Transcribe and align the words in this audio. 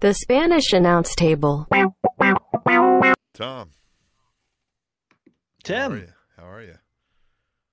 The 0.00 0.14
Spanish 0.14 0.72
announce 0.72 1.14
table. 1.14 1.66
Tom. 3.34 3.70
How 5.66 5.90
are 5.90 5.96
How 6.36 6.48
are 6.48 6.62
you? 6.62 6.74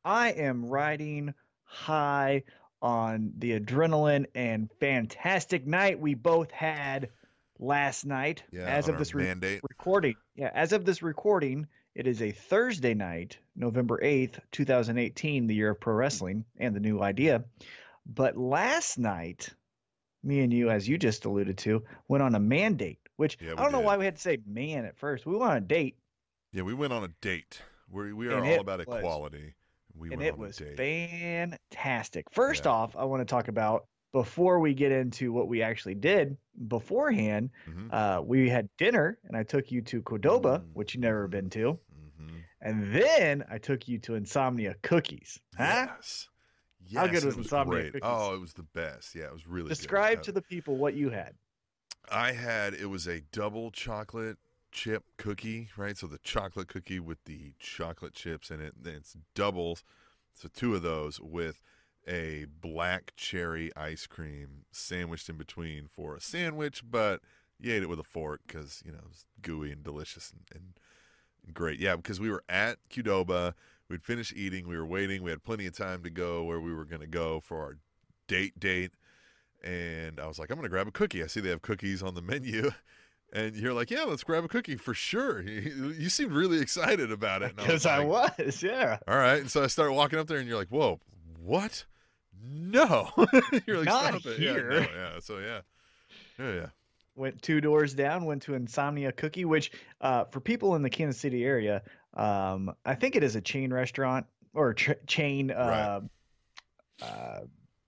I 0.03 0.29
am 0.31 0.65
riding 0.65 1.33
high 1.63 2.43
on 2.81 3.33
the 3.37 3.59
adrenaline 3.59 4.25
and 4.35 4.69
fantastic 4.79 5.65
night 5.65 5.99
we 5.99 6.13
both 6.13 6.51
had 6.51 7.09
last 7.59 8.05
night. 8.05 8.43
Yeah, 8.51 8.65
as 8.65 8.87
of 8.87 8.97
this 8.97 9.13
re- 9.13 9.33
recording, 9.69 10.15
yeah, 10.35 10.51
as 10.53 10.73
of 10.73 10.85
this 10.85 11.01
recording, 11.01 11.67
it 11.95 12.07
is 12.07 12.21
a 12.21 12.31
Thursday 12.31 12.93
night, 12.93 13.37
November 13.55 13.99
8th, 14.03 14.39
2018, 14.51 15.47
the 15.47 15.55
year 15.55 15.71
of 15.71 15.79
pro 15.79 15.93
wrestling 15.93 16.45
and 16.59 16.75
the 16.75 16.79
new 16.79 17.01
idea. 17.01 17.43
But 18.05 18.37
last 18.37 18.97
night, 18.97 19.49
me 20.23 20.41
and 20.41 20.51
you, 20.53 20.69
as 20.69 20.87
you 20.87 20.97
just 20.97 21.25
alluded 21.25 21.57
to, 21.59 21.83
went 22.07 22.21
on 22.23 22.35
a 22.35 22.39
mandate, 22.39 22.99
which 23.17 23.37
Yeah, 23.41 23.53
I 23.57 23.63
don't 23.63 23.71
know 23.71 23.79
why 23.79 23.97
we 23.97 24.05
had 24.05 24.15
to 24.15 24.21
say 24.21 24.37
man 24.45 24.85
at 24.85 24.97
first. 24.97 25.25
We 25.25 25.35
went 25.35 25.51
on 25.51 25.57
a 25.57 25.61
date. 25.61 25.97
Yeah, 26.51 26.63
we 26.63 26.73
went 26.73 26.93
on 26.93 27.03
a 27.03 27.09
date. 27.21 27.61
We 27.89 28.13
we 28.13 28.27
are 28.27 28.43
all 28.43 28.59
about 28.59 28.85
was- 28.85 28.97
equality. 28.97 29.53
We 29.95 30.09
and 30.11 30.17
went 30.17 30.27
it 30.27 30.33
on 30.33 30.39
was 30.39 30.61
a 30.61 30.75
date. 30.75 30.77
fantastic. 31.71 32.29
First 32.31 32.65
Yeah. 32.65 32.71
off, 32.71 32.95
I 32.95 33.03
want 33.05 33.21
to 33.21 33.25
talk 33.25 33.47
about 33.47 33.87
before 34.13 34.59
we 34.59 34.73
get 34.73 34.91
into 34.91 35.31
what 35.33 35.47
we 35.47 35.61
actually 35.61 35.95
did 35.95 36.37
beforehand. 36.67 37.49
Mhm. 37.67 37.91
Uh, 37.93 38.21
we 38.21 38.47
had 38.49 38.69
dinner, 38.77 39.17
and 39.25 39.35
I 39.35 39.43
took 39.43 39.71
you 39.71 39.81
to 39.81 40.01
Qdoba, 40.01 40.61
Mm. 40.61 40.73
which 40.73 40.93
you 40.95 41.01
never 41.01 41.27
been 41.27 41.49
to, 41.51 41.79
Mhm. 42.21 42.43
and 42.61 42.93
then 42.93 43.43
I 43.49 43.57
took 43.57 43.87
you 43.87 43.97
to 43.99 44.15
Insomnia 44.15 44.75
Cookies. 44.83 45.39
Huh? 45.57 45.87
Yes. 45.89 46.29
How 46.95 47.07
good 47.07 47.23
it 47.23 47.25
was 47.25 47.35
was 47.35 47.45
Insomnia 47.45 47.79
great. 47.79 47.93
Cookies? 47.93 48.09
Oh, 48.09 48.33
it 48.33 48.41
was 48.41 48.53
the 48.53 48.63
best. 48.63 49.15
Yeah, 49.15 49.25
it 49.25 49.33
was 49.33 49.47
really 49.47 49.69
Describe 49.69 50.19
good. 50.19 50.23
to 50.25 50.31
the 50.33 50.41
people 50.41 50.77
what 50.77 50.93
you 50.93 51.09
had. 51.09 51.33
I 52.09 52.31
had 52.31 52.73
it 52.73 52.87
was 52.87 53.07
a 53.07 53.21
double 53.31 53.71
chocolate 53.71 54.37
chip 54.71 55.03
cookie, 55.17 55.69
right? 55.75 55.97
So 55.97 56.07
the 56.07 56.19
chocolate 56.19 56.67
cookie 56.67 56.99
with 56.99 57.23
the 57.25 57.53
chocolate 57.59 58.13
chips 58.13 58.49
in 58.51 58.61
it, 58.61 58.73
and 58.77 58.87
it's 58.95 59.17
doubles. 59.35 59.83
So 60.33 60.47
two 60.53 60.75
of 60.75 60.81
those 60.81 61.19
with 61.19 61.61
a 62.07 62.45
black 62.61 63.11
cherry 63.17 63.75
ice 63.75 64.07
cream 64.07 64.65
sandwiched 64.71 65.29
in 65.29 65.35
between 65.35 65.87
for 65.87 66.15
a 66.15 66.21
sandwich, 66.21 66.83
but 66.89 67.21
you 67.59 67.73
ate 67.73 67.83
it 67.83 67.89
with 67.89 67.99
a 67.99 68.03
fork 68.03 68.41
because 68.47 68.81
you 68.85 68.91
know 68.91 68.99
it 68.99 69.07
was 69.07 69.25
gooey 69.41 69.71
and 69.71 69.83
delicious 69.83 70.31
and, 70.31 70.43
and 70.53 71.53
great. 71.53 71.79
Yeah, 71.79 71.95
because 71.95 72.19
we 72.19 72.29
were 72.29 72.43
at 72.47 72.77
Qdoba, 72.89 73.53
we'd 73.89 74.03
finished 74.03 74.33
eating, 74.35 74.67
we 74.67 74.77
were 74.77 74.85
waiting, 74.85 75.23
we 75.23 75.31
had 75.31 75.43
plenty 75.43 75.65
of 75.65 75.75
time 75.75 76.03
to 76.03 76.09
go 76.09 76.43
where 76.43 76.59
we 76.59 76.73
were 76.73 76.85
going 76.85 77.01
to 77.01 77.07
go 77.07 77.39
for 77.39 77.61
our 77.61 77.77
date 78.27 78.59
date 78.59 78.91
and 79.63 80.19
I 80.19 80.27
was 80.27 80.39
like, 80.39 80.49
I'm 80.49 80.57
gonna 80.57 80.69
grab 80.69 80.87
a 80.87 80.91
cookie. 80.91 81.23
I 81.23 81.27
see 81.27 81.39
they 81.39 81.49
have 81.49 81.61
cookies 81.61 82.03
on 82.03 82.15
the 82.15 82.21
menu, 82.21 82.71
and 83.33 83.55
you're 83.55 83.73
like, 83.73 83.91
Yeah, 83.91 84.03
let's 84.03 84.23
grab 84.23 84.43
a 84.43 84.47
cookie 84.47 84.75
for 84.75 84.93
sure. 84.93 85.41
You, 85.41 85.89
you 85.97 86.09
seemed 86.09 86.31
really 86.31 86.59
excited 86.59 87.11
about 87.11 87.41
it. 87.41 87.55
Because 87.55 87.85
I 87.85 87.99
like, 87.99 88.37
was, 88.37 88.63
yeah. 88.63 88.99
All 89.07 89.17
right, 89.17 89.41
and 89.41 89.51
so 89.51 89.63
I 89.63 89.67
started 89.67 89.93
walking 89.93 90.19
up 90.19 90.27
there, 90.27 90.37
and 90.37 90.47
you're 90.47 90.57
like, 90.57 90.69
Whoa, 90.69 90.99
what? 91.39 91.85
No, 92.41 93.09
you're 93.67 93.77
like, 93.77 93.85
Not 93.85 94.21
Stop 94.21 94.25
it. 94.33 94.39
here. 94.39 94.71
Yeah, 94.71 94.79
no, 94.79 94.87
yeah. 94.95 95.19
So 95.19 95.39
yeah, 95.39 95.61
yeah, 96.39 96.53
yeah. 96.53 96.65
Went 97.15 97.41
two 97.41 97.59
doors 97.59 97.95
down, 97.95 98.25
went 98.25 98.43
to 98.43 98.53
Insomnia 98.53 99.11
Cookie, 99.11 99.45
which 99.45 99.71
uh, 100.01 100.25
for 100.25 100.39
people 100.39 100.75
in 100.75 100.83
the 100.83 100.89
Kansas 100.89 101.19
City 101.19 101.45
area, 101.45 101.81
um, 102.17 102.73
I 102.83 102.95
think 102.95 103.15
it 103.15 103.23
is 103.23 103.35
a 103.35 103.41
chain 103.41 103.71
restaurant 103.71 104.25
or 104.53 104.73
ch- 104.73 104.89
chain 105.05 105.51
uh, 105.51 106.01
uh, 107.01 107.39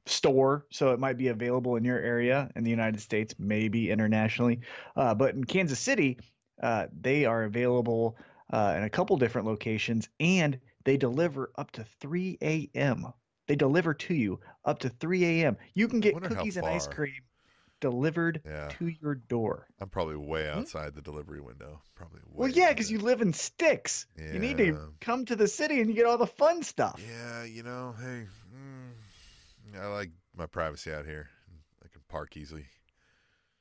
store. 0.06 0.66
So 0.72 0.94
it 0.94 1.00
might 1.00 1.18
be 1.18 1.28
available 1.30 1.76
in 1.76 1.84
your 1.84 2.00
area 2.00 2.50
in 2.56 2.64
the 2.64 2.70
United 2.70 3.02
States, 3.02 3.34
maybe 3.40 3.90
internationally. 3.90 4.62
Uh, 4.96 5.16
but 5.16 5.34
in 5.36 5.44
Kansas 5.44 5.80
City, 5.80 6.18
uh, 6.62 6.88
they 7.02 7.26
are 7.26 7.44
available 7.44 8.18
uh, 8.52 8.76
in 8.78 8.84
a 8.84 8.90
couple 8.90 9.18
different 9.18 9.48
locations 9.48 10.10
and 10.20 10.60
they 10.84 10.98
deliver 10.98 11.52
up 11.58 11.72
to 11.72 11.84
3 12.00 12.38
a.m. 12.42 13.08
They 13.48 13.56
deliver 13.56 13.94
to 13.96 14.14
you 14.14 14.40
up 14.66 14.80
to 14.80 14.90
3 14.90 15.26
a.m. 15.26 15.58
You 15.74 15.88
can 15.88 16.00
get 16.00 16.14
cookies 16.22 16.58
and 16.58 16.68
ice 16.68 16.88
cream 16.88 17.22
delivered 17.80 18.42
Yeah. 18.46 18.70
to 18.80 18.88
your 18.88 19.16
door. 19.16 19.68
I'm 19.80 19.90
probably 19.90 20.16
way 20.16 20.50
outside 20.50 20.96
the 20.96 21.02
delivery 21.02 21.42
window. 21.42 21.82
Probably. 21.96 22.20
Way 22.22 22.32
Hmm? 22.32 22.38
Well, 22.40 22.50
yeah, 22.50 22.70
because 22.70 22.92
you 22.92 23.00
live 23.00 23.22
in 23.22 23.34
sticks. 23.34 24.06
You 24.18 24.40
need 24.40 24.58
to 24.58 24.94
come 25.02 25.26
to 25.26 25.36
the 25.36 25.48
city 25.48 25.80
and 25.80 25.90
you 25.90 25.96
get 25.96 26.06
all 26.06 26.18
the 26.18 26.28
fun 26.28 26.64
stuff. 26.64 27.02
Yeah, 27.06 27.44
you 27.44 27.64
know, 27.64 27.96
hey, 28.00 28.28
mm, 28.54 29.80
I 29.80 29.88
like 29.88 30.12
my 30.36 30.46
privacy 30.46 30.92
out 30.92 31.06
here. 31.06 31.30
I 31.84 31.88
can 31.88 32.02
park 32.10 32.36
easily. 32.38 32.66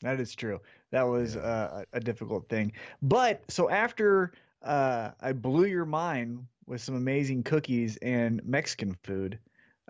That 0.02 0.20
is 0.20 0.34
true. 0.34 0.60
That 0.90 1.02
was 1.02 1.34
Yeah. 1.34 1.40
uh, 1.42 1.84
a 1.92 1.96
a 1.96 2.00
difficult 2.00 2.48
thing. 2.48 2.72
But 3.02 3.42
so 3.50 3.68
after 3.68 4.32
uh, 4.62 5.10
I 5.20 5.32
blew 5.32 5.66
your 5.66 5.84
mind 5.86 6.46
with 6.66 6.80
some 6.80 6.94
amazing 6.96 7.42
cookies 7.44 7.96
and 8.02 8.40
Mexican 8.44 8.94
food, 9.02 9.38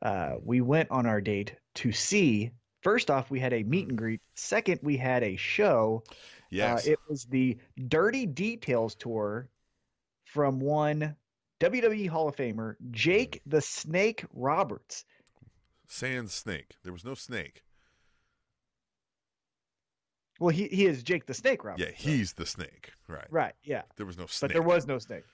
uh, 0.03 0.37
we 0.43 0.61
went 0.61 0.91
on 0.91 1.07
our 1.07 1.21
date 1.21 1.55
to 1.75 1.93
see. 1.93 2.53
First 2.83 3.11
off, 3.11 3.31
we 3.31 3.41
had 3.41 3.53
a 3.53 3.63
meet 3.65 3.89
and 3.89 3.99
greet. 3.99 4.21
Second, 4.35 4.81
we 4.83 4.97
had 4.97 5.23
a 5.23 5.37
show. 5.37 6.05
Yes. 6.51 6.87
Uh, 6.87 6.93
it 6.93 6.99
was 7.09 7.25
the 7.25 7.59
Dirty 7.89 8.27
Details 8.27 8.95
tour 8.95 9.49
from 10.25 10.61
one 10.61 11.17
WWE 11.61 12.09
Hall 12.09 12.29
of 12.29 12.37
Famer, 12.37 12.77
Jake 12.91 13.41
the 13.47 13.61
Snake 13.61 14.25
Roberts. 14.33 15.05
Sand 15.89 16.31
snake. 16.31 16.77
There 16.85 16.93
was 16.93 17.05
no 17.05 17.15
snake. 17.15 17.63
Well, 20.39 20.51
he, 20.51 20.69
he 20.69 20.87
is 20.87 21.03
Jake 21.03 21.27
the 21.27 21.35
Snake 21.35 21.65
Roberts. 21.65 21.83
Yeah, 21.83 21.89
though. 21.89 21.95
he's 21.97 22.35
the 22.35 22.47
snake. 22.47 22.93
Right. 23.09 23.27
right. 23.31 23.55
Yeah. 23.65 23.83
There 23.97 24.07
was 24.07 24.17
no 24.17 24.27
snake. 24.27 24.51
But 24.51 24.53
there 24.53 24.63
was 24.63 24.87
no 24.87 24.99
snake. 24.99 25.25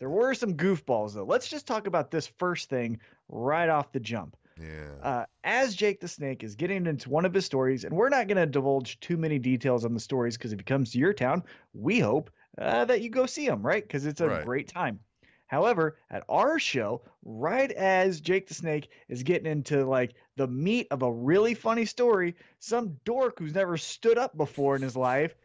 There 0.00 0.10
were 0.10 0.34
some 0.34 0.54
goofballs 0.54 1.14
though. 1.14 1.24
Let's 1.24 1.48
just 1.48 1.66
talk 1.66 1.86
about 1.86 2.10
this 2.10 2.26
first 2.26 2.68
thing 2.68 2.98
right 3.28 3.68
off 3.68 3.92
the 3.92 4.00
jump. 4.00 4.36
Yeah. 4.60 4.92
Uh, 5.02 5.26
as 5.42 5.74
Jake 5.74 6.00
the 6.00 6.08
Snake 6.08 6.42
is 6.42 6.54
getting 6.54 6.86
into 6.86 7.10
one 7.10 7.24
of 7.24 7.34
his 7.34 7.44
stories, 7.44 7.84
and 7.84 7.94
we're 7.94 8.08
not 8.08 8.26
going 8.28 8.38
to 8.38 8.46
divulge 8.46 8.98
too 9.00 9.16
many 9.16 9.38
details 9.38 9.84
on 9.84 9.92
the 9.94 10.00
stories 10.00 10.36
because 10.36 10.52
if 10.52 10.60
he 10.60 10.64
comes 10.64 10.92
to 10.92 10.98
your 10.98 11.12
town, 11.12 11.42
we 11.74 11.98
hope 11.98 12.30
uh, 12.58 12.84
that 12.86 13.02
you 13.02 13.10
go 13.10 13.26
see 13.26 13.46
him, 13.46 13.62
right? 13.62 13.82
Because 13.82 14.06
it's 14.06 14.20
a 14.20 14.28
Right. 14.28 14.44
great 14.44 14.68
time. 14.68 15.00
However, 15.46 15.98
at 16.10 16.24
our 16.28 16.58
show, 16.58 17.02
right 17.22 17.70
as 17.72 18.20
Jake 18.20 18.48
the 18.48 18.54
Snake 18.54 18.88
is 19.08 19.22
getting 19.22 19.50
into 19.50 19.84
like 19.84 20.14
the 20.36 20.48
meat 20.48 20.86
of 20.90 21.02
a 21.02 21.12
really 21.12 21.54
funny 21.54 21.84
story, 21.84 22.34
some 22.58 22.98
dork 23.04 23.38
who's 23.38 23.54
never 23.54 23.76
stood 23.76 24.18
up 24.18 24.36
before 24.36 24.74
in 24.76 24.82
his 24.82 24.96
life 24.96 25.36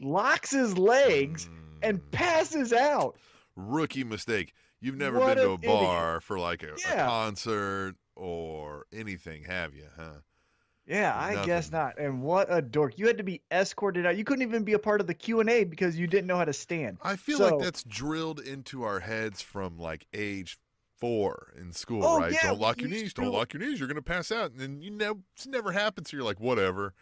locks 0.00 0.50
his 0.50 0.76
legs 0.78 1.48
and 1.82 2.00
Mm. 2.00 2.10
passes 2.10 2.72
out. 2.72 3.18
rookie 3.56 4.04
mistake. 4.04 4.54
You've 4.80 4.96
never 4.96 5.20
What 5.20 5.26
been 5.34 5.40
to 5.40 5.50
a 5.50 5.58
idiot. 5.62 5.62
bar 5.66 6.20
for 6.20 6.38
like 6.38 6.62
a, 6.62 6.80
a 6.84 6.94
concert 6.94 7.96
or 8.20 8.86
anything, 8.92 9.44
have 9.44 9.74
you? 9.74 9.86
Huh? 9.96 10.18
Yeah, 10.86 11.16
I 11.16 11.44
guess 11.46 11.70
not. 11.70 11.98
And 11.98 12.22
what 12.22 12.48
a 12.50 12.60
dork! 12.60 12.98
You 12.98 13.06
had 13.06 13.18
to 13.18 13.22
be 13.24 13.42
escorted 13.50 14.06
out. 14.06 14.16
You 14.16 14.24
couldn't 14.24 14.42
even 14.42 14.64
be 14.64 14.72
a 14.72 14.78
part 14.78 15.00
of 15.00 15.06
the 15.06 15.14
Q 15.14 15.40
and 15.40 15.48
A 15.48 15.64
because 15.64 15.96
you 15.98 16.06
didn't 16.06 16.26
know 16.26 16.36
how 16.36 16.44
to 16.44 16.52
stand. 16.52 16.98
I 17.02 17.16
feel 17.16 17.38
So- 17.38 17.56
like 17.56 17.64
that's 17.64 17.82
drilled 17.84 18.40
into 18.40 18.82
our 18.82 19.00
heads 19.00 19.40
from 19.40 19.78
like 19.78 20.06
age 20.12 20.58
four 20.98 21.52
in 21.58 21.72
school, 21.72 22.04
Oh, 22.04 22.18
right? 22.18 22.32
yeah, 22.32 22.48
don't 22.48 22.60
lock 22.60 22.80
your 22.80 22.90
knees. 22.90 23.14
Don't 23.14 23.32
lock 23.32 23.52
your 23.54 23.62
knees. 23.62 23.78
You're 23.78 23.88
gonna 23.88 24.02
pass 24.02 24.30
out, 24.32 24.50
and 24.50 24.60
then 24.60 24.82
you 24.82 24.90
know 24.90 25.20
it's 25.34 25.46
never 25.46 25.72
happened. 25.72 26.08
So 26.08 26.16
you're 26.16 26.24
like, 26.26 26.40
whatever. 26.40 26.92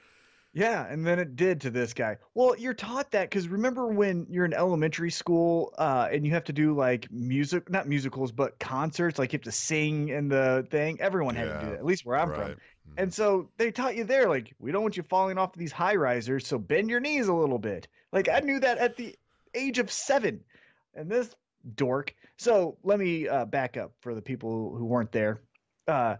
Yeah, 0.58 0.86
and 0.90 1.06
then 1.06 1.18
it 1.20 1.36
did 1.36 1.60
to 1.60 1.70
this 1.70 1.94
guy. 1.94 2.16
Well, 2.34 2.56
you're 2.58 2.74
taught 2.74 3.12
that 3.12 3.30
because 3.30 3.46
remember 3.48 3.86
when 3.86 4.26
you're 4.28 4.44
in 4.44 4.52
elementary 4.52 5.10
school 5.10 5.72
uh, 5.78 6.08
and 6.10 6.26
you 6.26 6.32
have 6.32 6.44
to 6.44 6.52
do 6.52 6.74
like 6.74 7.10
music, 7.12 7.70
not 7.70 7.86
musicals, 7.86 8.32
but 8.32 8.58
concerts, 8.58 9.18
like 9.20 9.32
you 9.32 9.36
have 9.36 9.44
to 9.44 9.52
sing 9.52 10.08
in 10.08 10.28
the 10.28 10.66
thing. 10.70 11.00
Everyone 11.00 11.36
had 11.36 11.44
to 11.44 11.60
do 11.60 11.70
that, 11.70 11.78
at 11.78 11.84
least 11.84 12.04
where 12.04 12.16
I'm 12.16 12.30
from. 12.30 12.40
right. 12.40 12.56
Mhm. 12.56 12.94
And 12.96 13.14
so 13.14 13.48
they 13.56 13.70
taught 13.70 13.94
you 13.96 14.02
there, 14.02 14.28
like, 14.28 14.52
we 14.58 14.72
don't 14.72 14.82
want 14.82 14.96
you 14.96 15.04
falling 15.04 15.38
off 15.38 15.52
these 15.52 15.70
high 15.70 15.94
risers, 15.94 16.46
so 16.46 16.58
bend 16.58 16.90
your 16.90 17.00
knees 17.00 17.28
a 17.28 17.34
little 17.34 17.58
bit. 17.58 17.86
Like, 18.12 18.28
I 18.28 18.40
knew 18.40 18.58
that 18.58 18.78
at 18.78 18.96
the 18.96 19.14
age 19.54 19.78
of 19.78 19.92
seven. 19.92 20.40
And 20.94 21.08
this 21.08 21.36
dork. 21.76 22.14
So 22.36 22.78
let 22.82 22.98
me 22.98 23.28
uh, 23.28 23.44
back 23.44 23.76
up 23.76 23.92
for 24.00 24.14
the 24.14 24.22
people 24.22 24.74
who 24.76 24.86
weren't 24.86 25.12
there. 25.12 25.40
Uh, 25.86 26.16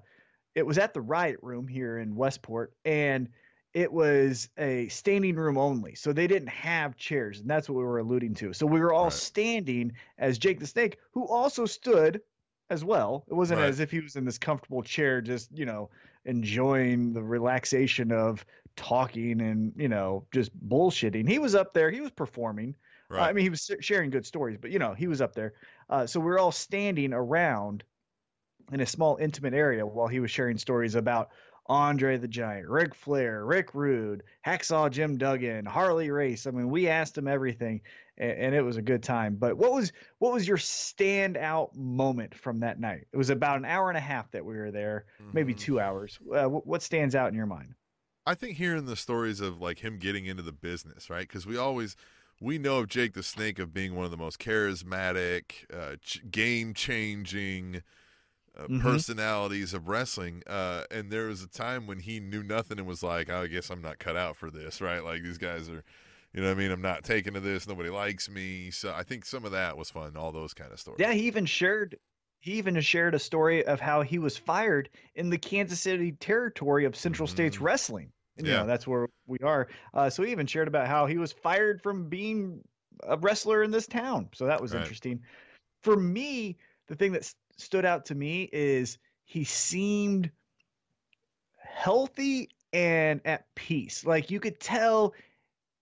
it 0.54 0.64
was 0.64 0.78
at 0.78 0.94
the 0.94 1.00
Riot 1.00 1.38
Room 1.42 1.66
here 1.66 1.98
in 1.98 2.14
Westport, 2.14 2.72
and 2.84 3.28
it 3.74 3.92
was 3.92 4.48
a 4.56 4.88
standing 4.88 5.36
room 5.36 5.58
only. 5.58 5.94
So 5.94 6.12
they 6.12 6.26
didn't 6.26 6.48
have 6.48 6.96
chairs, 6.96 7.40
and 7.40 7.48
that's 7.48 7.68
what 7.68 7.76
we 7.78 7.84
were 7.84 7.98
alluding 7.98 8.34
to. 8.36 8.52
So 8.52 8.66
we 8.66 8.80
were 8.80 8.92
all 8.92 9.10
Right. 9.10 9.12
standing 9.12 9.92
as 10.18 10.38
Jake 10.38 10.58
the 10.60 10.66
Snake, 10.66 10.98
who 11.12 11.26
also 11.26 11.66
stood 11.66 12.22
as 12.70 12.84
well. 12.84 13.24
It 13.28 13.34
wasn't 13.34 13.60
Right. 13.60 13.68
as 13.68 13.80
if 13.80 13.90
he 13.90 14.00
was 14.00 14.16
in 14.16 14.24
this 14.24 14.38
comfortable 14.38 14.82
chair, 14.82 15.20
just, 15.20 15.50
you 15.56 15.64
know, 15.64 15.90
enjoying 16.24 17.12
the 17.12 17.22
relaxation 17.22 18.12
of 18.12 18.44
talking 18.76 19.40
and, 19.40 19.72
you 19.76 19.88
know, 19.88 20.26
just 20.32 20.56
bullshitting. 20.68 21.28
He 21.28 21.38
was 21.38 21.54
up 21.54 21.72
there, 21.74 21.90
he 21.90 22.00
was 22.00 22.10
performing. 22.10 22.74
Uh, 23.16 23.22
right. 23.22 23.30
I 23.30 23.32
mean, 23.32 23.44
he 23.44 23.50
was 23.50 23.70
sharing 23.80 24.10
good 24.10 24.26
stories, 24.26 24.58
but, 24.60 24.70
you 24.70 24.78
know, 24.78 24.94
he 24.94 25.06
was 25.08 25.20
up 25.20 25.34
there. 25.34 25.54
Uh, 25.88 26.06
so 26.06 26.20
we 26.20 26.26
we're 26.26 26.38
all 26.38 26.52
standing 26.52 27.12
around 27.12 27.84
in 28.72 28.80
a 28.80 28.86
small, 28.86 29.16
intimate 29.16 29.54
area 29.54 29.86
while 29.86 30.08
he 30.08 30.20
was 30.20 30.30
sharing 30.30 30.58
stories 30.58 30.94
about 30.94 31.30
Andre 31.68 32.16
the 32.16 32.28
Giant, 32.28 32.68
Ric 32.68 32.94
Flair, 32.94 33.44
Rick 33.44 33.74
Rude, 33.74 34.22
Hacksaw 34.46 34.90
Jim 34.90 35.18
Duggan, 35.18 35.66
Harley 35.66 36.10
Race. 36.10 36.46
I 36.46 36.50
mean, 36.50 36.70
we 36.70 36.88
asked 36.88 37.18
him 37.18 37.28
everything, 37.28 37.82
and, 38.16 38.30
and, 38.30 38.54
it 38.54 38.62
was 38.62 38.78
a 38.78 38.82
good 38.82 39.02
time. 39.02 39.36
But 39.36 39.58
what 39.58 39.72
was 39.72 39.92
what 40.18 40.32
was 40.32 40.48
your 40.48 40.56
standout 40.56 41.74
moment 41.74 42.34
from 42.34 42.60
that 42.60 42.80
night? 42.80 43.06
It 43.12 43.16
was 43.18 43.30
about 43.30 43.58
an 43.58 43.66
hour 43.66 43.90
and 43.90 43.98
a 43.98 44.02
half 44.02 44.30
that 44.30 44.44
we 44.44 44.56
were 44.56 44.70
there, 44.70 45.04
mm-hmm. 45.20 45.30
maybe 45.34 45.52
two 45.52 45.78
hours. 45.78 46.18
Uh, 46.34 46.46
what 46.46 46.82
stands 46.82 47.14
out 47.14 47.28
in 47.28 47.34
your 47.34 47.46
mind? 47.46 47.74
I 48.26 48.34
think 48.34 48.56
hearing 48.56 48.86
the 48.86 48.96
stories 48.96 49.40
of 49.40 49.60
like 49.60 49.78
him 49.78 49.98
getting 49.98 50.26
into 50.26 50.42
the 50.42 50.52
business, 50.52 51.10
right? 51.10 51.28
Because 51.28 51.46
we 51.46 51.58
always 51.58 51.96
we 52.40 52.58
know 52.58 52.78
of 52.78 52.88
Jake 52.88 53.12
the 53.12 53.22
Snake 53.22 53.58
of 53.58 53.74
being 53.74 53.94
one 53.94 54.04
of 54.04 54.10
the 54.10 54.16
most 54.16 54.38
charismatic, 54.38 55.64
uh, 55.72 55.96
ch- 56.02 56.22
game 56.30 56.72
changing 56.72 57.82
uh, 58.58 58.62
mm-hmm. 58.64 58.80
personalities 58.80 59.74
of 59.74 59.88
wrestling. 59.88 60.42
Uh, 60.46 60.84
and 60.90 61.10
there 61.10 61.26
was 61.26 61.42
a 61.42 61.48
time 61.48 61.86
when 61.86 62.00
he 62.00 62.20
knew 62.20 62.42
nothing 62.42 62.78
and 62.78 62.86
was 62.86 63.02
like, 63.02 63.30
I 63.30 63.46
guess 63.46 63.70
I'm 63.70 63.82
not 63.82 63.98
cut 63.98 64.16
out 64.16 64.36
for 64.36 64.50
this, 64.50 64.80
right? 64.80 65.02
Like 65.02 65.22
these 65.22 65.38
guys 65.38 65.68
are, 65.68 65.84
you 66.32 66.42
know 66.42 66.48
what 66.48 66.56
I 66.56 66.60
mean? 66.60 66.70
I'm 66.70 66.82
not 66.82 67.04
taking 67.04 67.34
to 67.34 67.40
this. 67.40 67.66
Nobody 67.66 67.90
likes 67.90 68.28
me. 68.28 68.70
So 68.70 68.92
I 68.94 69.02
think 69.02 69.24
some 69.24 69.44
of 69.44 69.52
that 69.52 69.76
was 69.76 69.90
fun, 69.90 70.16
all 70.16 70.32
those 70.32 70.54
kind 70.54 70.72
of 70.72 70.80
stories. 70.80 71.00
Yeah, 71.00 71.12
he 71.12 71.26
even 71.26 71.46
shared. 71.46 71.96
He 72.40 72.52
even 72.52 72.80
shared 72.80 73.14
a 73.14 73.18
story 73.18 73.64
of 73.66 73.80
how 73.80 74.02
he 74.02 74.18
was 74.18 74.36
fired 74.36 74.90
in 75.16 75.28
the 75.28 75.38
Kansas 75.38 75.80
City 75.80 76.12
territory 76.12 76.84
of 76.84 76.94
Central 76.94 77.26
mm-hmm. 77.26 77.34
States 77.34 77.60
Wrestling. 77.60 78.12
And, 78.36 78.46
yeah. 78.46 78.52
You 78.52 78.60
know, 78.60 78.66
that's 78.66 78.86
where 78.86 79.08
we 79.26 79.38
are. 79.42 79.66
Uh, 79.92 80.08
so 80.08 80.22
he 80.22 80.30
even 80.30 80.46
shared 80.46 80.68
about 80.68 80.86
how 80.86 81.06
he 81.06 81.18
was 81.18 81.32
fired 81.32 81.82
from 81.82 82.08
being 82.08 82.60
a 83.02 83.16
wrestler 83.16 83.64
in 83.64 83.72
this 83.72 83.88
town. 83.88 84.28
So 84.34 84.46
that 84.46 84.60
was 84.60 84.72
right. 84.72 84.80
interesting. 84.80 85.20
For 85.82 85.96
me, 85.96 86.56
the 86.86 86.94
thing 86.94 87.10
that 87.12 87.32
stood 87.58 87.84
out 87.84 88.06
to 88.06 88.14
me 88.14 88.48
is 88.52 88.98
he 89.24 89.44
seemed 89.44 90.30
healthy 91.56 92.48
and 92.72 93.20
at 93.24 93.52
peace. 93.54 94.04
Like 94.04 94.30
you 94.30 94.40
could 94.40 94.58
tell 94.60 95.14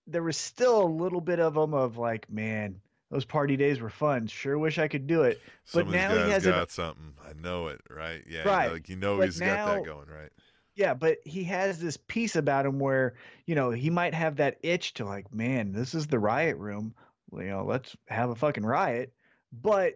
there 0.05 0.23
was 0.23 0.37
still 0.37 0.83
a 0.83 0.85
little 0.85 1.21
bit 1.21 1.39
of 1.39 1.55
him 1.55 1.73
of 1.73 1.97
like, 1.97 2.29
man, 2.29 2.79
those 3.09 3.25
party 3.25 3.55
days 3.55 3.79
were 3.79 3.89
fun. 3.89 4.27
Sure 4.27 4.57
wish 4.57 4.79
I 4.79 4.87
could 4.87 5.07
do 5.07 5.23
it. 5.23 5.39
Some 5.65 5.85
but 5.85 5.91
now 5.91 6.25
he 6.25 6.31
has 6.31 6.45
got 6.45 6.67
a, 6.67 6.71
something. 6.71 7.13
I 7.25 7.33
know 7.41 7.67
it, 7.67 7.81
right? 7.89 8.23
Yeah, 8.29 8.47
right. 8.47 8.71
like 8.71 8.89
you 8.89 8.95
know 8.95 9.17
but 9.17 9.25
he's 9.25 9.39
now, 9.39 9.65
got 9.65 9.75
that 9.75 9.85
going, 9.85 10.07
right? 10.07 10.31
Yeah, 10.75 10.93
but 10.93 11.17
he 11.25 11.43
has 11.45 11.79
this 11.79 11.97
piece 11.97 12.35
about 12.35 12.65
him 12.65 12.79
where, 12.79 13.15
you 13.45 13.55
know, 13.55 13.71
he 13.71 13.89
might 13.89 14.13
have 14.13 14.35
that 14.35 14.57
itch 14.61 14.93
to 14.95 15.05
like, 15.05 15.33
man, 15.33 15.71
this 15.71 15.95
is 15.95 16.05
the 16.05 16.19
riot 16.19 16.57
room. 16.57 16.93
You 17.33 17.49
know, 17.49 17.65
let's 17.65 17.95
have 18.07 18.29
a 18.29 18.35
fucking 18.35 18.65
riot. 18.65 19.11
But 19.51 19.95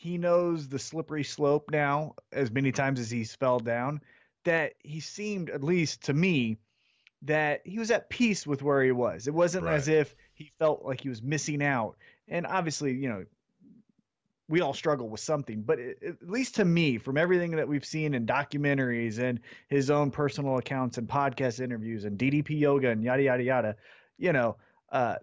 he 0.00 0.16
knows 0.16 0.66
the 0.66 0.78
slippery 0.78 1.22
slope 1.22 1.70
now 1.70 2.14
as 2.32 2.50
many 2.50 2.72
times 2.72 2.98
as 2.98 3.10
he's 3.10 3.34
fell 3.34 3.58
down 3.58 4.00
that 4.44 4.72
he 4.78 4.98
seemed 4.98 5.50
at 5.50 5.62
least 5.62 6.02
to 6.04 6.14
me 6.14 6.56
that 7.20 7.60
he 7.66 7.78
was 7.78 7.90
at 7.90 8.08
peace 8.08 8.46
with 8.46 8.62
where 8.62 8.82
he 8.82 8.92
was 8.92 9.26
it 9.26 9.34
wasn't 9.34 9.62
right. 9.62 9.74
as 9.74 9.88
if 9.88 10.16
he 10.32 10.50
felt 10.58 10.82
like 10.86 11.02
he 11.02 11.10
was 11.10 11.22
missing 11.22 11.62
out 11.62 11.98
and 12.28 12.46
obviously 12.46 12.94
you 12.94 13.10
know 13.10 13.26
we 14.48 14.62
all 14.62 14.72
struggle 14.72 15.06
with 15.10 15.20
something 15.20 15.60
but 15.60 15.78
it, 15.78 15.98
at 16.02 16.30
least 16.30 16.54
to 16.54 16.64
me 16.64 16.96
from 16.96 17.18
everything 17.18 17.50
that 17.50 17.68
we've 17.68 17.84
seen 17.84 18.14
in 18.14 18.24
documentaries 18.24 19.18
and 19.18 19.38
his 19.68 19.90
own 19.90 20.10
personal 20.10 20.56
accounts 20.56 20.96
and 20.96 21.06
podcast 21.06 21.60
interviews 21.60 22.06
and 22.06 22.18
ddp 22.18 22.58
yoga 22.58 22.88
and 22.88 23.04
yada 23.04 23.22
yada 23.22 23.42
yada 23.42 23.76
you 24.16 24.32
know 24.32 24.56
uh, 24.92 25.16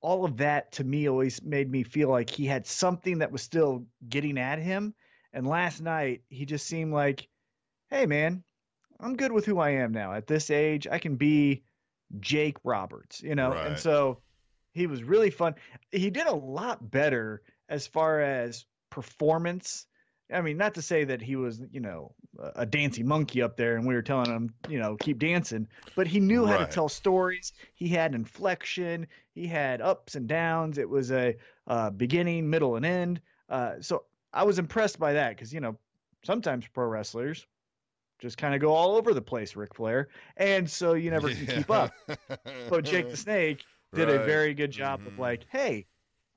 all 0.00 0.24
of 0.24 0.36
that 0.38 0.72
to 0.72 0.84
me 0.84 1.08
always 1.08 1.42
made 1.42 1.70
me 1.70 1.82
feel 1.82 2.08
like 2.08 2.30
he 2.30 2.46
had 2.46 2.66
something 2.66 3.18
that 3.18 3.32
was 3.32 3.42
still 3.42 3.86
getting 4.08 4.38
at 4.38 4.58
him. 4.58 4.94
And 5.32 5.46
last 5.46 5.80
night, 5.80 6.22
he 6.28 6.46
just 6.46 6.66
seemed 6.66 6.92
like, 6.92 7.28
hey, 7.90 8.06
man, 8.06 8.42
I'm 9.00 9.16
good 9.16 9.32
with 9.32 9.44
who 9.44 9.58
I 9.58 9.70
am 9.70 9.92
now. 9.92 10.12
At 10.12 10.26
this 10.26 10.50
age, 10.50 10.86
I 10.86 10.98
can 10.98 11.16
be 11.16 11.64
Jake 12.20 12.56
Roberts, 12.64 13.22
you 13.22 13.34
know? 13.34 13.50
Right. 13.50 13.66
And 13.66 13.78
so 13.78 14.20
he 14.72 14.86
was 14.86 15.02
really 15.02 15.30
fun. 15.30 15.54
He 15.90 16.10
did 16.10 16.26
a 16.26 16.34
lot 16.34 16.90
better 16.90 17.42
as 17.68 17.86
far 17.86 18.20
as 18.20 18.64
performance 18.90 19.86
I 20.32 20.42
mean, 20.42 20.58
not 20.58 20.74
to 20.74 20.82
say 20.82 21.04
that 21.04 21.22
he 21.22 21.36
was, 21.36 21.62
you 21.72 21.80
know, 21.80 22.12
a 22.54 22.66
dancing 22.66 23.06
monkey 23.06 23.40
up 23.40 23.56
there 23.56 23.76
and 23.76 23.86
we 23.86 23.94
were 23.94 24.02
telling 24.02 24.30
him, 24.30 24.54
you 24.68 24.78
know, 24.78 24.96
keep 24.96 25.18
dancing, 25.18 25.66
but 25.96 26.06
he 26.06 26.20
knew 26.20 26.44
right. 26.44 26.52
how 26.52 26.66
to 26.66 26.70
tell 26.70 26.88
stories. 26.88 27.52
He 27.74 27.88
had 27.88 28.14
inflection, 28.14 29.06
he 29.38 29.46
had 29.46 29.80
ups 29.80 30.16
and 30.16 30.26
downs. 30.26 30.78
It 30.78 30.88
was 30.88 31.12
a 31.12 31.36
uh, 31.66 31.90
beginning, 31.90 32.50
middle, 32.50 32.76
and 32.76 32.84
end. 32.84 33.20
Uh, 33.48 33.74
so 33.80 34.04
I 34.32 34.44
was 34.44 34.58
impressed 34.58 34.98
by 34.98 35.14
that 35.14 35.30
because, 35.30 35.52
you 35.52 35.60
know, 35.60 35.78
sometimes 36.24 36.66
pro 36.66 36.86
wrestlers 36.86 37.46
just 38.18 38.36
kind 38.36 38.54
of 38.54 38.60
go 38.60 38.74
all 38.74 38.96
over 38.96 39.14
the 39.14 39.22
place, 39.22 39.54
Ric 39.54 39.76
Flair. 39.76 40.08
And 40.36 40.68
so 40.68 40.94
you 40.94 41.10
never 41.10 41.30
yeah. 41.30 41.36
can 41.36 41.56
keep 41.58 41.70
up. 41.70 41.92
but 42.68 42.84
Jake 42.84 43.10
the 43.10 43.16
Snake 43.16 43.64
did 43.94 44.08
right. 44.08 44.20
a 44.20 44.24
very 44.24 44.54
good 44.54 44.72
job 44.72 45.00
mm-hmm. 45.00 45.08
of 45.08 45.18
like, 45.20 45.46
hey, 45.50 45.86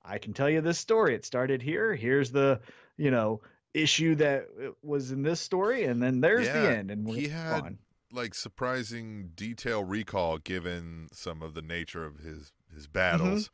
I 0.06 0.20
can 0.20 0.34
tell 0.34 0.50
you 0.50 0.62
this 0.62 0.78
story. 0.78 1.16
It 1.16 1.26
started 1.26 1.62
here. 1.62 1.96
Here's 1.96 2.32
the, 2.32 2.62
you 2.98 3.10
know, 3.10 3.42
issue 3.74 4.16
that 4.16 4.48
uh, 4.64 4.70
was 4.84 5.12
in 5.12 5.24
this 5.24 5.40
story, 5.40 5.86
and 5.86 6.02
then 6.02 6.22
there's 6.22 6.46
yeah, 6.46 6.62
the 6.62 6.78
end. 6.78 6.92
And 6.92 7.10
he 7.10 7.30
had 7.30 7.64
on. 7.64 7.78
like 8.12 8.36
surprising 8.36 9.32
detail 9.36 9.84
recall 9.84 10.38
given 10.38 11.08
some 11.14 11.42
of 11.42 11.54
the 11.54 11.62
nature 11.62 12.06
of 12.06 12.20
his 12.20 12.52
his 12.74 12.88
battles, 12.88 13.50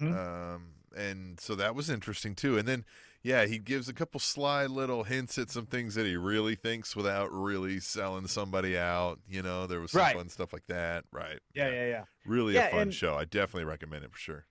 mm-hmm. 0.00 0.12
Mm-hmm. 0.12 0.54
Um, 0.54 0.62
and 0.96 1.40
so 1.40 1.54
that 1.54 1.74
was 1.74 1.90
interesting 1.90 2.34
too. 2.34 2.58
And 2.58 2.66
then 2.66 2.84
yeah, 3.22 3.46
he 3.46 3.58
gives 3.58 3.88
a 3.88 3.92
couple 3.92 4.20
sly 4.20 4.66
little 4.66 5.04
hints 5.04 5.38
at 5.38 5.50
some 5.50 5.66
things 5.66 5.94
that 5.96 6.06
he 6.06 6.16
really 6.16 6.54
thinks 6.54 6.94
without 6.94 7.32
really 7.32 7.80
selling 7.80 8.26
somebody 8.26 8.78
out. 8.78 9.18
You 9.28 9.42
know, 9.42 9.66
there 9.66 9.80
was 9.80 9.90
some 9.90 10.00
right. 10.00 10.16
fun 10.16 10.28
stuff 10.28 10.52
like 10.52 10.66
that. 10.68 11.04
Right. 11.12 11.40
Yeah, 11.54 11.68
yeah, 11.68 11.74
yeah. 11.74 11.88
yeah. 11.88 12.04
Really 12.24 12.54
yeah, 12.54 12.68
a 12.68 12.70
fun 12.70 12.80
and, 12.80 12.94
show. 12.94 13.16
I 13.16 13.24
definitely 13.24 13.64
recommend 13.64 14.04
it 14.04 14.12
for 14.12 14.18
sure. 14.18 14.46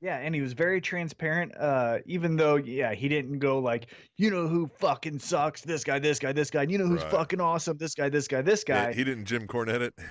Yeah, 0.00 0.18
and 0.18 0.32
he 0.32 0.40
was 0.40 0.52
very 0.52 0.80
transparent. 0.80 1.56
Uh, 1.56 1.98
even 2.06 2.36
though, 2.36 2.56
yeah, 2.56 2.94
he 2.94 3.08
didn't 3.08 3.40
go 3.40 3.58
like, 3.58 3.88
you 4.16 4.30
know 4.30 4.46
who 4.46 4.68
fucking 4.78 5.18
sucks, 5.18 5.62
this 5.62 5.82
guy, 5.82 5.98
this 5.98 6.20
guy, 6.20 6.32
this 6.32 6.50
guy. 6.50 6.62
You 6.62 6.78
know 6.78 6.86
who's 6.86 7.02
right. 7.02 7.10
fucking 7.10 7.40
awesome, 7.40 7.78
this 7.78 7.94
guy, 7.94 8.08
this 8.08 8.28
guy, 8.28 8.42
this 8.42 8.62
guy. 8.62 8.88
Yeah, 8.88 8.92
he 8.92 9.04
didn't 9.04 9.24
Jim 9.24 9.46
Cornette 9.46 9.80
it. 9.80 9.94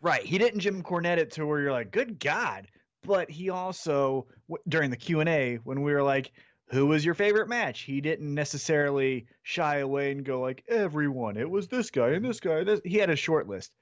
right, 0.00 0.22
he 0.22 0.38
didn't 0.38 0.60
Jim 0.60 0.82
Cornette 0.82 1.18
it 1.18 1.32
to 1.32 1.46
where 1.46 1.60
you're 1.60 1.72
like, 1.72 1.90
good 1.90 2.18
God. 2.18 2.68
But 3.04 3.30
he 3.30 3.50
also 3.50 4.26
during 4.68 4.90
the 4.90 4.96
Q 4.96 5.20
and 5.20 5.28
A 5.28 5.56
when 5.64 5.82
we 5.82 5.92
were 5.92 6.02
like, 6.02 6.32
who 6.70 6.86
was 6.86 7.04
your 7.04 7.14
favorite 7.14 7.48
match? 7.48 7.82
He 7.82 8.00
didn't 8.00 8.34
necessarily 8.34 9.26
shy 9.42 9.78
away 9.78 10.12
and 10.12 10.24
go 10.24 10.40
like 10.40 10.64
everyone. 10.68 11.36
It 11.36 11.48
was 11.48 11.68
this 11.68 11.90
guy 11.90 12.10
and 12.10 12.24
this 12.24 12.40
guy. 12.40 12.64
This. 12.64 12.80
He 12.84 12.96
had 12.96 13.10
a 13.10 13.16
short 13.16 13.48
list. 13.48 13.72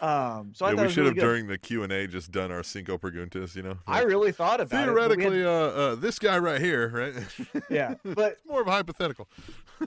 Um, 0.00 0.52
so 0.54 0.68
yeah, 0.68 0.74
we 0.74 0.88
should 0.88 0.98
really 0.98 1.08
have 1.08 1.14
good. 1.16 1.20
during 1.20 1.46
the 1.48 1.58
Q 1.58 1.82
and 1.82 1.92
A 1.92 2.06
just 2.06 2.30
done 2.30 2.52
our 2.52 2.62
cinco 2.62 2.98
preguntas. 2.98 3.56
You 3.56 3.62
know, 3.62 3.78
like, 3.86 4.00
I 4.00 4.02
really 4.02 4.30
thought 4.30 4.60
about 4.60 4.84
theoretically, 4.84 5.24
it. 5.24 5.30
Theoretically, 5.30 5.44
uh, 5.44 5.82
uh, 5.82 5.94
this 5.96 6.18
guy 6.20 6.38
right 6.38 6.60
here, 6.60 6.88
right? 6.88 7.14
Yeah, 7.70 7.94
but 8.04 8.36
more 8.46 8.60
of 8.60 8.68
a 8.68 8.70
hypothetical. 8.70 9.28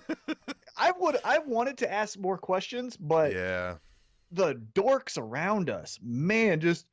I 0.77 0.91
would, 0.97 1.17
I 1.23 1.39
wanted 1.39 1.77
to 1.79 1.91
ask 1.91 2.19
more 2.19 2.37
questions, 2.37 2.97
but 2.97 3.33
yeah, 3.33 3.75
the 4.31 4.55
dorks 4.73 5.17
around 5.17 5.69
us, 5.69 5.99
man, 6.01 6.59
just 6.59 6.85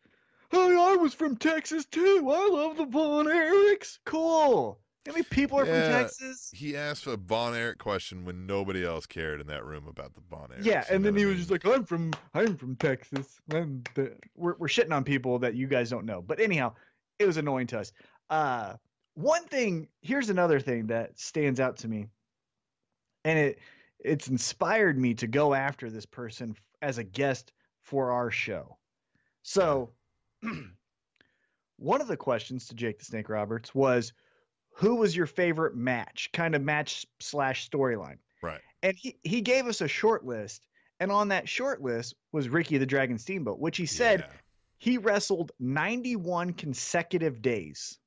hey, 0.51 0.59
I 0.59 0.97
was 0.97 1.15
from 1.15 1.37
Texas 1.37 1.85
too. 1.85 2.29
I 2.31 2.49
love 2.49 2.77
the 2.77 2.87
Von 2.87 3.27
Erichs. 3.27 3.99
Cool. 4.05 4.79
How 5.07 5.13
many 5.13 5.25
people 5.25 5.59
are 5.59 5.65
yeah, 5.65 5.85
from 5.85 6.03
Texas? 6.03 6.51
He 6.53 6.77
asked 6.77 7.07
a 7.07 7.17
Von 7.17 7.55
Erich 7.55 7.79
question 7.79 8.27
when 8.27 8.47
nobody 8.47 8.85
else 8.85 9.07
cared 9.07 9.41
in 9.41 9.47
that 9.47 9.65
room 9.65 9.87
about 9.89 10.13
the 10.15 10.21
Erich. 10.37 10.67
Yeah, 10.67 10.85
and 10.91 11.03
then 11.03 11.17
he 11.17 11.25
was 11.25 11.37
just 11.37 11.51
like, 11.51 11.65
"I'm 11.67 11.85
from, 11.85 12.13
I'm 12.35 12.57
from 12.57 12.77
Texas." 12.77 13.41
And 13.51 13.89
we're 14.37 14.57
we're 14.59 14.69
shitting 14.69 14.93
on 14.93 15.05
people 15.05 15.39
that 15.39 15.55
you 15.55 15.67
guys 15.67 15.89
don't 15.89 16.05
know. 16.05 16.21
But 16.21 16.41
anyhow, 16.41 16.75
it 17.19 17.25
was 17.25 17.39
annoying 17.39 17.69
to 17.69 17.79
us. 17.79 17.93
Uh, 18.29 18.75
one 19.15 19.45
thing. 19.45 19.89
Here's 20.03 20.29
another 20.29 20.61
thing 20.61 20.89
that 20.89 21.19
stands 21.19 21.59
out 21.59 21.79
to 21.79 21.89
me, 21.89 22.09
and 23.25 23.39
it 23.39 23.59
it's 23.99 24.29
inspired 24.29 24.99
me 24.99 25.15
to 25.15 25.27
go 25.27 25.55
after 25.55 25.91
this 25.91 26.07
person 26.07 26.55
as 26.83 26.99
a 26.99 27.05
guest 27.05 27.53
for 27.83 28.13
our 28.13 28.31
show. 28.31 28.77
So, 29.43 29.93
one 31.79 32.01
of 32.01 32.09
the 32.09 32.17
questions 32.17 32.67
to 32.69 32.75
Jake 32.75 32.99
the 32.99 33.05
Snake 33.05 33.29
Roberts 33.29 33.75
was 33.75 34.13
who 34.79 34.97
was 34.97 35.17
your 35.17 35.27
favorite 35.27 35.75
match, 35.75 36.31
kind 36.33 36.55
of 36.55 36.63
match 36.63 37.07
slash 37.19 37.69
storyline. 37.69 38.19
Right. 38.43 38.61
And 38.83 38.97
he, 38.97 39.17
he 39.25 39.41
gave 39.41 39.67
us 39.67 39.81
a 39.81 39.89
short 39.89 40.25
list. 40.25 40.67
And 41.01 41.11
on 41.11 41.29
that 41.29 41.49
short 41.49 41.81
list 41.81 42.15
was 42.33 42.49
Ricky 42.49 42.79
the 42.79 42.87
Dragon 42.87 43.19
Steamboat, 43.19 43.59
which 43.59 43.77
he 43.77 43.87
said 43.87 44.21
yeah. 44.21 44.35
he 44.79 44.99
wrestled 44.99 45.53
91 45.59 46.53
consecutive 46.53 47.43
days, 47.43 47.99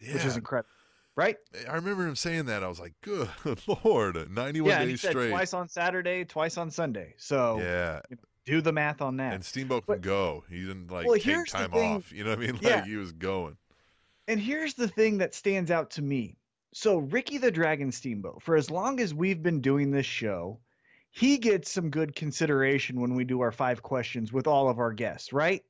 yeah. 0.00 0.14
which 0.14 0.24
is 0.24 0.36
incredible. 0.36 0.68
Right? 1.16 1.36
I 1.68 1.74
remember 1.74 2.06
him 2.06 2.16
saying 2.16 2.46
that. 2.46 2.64
I 2.64 2.68
was 2.68 2.80
like, 2.80 2.94
good 3.02 3.28
Lord, 3.84 4.30
91 4.30 4.68
yeah, 4.68 4.78
days 4.80 4.90
he 4.90 4.96
said 4.96 5.10
straight. 5.10 5.30
Twice 5.30 5.54
on 5.54 5.68
Saturday, 5.68 6.24
twice 6.24 6.56
on 6.56 6.70
Sunday. 6.70 7.14
So, 7.18 7.58
yeah. 7.60 8.00
You 8.10 8.16
know, 8.16 8.22
do 8.44 8.60
the 8.60 8.72
math 8.72 9.00
on 9.00 9.16
that. 9.16 9.34
And 9.34 9.44
Steamboat 9.44 9.84
but, 9.86 9.94
can 9.94 10.02
go. 10.02 10.44
He 10.48 10.60
didn't 10.60 10.90
like 10.90 11.06
well, 11.06 11.18
take 11.18 11.46
time 11.46 11.72
off. 11.72 12.12
You 12.12 12.24
know 12.24 12.30
what 12.30 12.38
I 12.38 12.42
mean? 12.42 12.54
Like 12.54 12.62
yeah. 12.62 12.84
he 12.84 12.96
was 12.96 13.12
going. 13.12 13.56
And 14.28 14.40
here's 14.40 14.74
the 14.74 14.88
thing 14.88 15.18
that 15.18 15.34
stands 15.34 15.70
out 15.70 15.90
to 15.92 16.02
me. 16.02 16.36
So, 16.72 16.98
Ricky 16.98 17.38
the 17.38 17.50
Dragon 17.50 17.92
Steamboat, 17.92 18.42
for 18.42 18.56
as 18.56 18.70
long 18.70 18.98
as 19.00 19.14
we've 19.14 19.42
been 19.42 19.60
doing 19.60 19.90
this 19.90 20.06
show, 20.06 20.58
he 21.10 21.38
gets 21.38 21.70
some 21.70 21.90
good 21.90 22.16
consideration 22.16 23.00
when 23.00 23.14
we 23.14 23.24
do 23.24 23.40
our 23.42 23.52
five 23.52 23.82
questions 23.82 24.32
with 24.32 24.48
all 24.48 24.68
of 24.68 24.80
our 24.80 24.92
guests, 24.92 25.32
right? 25.32 25.62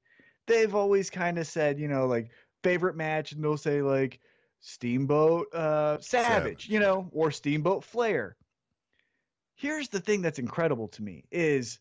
They've 0.47 0.75
always 0.75 1.11
kind 1.11 1.39
of 1.39 1.47
said, 1.47 1.79
you 1.79 1.89
know, 1.89 2.07
like 2.07 2.31
favorite 2.63 2.97
match, 2.97 3.33
and 3.33 3.45
they'll 3.45 3.59
say 3.59 3.83
like 3.83 4.21
Steamboat 4.75 5.55
uh, 5.55 5.99
Savage, 6.01 6.27
Savage. 6.27 6.69
you 6.71 6.81
know, 6.81 7.09
or 7.13 7.31
Steamboat 7.31 7.85
Flair. 7.85 8.35
Here's 9.57 9.89
the 9.91 10.01
thing 10.01 10.23
that's 10.23 10.39
incredible 10.39 10.89
to 10.89 11.03
me 11.03 11.25
is 11.31 11.79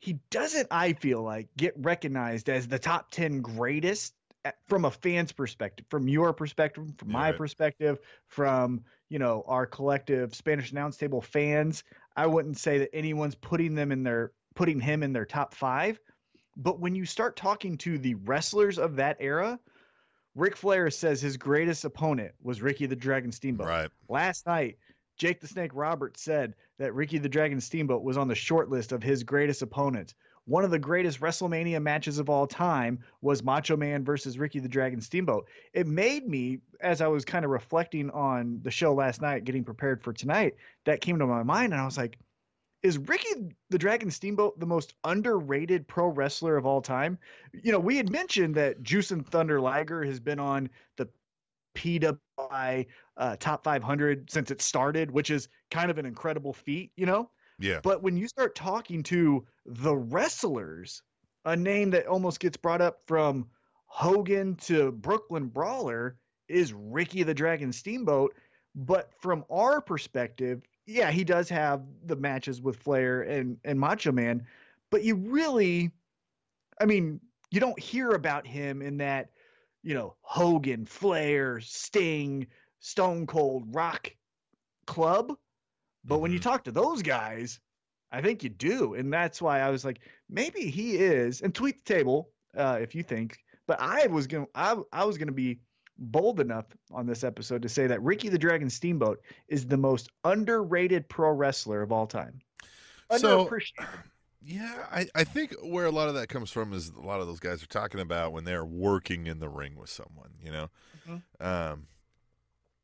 he 0.00 0.18
doesn't, 0.30 0.68
I 0.70 0.92
feel 0.92 1.22
like, 1.22 1.48
get 1.56 1.74
recognized 1.78 2.48
as 2.50 2.68
the 2.68 2.78
top 2.78 3.10
10 3.10 3.40
greatest 3.40 4.14
at- 4.44 4.58
from 4.68 4.84
a 4.84 4.90
fan's 4.90 5.32
perspective, 5.32 5.86
from 5.88 6.08
your 6.08 6.32
perspective, 6.34 6.92
from 6.98 7.10
my 7.10 7.28
Right. 7.30 7.36
perspective, 7.38 7.98
from, 8.26 8.84
you 9.08 9.18
know, 9.18 9.42
our 9.46 9.66
collective 9.66 10.34
Spanish 10.34 10.72
announce 10.72 10.98
table 10.98 11.20
fans. 11.22 11.84
I 12.16 12.26
wouldn't 12.26 12.58
say 12.58 12.78
that 12.78 12.94
anyone's 12.94 13.34
putting 13.34 13.74
them 13.74 13.92
in 13.92 14.02
their 14.02 14.32
putting 14.54 14.80
him 14.80 15.02
in 15.02 15.12
their 15.14 15.24
top 15.24 15.54
five. 15.54 15.98
But 16.56 16.80
when 16.80 16.94
you 16.94 17.06
start 17.06 17.36
talking 17.36 17.78
to 17.78 17.96
the 17.98 18.14
wrestlers 18.16 18.78
of 18.78 18.96
that 18.96 19.16
era, 19.20 19.58
Ric 20.34 20.56
Flair 20.56 20.90
says 20.90 21.20
his 21.20 21.36
greatest 21.36 21.84
opponent 21.84 22.32
was 22.42 22.62
Ricky 22.62 22.86
the 22.86 22.96
Dragon 22.96 23.32
Steamboat. 23.32 23.66
Right. 23.66 23.90
Last 24.08 24.46
night, 24.46 24.78
Jake 25.16 25.40
the 25.40 25.48
Snake 25.48 25.72
Roberts 25.74 26.22
said 26.22 26.54
that 26.78 26.94
Ricky 26.94 27.18
the 27.18 27.28
Dragon 27.28 27.60
Steamboat 27.60 28.02
was 28.02 28.16
on 28.16 28.28
the 28.28 28.34
short 28.34 28.70
list 28.70 28.92
of 28.92 29.02
his 29.02 29.22
greatest 29.22 29.60
opponents. 29.62 30.14
One 30.46 30.64
of 30.64 30.70
the 30.70 30.78
greatest 30.78 31.20
WrestleMania 31.20 31.82
matches 31.82 32.18
of 32.18 32.30
all 32.30 32.46
time 32.46 33.00
was 33.20 33.42
Macho 33.42 33.76
Man 33.76 34.04
versus 34.04 34.38
Ricky 34.38 34.58
the 34.58 34.68
Dragon 34.68 35.00
Steamboat. 35.00 35.46
It 35.74 35.86
made 35.86 36.26
me, 36.26 36.60
as 36.80 37.00
I 37.00 37.08
was 37.08 37.24
kind 37.24 37.44
of 37.44 37.50
reflecting 37.50 38.10
on 38.10 38.60
the 38.62 38.70
show 38.70 38.94
last 38.94 39.20
night, 39.20 39.44
getting 39.44 39.64
prepared 39.64 40.02
for 40.02 40.12
tonight, 40.12 40.54
that 40.86 41.02
came 41.02 41.18
to 41.18 41.26
my 41.26 41.42
mind, 41.42 41.72
and 41.72 41.82
I 41.82 41.84
was 41.84 41.98
like, 41.98 42.18
is 42.82 42.98
Ricky 42.98 43.54
the 43.68 43.78
Dragon 43.78 44.10
Steamboat 44.10 44.58
the 44.58 44.66
most 44.66 44.94
underrated 45.04 45.86
pro 45.86 46.08
wrestler 46.08 46.56
of 46.56 46.66
all 46.66 46.80
time? 46.80 47.18
You 47.52 47.72
know, 47.72 47.78
we 47.78 47.96
had 47.96 48.10
mentioned 48.10 48.54
that 48.54 48.82
Jushin 48.82 49.24
Thunder 49.24 49.60
Liger 49.60 50.04
has 50.04 50.20
been 50.20 50.38
on 50.38 50.70
the 50.96 51.08
PWI 51.74 52.86
uh, 53.16 53.36
top 53.38 53.64
500 53.64 54.30
since 54.30 54.50
it 54.50 54.62
started, 54.62 55.10
which 55.10 55.30
is 55.30 55.48
kind 55.70 55.90
of 55.90 55.98
an 55.98 56.06
incredible 56.06 56.52
feat, 56.52 56.90
you 56.96 57.06
know? 57.06 57.30
Yeah. 57.58 57.80
But 57.82 58.02
when 58.02 58.16
you 58.16 58.26
start 58.26 58.54
talking 58.54 59.02
to 59.04 59.46
the 59.66 59.94
wrestlers, 59.94 61.02
a 61.44 61.56
name 61.56 61.90
that 61.90 62.06
almost 62.06 62.40
gets 62.40 62.56
brought 62.56 62.80
up 62.80 63.02
from 63.06 63.46
Hogan 63.86 64.56
to 64.56 64.92
Brooklyn 64.92 65.46
Brawler 65.46 66.16
is 66.48 66.72
Ricky 66.72 67.22
the 67.22 67.34
Dragon 67.34 67.72
Steamboat. 67.72 68.34
But 68.74 69.12
from 69.20 69.44
our 69.50 69.80
perspective, 69.80 70.62
yeah, 70.90 71.10
he 71.10 71.24
does 71.24 71.48
have 71.48 71.82
the 72.06 72.16
matches 72.16 72.60
with 72.60 72.76
Flair 72.76 73.22
and, 73.22 73.58
and 73.64 73.78
Macho 73.78 74.12
Man, 74.12 74.46
but 74.90 75.04
you 75.04 75.14
really, 75.16 75.92
I 76.80 76.86
mean, 76.86 77.20
you 77.50 77.60
don't 77.60 77.78
hear 77.78 78.10
about 78.10 78.46
him 78.46 78.82
in 78.82 78.98
that, 78.98 79.30
you 79.82 79.94
know, 79.94 80.16
Hogan, 80.22 80.86
Flair, 80.86 81.60
Sting, 81.60 82.46
Stone 82.80 83.26
Cold 83.26 83.74
Rock 83.74 84.12
club. 84.86 85.36
But 86.04 86.18
when 86.20 86.32
you 86.32 86.38
Mhm. 86.38 86.42
talk 86.42 86.64
to 86.64 86.72
those 86.72 87.02
guys, 87.02 87.60
I 88.12 88.22
think 88.22 88.42
you 88.42 88.50
do. 88.50 88.94
And 88.94 89.12
that's 89.12 89.40
why 89.42 89.60
I 89.60 89.70
was 89.70 89.84
like, 89.84 90.00
maybe 90.28 90.70
he 90.70 90.96
is. 90.96 91.42
And 91.42 91.54
tweet 91.54 91.84
the 91.84 91.94
table 91.94 92.32
uh, 92.56 92.78
if 92.80 92.94
you 92.94 93.02
think. 93.02 93.38
But 93.66 93.80
I 93.80 94.06
was 94.08 94.26
gonna 94.26 94.46
I, 94.54 94.76
I 94.92 95.04
was 95.04 95.18
gonna 95.18 95.32
be 95.32 95.60
bold 96.00 96.40
enough 96.40 96.64
on 96.90 97.06
this 97.06 97.22
episode 97.24 97.62
to 97.62 97.68
say 97.68 97.86
that 97.86 98.02
Ricky 98.02 98.28
the 98.28 98.38
Dragon 98.38 98.70
Steamboat 98.70 99.20
is 99.48 99.66
the 99.66 99.76
most 99.76 100.08
underrated 100.24 101.08
pro 101.08 101.30
wrestler 101.30 101.82
of 101.82 101.92
all 101.92 102.06
time. 102.06 102.40
So- 103.18 103.44
Yeah, 104.42 104.86
I, 104.90 105.06
I 105.14 105.24
think 105.24 105.54
where 105.62 105.84
a 105.84 105.90
lot 105.90 106.08
of 106.08 106.14
that 106.14 106.28
comes 106.30 106.50
from 106.50 106.72
is 106.72 106.88
a 106.88 107.00
lot 107.02 107.20
of 107.20 107.26
those 107.26 107.40
guys 107.40 107.62
are 107.62 107.66
talking 107.66 108.00
about 108.00 108.32
when 108.32 108.44
they're 108.44 108.64
working 108.64 109.26
in 109.26 109.38
the 109.38 109.50
ring 109.50 109.76
with 109.76 109.90
someone, 109.90 110.30
you 110.42 110.50
know. 110.50 110.70
Mhm. 111.06 111.22
Um, 111.44 111.86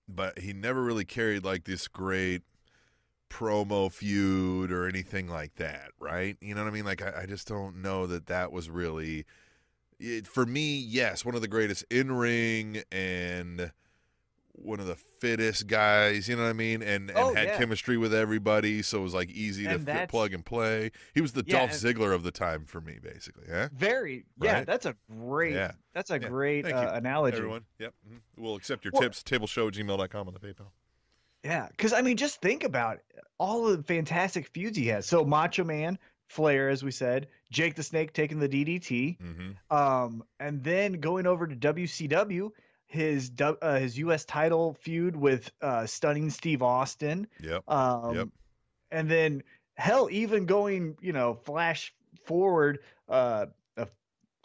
but 0.06 0.38
he 0.38 0.52
never 0.52 0.82
really 0.82 1.06
carried 1.06 1.44
like 1.44 1.64
this 1.64 1.88
great 1.88 2.42
promo 3.30 3.90
feud 3.90 4.70
or 4.70 4.87
anything 4.87 5.28
like 5.28 5.54
that, 5.56 5.92
right? 5.99 6.37
You 6.42 6.54
know 6.54 6.62
what 6.62 6.68
I 6.68 6.73
mean? 6.75 6.85
Like 6.85 7.00
I, 7.02 7.23
I 7.23 7.26
just 7.26 7.49
don't 7.49 7.80
know 7.80 8.06
that 8.06 8.26
that 8.26 8.52
was 8.52 8.68
really 8.68 9.25
it, 9.98 10.26
for 10.26 10.44
me. 10.46 10.76
Yes, 10.78 11.24
one 11.24 11.34
of 11.34 11.40
the 11.40 11.48
greatest 11.48 11.84
in 11.90 12.12
ring 12.12 12.82
and 12.92 13.72
one 14.58 14.80
of 14.80 14.86
the 14.86 14.96
fittest 14.96 15.66
guys. 15.66 16.28
You 16.28 16.36
know 16.36 16.42
what 16.44 16.48
I 16.48 16.54
mean? 16.54 16.82
And 16.82 17.10
and 17.10 17.18
Oh, 17.18 17.34
had 17.34 17.46
yeah. 17.48 17.58
chemistry 17.58 17.96
with 17.98 18.14
everybody, 18.14 18.82
so 18.82 18.98
it 19.00 19.02
was 19.02 19.14
like 19.14 19.30
easy 19.30 19.64
to 19.64 19.78
fit, 19.78 20.08
plug 20.08 20.32
and 20.32 20.44
play. 20.44 20.90
He 21.14 21.20
was 21.20 21.32
the 21.32 21.44
Yeah, 21.46 21.58
Dolph 21.58 21.72
Ziggler 21.72 22.14
of 22.14 22.22
the 22.22 22.30
time 22.30 22.64
for 22.64 22.80
me, 22.80 22.98
basically. 23.02 23.44
Yeah. 23.48 23.68
Very 23.74 24.24
yeah, 24.40 24.64
that's 24.64 24.86
a 24.86 24.96
great 25.10 25.54
Yeah. 25.54 25.72
that's 25.92 26.10
a 26.10 26.18
Yeah. 26.20 26.28
great 26.28 26.64
uh, 26.66 26.92
analogy. 26.94 27.36
Everyone, 27.36 27.64
yep. 27.78 27.92
mhm. 28.08 28.20
We'll 28.38 28.56
accept 28.56 28.84
your 28.84 28.92
Well- 28.92 29.02
tips. 29.02 29.22
Tableshow 29.22 29.70
gmail.com 29.70 30.26
on 30.28 30.32
the 30.34 30.40
PayPal. 30.40 30.70
Yeah, 31.44 31.68
because 31.70 31.92
I 31.92 32.00
mean, 32.02 32.16
just 32.16 32.40
think 32.40 32.64
about 32.64 33.00
all 33.38 33.68
of 33.68 33.76
the 33.76 33.82
fantastic 33.84 34.48
feuds 34.48 34.76
he 34.76 34.86
has. 34.88 35.06
So 35.06 35.24
Macho 35.24 35.62
Man, 35.64 35.98
Flair, 36.28 36.68
as 36.68 36.83
we 36.83 36.90
said, 36.90 37.28
Jake 37.50 37.75
the 37.75 37.83
Snake 37.83 38.12
taking 38.12 38.38
the 38.38 38.49
DDT, 38.49 39.18
Mm-hmm. 39.18 39.76
um, 39.76 40.25
and 40.40 40.62
then 40.62 40.95
going 40.95 41.26
over 41.26 41.47
to 41.47 41.54
WCW, 41.56 42.50
his 42.87 43.30
uh, 43.40 43.78
his 43.78 43.99
U.S. 43.99 44.25
title 44.25 44.75
feud 44.75 45.16
with 45.16 45.50
uh, 45.62 45.87
Stunning 45.87 46.30
Steve 46.30 46.62
Austin, 46.62 47.26
Yep. 47.40 47.62
um, 47.68 48.14
Yep. 48.16 48.28
and 48.90 49.11
then 49.11 49.42
hell, 49.76 50.09
even 50.11 50.47
going 50.47 50.97
you 51.00 51.12
know 51.12 51.35
flash 51.35 51.95
forward 52.25 52.80
uh, 53.09 53.47
a 53.76 53.88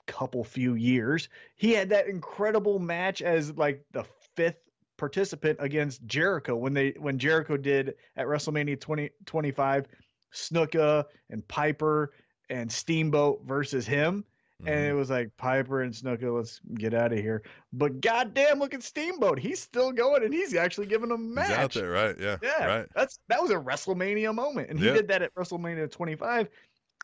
couple 0.08 0.44
few 0.44 0.76
years, 0.76 1.30
he 1.56 1.72
had 1.72 1.90
that 1.90 2.08
incredible 2.08 2.80
match 2.80 3.22
as 3.22 3.56
like 3.58 3.84
the 3.92 4.04
fifth 4.36 4.60
participant 4.98 5.58
against 5.60 6.06
Jericho 6.06 6.56
when 6.56 6.74
they 6.74 6.94
when 7.00 7.18
Jericho 7.18 7.58
did 7.58 7.96
at 8.16 8.28
WrestleMania 8.28 8.80
20, 8.80 9.10
25 9.26 9.88
Snuka 10.34 11.06
and 11.30 11.48
Piper 11.48 12.14
and 12.50 12.72
Steamboat 12.72 13.42
versus 13.46 13.86
him 13.88 14.26
and 14.66 14.86
it 14.86 14.92
Mhm. 14.94 14.96
was 14.98 15.10
like 15.10 15.36
Piper 15.38 15.82
and 15.82 15.94
Snuka 15.94 16.34
let's 16.36 16.60
get 16.76 16.94
out 16.94 17.12
of 17.12 17.20
here 17.20 17.42
but 17.74 18.00
goddamn 18.02 18.60
look 18.60 18.74
at 18.74 18.84
Steamboat 18.84 19.40
he's 19.40 19.60
still 19.62 19.92
going 19.92 20.24
and 20.24 20.34
he's 20.34 20.54
actually 20.54 20.88
giving 20.88 21.10
them 21.10 21.38
a 21.38 21.42
He's 21.42 21.50
out 21.52 21.58
match 21.60 21.76
there, 21.76 21.90
right? 21.90 22.16
Yeah. 22.20 22.38
yeah 22.42 22.66
Right. 22.66 22.88
that's 22.96 23.20
that 23.30 23.42
was 23.42 23.52
a 23.52 23.56
WrestleMania 23.56 24.34
moment 24.36 24.70
and 24.70 24.80
he 24.80 24.86
Yeah. 24.86 24.94
did 24.94 25.08
that 25.08 25.22
at 25.22 25.34
WrestleMania 25.36 25.90
25 25.92 26.50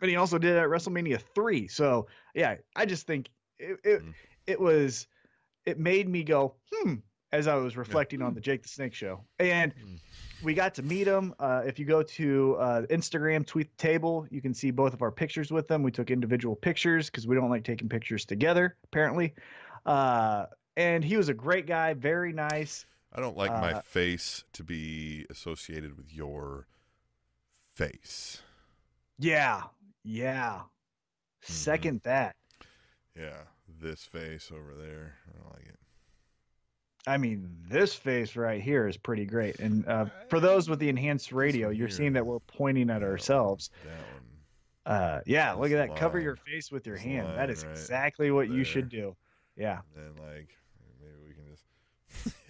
and 0.01 0.09
he 0.09 0.15
also 0.15 0.37
did 0.37 0.55
it 0.55 0.59
at 0.59 0.67
WrestleMania 0.67 1.19
3 1.33 1.67
so 1.67 2.07
yeah 2.35 2.55
I 2.75 2.85
just 2.85 3.07
think 3.07 3.29
it 3.59 3.79
it, 3.83 4.01
Mm. 4.03 4.13
it 4.45 4.59
was 4.59 5.07
it 5.65 5.79
made 5.79 6.07
me 6.07 6.23
go 6.23 6.55
hmm 6.71 6.95
as 7.33 7.47
I 7.47 7.55
was 7.55 7.75
reflecting 7.75 8.21
on 8.21 8.33
the 8.35 8.39
Jake 8.39 8.61
the 8.63 8.69
Snake 8.69 8.93
show. 8.93 9.25
And 9.37 9.73
Mm. 9.75 9.99
We 10.43 10.53
got 10.53 10.75
to 10.75 10.83
meet 10.83 11.07
him. 11.07 11.33
Uh, 11.39 11.63
if 11.65 11.79
you 11.79 11.85
go 11.85 12.03
to 12.03 12.55
uh, 12.55 12.81
Instagram, 12.83 13.45
tweet 13.45 13.75
table, 13.77 14.27
you 14.29 14.41
can 14.41 14.53
see 14.53 14.71
both 14.71 14.93
of 14.93 15.01
our 15.01 15.11
pictures 15.11 15.51
with 15.51 15.67
them. 15.67 15.83
We 15.83 15.91
took 15.91 16.11
individual 16.11 16.55
pictures 16.55 17.09
because 17.09 17.27
we 17.27 17.35
don't 17.35 17.49
like 17.49 17.63
taking 17.63 17.89
pictures 17.89 18.25
together, 18.25 18.75
apparently. 18.85 19.33
Uh, 19.85 20.45
and 20.75 21.03
he 21.03 21.17
was 21.17 21.29
a 21.29 21.33
great 21.33 21.65
guy, 21.65 21.93
very 21.93 22.33
nice. 22.33 22.85
I 23.13 23.19
don't 23.21 23.37
like 23.37 23.51
my 23.51 23.73
Uh, 23.73 23.81
face 23.81 24.43
to 24.53 24.63
be 24.63 25.25
associated 25.29 25.97
with 25.97 26.13
your 26.13 26.67
face. 27.73 28.41
Yeah, 29.17 29.63
yeah. 30.03 30.63
Second 31.41 32.01
that. 32.03 32.35
Yeah, 33.15 33.43
this 33.67 34.03
face 34.03 34.51
over 34.51 34.75
there. 34.75 35.15
I 35.27 35.37
don't 35.37 35.53
like 35.53 35.65
it. 35.67 35.79
I 37.07 37.17
mean, 37.17 37.49
this 37.69 37.95
face 37.95 38.35
right 38.35 38.61
here 38.61 38.87
is 38.87 38.97
pretty 38.97 39.25
great. 39.25 39.59
And 39.59 39.87
uh, 39.87 40.05
for 40.29 40.41
those 40.41 40.69
with 40.69 40.79
the 40.79 40.89
enhanced 40.89 41.31
radio, 41.31 41.69
you're 41.69 41.87
seeing 41.89 42.13
that 42.13 42.25
we're 42.25 42.39
pointing 42.39 42.89
at 42.89 43.01
ourselves. 43.01 43.71
That 43.85 43.91
one. 43.91 44.97
Uh, 44.97 45.21
yeah, 45.25 45.53
look 45.53 45.71
at 45.71 45.77
that. 45.77 45.97
Cover 45.97 46.19
your 46.19 46.35
face 46.35 46.71
with 46.71 46.85
your 46.85 46.97
hand. 46.97 47.27
that 47.37 47.49
is 47.49 47.63
exactly 47.63 48.29
what 48.29 48.49
you 48.49 48.63
should 48.63 48.89
do. 48.89 49.15
Yeah. 49.55 49.79
And 49.95 50.19
like 50.19 50.49
maybe 51.01 51.15
we 51.25 51.33
can 51.33 51.45
just. 51.49 52.35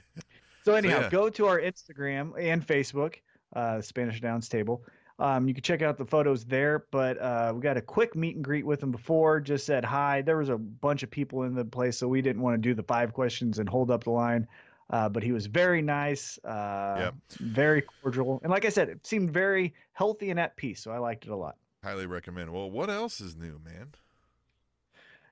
So 0.66 0.74
anyhow, 0.74 1.00
yeah. 1.04 1.10
go 1.10 1.30
to 1.30 1.46
our 1.46 1.62
Instagram 1.62 2.34
and 2.38 2.66
Facebook, 2.66 3.16
uh, 3.56 3.80
Spanish 3.80 4.20
Announce 4.20 4.50
Table. 4.50 4.84
Um, 5.20 5.48
you 5.48 5.54
can 5.54 5.64
check 5.64 5.82
out 5.82 5.98
the 5.98 6.06
photos 6.06 6.46
there, 6.46 6.86
but 6.92 7.20
uh, 7.20 7.52
we 7.56 7.62
got 7.62 7.76
a 7.78 7.82
quick 7.82 8.16
meet 8.16 8.36
and 8.36 8.44
greet 8.44 8.66
with 8.66 8.84
him 8.84 8.92
before. 8.92 9.40
Just 9.40 9.66
said 9.66 9.84
hi. 9.84 10.22
There 10.22 10.38
was 10.38 10.50
a 10.50 10.58
bunch 10.58 11.02
of 11.04 11.10
people 11.10 11.44
in 11.44 11.56
the 11.56 11.66
place, 11.66 11.98
so 11.98 12.08
we 12.08 12.22
didn't 12.22 12.42
want 12.42 12.56
to 12.56 12.70
do 12.70 12.76
the 12.76 12.84
five 12.84 13.14
questions 13.14 13.58
and 13.58 13.68
hold 13.68 13.90
up 13.90 14.04
the 14.04 14.12
line. 14.12 14.48
Uh, 14.90 15.10
but 15.10 15.22
he 15.24 15.32
was 15.32 15.48
very 15.48 15.82
nice, 15.82 16.38
uh, 16.46 17.12
very 17.40 17.82
cordial, 17.82 18.40
and 18.42 18.50
like 18.52 18.64
I 18.64 18.70
said, 18.70 18.88
it 18.88 19.06
seemed 19.06 19.32
very 19.32 19.74
healthy 19.92 20.30
and 20.30 20.40
at 20.40 20.56
peace. 20.56 20.82
So 20.82 20.92
I 20.92 21.00
liked 21.00 21.26
it 21.26 21.32
a 21.32 21.36
lot. 21.36 21.58
Highly 21.84 22.06
recommend. 22.06 22.54
Well, 22.54 22.72
what 22.72 22.90
else 22.90 23.20
is 23.20 23.36
new, 23.36 23.60
man? 23.66 23.90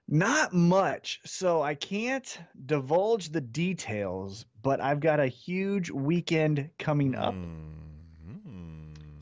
Not 0.08 0.54
much. 0.54 1.20
So 1.26 1.62
I 1.62 1.74
can't 1.76 2.38
divulge 2.66 3.30
the 3.30 3.42
details, 3.42 4.46
but 4.62 4.82
I've 4.82 5.00
got 5.00 5.20
a 5.20 5.28
huge 5.28 5.90
weekend 5.90 6.70
coming 6.78 7.16
up. 7.16 7.34
Mm, 7.34 7.46
mm. 7.46 7.85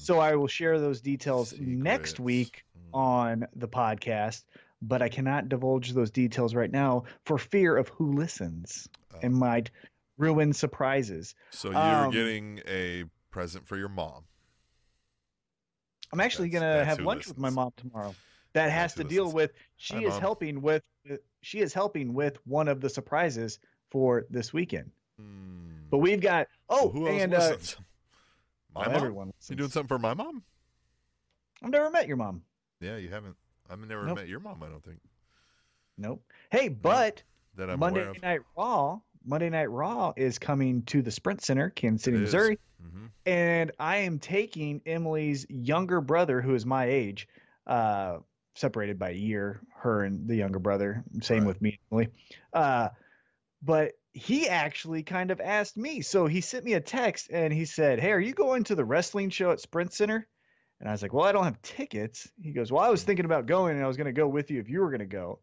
So 0.04 0.20
I 0.20 0.36
will 0.36 0.48
share 0.48 0.80
those 0.80 1.00
details 1.02 1.54
next 1.60 2.20
week 2.20 2.64
Mm. 2.78 2.98
on 3.00 3.48
the 3.56 3.68
podcast, 3.70 4.44
but 4.82 5.02
I 5.02 5.08
cannot 5.08 5.48
divulge 5.50 5.94
those 5.94 6.12
details 6.12 6.54
right 6.54 6.70
now 6.72 7.06
for 7.26 7.38
fear 7.38 7.78
of 7.78 7.88
who 7.88 8.12
listens 8.14 8.90
Oh. 9.14 9.20
and 9.24 9.34
might 9.34 9.72
ruin 10.18 10.52
surprises. 10.54 11.36
So 11.52 11.70
you're 11.72 11.80
um, 11.80 12.12
getting 12.12 12.60
a 12.68 13.06
present 13.32 13.66
for 13.68 13.78
your 13.78 13.88
mom. 13.90 14.26
I'm 16.12 16.20
actually 16.20 16.50
That's- 16.50 16.62
gonna 16.70 16.86
that's 16.86 16.98
have 16.98 17.06
lunch 17.06 17.28
with 17.28 17.38
my 17.38 17.50
mom 17.50 17.72
tomorrow. 17.78 18.14
That 18.54 18.70
has 18.72 18.94
That's 18.94 18.98
who 18.98 19.04
to 19.04 19.10
deal 19.10 19.24
listens. 19.24 19.36
with 19.36 19.52
she 19.78 19.94
Hi, 19.96 20.02
is 20.04 20.10
Mom. 20.10 20.22
helping 20.22 20.62
with 20.62 20.84
she 21.42 21.60
is 21.60 21.74
helping 21.74 22.14
with 22.14 22.38
one 22.46 22.68
of 22.68 22.82
the 22.82 22.90
surprises 22.90 23.60
for 23.90 24.26
this 24.30 24.54
weekend. 24.54 24.92
Hmm. 25.18 25.88
But 25.90 26.00
we've 26.00 26.22
got 26.22 26.48
oh 26.70 26.88
Well, 26.88 26.90
who 26.94 27.08
else 27.08 27.22
and 27.22 27.34
uh, 27.34 27.38
listens? 27.38 27.78
My 28.76 28.88
mom. 28.88 28.96
everyone. 28.96 29.28
You 29.28 29.34
listens. 29.40 29.58
doing 29.58 29.70
something 29.70 29.88
for 29.88 30.00
my 30.00 30.14
mom? 30.14 30.44
I've 31.64 31.70
never 31.72 31.90
met 31.90 32.08
your 32.08 32.18
mom. 32.18 32.42
Yeah, 32.82 32.98
you 32.98 33.10
haven't. 33.10 33.36
I've 33.70 33.80
never 33.80 34.06
Nope. 34.06 34.18
met 34.18 34.28
your 34.28 34.40
mom. 34.40 34.62
I 34.64 34.70
don't 34.70 34.84
think 34.84 35.00
Nope. 35.98 36.24
Hey, 36.52 36.68
but 36.70 37.22
that 37.56 37.70
I'm 37.70 37.80
Monday. 37.80 38.12
Night 38.22 38.42
Raw, 38.58 39.00
Monday 39.24 39.50
Night 39.50 39.70
Raw 39.70 40.14
is 40.18 40.40
coming 40.40 40.82
to 40.84 41.02
the 41.02 41.12
Sprint 41.12 41.44
Center, 41.44 41.70
Kansas 41.70 42.04
City, 42.04 42.18
It 42.18 42.24
is. 42.24 42.34
Missouri, 42.34 42.60
hmm 42.82 43.06
and 43.26 43.72
I 43.80 43.98
am 43.98 44.20
taking 44.20 44.82
Emily's 44.86 45.46
younger 45.50 46.02
brother, 46.02 46.42
who 46.42 46.56
is 46.56 46.66
my 46.66 46.86
age, 46.86 47.28
uh, 47.68 48.18
separated 48.56 49.00
by 49.00 49.12
a 49.12 49.14
year. 49.14 49.62
Her 49.78 50.04
and 50.04 50.28
the 50.28 50.36
younger 50.36 50.60
brother, 50.60 51.04
same 51.22 51.40
Right. 51.40 51.48
with 51.48 51.62
me, 51.62 51.80
Emily. 51.92 52.10
Uh, 52.52 52.90
but 53.62 53.94
he 54.14 54.48
actually 54.48 55.04
kind 55.04 55.32
of 55.32 55.42
asked 55.42 55.76
me. 55.76 56.02
So 56.02 56.28
he 56.28 56.42
sent 56.42 56.66
me 56.66 56.74
a 56.74 56.82
text 56.82 57.30
and 57.32 57.52
he 57.52 57.66
said, 57.66 58.00
"Hey, 58.00 58.12
are 58.12 58.20
you 58.20 58.34
going 58.34 58.64
to 58.66 58.76
the 58.76 58.86
wrestling 58.86 59.30
show 59.30 59.52
at 59.52 59.60
Sprint 59.60 59.94
Center?" 59.94 60.28
And 60.80 60.90
I 60.90 60.92
was 60.92 61.02
like, 61.02 61.14
"Well, 61.14 61.26
I 61.26 61.32
don't 61.32 61.46
have 61.46 61.62
tickets." 61.62 62.30
He 62.42 62.52
goes, 62.52 62.72
"Well, 62.72 62.84
I 62.84 62.90
was 62.90 63.02
hmm. 63.02 63.08
thinking 63.08 63.26
about 63.26 63.46
going, 63.48 63.76
and 63.76 63.84
I 63.84 63.88
was 63.88 63.98
going 63.98 64.06
to 64.06 64.14
go 64.14 64.28
with 64.28 64.52
you 64.52 64.60
if 64.60 64.70
you 64.70 64.82
were 64.82 64.90
going 64.90 65.00
to 65.00 65.06
go." 65.06 65.40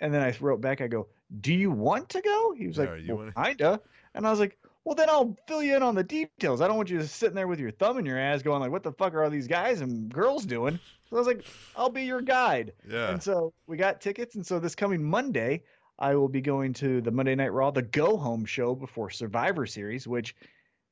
And 0.00 0.12
then 0.14 0.22
I 0.22 0.34
wrote 0.40 0.60
back, 0.60 0.80
I 0.80 0.86
go, 0.88 1.08
"Do 1.40 1.52
you 1.54 1.70
want 1.70 2.10
to 2.10 2.20
go?" 2.20 2.52
He 2.52 2.66
was 2.66 2.76
Yeah, 2.76 2.84
like, 2.84 3.00
you 3.02 3.16
well, 3.16 3.30
wanna- 3.34 3.46
"Kinda." 3.48 3.80
And 4.14 4.26
I 4.26 4.30
was 4.30 4.40
like, 4.40 4.58
"Well, 4.84 4.94
then 4.94 5.08
I'll 5.08 5.36
fill 5.46 5.62
you 5.62 5.76
in 5.76 5.82
on 5.82 5.94
the 5.94 6.02
details. 6.04 6.60
I 6.60 6.68
don't 6.68 6.76
want 6.76 6.90
you 6.90 6.98
just 6.98 7.16
sitting 7.16 7.34
there 7.34 7.48
with 7.48 7.60
your 7.60 7.70
thumb 7.70 7.98
in 7.98 8.06
your 8.06 8.18
ass, 8.18 8.42
going 8.42 8.60
like, 8.60 8.70
what 8.70 8.82
the 8.82 8.92
fuck 8.92 9.14
are 9.14 9.24
all 9.24 9.30
these 9.30 9.48
guys 9.48 9.80
and 9.80 10.12
girls 10.12 10.44
doing?" 10.44 10.78
So 11.08 11.16
I 11.16 11.18
was 11.18 11.26
like, 11.26 11.44
"I'll 11.74 11.90
be 11.90 12.04
your 12.04 12.20
guide." 12.22 12.72
Yeah. 12.88 13.10
And 13.10 13.22
so 13.22 13.52
we 13.66 13.76
got 13.76 14.00
tickets, 14.00 14.34
and 14.34 14.46
so 14.46 14.58
this 14.58 14.74
coming 14.74 15.02
Monday, 15.02 15.64
I 16.00 16.14
will 16.14 16.28
be 16.28 16.40
going 16.40 16.72
to 16.74 17.00
the 17.00 17.10
Monday 17.10 17.34
Night 17.34 17.52
Raw, 17.52 17.70
the 17.70 17.82
go 17.82 18.16
home 18.16 18.44
show 18.44 18.74
before 18.74 19.10
Survivor 19.10 19.66
Series. 19.66 20.06
Which 20.06 20.34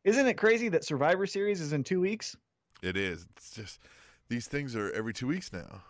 isn't 0.05 0.27
it 0.27 0.35
crazy 0.35 0.69
that 0.71 0.85
Survivor 0.85 1.27
Series 1.27 1.61
is 1.61 1.73
in 1.73 1.85
two 1.85 2.01
weeks? 2.01 2.37
It 2.83 2.97
is. 2.97 3.27
It's 3.37 3.51
just 3.53 3.81
these 4.29 4.47
things 4.47 4.77
are 4.77 4.91
every 4.93 5.13
two 5.13 5.27
weeks 5.27 5.53
now. 5.53 5.83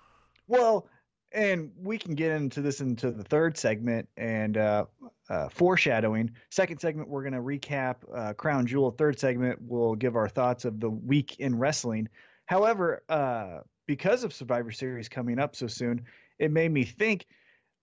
Well, 0.46 0.88
and 1.32 1.72
we 1.78 1.98
can 1.98 2.14
get 2.14 2.32
into 2.32 2.62
this 2.62 2.80
into 2.80 3.10
the 3.10 3.24
third 3.24 3.58
segment 3.58 4.08
and 4.16 4.56
uh, 4.56 4.86
uh, 5.28 5.48
foreshadowing. 5.48 6.30
Second 6.50 6.80
segment, 6.80 7.08
we're 7.08 7.22
going 7.22 7.34
to 7.34 7.40
recap 7.40 7.96
uh, 8.14 8.32
Crown 8.32 8.66
Jewel. 8.66 8.90
Third 8.90 9.18
segment, 9.18 9.58
we'll 9.60 9.94
give 9.94 10.16
our 10.16 10.28
thoughts 10.28 10.64
of 10.64 10.80
the 10.80 10.88
week 10.88 11.38
in 11.38 11.58
wrestling. 11.58 12.08
However, 12.46 13.02
uh, 13.08 13.58
because 13.86 14.24
of 14.24 14.32
Survivor 14.32 14.70
Series 14.70 15.08
coming 15.08 15.38
up 15.38 15.54
so 15.54 15.66
soon, 15.66 16.04
it 16.38 16.50
made 16.50 16.72
me 16.72 16.84
think 16.84 17.26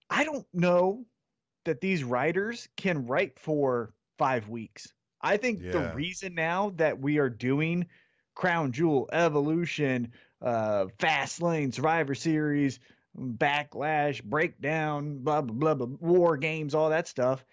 I 0.10 0.24
don't 0.24 0.46
know 0.54 1.06
that 1.66 1.82
these 1.82 2.04
writers 2.04 2.68
can 2.78 3.06
write 3.06 3.38
for 3.40 3.94
five 4.18 4.50
weeks. 4.50 4.94
I 5.22 5.38
think 5.38 5.62
the 5.72 5.92
reason 5.96 6.36
now 6.36 6.72
that 6.76 7.00
we 7.00 7.18
are 7.18 7.30
doing 7.30 7.88
Crown 8.36 8.72
Jewel, 8.72 9.10
Evolution, 9.12 10.12
uh, 10.42 10.86
Fast 11.00 11.42
Lane, 11.42 11.72
Survivor 11.72 12.14
Series, 12.14 12.80
Backlash, 13.18 14.24
Breakdown, 14.24 15.20
blah 15.20 15.42
blah 15.42 15.74
blah, 15.74 15.86
blah 15.86 15.98
War 16.00 16.38
Games, 16.38 16.76
all 16.76 16.90
that 16.90 17.08
stuff. 17.08 17.44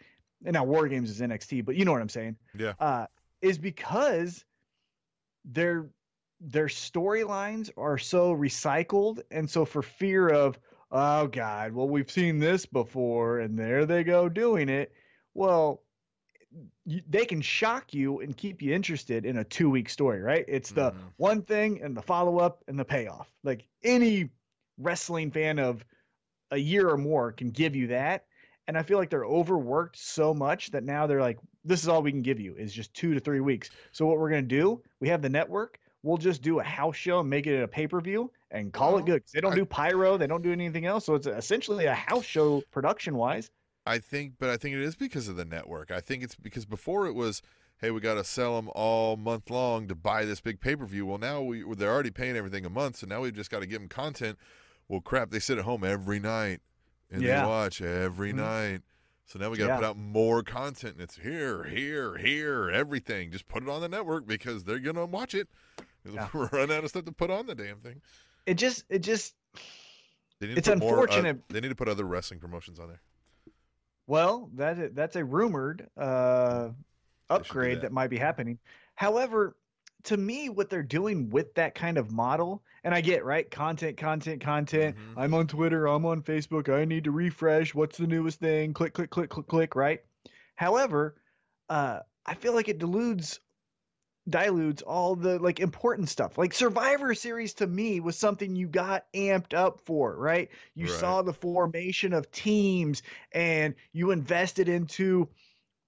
And 0.45 0.55
now 0.55 0.65
War 0.65 0.89
Games 0.89 1.09
is 1.09 1.21
NXT, 1.21 1.65
but 1.65 1.77
you 1.77 1.85
know 1.85 1.93
what 1.93 2.03
I'm 2.03 2.09
saying. 2.09 2.37
Yeah. 2.59 2.75
Uh, 2.79 3.07
is 3.41 3.59
because 3.59 4.45
their 5.45 5.89
their 6.41 6.67
storylines 6.67 7.71
are 7.77 7.99
so 7.99 8.35
recycled, 8.35 9.21
and 9.31 9.49
so 9.49 9.65
for 9.65 9.83
fear 9.83 10.29
of 10.29 10.59
oh 10.93 11.27
god, 11.27 11.73
well 11.73 11.89
we've 11.89 12.11
seen 12.11 12.39
this 12.39 12.67
before, 12.67 13.41
and 13.41 13.59
there 13.59 13.87
they 13.87 14.05
go 14.05 14.29
doing 14.29 14.69
it. 14.69 14.93
Well, 15.35 15.83
you, 16.85 17.01
they 17.09 17.25
can 17.25 17.41
shock 17.41 17.95
you 17.95 18.21
and 18.21 18.37
keep 18.37 18.61
you 18.61 18.75
interested 18.75 19.25
in 19.25 19.39
a 19.39 19.45
two 19.45 19.71
week 19.71 19.89
story, 19.89 20.21
right? 20.21 20.45
It's 20.47 20.71
the 20.71 20.93
Mhm. 20.93 20.97
one 21.17 21.43
thing 21.43 21.83
and 21.83 21.97
the 21.97 22.03
follow 22.03 22.39
up 22.39 22.63
and 22.69 22.79
the 22.79 22.85
payoff. 22.85 23.33
Like 23.43 23.67
any 23.83 24.31
wrestling 24.79 25.31
fan 25.31 25.59
of 25.59 25.85
a 26.51 26.59
year 26.59 26.89
or 26.91 26.99
more 26.99 27.33
can 27.33 27.51
give 27.51 27.75
you 27.75 27.87
that. 27.89 28.27
And 28.69 28.77
I 28.77 28.83
feel 28.83 28.99
like 28.99 29.11
they're 29.11 29.25
overworked 29.25 29.97
so 29.97 30.35
much 30.35 30.71
that 30.73 30.85
now 30.85 31.07
they're 31.07 31.21
like, 31.21 31.39
this 31.65 31.83
is 31.83 31.89
all 31.89 32.03
we 32.03 32.13
can 32.13 32.23
give 32.23 32.39
you 32.39 32.55
is 32.57 32.73
just 32.73 32.93
two 32.95 33.15
to 33.15 33.21
three 33.21 33.41
weeks. 33.41 33.71
So 33.93 34.07
what 34.07 34.19
we're 34.19 34.29
gonna 34.31 34.43
do? 34.43 34.83
We 35.01 35.09
have 35.09 35.23
the 35.23 35.29
network. 35.31 35.81
We'll 36.03 36.19
just 36.19 36.43
do 36.43 36.59
a 36.61 36.65
house 36.65 36.97
show 36.97 37.21
and 37.21 37.31
make 37.31 37.47
it 37.47 37.63
a 37.63 37.69
pay 37.69 37.87
per 37.87 38.01
view 38.01 38.31
and 38.53 38.73
call 38.73 38.93
Well, 38.93 39.01
it 39.01 39.07
good. 39.07 39.23
They 39.35 39.41
don't 39.41 39.53
I- 39.53 39.57
do 39.57 39.65
pyro. 39.65 40.17
They 40.17 40.27
don't 40.29 40.43
do 40.43 40.53
anything 40.53 40.87
else. 40.87 41.07
So 41.07 41.15
it's 41.17 41.27
essentially 41.27 41.87
a 41.87 41.95
house 41.95 42.25
show 42.25 42.63
production 42.71 43.17
wise. 43.17 43.51
I 43.85 43.99
think, 43.99 44.35
but 44.39 44.49
I 44.49 44.57
think 44.57 44.77
it 44.77 44.81
is 44.83 44.95
because 44.95 45.27
of 45.27 45.35
the 45.37 45.45
network. 45.45 45.91
I 45.91 46.01
think 46.01 46.23
it's 46.23 46.37
because 46.37 46.65
before 46.67 47.07
it 47.09 47.15
was, 47.15 47.43
hey, 47.81 47.91
we 47.91 48.01
got 48.01 48.15
to 48.15 48.23
sell 48.23 48.55
them 48.55 48.71
all 48.77 49.17
month 49.17 49.51
long 49.51 49.89
to 49.89 49.97
buy 49.97 50.25
this 50.25 50.41
big 50.41 50.61
pay 50.61 50.77
per 50.77 50.87
view. 50.87 51.07
Well, 51.07 51.19
now 51.19 51.43
we 51.43 51.65
they're 51.75 51.91
already 51.91 52.13
paying 52.13 52.37
everything 52.37 52.65
a 52.65 52.71
month, 52.71 52.97
so 52.99 53.09
now 53.09 53.21
we've 53.23 53.35
just 53.35 53.51
got 53.51 53.59
to 53.61 53.67
give 53.67 53.81
them 53.81 53.89
content. 53.89 54.39
Well, 54.89 55.01
crap, 55.01 55.31
they 55.31 55.41
sit 55.41 55.59
at 55.59 55.65
home 55.65 55.83
every 55.83 56.21
night 56.21 56.61
and 57.11 57.23
Yeah. 57.23 57.41
they 57.43 57.49
watch 57.49 57.83
every 57.83 58.33
Mhm. 58.33 58.37
night. 58.37 58.83
So 59.25 59.39
now 59.39 59.51
we 59.51 59.57
got 59.57 59.65
to 59.65 59.73
Yeah. 59.73 59.77
put 59.79 59.85
out 59.85 59.97
more 59.97 60.43
content, 60.43 60.95
and 60.95 61.03
it's 61.03 61.17
here, 61.17 61.65
here, 61.65 62.19
here, 62.19 62.71
everything. 62.71 63.33
Just 63.33 63.49
put 63.49 63.63
it 63.63 63.69
on 63.69 63.81
the 63.81 63.89
network 63.89 64.27
because 64.27 64.65
they're 64.65 64.79
gonna 64.79 65.07
watch 65.07 65.35
it. 65.35 65.49
Yeah. 66.05 66.29
We're 66.35 66.49
running 66.53 66.77
out 66.77 66.85
of 66.85 66.91
stuff 66.91 67.05
to 67.07 67.13
put 67.13 67.31
on 67.31 67.47
the 67.47 67.55
damn 67.55 67.79
thing. 67.81 68.03
It 68.47 68.55
just 68.55 68.85
it 68.89 69.01
just 69.01 69.35
It's 70.41 70.69
put 70.69 70.79
more, 70.79 70.99
uh, 70.99 71.03
unfortunate. 71.03 71.43
they 71.49 71.61
need 71.61 71.69
to 71.69 71.75
put 71.75 71.89
other 71.89 72.05
wrestling 72.05 72.41
promotions 72.41 72.79
on 72.81 72.89
there. 72.89 73.01
Well, 74.07 74.51
that 74.55 74.95
that's 74.95 75.17
a 75.17 75.25
rumored 75.25 75.89
uh, 75.97 76.71
upgrade 77.31 77.79
that. 77.79 77.83
that. 77.83 77.93
might 77.93 78.09
be 78.11 78.19
happening. 78.19 78.59
However, 78.95 79.57
to 80.05 80.17
me, 80.17 80.49
what 80.49 80.69
they're 80.69 80.83
doing 80.83 81.31
with 81.31 81.55
that 81.55 81.77
kind 81.77 81.97
of 81.97 82.11
model, 82.11 82.63
and 82.83 82.93
I 82.93 83.01
get 83.01 83.25
right, 83.25 83.49
content, 83.49 83.97
content, 83.97 84.41
content. 84.43 84.97
Mhm. 84.97 85.23
I'm 85.23 85.35
on 85.35 85.47
Twitter, 85.47 85.87
I'm 85.87 86.05
on 86.05 86.23
Facebook. 86.23 86.69
I 86.69 86.85
need 86.85 87.05
to 87.05 87.13
refresh. 87.13 87.75
What's 87.75 87.97
the 87.99 88.09
newest 88.09 88.41
thing? 88.41 88.75
Click, 88.75 88.93
click, 88.93 89.11
click, 89.11 89.31
click, 89.31 89.47
click. 89.47 89.77
Right. 89.77 90.03
However, 90.57 91.15
uh, 91.69 92.01
I 92.27 92.35
feel 92.35 92.53
like 92.53 92.69
it 92.69 92.79
dilutes 92.79 93.39
dilutes 94.29 94.83
all 94.83 95.17
the 95.17 95.39
like 95.39 95.61
important 95.61 96.09
stuff. 96.09 96.39
Like 96.39 96.55
Survivor 96.55 97.15
Series 97.15 97.55
to 97.55 97.67
me 97.67 98.01
was 98.01 98.17
something 98.19 98.55
you 98.55 98.69
got 98.69 99.07
amped 99.13 99.55
up 99.55 99.81
for, 99.81 100.17
right? 100.17 100.49
You 100.75 100.87
Right. 100.87 100.89
saw 100.89 101.23
the 101.23 101.33
formation 101.33 102.13
of 102.13 102.31
teams 102.31 103.03
and 103.33 103.75
you 103.93 104.11
invested 104.13 104.69
into 104.69 105.29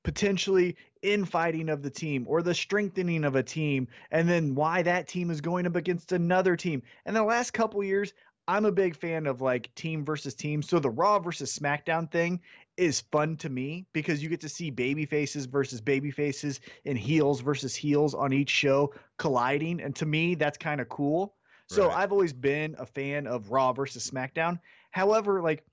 potentially 0.03 0.77
infighting 1.03 1.68
of 1.68 1.83
the 1.83 1.90
team 1.90 2.27
or 2.29 2.42
the 2.42 2.55
strengthening 2.55 3.25
of 3.25 3.37
a 3.37 3.42
team 3.42 3.88
and 4.11 4.29
then 4.29 4.55
why 4.55 4.83
that 4.83 5.09
team 5.09 5.31
is 5.31 5.40
going 5.40 5.66
up 5.66 5.77
against 5.77 6.12
another 6.12 6.57
team. 6.57 6.83
And 7.05 7.14
the 7.16 7.23
last 7.23 7.53
couple 7.53 7.83
years, 7.85 8.12
I'm 8.47 8.66
a 8.66 8.73
big 8.73 8.97
fan 8.97 9.27
of 9.27 9.40
like 9.40 9.75
team 9.75 10.05
versus 10.05 10.35
team. 10.35 10.62
So 10.62 10.79
the 10.79 10.90
Raw 10.90 11.18
versus 11.18 11.57
SmackDown 11.59 12.11
thing 12.11 12.40
is 12.77 13.01
fun 13.01 13.37
to 13.39 13.49
me 13.49 13.87
because 13.93 14.23
you 14.23 14.29
get 14.29 14.41
to 14.41 14.49
see 14.49 14.71
baby 14.71 15.07
faces 15.07 15.47
versus 15.47 15.81
baby 15.81 16.11
faces 16.11 16.61
and 16.85 16.99
heels 16.99 17.41
versus 17.41 17.75
heels 17.75 18.15
on 18.15 18.33
each 18.33 18.51
show 18.51 18.93
colliding. 19.19 19.81
And 19.81 19.95
to 19.97 20.07
me, 20.07 20.35
that's 20.35 20.59
kind 20.59 20.81
of 20.81 20.89
cool. 20.89 21.37
So 21.67 21.89
Right. 21.89 21.91
I've 21.91 22.13
always 22.13 22.33
been 22.33 22.75
a 22.79 22.87
fan 22.87 23.27
of 23.27 23.51
Raw 23.51 23.73
versus 23.73 24.09
SmackDown. 24.11 24.61
However, 24.91 25.41
like, 25.43 25.65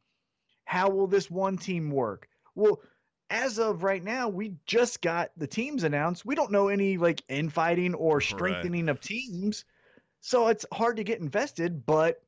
how 0.66 0.90
will 0.90 1.08
this 1.08 1.30
one 1.30 1.58
team 1.58 1.90
work? 1.92 2.28
Well, 2.56 2.82
as 3.30 3.60
of 3.60 3.84
right 3.84 4.04
now, 4.04 4.30
we 4.30 4.56
just 4.66 5.02
got 5.02 5.32
the 5.38 5.48
teams 5.48 5.84
announced. 5.84 6.26
We 6.26 6.36
don't 6.36 6.52
know 6.52 6.68
any 6.68 6.98
like 6.98 7.24
infighting 7.30 7.94
or 7.94 8.22
Right. 8.30 8.74
strengthening 8.74 8.90
of 8.90 9.00
teams. 9.00 9.66
So 10.22 10.48
it's 10.48 10.66
hard 10.72 10.98
to 10.98 11.04
get 11.04 11.20
invested, 11.20 11.86
but 11.86 12.22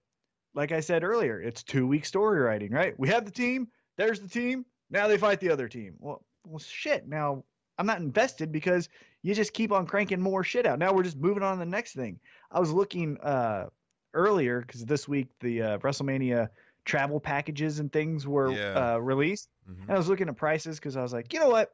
like 0.53 0.71
I 0.71 0.79
said 0.81 1.03
earlier, 1.03 1.41
it's 1.41 1.63
two 1.63 1.87
week 1.87 2.05
story 2.05 2.41
writing, 2.41 2.71
right? 2.71 2.97
We 2.97 3.09
have 3.09 3.25
the 3.25 3.31
team, 3.31 3.69
there's 3.97 4.19
the 4.19 4.27
team, 4.27 4.65
now 4.89 5.07
they 5.07 5.17
fight 5.17 5.39
the 5.39 5.49
other 5.51 5.67
team. 5.67 5.95
Well, 5.99 6.23
well 6.45 6.59
shit. 6.59 7.07
Now 7.07 7.43
I'm 7.77 7.85
not 7.85 7.99
invested 7.99 8.51
because 8.51 8.89
you 9.21 9.33
just 9.33 9.53
keep 9.53 9.71
on 9.71 9.85
cranking 9.87 10.19
more 10.21 10.43
shit 10.43 10.65
out. 10.65 10.79
Now 10.79 10.93
we're 10.93 11.03
just 11.03 11.17
moving 11.17 11.43
on 11.43 11.53
to 11.57 11.59
the 11.59 11.65
next 11.69 11.93
thing. 11.93 12.19
I 12.51 12.59
was 12.59 12.71
looking 12.71 13.17
uh 13.21 13.67
earlier 14.13 14.61
because 14.61 14.85
this 14.85 15.07
week 15.07 15.27
the 15.39 15.61
uh, 15.61 15.77
WrestleMania 15.79 16.49
travel 16.85 17.19
packages 17.19 17.79
and 17.79 17.91
things 17.91 18.27
were 18.27 18.51
Yeah. 18.51 18.93
uh, 18.93 18.97
released. 18.97 19.49
Mhm. 19.67 19.81
And 19.83 19.91
I 19.91 19.97
was 19.97 20.07
looking 20.09 20.27
at 20.29 20.35
prices 20.35 20.77
because 20.77 20.95
I 20.97 21.01
was 21.01 21.13
like, 21.13 21.33
you 21.33 21.39
know 21.39 21.49
what? 21.49 21.73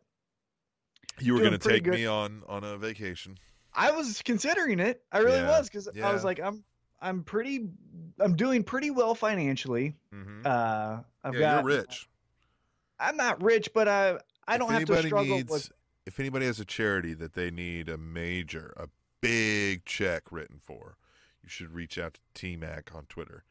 You 1.20 1.34
were 1.34 1.40
going 1.40 1.52
to 1.52 1.58
take 1.58 1.84
good. 1.84 1.96
me 1.96 2.06
on 2.06 2.44
on 2.48 2.64
a 2.64 2.78
vacation. 2.78 3.38
I 3.74 3.92
was 3.92 4.22
considering 4.24 4.80
it. 4.80 5.04
I 5.12 5.20
really 5.20 5.40
Yeah, 5.40 5.50
was 5.60 5.68
because 5.68 5.90
I 6.02 6.14
was 6.14 6.24
like, 6.24 6.40
I'm 6.40 6.64
I'm 7.02 7.24
pretty 7.24 7.68
I'm 8.20 8.36
doing 8.36 8.64
pretty 8.64 8.92
well 8.92 9.16
financially. 9.16 9.96
Mm-hmm. 10.14 10.42
Uh, 10.46 11.00
I've 11.24 11.34
yeah, 11.34 11.40
got 11.40 11.66
you're 11.66 11.78
rich. 11.80 12.09
I'm 13.00 13.18
not 13.18 13.42
rich, 13.42 13.70
but 13.74 13.88
I 13.88 14.20
I 14.48 14.58
don't 14.58 14.72
have 14.72 14.86
to 14.86 14.94
anybody 14.94 15.08
struggle 15.10 15.36
needs, 15.38 15.52
with. 15.52 15.72
If 16.06 16.20
anybody 16.20 16.46
has 16.48 16.60
a 16.60 16.66
charity 16.66 17.14
that 17.16 17.34
they 17.34 17.52
need 17.52 17.88
a 17.90 17.98
major, 17.98 18.74
a 18.78 18.88
big 19.22 19.86
check 19.86 20.24
written 20.32 20.60
for, 20.64 20.98
you 21.44 21.50
should 21.50 21.74
reach 21.74 21.98
out 22.00 22.16
to 22.16 22.20
T 22.34 22.56
Mac 22.56 22.94
on 22.96 23.06
Twitter. 23.06 23.44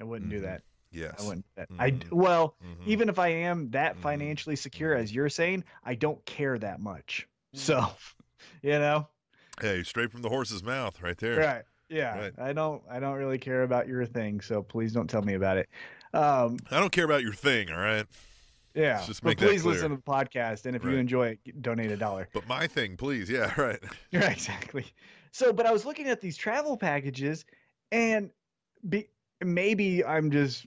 I 0.00 0.04
wouldn't 0.04 0.30
do 0.30 0.38
Mhm. 0.40 0.42
that. 0.42 0.62
Yes. 0.90 1.14
I 1.20 1.22
wouldn't. 1.26 1.46
do 1.56 1.62
that. 1.62 1.68
I 1.78 1.90
d- 1.90 2.06
well, 2.10 2.56
Mhm. 2.64 2.86
even 2.86 3.08
if 3.08 3.18
I 3.18 3.28
am 3.28 3.70
that 3.70 3.96
Mhm. 3.96 4.00
financially 4.00 4.56
secure 4.56 4.94
as 4.94 5.14
you're 5.14 5.28
saying, 5.28 5.64
I 5.84 5.94
don't 5.94 6.24
care 6.26 6.58
that 6.58 6.80
much. 6.80 7.28
Mm. 7.54 7.58
So, 7.60 7.86
you 8.62 8.72
know, 8.78 9.08
hey, 9.60 9.82
straight 9.84 10.10
from 10.10 10.22
the 10.22 10.28
horse's 10.28 10.62
mouth, 10.62 11.00
right 11.00 11.16
there. 11.18 11.38
right? 11.38 11.64
Yeah, 11.88 12.18
Right. 12.18 12.32
I 12.38 12.52
don't. 12.54 12.82
I 12.90 12.98
don't 13.00 13.16
really 13.18 13.38
care 13.38 13.62
about 13.62 13.86
your 13.86 14.04
thing. 14.06 14.40
So 14.40 14.62
please 14.62 14.92
don't 14.92 15.08
tell 15.08 15.22
me 15.22 15.34
about 15.34 15.58
it. 15.58 15.68
Um, 16.14 16.56
I 16.70 16.80
don't 16.80 16.90
care 16.92 17.04
about 17.04 17.22
your 17.22 17.34
thing, 17.34 17.70
all 17.70 17.78
right. 17.78 18.06
Yeah, 18.74 19.04
just 19.06 19.22
but 19.22 19.30
make 19.30 19.38
that 19.38 19.46
please 19.46 19.64
listen 19.64 19.90
to 19.90 19.96
the 19.96 20.02
podcast, 20.02 20.66
and 20.66 20.76
if 20.76 20.84
you 20.84 20.96
enjoy 20.96 21.28
it, 21.44 21.62
donate 21.62 21.90
a 21.90 21.96
dollar. 21.96 22.28
But 22.32 22.46
my 22.46 22.66
thing, 22.66 22.96
please. 22.96 23.28
Yeah, 23.30 23.52
right. 23.60 23.80
Right, 24.12 24.30
exactly. 24.30 24.84
So, 25.30 25.52
but 25.52 25.64
I 25.64 25.72
was 25.72 25.86
looking 25.86 26.06
at 26.08 26.20
these 26.20 26.36
travel 26.36 26.76
packages, 26.76 27.44
and 27.90 28.30
be, 28.88 29.08
maybe 29.42 30.04
I'm 30.04 30.30
just 30.30 30.66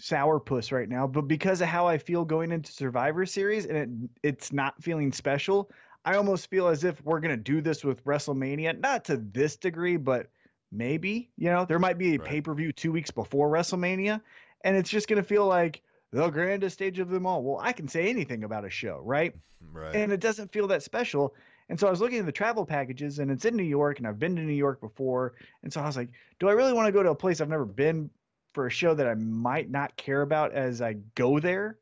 sourpuss 0.00 0.72
right 0.72 0.88
now, 0.88 1.06
but 1.06 1.22
because 1.28 1.60
of 1.60 1.68
how 1.68 1.86
I 1.86 1.98
feel 1.98 2.24
going 2.24 2.52
into 2.52 2.72
Survivor 2.72 3.26
Series, 3.26 3.66
and 3.66 3.76
it 4.22 4.28
it's 4.28 4.52
not 4.52 4.82
feeling 4.82 5.12
special, 5.12 5.70
I 6.04 6.16
almost 6.16 6.48
feel 6.48 6.68
as 6.68 6.84
if 6.84 7.02
we're 7.04 7.20
gonna 7.20 7.36
do 7.36 7.60
this 7.60 7.84
with 7.84 8.04
WrestleMania, 8.04 8.78
not 8.80 9.04
to 9.06 9.18
this 9.18 9.56
degree, 9.56 9.96
but 9.96 10.30
maybe. 10.72 11.30
You 11.36 11.50
know, 11.50 11.64
there 11.66 11.78
might 11.78 11.98
be 11.98 12.14
a 12.14 12.18
Right. 12.18 12.28
pay 12.28 12.40
per 12.40 12.54
view 12.54 12.72
two 12.72 12.92
weeks 12.92 13.10
before 13.10 13.50
WrestleMania, 13.50 14.22
and 14.64 14.76
it's 14.76 14.90
just 14.90 15.08
gonna 15.08 15.22
feel 15.22 15.46
like 15.46 15.82
the 16.12 16.28
grandest 16.30 16.74
stage 16.74 16.98
of 16.98 17.08
them 17.08 17.26
all. 17.26 17.42
Well, 17.42 17.58
I 17.60 17.72
can 17.72 17.88
say 17.88 18.08
anything 18.08 18.44
about 18.44 18.64
a 18.64 18.70
show, 18.70 19.00
right? 19.04 19.34
Mm-hmm. 19.34 19.76
Right. 19.76 19.94
and 19.94 20.10
it 20.10 20.20
doesn't 20.20 20.52
feel 20.52 20.68
that 20.68 20.82
special. 20.82 21.34
And 21.68 21.78
so 21.78 21.86
I 21.86 21.90
was 21.90 22.00
looking 22.00 22.18
at 22.18 22.26
the 22.26 22.32
travel 22.32 22.66
packages, 22.66 23.18
and 23.18 23.30
it's 23.30 23.44
in 23.44 23.56
New 23.56 23.62
York, 23.62 23.98
and 23.98 24.08
I've 24.08 24.18
been 24.18 24.34
to 24.36 24.42
New 24.42 24.54
York 24.54 24.80
before. 24.80 25.34
And 25.62 25.72
so 25.72 25.80
I 25.80 25.86
was 25.86 25.96
like, 25.96 26.08
do 26.40 26.48
I 26.48 26.52
really 26.52 26.72
want 26.72 26.86
to 26.86 26.92
go 26.92 27.02
to 27.02 27.10
a 27.10 27.14
place 27.14 27.40
I've 27.40 27.48
never 27.48 27.64
been 27.64 28.10
for 28.54 28.66
a 28.66 28.70
show 28.70 28.94
that 28.94 29.06
I 29.06 29.14
might 29.14 29.70
not 29.70 29.96
care 29.96 30.22
about 30.22 30.52
as 30.52 30.82
I 30.82 30.94
go 31.14 31.38
there? 31.38 31.78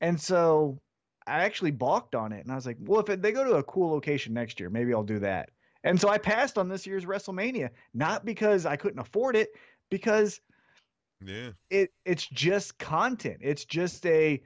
And 0.00 0.20
so 0.20 0.78
I 1.26 1.44
actually 1.44 1.70
balked 1.70 2.14
on 2.14 2.32
it, 2.32 2.42
and 2.42 2.52
I 2.52 2.54
was 2.54 2.66
like, 2.66 2.76
well, 2.80 3.00
if 3.00 3.20
they 3.22 3.32
go 3.32 3.44
to 3.44 3.54
a 3.54 3.62
cool 3.62 3.90
location 3.90 4.34
next 4.34 4.60
year, 4.60 4.68
maybe 4.68 4.92
I'll 4.92 5.02
do 5.02 5.20
that. 5.20 5.48
And 5.84 5.98
so 5.98 6.08
I 6.08 6.18
passed 6.18 6.58
on 6.58 6.68
this 6.68 6.86
year's 6.86 7.06
WrestleMania, 7.06 7.70
not 7.94 8.24
because 8.26 8.66
I 8.66 8.76
couldn't 8.76 8.98
afford 8.98 9.36
it, 9.36 9.50
because 9.90 10.40
yeah. 11.26 11.50
it 11.70 11.92
it's 12.04 12.26
just 12.26 12.78
content. 12.78 13.38
It's 13.40 13.64
just 13.64 14.04
a 14.06 14.40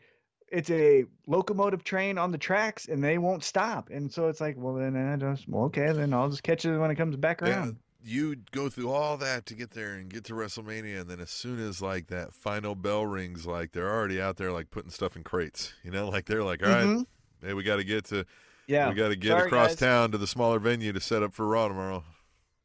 it's 0.51 0.71
a 0.71 1.05
locomotive 1.27 1.85
train 1.85 2.17
on 2.19 2.33
the 2.33 2.39
tracks 2.39 2.87
and 2.89 3.05
they 3.05 3.19
won't 3.19 3.45
stop. 3.45 3.91
And 3.91 4.11
so 4.13 4.29
it's 4.29 4.41
like, 4.41 4.55
well 4.59 4.75
then 4.75 4.97
I 4.97 5.17
just 5.17 5.49
well, 5.49 5.65
okay, 5.65 5.93
then 5.93 6.13
I'll 6.15 6.31
just 6.31 6.43
catch 6.43 6.65
it 6.65 6.79
when 6.79 6.91
it 6.91 6.95
comes 6.97 7.17
back 7.17 7.41
Yeah, 7.43 7.49
around. 7.49 7.77
you 8.03 8.37
go 8.53 8.69
through 8.71 8.91
all 8.91 9.17
that 9.19 9.45
to 9.47 9.55
get 9.55 9.73
there 9.73 9.95
and 9.95 10.09
get 10.09 10.25
to 10.25 10.33
WrestleMania, 10.33 11.03
and 11.03 11.11
then 11.11 11.21
as 11.21 11.31
soon 11.31 11.59
as 11.61 11.83
like 11.83 12.07
that 12.07 12.33
final 12.33 12.75
bell 12.75 13.05
rings, 13.05 13.47
like 13.47 13.73
they're 13.73 13.93
already 13.93 14.21
out 14.21 14.37
there 14.39 14.51
like 14.53 14.71
putting 14.71 14.91
stuff 14.91 15.17
in 15.17 15.23
crates. 15.25 15.75
You 15.85 15.91
know, 15.91 16.09
like 16.15 16.25
they're 16.25 16.45
like, 16.45 16.63
all 16.63 16.71
right, 16.71 16.87
Mhm. 16.87 17.07
hey, 17.43 17.53
we 17.55 17.63
got 17.63 17.77
to 17.77 17.85
get 17.85 18.05
to, 18.07 18.25
Yeah. 18.67 18.89
we 18.89 18.95
got 18.95 19.09
to 19.09 19.17
get 19.17 19.31
Sorry, 19.33 19.47
across 19.49 19.69
guys. 19.73 19.77
town 19.77 20.13
to 20.13 20.19
the 20.19 20.27
smaller 20.27 20.59
venue 20.59 20.93
to 20.95 21.01
set 21.01 21.23
up 21.23 21.35
for 21.35 21.47
Raw 21.47 21.69
tomorrow. 21.69 22.05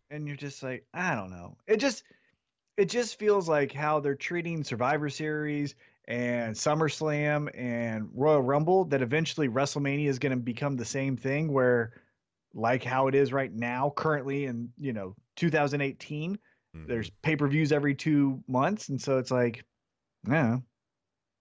And 0.09 0.27
you're 0.27 0.37
just 0.37 0.61
like, 0.63 0.85
I 0.93 1.15
don't 1.15 1.31
know. 1.31 1.57
It 1.67 1.77
just 1.77 2.03
it 2.77 2.85
just 2.85 3.19
feels 3.19 3.47
like 3.47 3.71
how 3.71 3.99
they're 3.99 4.15
treating 4.15 4.63
Survivor 4.63 5.09
Series 5.09 5.75
and 6.07 6.55
SummerSlam 6.55 7.49
and 7.57 8.09
Royal 8.13 8.41
Rumble 8.41 8.85
that 8.85 9.01
eventually 9.01 9.47
WrestleMania 9.47 10.07
is 10.07 10.19
going 10.19 10.31
to 10.31 10.37
become 10.43 10.75
the 10.75 10.85
same 10.85 11.15
thing 11.15 11.51
where 11.51 12.01
like 12.53 12.83
how 12.83 13.07
it 13.07 13.15
is 13.15 13.31
right 13.33 13.51
now 13.51 13.91
currently 13.95 14.45
in, 14.45 14.71
you 14.79 14.93
know, 14.93 15.15
2018 15.35 16.37
Mhm. 16.75 16.87
there's 16.87 17.11
pay-per-views 17.21 17.71
every 17.71 17.93
two 17.93 18.43
months 18.47 18.89
and 18.89 18.99
so 18.99 19.19
it's 19.19 19.29
like 19.29 19.63
yeah 20.27 20.57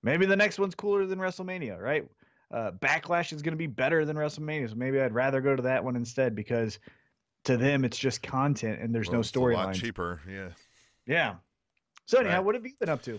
maybe 0.03 0.27
the 0.27 0.37
next 0.37 0.59
one's 0.59 0.75
cooler 0.75 1.07
than 1.07 1.19
wrestlemania 1.19 1.79
right 1.81 2.07
uh, 2.51 2.71
backlash 2.73 3.33
is 3.33 3.41
going 3.41 3.53
to 3.53 3.59
be 3.59 3.67
better 3.67 4.05
than 4.05 4.15
wrestlemania 4.15 4.69
so 4.69 4.75
maybe 4.75 5.01
i'd 5.01 5.15
rather 5.15 5.41
go 5.41 5.57
to 5.57 5.63
that 5.63 5.83
one 5.83 5.97
instead 5.97 6.35
because 6.35 6.79
to 7.45 7.57
them 7.57 7.85
it's 7.87 7.97
just 7.97 8.23
content 8.23 8.81
and 8.83 8.95
there's 8.95 9.09
Well, 9.09 9.15
no 9.15 9.21
it's 9.21 9.35
a 9.35 9.41
lot 9.41 9.69
storyline 9.69 9.75
cheaper. 9.75 10.21
Yeah. 10.29 10.51
Yeah 11.07 11.35
so 12.07 12.19
anyhow 12.19 12.37
Right. 12.37 12.45
what 12.45 12.55
have 12.55 12.65
you 12.65 12.73
been 12.79 12.89
up 12.89 13.03
to 13.03 13.19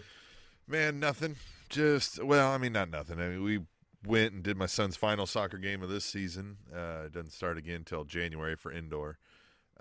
Man, 0.65 0.97
nothing. 0.97 1.35
Just 1.67 2.23
well, 2.23 2.49
I 2.51 2.57
mean, 2.57 2.71
not 2.71 2.89
nothing. 2.89 3.19
I 3.19 3.27
mean, 3.27 3.43
we 3.43 3.59
went 4.05 4.31
and 4.33 4.41
did 4.41 4.55
my 4.55 4.65
son's 4.65 4.95
final 4.95 5.25
soccer 5.25 5.57
game 5.57 5.83
of 5.83 5.89
this 5.89 6.05
season. 6.05 6.55
Uh, 6.73 7.03
it 7.07 7.11
doesn't 7.11 7.33
start 7.33 7.57
again 7.57 7.75
until 7.77 8.05
January 8.05 8.55
for 8.55 8.71
indoor. 8.71 9.17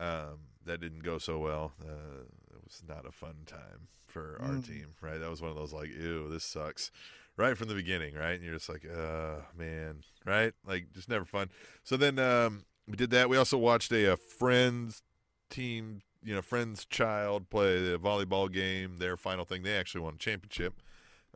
Um, 0.00 0.48
that 0.64 0.80
didn't 0.80 1.04
go 1.04 1.18
so 1.18 1.38
well. 1.38 1.72
Uh, 1.80 2.22
it 2.52 2.64
was 2.64 2.82
not 2.88 3.06
a 3.06 3.12
fun 3.12 3.44
time 3.46 3.86
for 4.08 4.38
our 4.42 4.54
Mm. 4.54 4.66
team. 4.66 4.94
Right, 5.00 5.18
that 5.18 5.30
was 5.30 5.40
one 5.40 5.52
of 5.52 5.56
those 5.56 5.72
like, 5.72 5.90
ew, 5.90 6.28
this 6.28 6.42
sucks. 6.44 6.90
Right 7.36 7.56
from 7.56 7.68
the 7.68 7.74
beginning, 7.76 8.14
right? 8.16 8.32
And 8.34 8.42
you're 8.42 8.54
just 8.54 8.68
like, 8.68 8.84
uh, 8.84 9.42
man, 9.56 10.02
right? 10.26 10.52
Like, 10.66 10.90
just 10.92 11.08
never 11.08 11.24
fun. 11.24 11.48
So 11.84 11.96
then 11.96 12.18
um, 12.18 12.64
we 12.88 12.96
did 12.96 13.10
that. 13.10 13.28
We 13.28 13.36
also 13.36 13.56
watched 13.56 13.92
a, 13.92 14.12
a 14.12 14.16
friends 14.16 15.02
team, 15.48 16.02
you 16.24 16.34
know, 16.34 16.42
friend's 16.42 16.84
child 16.84 17.50
play 17.50 17.92
a 17.94 17.98
volleyball 17.98 18.50
game. 18.52 18.98
Their 18.98 19.16
final 19.16 19.44
thing, 19.44 19.62
they 19.62 19.76
actually 19.76 20.02
won 20.02 20.14
a 20.14 20.18
championship 20.18 20.80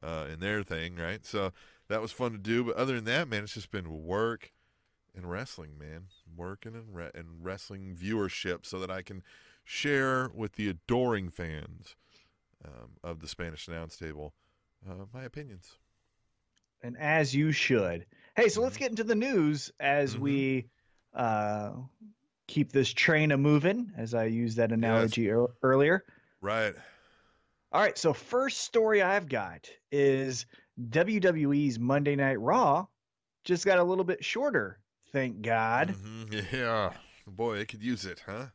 uh, 0.02 0.26
in 0.32 0.40
their 0.40 0.62
thing, 0.62 0.96
right? 0.96 1.24
So 1.24 1.52
that 1.88 2.00
was 2.00 2.12
fun 2.12 2.32
to 2.32 2.38
do. 2.38 2.64
But 2.64 2.76
other 2.76 2.94
than 2.96 3.04
that, 3.04 3.28
man, 3.28 3.44
it's 3.44 3.54
just 3.54 3.70
been 3.70 4.04
work 4.04 4.52
and 5.14 5.30
wrestling, 5.30 5.78
man, 5.78 6.04
working 6.36 6.74
and 6.74 6.94
re- 6.94 7.10
and 7.14 7.44
wrestling 7.44 7.96
viewership, 8.00 8.66
so 8.66 8.78
that 8.78 8.90
I 8.90 9.02
can 9.02 9.22
share 9.64 10.30
with 10.34 10.52
the 10.52 10.68
adoring 10.68 11.30
fans 11.30 11.96
um, 12.64 12.92
of 13.02 13.20
the 13.20 13.28
Spanish 13.28 13.66
Announce 13.68 13.96
Table 13.96 14.34
uh, 14.88 15.06
my 15.12 15.24
opinions. 15.24 15.78
and 16.82 16.96
as 16.98 17.34
you 17.34 17.52
should 17.52 18.04
hey 18.36 18.48
so 18.48 18.60
let's 18.60 18.76
Mhm. 18.76 18.80
get 18.80 18.90
into 18.90 19.04
the 19.04 19.14
news 19.14 19.72
as 19.80 20.16
Mhm. 20.16 20.20
we 20.20 20.66
uh 21.14 21.72
keep 22.46 22.70
this 22.72 22.92
train 22.92 23.32
a 23.32 23.36
moving 23.36 23.90
as 23.96 24.14
i 24.14 24.24
used 24.24 24.56
that 24.58 24.72
analogy 24.72 25.24
ear- 25.26 25.46
earlier 25.62 26.04
Right. 26.42 26.74
All 27.72 27.80
right, 27.80 27.98
so 27.98 28.12
first 28.12 28.60
story 28.60 29.02
I've 29.02 29.28
got 29.28 29.68
is 29.90 30.46
WWE's 30.80 31.78
Monday 31.78 32.14
Night 32.14 32.38
Raw 32.40 32.86
just 33.42 33.64
got 33.64 33.78
a 33.78 33.82
little 33.82 34.04
bit 34.04 34.24
shorter, 34.24 34.78
thank 35.12 35.42
God. 35.42 35.88
Mhm. 35.98 36.44
Yeah. 36.52 36.92
Boy, 37.26 37.58
it 37.58 37.68
could 37.68 37.82
use 37.82 38.04
it, 38.04 38.22
huh? 38.24 38.46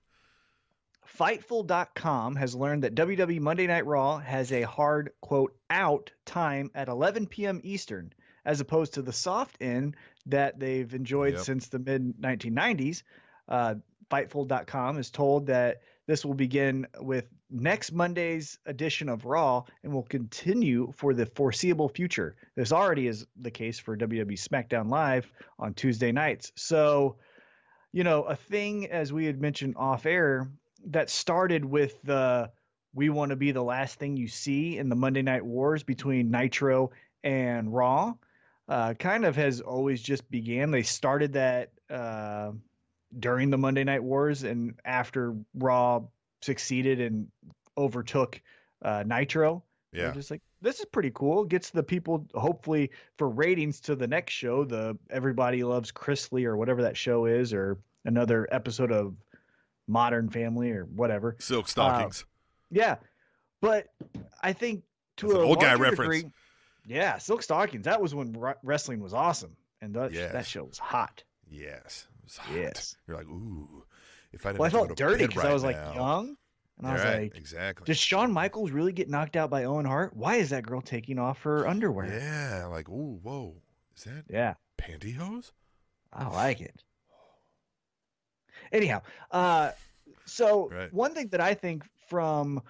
Fightful.com 1.19 2.36
has 2.36 2.56
learned 2.56 2.84
that 2.84 2.95
WWE 2.95 3.39
Monday 3.41 3.67
Night 3.67 3.86
Raw 3.86 4.19
has 4.19 4.51
a 4.51 4.62
hard 4.62 5.12
quote 5.21 5.54
out 5.69 6.12
time 6.25 6.71
at 6.73 6.88
11 6.88 7.27
p.m. 7.27 7.60
Eastern, 7.63 8.13
as 8.45 8.62
opposed 8.62 8.93
to 8.93 9.01
the 9.01 9.12
soft 9.12 9.58
end 9.60 9.97
that 10.27 10.60
they've 10.60 10.93
enjoyed 10.93 11.34
Yep. 11.34 11.41
since 11.43 11.67
the 11.67 11.80
mid 11.80 12.15
1990s. 12.21 13.04
Uh, 13.52 13.76
Fightful.com 14.10 14.98
is 14.98 15.10
told 15.10 15.46
that 15.48 15.82
this 16.08 16.26
will 16.26 16.34
begin 16.34 16.88
with 17.00 17.28
next 17.50 17.92
Monday's 17.92 18.58
edition 18.66 19.08
of 19.08 19.26
Raw 19.26 19.64
and 19.84 19.94
will 19.94 20.04
continue 20.04 20.92
for 20.96 21.14
the 21.14 21.26
foreseeable 21.26 21.90
future. 21.90 22.36
This 22.56 22.72
already 22.72 23.08
is 23.08 23.26
the 23.38 23.52
case 23.52 23.78
for 23.78 23.96
WWE 23.96 24.38
SmackDown 24.38 24.90
Live 24.90 25.32
on 25.60 25.74
Tuesday 25.74 26.12
nights. 26.12 26.52
So, 26.56 27.18
you 27.92 28.04
know, 28.04 28.24
a 28.24 28.36
thing 28.36 28.90
as 28.90 29.14
we 29.14 29.26
had 29.26 29.40
mentioned 29.40 29.76
off 29.78 30.06
air 30.06 30.50
that 30.88 31.10
started 31.10 31.64
with 31.64 32.02
the 32.04 32.50
we 32.94 33.10
want 33.10 33.30
to 33.30 33.38
be 33.38 33.52
the 33.52 33.64
last 33.64 34.00
thing 34.00 34.18
you 34.18 34.28
see 34.28 34.78
in 34.78 34.90
the 34.90 34.96
Monday 34.96 35.22
Night 35.22 35.46
Wars 35.46 35.84
between 35.84 36.30
Nitro 36.30 36.92
and 37.24 37.74
Raw. 37.74 38.14
Uh, 38.68 38.94
kind 38.94 39.26
of 39.26 39.36
has 39.36 39.62
always 39.62 40.02
just 40.02 40.30
began. 40.30 40.72
They 40.72 40.84
started 40.84 41.34
that 41.34 41.72
uh, 41.90 42.52
during 43.19 43.50
the 43.50 43.58
Monday 43.58 43.84
Night 43.84 44.04
Wars, 44.04 44.43
and 44.43 44.80
after 44.86 45.36
Raw 45.54 46.02
succeeded 46.41 47.00
and 47.02 47.28
overtook 47.78 48.41
uh, 48.84 49.04
Nitro, 49.06 49.63
they're 49.91 50.08
Yeah. 50.08 50.12
just 50.13 50.32
like 50.32 50.41
this 50.62 50.80
is 50.80 50.86
pretty 50.86 51.12
cool. 51.13 51.43
Gets 51.45 51.71
the 51.71 51.84
people 51.84 52.28
hopefully 52.36 52.91
for 53.17 53.28
ratings 53.30 53.80
to 53.82 53.95
the 53.95 54.08
next 54.08 54.34
show, 54.34 54.63
the 54.63 54.97
Everybody 55.10 55.63
Loves 55.63 55.91
Chrisley 55.91 56.45
or 56.45 56.56
whatever 56.56 56.84
that 56.84 56.95
show 56.97 57.26
is, 57.26 57.54
or 57.54 57.78
another 58.06 58.47
episode 58.52 58.91
of 58.91 59.15
Modern 59.88 60.30
Family 60.30 60.71
or 60.71 60.86
whatever. 60.86 61.36
Silk 61.39 61.67
stockings. 61.67 62.26
Yeah, 62.69 62.95
but 63.62 63.88
I 64.41 64.54
think 64.54 64.84
to 65.17 65.28
That's 65.28 65.38
a 65.38 65.41
an 65.41 65.47
old 65.47 65.60
guy 65.62 65.74
reference. 65.76 66.15
degree- 66.21 66.32
yeah, 66.88 67.17
Silk 67.19 67.43
Stockings. 67.43 67.86
That 67.86 68.02
was 68.02 68.15
when 68.15 68.36
wrestling 68.63 69.02
was 69.02 69.13
awesome, 69.13 69.56
and 69.82 69.93
that 69.95 70.13
that 70.13 70.45
show 70.47 70.63
was 70.63 70.80
hot. 70.80 71.24
yes. 71.47 72.08
It 72.21 72.25
was 72.25 72.38
hot. 72.38 72.55
Yes. 72.55 72.95
You're 73.07 73.17
like, 73.17 73.27
ooh. 73.27 73.84
if 74.31 74.45
I 74.45 74.49
didn't 74.53 74.60
Well, 74.60 74.67
I 74.67 74.69
have 74.69 74.71
to 74.73 74.77
go 74.79 74.88
felt 74.88 74.97
dirty 74.97 75.27
because 75.27 75.43
right 75.43 75.49
I 75.49 75.53
was 75.53 75.63
like 75.63 75.75
now. 75.75 75.93
young, 75.93 76.38
and 76.77 76.88
I 76.88 76.93
was 76.93 77.03
Right, 77.03 77.21
like, 77.23 77.38
exactly. 77.38 77.86
"Does 77.86 77.97
Shawn 77.97 78.31
Michaels 78.31 78.71
really 78.71 78.93
get 78.93 79.10
knocked 79.10 79.36
out 79.36 79.49
by 79.49 79.63
Owen 79.65 79.86
Hart? 79.86 80.15
Why 80.15 80.36
is 80.36 80.51
that 80.51 80.65
girl 80.65 80.81
taking 80.81 81.19
off 81.19 81.41
her 81.43 81.67
underwear?" 81.67 82.07
yeah, 82.07 82.65
like 82.67 82.89
ooh, 82.89 83.19
whoa, 83.21 83.55
is 83.95 84.03
that 84.05 84.25
Yeah, 84.29 84.55
pantyhose? 84.77 85.51
I 86.13 86.27
like 86.27 86.62
it. 86.62 86.84
Anyhow, 88.71 89.01
uh, 89.31 89.71
so 90.25 90.69
Right. 90.69 90.93
one 90.93 91.13
thing 91.13 91.27
that 91.29 91.41
I 91.41 91.53
think 91.53 91.84
from 92.07 92.62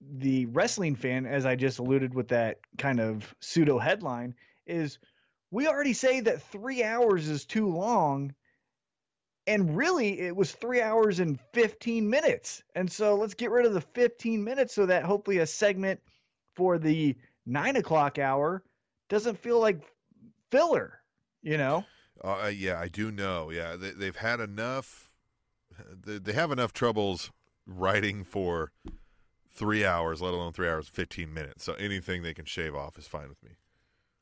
the 0.00 0.46
wrestling 0.46 0.96
fan, 0.96 1.26
as 1.26 1.46
I 1.46 1.56
just 1.56 1.78
alluded 1.78 2.14
with 2.14 2.28
that 2.28 2.60
kind 2.78 3.00
of 3.00 3.34
pseudo 3.40 3.78
headline, 3.78 4.34
is 4.66 4.98
we 5.50 5.66
already 5.66 5.92
say 5.92 6.20
that 6.20 6.42
three 6.42 6.82
hours 6.82 7.28
is 7.28 7.44
too 7.44 7.68
long. 7.68 8.34
And 9.46 9.76
really, 9.76 10.20
it 10.20 10.34
was 10.34 10.52
three 10.52 10.80
hours 10.80 11.20
and 11.20 11.38
15 11.52 12.08
minutes. 12.08 12.62
And 12.74 12.90
so 12.90 13.14
let's 13.14 13.34
get 13.34 13.50
rid 13.50 13.66
of 13.66 13.74
the 13.74 13.80
15 13.80 14.42
minutes 14.42 14.74
so 14.74 14.86
that 14.86 15.04
hopefully 15.04 15.38
a 15.38 15.46
segment 15.46 16.00
for 16.54 16.78
the 16.78 17.14
nine 17.44 17.76
o'clock 17.76 18.18
hour 18.18 18.62
doesn't 19.08 19.38
feel 19.38 19.60
like 19.60 19.82
filler, 20.50 21.00
you 21.42 21.58
know? 21.58 21.84
Uh, 22.22 22.50
yeah, 22.54 22.80
I 22.80 22.88
do 22.88 23.10
know. 23.10 23.50
Yeah, 23.50 23.76
they, 23.76 23.90
they've 23.90 24.16
had 24.16 24.40
enough. 24.40 25.10
They, 26.06 26.18
they 26.18 26.32
have 26.34 26.52
enough 26.52 26.72
troubles 26.72 27.32
writing 27.66 28.22
for 28.22 28.70
three 29.50 29.84
hours, 29.84 30.22
let 30.22 30.34
alone 30.34 30.52
three 30.52 30.68
hours 30.68 30.88
fifteen 30.88 31.34
minutes. 31.34 31.64
So 31.64 31.74
anything 31.74 32.22
they 32.22 32.34
can 32.34 32.44
shave 32.44 32.74
off 32.74 32.98
is 32.98 33.08
fine 33.08 33.28
with 33.28 33.42
me. 33.42 33.56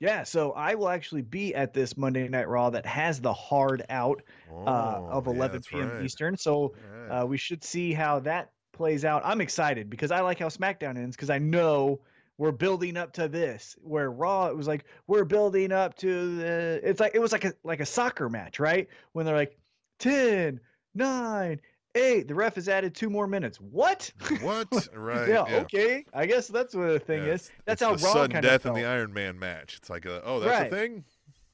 Yeah, 0.03 0.25
so 0.25 0.51
I 0.51 0.75
will 0.75 0.89
actually 0.89 1.23
be 1.23 1.55
at 1.55 1.73
this 1.73 1.97
Monday 1.97 2.27
Night 2.27 2.49
Raw 2.49 2.71
that 2.71 2.85
has 2.87 3.21
the 3.21 3.33
hard 3.33 3.85
out 3.89 4.21
uh, 4.51 4.65
of 4.67 5.29
Oh, 5.29 5.31
yeah, 5.31 5.37
11 5.37 5.57
that's 5.57 5.69
p.m. 5.69 5.91
right. 5.91 6.05
Eastern. 6.05 6.37
So 6.37 6.75
right. 7.09 7.21
uh, 7.21 7.25
we 7.25 7.37
should 7.37 7.63
see 7.63 7.93
how 7.93 8.19
that 8.19 8.51
plays 8.73 9.05
out. 9.05 9.23
I'm 9.25 9.41
excited 9.41 9.89
because 9.89 10.11
I 10.11 10.19
like 10.19 10.41
how 10.41 10.49
SmackDown 10.49 10.97
ends 10.97 11.15
because 11.15 11.31
I 11.31 11.39
know 11.39 12.01
we're 12.37 12.51
building 12.51 12.97
up 12.97 13.13
to 13.13 13.29
this. 13.29 13.77
Where 13.81 14.11
Raw, 14.11 14.49
it 14.49 14.57
was 14.57 14.67
like 14.67 14.87
we're 15.07 15.25
building 15.25 15.71
up 15.71 15.95
to 15.99 16.37
the. 16.37 16.81
It's 16.83 16.99
like 16.99 17.15
it 17.15 17.21
was 17.21 17.31
like 17.31 17.45
a 17.45 17.53
like 17.63 17.79
a 17.79 17.87
soccer 17.87 18.29
match, 18.29 18.59
right? 18.59 18.89
When 19.13 19.25
they're 19.25 19.37
like 19.37 19.57
10, 20.01 20.59
9, 20.97 21.61
8. 21.95 22.29
The 22.29 22.35
ref 22.35 22.55
has 22.55 22.69
added 22.69 22.95
two 22.95 23.11
more 23.11 23.27
minutes. 23.27 23.61
What? 23.61 24.11
what? 24.41 24.69
Right? 24.95 25.29
yeah, 25.29 25.43
okay. 25.63 26.05
I 26.15 26.27
guess 26.27 26.49
that's 26.49 26.75
what 26.75 26.87
the 26.89 26.99
thing 26.99 27.25
Yeah, 27.25 27.33
is. 27.33 27.51
That's 27.65 27.83
it's 27.83 27.89
how 27.89 27.97
the 27.97 28.05
Raw 28.05 28.13
sudden 28.13 28.43
death 28.43 28.67
in 28.67 28.75
the 28.75 28.85
Iron 28.85 29.13
Man 29.13 29.39
match. 29.39 29.77
It's 29.77 29.91
like, 29.91 30.07
a, 30.07 30.23
oh, 30.25 30.41
that's 30.41 30.61
Right. 30.61 30.73
a 30.73 30.75
thing. 30.75 31.05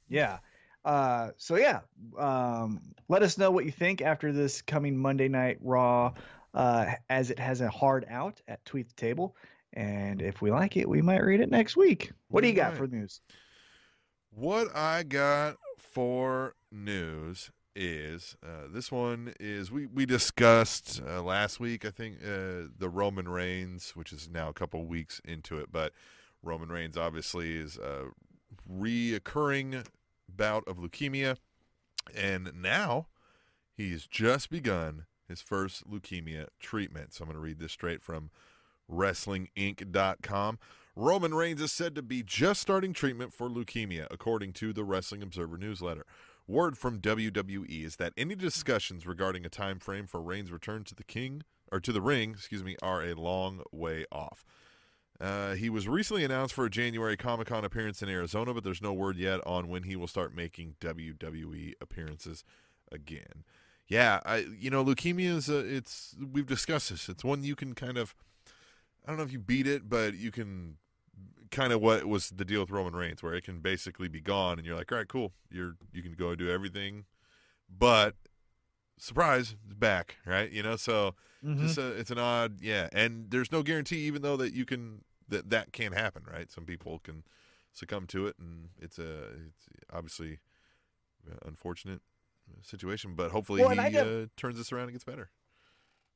Yeah. 0.07 0.39
Uh, 0.85 1.31
so 1.37 1.55
yeah, 1.57 1.81
um, 2.17 2.79
let 3.09 3.21
us 3.21 3.37
know 3.37 3.51
what 3.51 3.65
you 3.65 3.71
think 3.71 4.01
after 4.01 4.31
this 4.31 4.61
coming 4.61 4.97
Monday 4.97 5.27
Night 5.27 5.57
Raw, 5.61 6.13
uh, 6.53 6.93
as 7.09 7.31
it 7.31 7.39
has 7.39 7.61
a 7.61 7.69
hard 7.69 8.05
out 8.09 8.41
at 8.47 8.63
Tweet 8.65 8.87
the 8.87 8.95
Table, 8.95 9.35
and 9.73 10.21
if 10.21 10.41
we 10.41 10.51
like 10.51 10.77
it, 10.77 10.87
we 10.87 11.01
might 11.01 11.23
read 11.23 11.41
it 11.41 11.49
next 11.51 11.75
week. 11.75 12.11
What 12.29 12.41
do 12.41 12.47
you 12.47 12.53
got 12.53 12.75
for 12.75 12.87
news? 12.87 13.21
What 14.31 14.73
I 14.75 15.03
got 15.03 15.57
for 15.77 16.55
news 16.71 17.51
is 17.79 18.35
uh, 18.43 18.67
this 18.69 18.91
one 18.91 19.33
is 19.39 19.71
we 19.71 19.85
we 19.85 20.05
discussed 20.05 21.01
uh, 21.07 21.23
last 21.23 21.61
week 21.61 21.85
I 21.85 21.91
think 21.91 22.17
uh, 22.21 22.67
the 22.77 22.89
Roman 22.89 23.29
Reigns, 23.29 23.91
which 23.95 24.11
is 24.11 24.29
now 24.29 24.49
a 24.49 24.53
couple 24.53 24.85
weeks 24.85 25.21
into 25.23 25.57
it, 25.59 25.71
but 25.71 25.93
Roman 26.43 26.69
Reigns 26.69 26.97
obviously 26.97 27.55
is 27.55 27.77
a 27.77 28.07
reoccurring 28.69 29.85
bout 30.27 30.67
of 30.67 30.77
leukemia, 30.77 31.37
and 32.13 32.51
now 32.53 33.07
he's 33.75 34.05
just 34.05 34.49
begun 34.49 35.05
his 35.27 35.41
first 35.41 35.89
leukemia 35.89 36.47
treatment. 36.59 37.13
So 37.13 37.23
I'm 37.23 37.29
going 37.29 37.35
to 37.35 37.41
read 37.41 37.59
this 37.59 37.71
straight 37.71 38.03
from 38.03 38.29
WrestlingInc.com. 38.91 40.59
Roman 40.95 41.33
Reigns 41.33 41.61
is 41.61 41.71
said 41.71 41.95
to 41.95 42.01
be 42.01 42.23
just 42.23 42.61
starting 42.61 42.91
treatment 42.91 43.33
for 43.33 43.47
leukemia, 43.47 44.07
according 44.11 44.51
to 44.53 44.73
the 44.73 44.83
Wrestling 44.83 45.23
Observer 45.23 45.57
newsletter. 45.57 46.05
Word 46.49 46.79
from 46.79 46.99
WWE 46.99 47.85
is 47.85 47.97
that 47.97 48.11
any 48.17 48.33
discussions 48.33 49.05
regarding 49.05 49.45
a 49.45 49.49
time 49.49 49.77
frame 49.77 50.07
for 50.07 50.19
Reigns' 50.19 50.51
return 50.51 50.83
to 50.85 50.95
the 50.95 51.03
king 51.03 51.43
or 51.71 51.79
to 51.79 51.91
the 51.91 52.01
ring, 52.01 52.31
excuse 52.31 52.63
me, 52.63 52.75
are 52.81 53.03
a 53.03 53.13
long 53.13 53.61
way 53.71 54.05
off. 54.11 54.43
Uh, 55.21 55.53
he 55.53 55.69
was 55.69 55.87
recently 55.87 56.23
announced 56.23 56.55
for 56.55 56.65
a 56.65 56.69
January 56.69 57.15
Comic 57.15 57.49
Con 57.49 57.63
appearance 57.63 58.01
in 58.01 58.09
Arizona, 58.09 58.51
but 58.51 58.63
there's 58.63 58.81
no 58.81 58.93
word 58.93 59.17
yet 59.17 59.45
on 59.45 59.67
when 59.67 59.83
he 59.83 59.95
will 59.95 60.07
start 60.07 60.35
making 60.35 60.75
WWE 60.81 61.73
appearances 61.79 62.43
again. 62.91 63.43
Yeah, 63.87 64.19
I 64.25 64.47
you 64.59 64.71
know 64.71 64.83
leukemia 64.83 65.35
is 65.35 65.49
a, 65.49 65.59
it's 65.59 66.15
we've 66.31 66.47
discussed 66.47 66.89
this. 66.89 67.09
It's 67.09 67.23
one 67.23 67.43
you 67.43 67.55
can 67.55 67.75
kind 67.75 67.97
of 67.97 68.15
I 69.05 69.11
don't 69.11 69.17
know 69.17 69.23
if 69.23 69.31
you 69.31 69.39
beat 69.39 69.67
it, 69.67 69.87
but 69.87 70.15
you 70.15 70.31
can 70.31 70.77
kind 71.51 71.73
of 71.73 71.81
what 71.81 72.05
was 72.05 72.29
the 72.29 72.45
deal 72.45 72.61
with 72.61 72.69
Roman 72.71 72.95
Reigns, 72.95 73.21
where 73.23 73.33
it 73.33 73.43
can 73.43 73.59
basically 73.59 74.07
be 74.07 74.21
gone, 74.21 74.57
and 74.57 74.65
you're 74.65 74.75
like, 74.75 74.91
all 74.91 74.97
right, 74.97 75.07
cool, 75.07 75.33
you're 75.49 75.75
you 75.91 76.01
can 76.03 76.13
go 76.13 76.29
and 76.29 76.37
do 76.37 76.49
everything, 76.49 77.05
but 77.69 78.15
surprise, 78.97 79.55
it's 79.65 79.73
back, 79.73 80.17
right? 80.25 80.51
You 80.51 80.63
know, 80.63 80.75
so 80.75 81.15
Mhm. 81.43 81.59
just 81.61 81.77
a, 81.77 81.87
it's 81.91 82.11
an 82.11 82.19
odd, 82.19 82.61
yeah, 82.61 82.89
and 82.93 83.31
there's 83.31 83.51
no 83.51 83.63
guarantee, 83.63 83.99
even 83.99 84.21
though 84.21 84.37
that 84.37 84.53
you 84.53 84.65
can 84.65 85.03
that 85.27 85.49
that 85.49 85.73
can 85.73 85.91
happen, 85.93 86.23
right? 86.31 86.51
Some 86.51 86.65
people 86.65 86.99
can 86.99 87.23
succumb 87.71 88.07
to 88.07 88.27
it, 88.27 88.35
and 88.39 88.69
it's 88.79 88.97
a 88.99 89.29
it's 89.47 89.67
obviously 89.91 90.39
uh, 91.29 91.35
unfortunate 91.45 92.01
situation, 92.61 93.15
but 93.15 93.31
hopefully 93.31 93.61
Well, 93.61 93.69
he 93.69 93.97
uh, 93.99 94.25
turns 94.35 94.57
this 94.57 94.71
around 94.71 94.83
and 94.85 94.93
gets 94.93 95.03
better. 95.03 95.29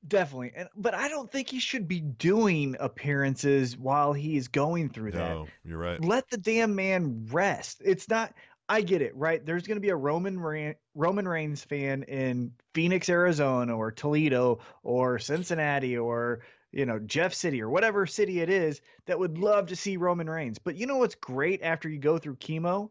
Definitely, 0.06 0.52
and 0.56 0.68
but 0.76 0.94
I 0.94 1.08
don't 1.08 1.32
think 1.32 1.50
he 1.50 1.60
should 1.60 1.88
be 1.88 2.02
doing 2.02 2.76
appearances 2.80 3.78
while 3.78 4.12
he 4.12 4.36
is 4.36 4.50
going 4.50 4.90
through 4.90 5.12
that. 5.12 5.30
No, 5.30 5.48
you're 5.64 5.78
right. 5.78 6.04
let 6.04 6.30
the 6.30 6.38
damn 6.38 6.76
man 6.76 7.28
rest. 7.32 7.82
It's 7.86 8.10
not. 8.10 8.34
I 8.68 8.82
get 8.82 9.02
it, 9.02 9.16
right? 9.16 9.46
There's 9.46 9.68
going 9.68 9.78
to 9.78 9.82
be 9.82 9.90
a 9.90 9.96
Roman 9.96 10.40
Reign, 10.40 10.76
Roman 10.96 11.28
Reigns 11.28 11.64
fan 11.64 12.04
in 12.04 12.52
Phoenix, 12.74 13.10
Arizona, 13.10 13.78
or 13.78 13.92
Toledo, 13.92 14.60
or 14.84 15.20
Cincinnati, 15.20 15.98
or 15.98 16.42
you 16.74 16.86
know 16.86 17.00
Jeff 17.00 17.34
City, 17.34 17.62
or 17.62 17.70
whatever 17.70 18.06
city 18.06 18.42
it 18.42 18.50
is 18.50 18.82
that 19.06 19.20
would 19.20 19.38
love 19.38 19.68
to 19.68 19.76
see 19.76 19.96
Roman 19.96 20.30
Reigns. 20.30 20.60
But 20.60 20.76
you 20.76 20.86
know 20.86 20.98
what's 20.98 21.16
great 21.16 21.62
after 21.64 21.88
you 21.88 22.00
go 22.00 22.18
through 22.18 22.36
chemo? 22.36 22.90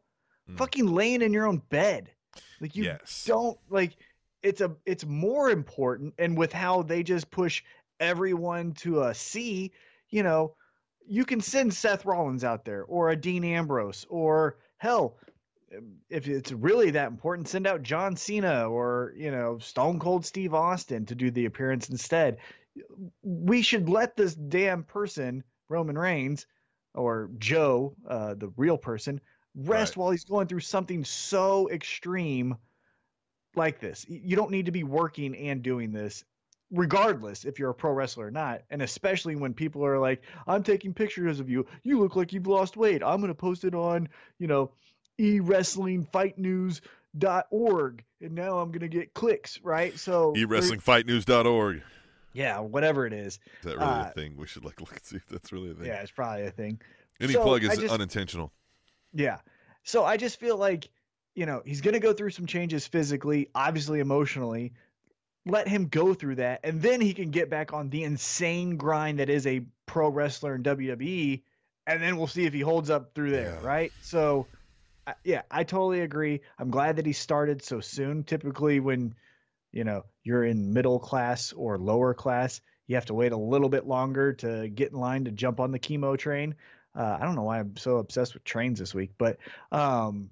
Mm. 0.51 0.57
Fucking 0.57 0.87
laying 0.87 1.20
in 1.20 1.35
your 1.35 1.46
own 1.46 1.62
bed. 1.68 2.11
Like 2.61 2.75
you 2.75 2.85
yes. 2.85 3.25
don't 3.27 3.59
like 3.68 3.96
it's 4.43 4.61
a 4.61 4.75
it's 4.87 5.05
more 5.05 5.51
important 5.51 6.15
and 6.19 6.37
with 6.37 6.53
how 6.53 6.83
they 6.83 7.03
just 7.03 7.31
push 7.31 7.63
everyone 8.01 8.73
to 8.73 9.03
a 9.03 9.15
C, 9.15 9.73
you 10.09 10.23
know, 10.23 10.55
you 11.07 11.25
can 11.25 11.41
send 11.41 11.73
Seth 11.73 12.05
Rollins 12.05 12.45
out 12.45 12.65
there 12.65 12.85
or 12.85 13.11
a 13.11 13.17
Dean 13.17 13.45
Ambrose 13.45 14.07
or 14.09 14.59
hell 14.79 15.17
if 16.11 16.29
it's 16.29 16.53
really 16.53 16.91
that 16.91 17.09
important 17.09 17.49
send 17.49 17.67
out 17.67 17.83
John 17.83 18.17
Cena 18.17 18.69
or, 18.69 19.15
you 19.17 19.31
know, 19.31 19.59
Stone 19.59 19.99
Cold 19.99 20.27
Steve 20.27 20.55
Austin 20.55 21.07
to 21.07 21.15
do 21.15 21.31
the 21.31 21.47
appearance 21.47 21.89
instead. 21.89 22.39
We 23.23 23.63
should 23.63 23.89
let 23.89 24.17
this 24.17 24.35
damn 24.35 24.83
person, 24.85 25.45
Roman 25.69 25.97
Reigns 25.97 26.47
or 26.95 27.31
Joe, 27.39 27.95
uh, 28.07 28.35
the 28.35 28.53
real 28.57 28.77
person, 28.77 29.21
rest 29.55 29.93
Right. 29.93 29.97
while 29.97 30.11
he's 30.11 30.25
going 30.25 30.47
through 30.47 30.61
something 30.61 31.05
so 31.05 31.71
extreme 31.71 32.57
like 33.57 33.81
this. 33.81 34.05
You 34.09 34.37
don't 34.37 34.51
need 34.51 34.67
to 34.67 34.73
be 34.73 34.85
working 34.85 35.37
and 35.37 35.62
doing 35.62 35.93
this, 35.93 36.25
regardless 36.71 37.45
if 37.45 37.59
you're 37.59 37.71
a 37.71 37.75
pro 37.75 37.93
wrestler 37.93 38.27
or 38.27 38.31
not. 38.31 38.62
And 38.71 38.83
especially 38.83 39.37
when 39.37 39.53
people 39.55 39.85
are 39.85 39.99
like, 39.99 40.23
I'm 40.47 40.62
taking 40.62 40.95
pictures 40.95 41.41
of 41.41 41.51
you. 41.51 41.67
You 41.83 41.99
look 42.01 42.17
like 42.17 42.33
you've 42.33 42.47
lost 42.47 42.77
weight. 42.77 43.03
I'm 43.03 43.21
going 43.21 43.29
to 43.29 43.35
post 43.35 43.65
it 43.65 43.75
on, 43.75 44.09
you 44.38 44.47
know, 44.47 44.71
e 45.19 45.41
wrestling 45.41 46.05
fight 46.12 46.38
news.org. 46.38 48.05
And 48.21 48.33
now 48.35 48.59
I'm 48.59 48.69
going 48.71 48.81
to 48.81 48.88
get 48.88 49.15
clicks, 49.15 49.61
right? 49.62 49.99
So, 49.99 50.33
there- 50.35 50.47
eWrestlingFightNews.org. 50.47 51.83
yeah, 52.33 52.61
whatever 52.61 53.07
it 53.07 53.12
is. 53.12 53.35
Is 53.35 53.41
that 53.65 53.77
really 53.79 53.83
Uh, 53.91 54.09
a 54.09 54.12
thing? 54.12 54.37
We 54.37 54.47
should 54.47 54.65
like 54.65 54.81
look 54.81 54.93
and 54.93 55.03
see 55.05 55.17
if 55.17 55.27
that's 55.29 55.53
really 55.53 55.71
a 55.73 55.75
thing. 55.75 55.87
Yeah, 55.87 56.01
it's 56.01 56.11
probably 56.12 56.47
a 56.47 56.51
thing. 56.51 56.81
Any 57.21 57.35
So, 57.35 57.43
plug 57.43 57.65
is 57.65 57.77
just- 57.79 57.93
unintentional. 57.93 58.53
Yeah. 59.12 59.38
So 59.85 60.05
I 60.05 60.17
just 60.17 60.38
feel 60.41 60.57
like, 60.57 60.88
you 61.35 61.47
know, 61.47 61.62
he's 61.64 61.81
going 61.81 61.95
to 61.95 62.01
go 62.01 62.12
through 62.12 62.31
some 62.31 62.47
changes 62.47 62.87
physically, 62.87 63.49
obviously 63.55 64.01
emotionally. 64.01 64.73
Let 65.45 65.66
him 65.66 65.88
go 65.88 66.14
through 66.14 66.37
that, 66.37 66.61
and 66.62 66.81
then 66.81 67.01
he 67.01 67.14
can 67.14 67.31
get 67.31 67.51
back 67.51 67.73
on 67.73 67.90
the 67.90 68.05
insane 68.05 68.77
grind 68.77 69.18
that 69.18 69.29
is 69.29 69.45
a 69.47 69.62
pro 69.87 70.09
wrestler 70.09 70.55
in 70.55 70.62
WWE, 70.62 71.42
and 71.87 72.01
then 72.01 72.16
we'll 72.16 72.29
see 72.29 72.45
if 72.45 72.53
he 72.53 72.61
holds 72.61 72.90
up 72.90 73.12
through 73.14 73.33
there, 73.33 73.59
Yeah. 73.61 73.66
right? 73.66 73.92
So, 74.01 74.49
I- 75.05 75.16
yeah, 75.25 75.42
I 75.51 75.64
totally 75.64 76.01
agree. 76.03 76.42
I'm 76.61 76.71
glad 76.71 76.95
that 76.97 77.07
he 77.07 77.12
started 77.12 77.61
so 77.64 77.81
soon. 77.81 78.23
Typically, 78.23 78.79
when 78.79 79.14
you 79.73 79.83
know 79.83 80.05
you're 80.23 80.45
in 80.45 80.73
middle 80.73 81.01
class 81.01 81.53
or 81.53 81.77
lower 81.77 82.14
class, 82.14 82.61
you 82.87 82.95
have 82.95 83.07
to 83.07 83.14
wait 83.14 83.33
a 83.33 83.37
little 83.37 83.68
bit 83.68 83.85
longer 83.85 84.35
to 84.35 84.68
get 84.68 84.92
in 84.92 85.01
line 85.01 85.25
to 85.25 85.33
jump 85.33 85.59
on 85.59 85.73
the 85.73 85.79
chemo 85.81 86.16
train. 86.16 86.55
Uh, 86.95 87.16
I 87.21 87.25
don't 87.25 87.35
know 87.35 87.42
why 87.42 87.59
I'm 87.59 87.77
so 87.77 87.97
obsessed 87.97 88.35
with 88.35 88.45
trains 88.45 88.79
this 88.79 88.95
week, 88.95 89.11
but 89.18 89.38
um, 89.73 90.31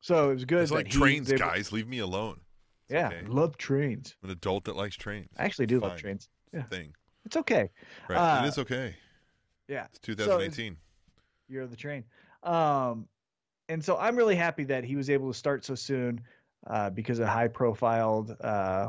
so 0.00 0.30
it 0.30 0.34
was 0.34 0.44
good. 0.44 0.62
It's 0.62 0.72
like 0.72 0.86
he 0.86 0.92
trains, 0.92 1.30
able- 1.30 1.38
guys. 1.38 1.72
Leave 1.72 1.88
me 1.88 1.98
alone. 1.98 2.40
Yeah, 2.88 3.08
okay. 3.08 3.26
love 3.26 3.58
trains. 3.58 4.16
I'm 4.22 4.30
an 4.30 4.36
adult 4.36 4.64
that 4.64 4.76
likes 4.76 4.96
trains. 4.96 5.28
I 5.36 5.44
actually 5.44 5.66
do 5.66 5.80
love 5.80 5.98
trains. 5.98 6.28
Yeah. 6.54 6.62
Thing. 6.64 6.94
It's 7.26 7.36
okay. 7.36 7.68
Right. 8.08 8.16
Uh, 8.16 8.44
it 8.44 8.48
is 8.48 8.58
okay. 8.58 8.94
Yeah. 9.68 9.84
It's 9.90 9.98
2018. 9.98 10.76
You're 11.48 11.66
the 11.66 11.76
train. 11.76 12.04
Um, 12.42 13.06
and 13.68 13.84
so 13.84 13.98
I'm 13.98 14.16
really 14.16 14.36
happy 14.36 14.64
that 14.64 14.84
he 14.84 14.96
was 14.96 15.10
able 15.10 15.30
to 15.30 15.36
start 15.38 15.64
so 15.66 15.74
soon 15.74 16.22
uh, 16.66 16.88
because 16.88 17.18
of 17.18 17.26
a 17.26 17.30
high 17.30 17.48
profiled 17.48 18.34
uh, 18.40 18.88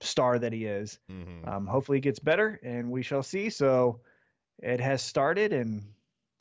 star 0.00 0.38
that 0.38 0.54
he 0.54 0.64
is. 0.64 0.98
Mhm. 1.10 1.46
Um, 1.46 1.66
hopefully, 1.66 1.98
it 1.98 2.02
gets 2.02 2.18
better, 2.18 2.58
and 2.62 2.90
we 2.90 3.02
shall 3.02 3.22
see. 3.22 3.50
So 3.50 4.00
it 4.62 4.80
has 4.80 5.02
started, 5.02 5.52
and 5.52 5.84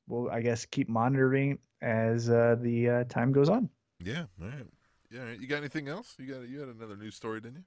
we'll, 0.08 0.30
I 0.30 0.40
guess, 0.42 0.66
keep 0.66 0.88
monitoring 0.88 1.60
as 1.82 2.30
uh, 2.30 2.56
the 2.62 2.90
uh, 2.90 3.04
time 3.06 3.34
goes 3.34 3.50
on. 3.50 3.70
Yeah. 4.04 4.24
All 4.42 4.48
right. 4.48 4.66
Yeah. 5.12 5.22
all 5.22 5.26
right. 5.28 5.40
You 5.40 5.48
got 5.48 5.58
anything 5.58 5.88
else? 5.88 6.16
You 6.18 6.34
got 6.34 6.48
you 6.48 6.60
had 6.60 6.70
another 6.70 6.96
news 6.96 7.16
story, 7.16 7.42
didn't 7.42 7.58
you? 7.58 7.64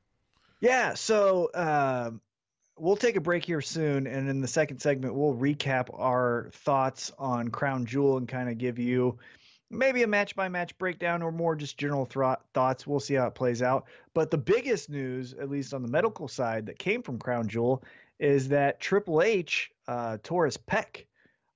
Yeah. 0.61 0.95
So 0.95 1.51
um, 1.55 2.21
we'll 2.79 2.97
take 2.97 3.17
a 3.17 3.21
break 3.21 3.45
here 3.45 3.61
soon, 3.61 4.07
and 4.07 4.29
in 4.29 4.41
the 4.41 4.49
second 4.49 4.81
segment, 4.81 5.15
we'll 5.15 5.35
recap 5.35 5.89
our 5.99 6.51
thoughts 6.53 7.13
on 7.19 7.49
Crown 7.49 7.87
Jewel 7.87 8.17
and 8.19 8.29
kind 8.29 8.49
of 8.49 8.59
give 8.59 8.79
you 8.79 9.19
maybe 9.71 10.03
a 10.03 10.07
match 10.07 10.35
by 10.35 10.49
match 10.49 10.77
breakdown 10.79 11.23
or 11.23 11.31
more 11.31 11.55
just 11.55 11.77
general 11.77 12.07
thoughts. 12.07 12.87
We'll 12.87 13.01
see 13.01 13.15
how 13.15 13.27
it 13.27 13.35
plays 13.35 13.63
out. 13.63 13.85
But 14.15 14.31
the 14.31 14.39
biggest 14.39 14.89
news, 14.91 15.35
at 15.35 15.51
least 15.51 15.75
on 15.75 15.83
the 15.83 15.89
medical 15.89 16.27
side, 16.27 16.67
that 16.67 16.79
came 16.79 17.03
from 17.03 17.19
Crown 17.19 17.49
Jewel 17.49 17.85
is 18.19 18.49
that 18.49 18.81
Triple 18.81 19.23
H 19.23 19.71
uh, 19.87 20.19
tore 20.23 20.47
his 20.47 20.57
pec. 20.57 21.05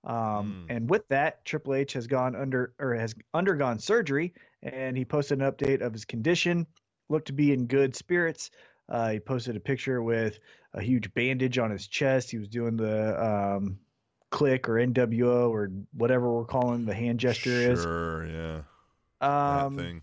Um, 0.05 0.67
Mm. 0.69 0.77
And 0.77 0.91
with 0.91 1.07
that, 1.09 1.45
Triple 1.45 1.75
H 1.75 1.93
has 1.93 2.07
gone 2.07 2.35
under 2.35 2.73
or 2.79 2.95
has 2.95 3.15
undergone 3.35 3.79
surgery, 3.79 4.35
and 4.63 4.97
he 4.97 5.05
posted 5.05 5.41
an 5.41 5.51
update 5.51 5.81
of 5.81 5.93
his 5.93 6.05
condition. 6.05 6.67
Looked 7.09 7.27
to 7.27 7.33
be 7.33 7.53
in 7.53 7.67
good 7.67 7.97
spirits. 7.97 8.51
Uh, 8.89 9.11
he 9.11 9.21
posted 9.21 9.57
a 9.57 9.61
picture 9.61 10.03
with 10.03 10.39
a 10.75 10.83
huge 10.83 11.13
bandage 11.15 11.59
on 11.59 11.71
his 11.71 11.87
chest. 11.87 12.31
He 12.31 12.39
was 12.39 12.49
doing 12.49 12.77
the 12.77 13.23
um, 13.23 13.79
click 14.31 14.69
or 14.69 14.75
NWO 14.75 15.51
or 15.51 15.71
whatever 15.93 16.33
we're 16.33 16.45
calling 16.45 16.85
the 16.85 16.95
hand 16.95 17.21
gesture 17.21 17.51
is. 17.51 17.83
Sure. 17.83 18.27
Yeah. 18.27 18.61
Um, 19.21 19.77
that 19.77 19.83
thing. 19.83 20.03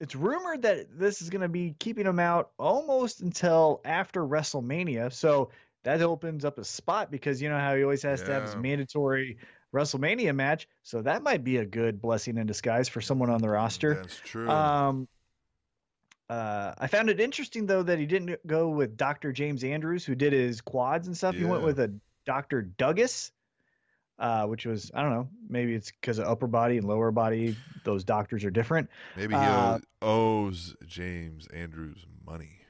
it's 0.00 0.14
rumored 0.14 0.62
that 0.62 0.98
this 0.98 1.20
is 1.20 1.30
going 1.30 1.42
to 1.42 1.48
be 1.48 1.74
keeping 1.78 2.06
him 2.06 2.18
out 2.18 2.50
almost 2.58 3.20
until 3.20 3.80
after 3.84 4.22
WrestleMania. 4.22 5.12
So 5.12 5.50
that 5.82 6.00
opens 6.00 6.44
up 6.44 6.58
a 6.58 6.64
spot 6.64 7.10
because 7.10 7.42
you 7.42 7.50
know 7.50 7.58
how 7.58 7.74
he 7.76 7.82
always 7.82 8.02
has 8.02 8.22
to 8.22 8.32
have 8.32 8.44
his 8.44 8.56
mandatory 8.56 9.36
WrestleMania 9.74 10.34
match. 10.34 10.68
So 10.82 11.02
that 11.02 11.22
might 11.22 11.44
be 11.44 11.58
a 11.58 11.66
good 11.66 12.00
blessing 12.00 12.38
in 12.38 12.46
disguise 12.46 12.88
for 12.88 13.00
someone 13.00 13.28
on 13.28 13.40
the 13.42 13.48
roster. 13.48 13.94
That's 13.94 14.20
true. 14.20 14.48
Um, 14.48 15.08
uh, 16.30 16.72
I 16.78 16.86
found 16.86 17.10
it 17.10 17.20
interesting 17.20 17.66
though 17.66 17.82
that 17.82 17.98
he 17.98 18.06
didn't 18.06 18.46
go 18.46 18.68
with 18.70 18.96
Dr. 18.96 19.32
James 19.32 19.62
Andrews, 19.62 20.04
who 20.04 20.14
did 20.14 20.32
his 20.32 20.60
quads 20.60 21.06
and 21.06 21.16
stuff. 21.16 21.34
He 21.34 21.44
went 21.44 21.62
with 21.62 21.80
a 21.80 21.92
Dr. 22.24 22.62
Douglas, 22.62 23.32
uh, 24.18 24.46
which 24.46 24.64
was 24.64 24.90
I 24.94 25.02
don't 25.02 25.10
know. 25.10 25.28
Maybe 25.48 25.74
it's 25.74 25.90
because 25.90 26.18
of 26.18 26.26
upper 26.26 26.46
body 26.46 26.78
and 26.78 26.86
lower 26.86 27.10
body; 27.10 27.56
those 27.84 28.04
doctors 28.04 28.44
are 28.44 28.50
different. 28.50 28.88
Maybe 29.16 29.34
he 29.34 29.40
uh, 29.40 29.80
owes 30.00 30.74
James 30.86 31.46
Andrews 31.48 32.06
money. 32.24 32.60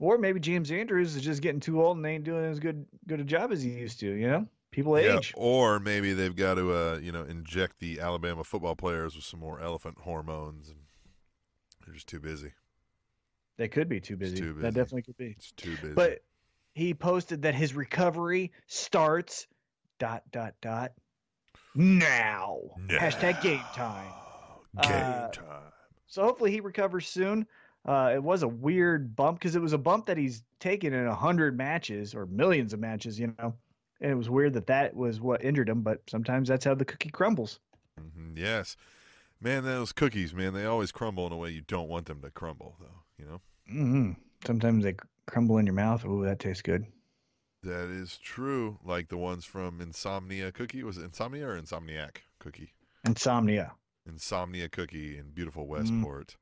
Or 0.00 0.18
maybe 0.18 0.40
James 0.40 0.70
Andrews 0.70 1.16
is 1.16 1.22
just 1.22 1.40
getting 1.40 1.60
too 1.60 1.82
old 1.82 1.96
and 1.96 2.04
ain't 2.04 2.24
doing 2.24 2.44
as 2.44 2.58
good 2.58 2.84
good 3.06 3.20
a 3.20 3.24
job 3.24 3.52
as 3.52 3.62
he 3.62 3.70
used 3.70 4.00
to. 4.00 4.06
You 4.06 4.28
know, 4.28 4.48
people 4.74 4.98
Yeah, 5.00 5.16
age. 5.18 5.32
or 5.36 5.78
maybe 5.78 6.12
they've 6.12 6.34
got 6.34 6.54
to, 6.54 6.72
uh, 6.72 6.98
you 7.02 7.12
know, 7.12 7.22
inject 7.22 7.78
the 7.78 8.00
Alabama 8.00 8.44
football 8.44 8.74
players 8.76 9.14
with 9.14 9.24
some 9.24 9.40
more 9.40 9.60
elephant 9.60 9.98
hormones, 10.00 10.68
and 10.68 10.78
they're 11.84 11.94
just 11.94 12.08
too 12.08 12.20
busy. 12.20 12.52
They 13.56 13.68
could 13.68 13.88
be 13.88 14.00
too 14.00 14.16
busy. 14.16 14.36
too 14.38 14.52
That 14.54 14.74
definitely 14.74 15.02
could 15.02 15.16
be. 15.16 15.34
It's 15.38 15.52
too 15.52 15.76
busy. 15.80 15.94
But 15.94 16.24
he 16.74 16.92
posted 16.92 17.42
that 17.42 17.54
his 17.54 17.74
recovery 17.74 18.50
starts 18.66 19.46
dot 20.00 20.24
dot 20.32 20.54
dot 20.60 20.92
now. 21.74 22.58
Hashtag 22.88 23.40
game 23.42 23.62
time. 23.74 24.10
Game 24.82 24.92
Uh, 24.92 25.28
time. 25.28 25.72
So 26.06 26.22
hopefully 26.24 26.50
he 26.50 26.60
recovers 26.60 27.08
soon. 27.08 27.46
Uh, 27.84 28.12
it 28.14 28.22
was 28.22 28.42
a 28.42 28.48
weird 28.48 29.14
bump 29.14 29.38
because 29.38 29.54
it 29.54 29.62
was 29.62 29.72
a 29.72 29.78
bump 29.78 30.06
that 30.06 30.16
he's 30.16 30.42
taken 30.58 30.92
in 30.92 31.06
a 31.06 31.14
hundred 31.14 31.56
matches 31.56 32.14
or 32.14 32.26
millions 32.26 32.72
of 32.72 32.80
matches, 32.80 33.20
you 33.20 33.32
know. 33.38 33.54
And 34.00 34.10
it 34.10 34.14
was 34.16 34.28
weird 34.30 34.52
that 34.54 34.66
that 34.66 34.94
was 34.94 35.20
what 35.20 35.44
injured 35.44 35.68
him. 35.68 35.82
But 35.82 36.02
sometimes 36.08 36.48
that's 36.48 36.64
how 36.64 36.74
the 36.74 36.84
cookie 36.84 37.10
crumbles. 37.10 37.60
Mhm, 38.00 38.36
Yes, 38.36 38.76
man, 39.40 39.64
those 39.64 39.92
cookies, 39.92 40.34
man, 40.34 40.52
they 40.52 40.64
always 40.64 40.90
crumble 40.92 41.26
in 41.26 41.32
a 41.32 41.36
way 41.36 41.50
you 41.50 41.60
don't 41.62 41.88
want 41.88 42.06
them 42.06 42.20
to 42.22 42.30
crumble, 42.30 42.76
though. 42.80 43.02
You 43.18 43.24
know 43.26 43.40
hmm 43.68 44.12
Sometimes 44.44 44.84
they 44.84 44.94
crumble 45.26 45.58
in 45.58 45.66
your 45.66 45.74
mouth. 45.74 46.04
Oh, 46.04 46.22
that 46.24 46.38
tastes 46.40 46.60
good. 46.62 46.84
that 47.62 47.88
is 47.88 48.18
true. 48.18 48.78
Like 48.84 49.08
the 49.08 49.16
ones 49.16 49.44
from 49.46 49.80
Insomnia 49.80 50.52
Cookie. 50.52 50.82
Was 50.82 50.98
it 50.98 51.04
Insomnia 51.04 51.48
or 51.48 51.58
Insomniac 51.58 52.16
Cookie? 52.38 52.74
Insomnia. 53.06 53.72
Insomnia 54.06 54.68
Cookie 54.68 55.16
in 55.16 55.30
beautiful 55.30 55.64
Mm. 55.64 55.68
Westport. 55.68 56.36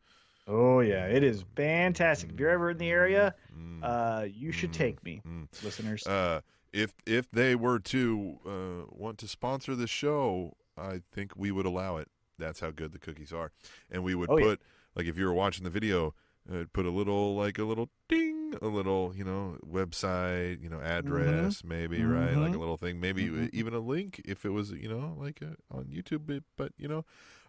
Oh 0.49 0.81
yeah, 0.81 1.07
it 1.07 1.23
is 1.23 1.45
fantastic. 1.55 2.33
If 2.33 2.41
you're 2.41 2.51
ever 2.51 2.71
in 2.71 2.79
the 2.79 2.91
area, 2.91 3.35
Mm, 3.57 3.81
uh, 3.85 4.25
you 4.25 4.51
should 4.51 4.71
Mm. 4.71 4.79
take 4.79 5.05
me, 5.05 5.23
mm. 5.25 5.47
listeners. 5.63 6.05
Uh, 6.07 6.41
if 6.73 6.95
if 7.07 7.31
they 7.31 7.55
were 7.55 7.79
to 7.79 8.39
uh, 8.47 8.87
want 8.91 9.19
to 9.19 9.29
sponsor 9.29 9.75
the 9.75 9.87
show, 9.87 10.57
I 10.77 11.03
think 11.13 11.33
we 11.37 11.51
would 11.51 11.67
allow 11.67 11.97
it. 11.99 12.09
That's 12.39 12.61
how 12.61 12.71
good 12.71 12.93
the 12.93 12.99
cookies 12.99 13.33
are, 13.33 13.53
and 13.91 14.03
we 14.03 14.15
would 14.15 14.31
Oh, 14.31 14.39
yeah. 14.39 14.47
put 14.47 14.63
like 14.97 15.07
if 15.07 15.17
you 15.19 15.27
were 15.27 15.33
watching 15.35 15.65
the 15.65 15.71
video, 15.71 16.15
uh, 16.51 16.65
put 16.73 16.87
a 16.87 16.91
little 16.91 17.37
like 17.37 17.59
a 17.59 17.65
little 17.65 17.91
ding, 18.09 18.55
a 18.61 18.67
little 18.67 19.13
you 19.15 19.25
know 19.25 19.59
website, 19.65 20.63
you 20.63 20.69
know 20.69 20.81
address, 20.81 21.63
maybe 21.63 22.03
right, 22.05 22.35
like 22.35 22.53
a 22.53 22.57
Mhm. 22.57 22.61
little 22.61 22.77
thing, 22.79 23.01
maybe 23.01 23.27
Mhm. 23.27 23.51
even 23.53 23.75
a 23.75 23.79
link 23.81 24.21
if 24.25 24.45
it 24.45 24.51
was 24.51 24.71
you 24.73 24.89
know 24.89 25.15
like 25.19 25.41
uh 25.43 25.55
on 25.71 25.85
YouTube. 25.85 26.27
But, 26.27 26.43
but 26.57 26.73
you 26.79 26.89
know, 26.89 27.05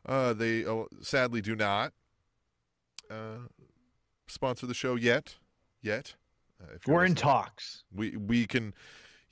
uh, 0.06 0.34
they 0.34 0.66
uh, 0.66 0.84
sadly 1.02 1.42
do 1.42 1.56
not 1.56 1.94
uh, 3.10 3.48
sponsor 4.28 4.66
the 4.66 4.74
show 4.74 4.96
yet. 4.96 5.36
Yet, 5.82 6.16
uh, 6.62 6.78
We're 6.88 7.04
in 7.06 7.16
talks. 7.16 7.84
We 7.94 8.16
we 8.16 8.48
can, 8.48 8.74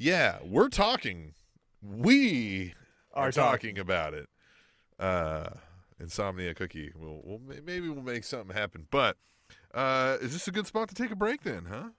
yeah, 0.02 0.38
we're 0.44 0.70
talking. 0.70 1.34
We 1.82 2.74
are, 3.14 3.28
Are 3.28 3.32
talking. 3.32 3.78
about 3.80 4.14
it. 4.14 4.28
Uh, 5.00 5.50
Insomnia 6.00 6.54
Cookie. 6.54 6.92
We'll, 6.96 7.22
we'll 7.24 7.42
maybe 7.64 7.90
we'll 7.90 8.04
make 8.04 8.24
something 8.24 8.56
happen. 8.56 8.88
But 8.92 9.18
uh, 9.74 10.18
is 10.22 10.34
this 10.34 10.48
a 10.48 10.52
good 10.52 10.68
spot 10.68 10.90
to 10.90 10.96
take 10.96 11.12
a 11.12 11.16
break 11.16 11.44
then? 11.44 11.66
Huh? 11.70 11.90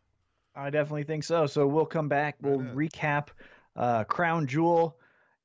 I 0.55 0.71
definitely 0.71 1.05
think 1.05 1.25
so. 1.25 1.47
So 1.47 1.67
we'll 1.67 1.87
come 1.87 2.09
back. 2.09 2.37
We'll 2.43 2.61
on. 2.61 2.75
recap 2.75 3.29
uh, 3.77 4.05
Crown 4.05 4.47
Jewel, 4.47 4.97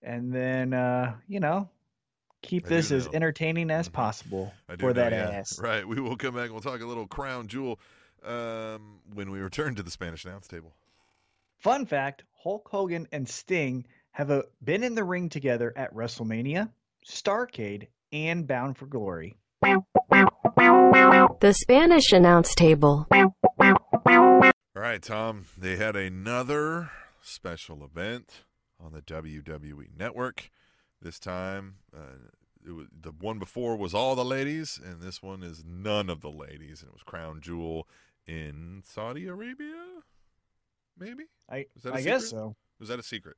and 0.02 0.34
then 0.34 0.74
uh, 0.74 1.16
you 1.28 1.40
know 1.40 1.70
keep 2.42 2.66
I 2.66 2.70
this 2.70 2.92
as 2.92 3.08
entertaining 3.14 3.72
as 3.72 3.90
Mhm. 3.90 3.94
possible 3.94 4.54
for 4.80 4.88
know, 4.88 4.94
that 4.94 5.12
yeah. 5.12 5.30
ass. 5.30 5.60
Right. 5.60 5.88
We 5.88 6.00
will 6.00 6.16
come 6.18 6.36
back 6.36 6.46
and 6.46 6.52
we'll 6.54 6.62
talk 6.62 6.82
a 6.82 6.86
little 6.86 7.08
crown 7.08 7.48
jewel 7.48 7.80
um, 8.24 9.00
when 9.14 9.32
we 9.32 9.40
return 9.40 9.74
to 9.76 9.84
the 9.84 9.90
Spanish 9.92 10.24
announce 10.26 10.48
table. 10.48 10.74
Fun 11.60 11.86
fact: 11.86 12.24
Hulk 12.44 12.68
Hogan 12.70 13.08
and 13.12 13.28
Sting 13.28 13.86
have 14.12 14.32
uh, 14.32 14.44
been 14.64 14.84
in 14.84 14.96
the 14.96 15.04
ring 15.04 15.30
together 15.30 15.74
at 15.76 15.94
WrestleMania, 15.94 16.70
Starcade, 17.06 17.88
and 18.12 18.48
Bound 18.48 18.78
for 18.78 18.86
Glory. 18.86 19.36
The 21.40 21.54
Spanish 21.54 22.12
announce 22.12 22.56
table. 22.56 23.08
All 23.12 24.52
right, 24.76 25.02
Tom. 25.02 25.46
They 25.58 25.76
had 25.76 25.96
another 25.96 26.92
special 27.22 27.84
event 27.84 28.44
on 28.80 28.94
the 28.94 29.02
WWE 29.02 29.98
Network. 29.98 30.50
This 31.02 31.20
time, 31.20 31.76
uh, 31.96 32.30
it 32.66 32.72
was, 32.72 32.88
the 32.92 33.12
one 33.12 33.40
before 33.40 33.76
was 33.76 33.94
all 33.94 34.16
the 34.16 34.26
ladies, 34.26 34.80
and 34.84 35.02
this 35.02 35.22
one 35.22 35.44
is 35.44 35.64
none 35.66 36.10
of 36.10 36.22
the 36.22 36.32
ladies, 36.32 36.82
and 36.82 36.90
it 36.90 36.94
was 36.94 37.04
Crown 37.04 37.42
Jewel 37.42 37.88
in 38.26 38.84
Saudi 38.86 39.28
Arabia. 39.28 39.87
Maybe 41.00 41.24
I 41.50 41.66
Is 41.76 41.84
that 41.84 41.94
I 41.94 42.02
guess 42.02 42.30
so. 42.30 42.56
was 42.80 42.90
that 42.90 43.00
a 43.00 43.04
secret? 43.04 43.38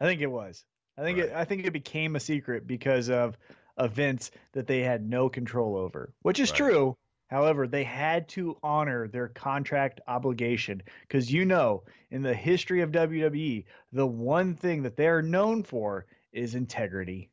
I 0.00 0.04
think 0.04 0.20
it 0.20 0.26
was. 0.26 0.64
I 0.98 1.02
think 1.02 1.18
it, 1.18 1.32
I 1.32 1.44
think 1.44 1.64
it 1.66 1.72
became 1.72 2.16
a 2.16 2.20
secret 2.20 2.66
because 2.66 3.10
of 3.10 3.36
events 3.78 4.30
that 4.52 4.66
they 4.66 4.80
had 4.80 5.08
no 5.08 5.28
control 5.28 5.76
over, 5.76 6.12
which 6.22 6.40
is 6.40 6.50
Right. 6.50 6.56
true. 6.56 6.96
However, 7.28 7.66
they 7.66 7.82
had 7.84 8.28
to 8.30 8.56
honor 8.62 9.08
their 9.08 9.28
contract 9.28 10.00
obligation 10.06 10.82
because 11.02 11.32
you 11.32 11.44
know, 11.44 11.82
in 12.10 12.22
the 12.22 12.34
history 12.34 12.82
of 12.82 12.92
WWE, 12.92 13.64
the 13.92 14.06
one 14.06 14.54
thing 14.54 14.82
that 14.84 14.96
they 14.96 15.08
are 15.08 15.22
known 15.22 15.62
for 15.62 16.06
is 16.32 16.54
integrity. 16.54 17.30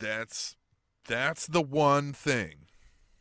That's 0.00 0.56
that's 1.06 1.46
the 1.46 1.62
one 1.62 2.12
thing 2.12 2.66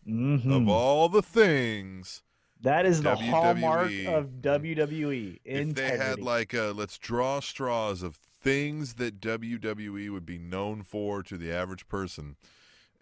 Mhm. 0.08 0.52
of 0.52 0.68
all 0.70 1.08
the 1.10 1.22
things. 1.22 2.24
That 2.64 2.86
is 2.86 3.02
the 3.02 3.12
WWE, 3.12 3.30
hallmark 3.30 3.92
of 4.08 4.42
WWE. 4.42 5.40
If 5.44 5.76
they 5.76 5.98
had 5.98 6.22
like 6.22 6.54
a 6.54 6.74
let's 6.76 6.98
draw 6.98 7.42
straws 7.42 8.02
of 8.02 8.16
things 8.16 8.96
that 8.96 9.20
WWE 9.20 10.10
would 10.12 10.26
be 10.26 10.38
known 10.38 10.82
for 10.82 11.22
to 11.24 11.38
the 11.38 11.52
average 11.52 11.88
person, 11.90 12.38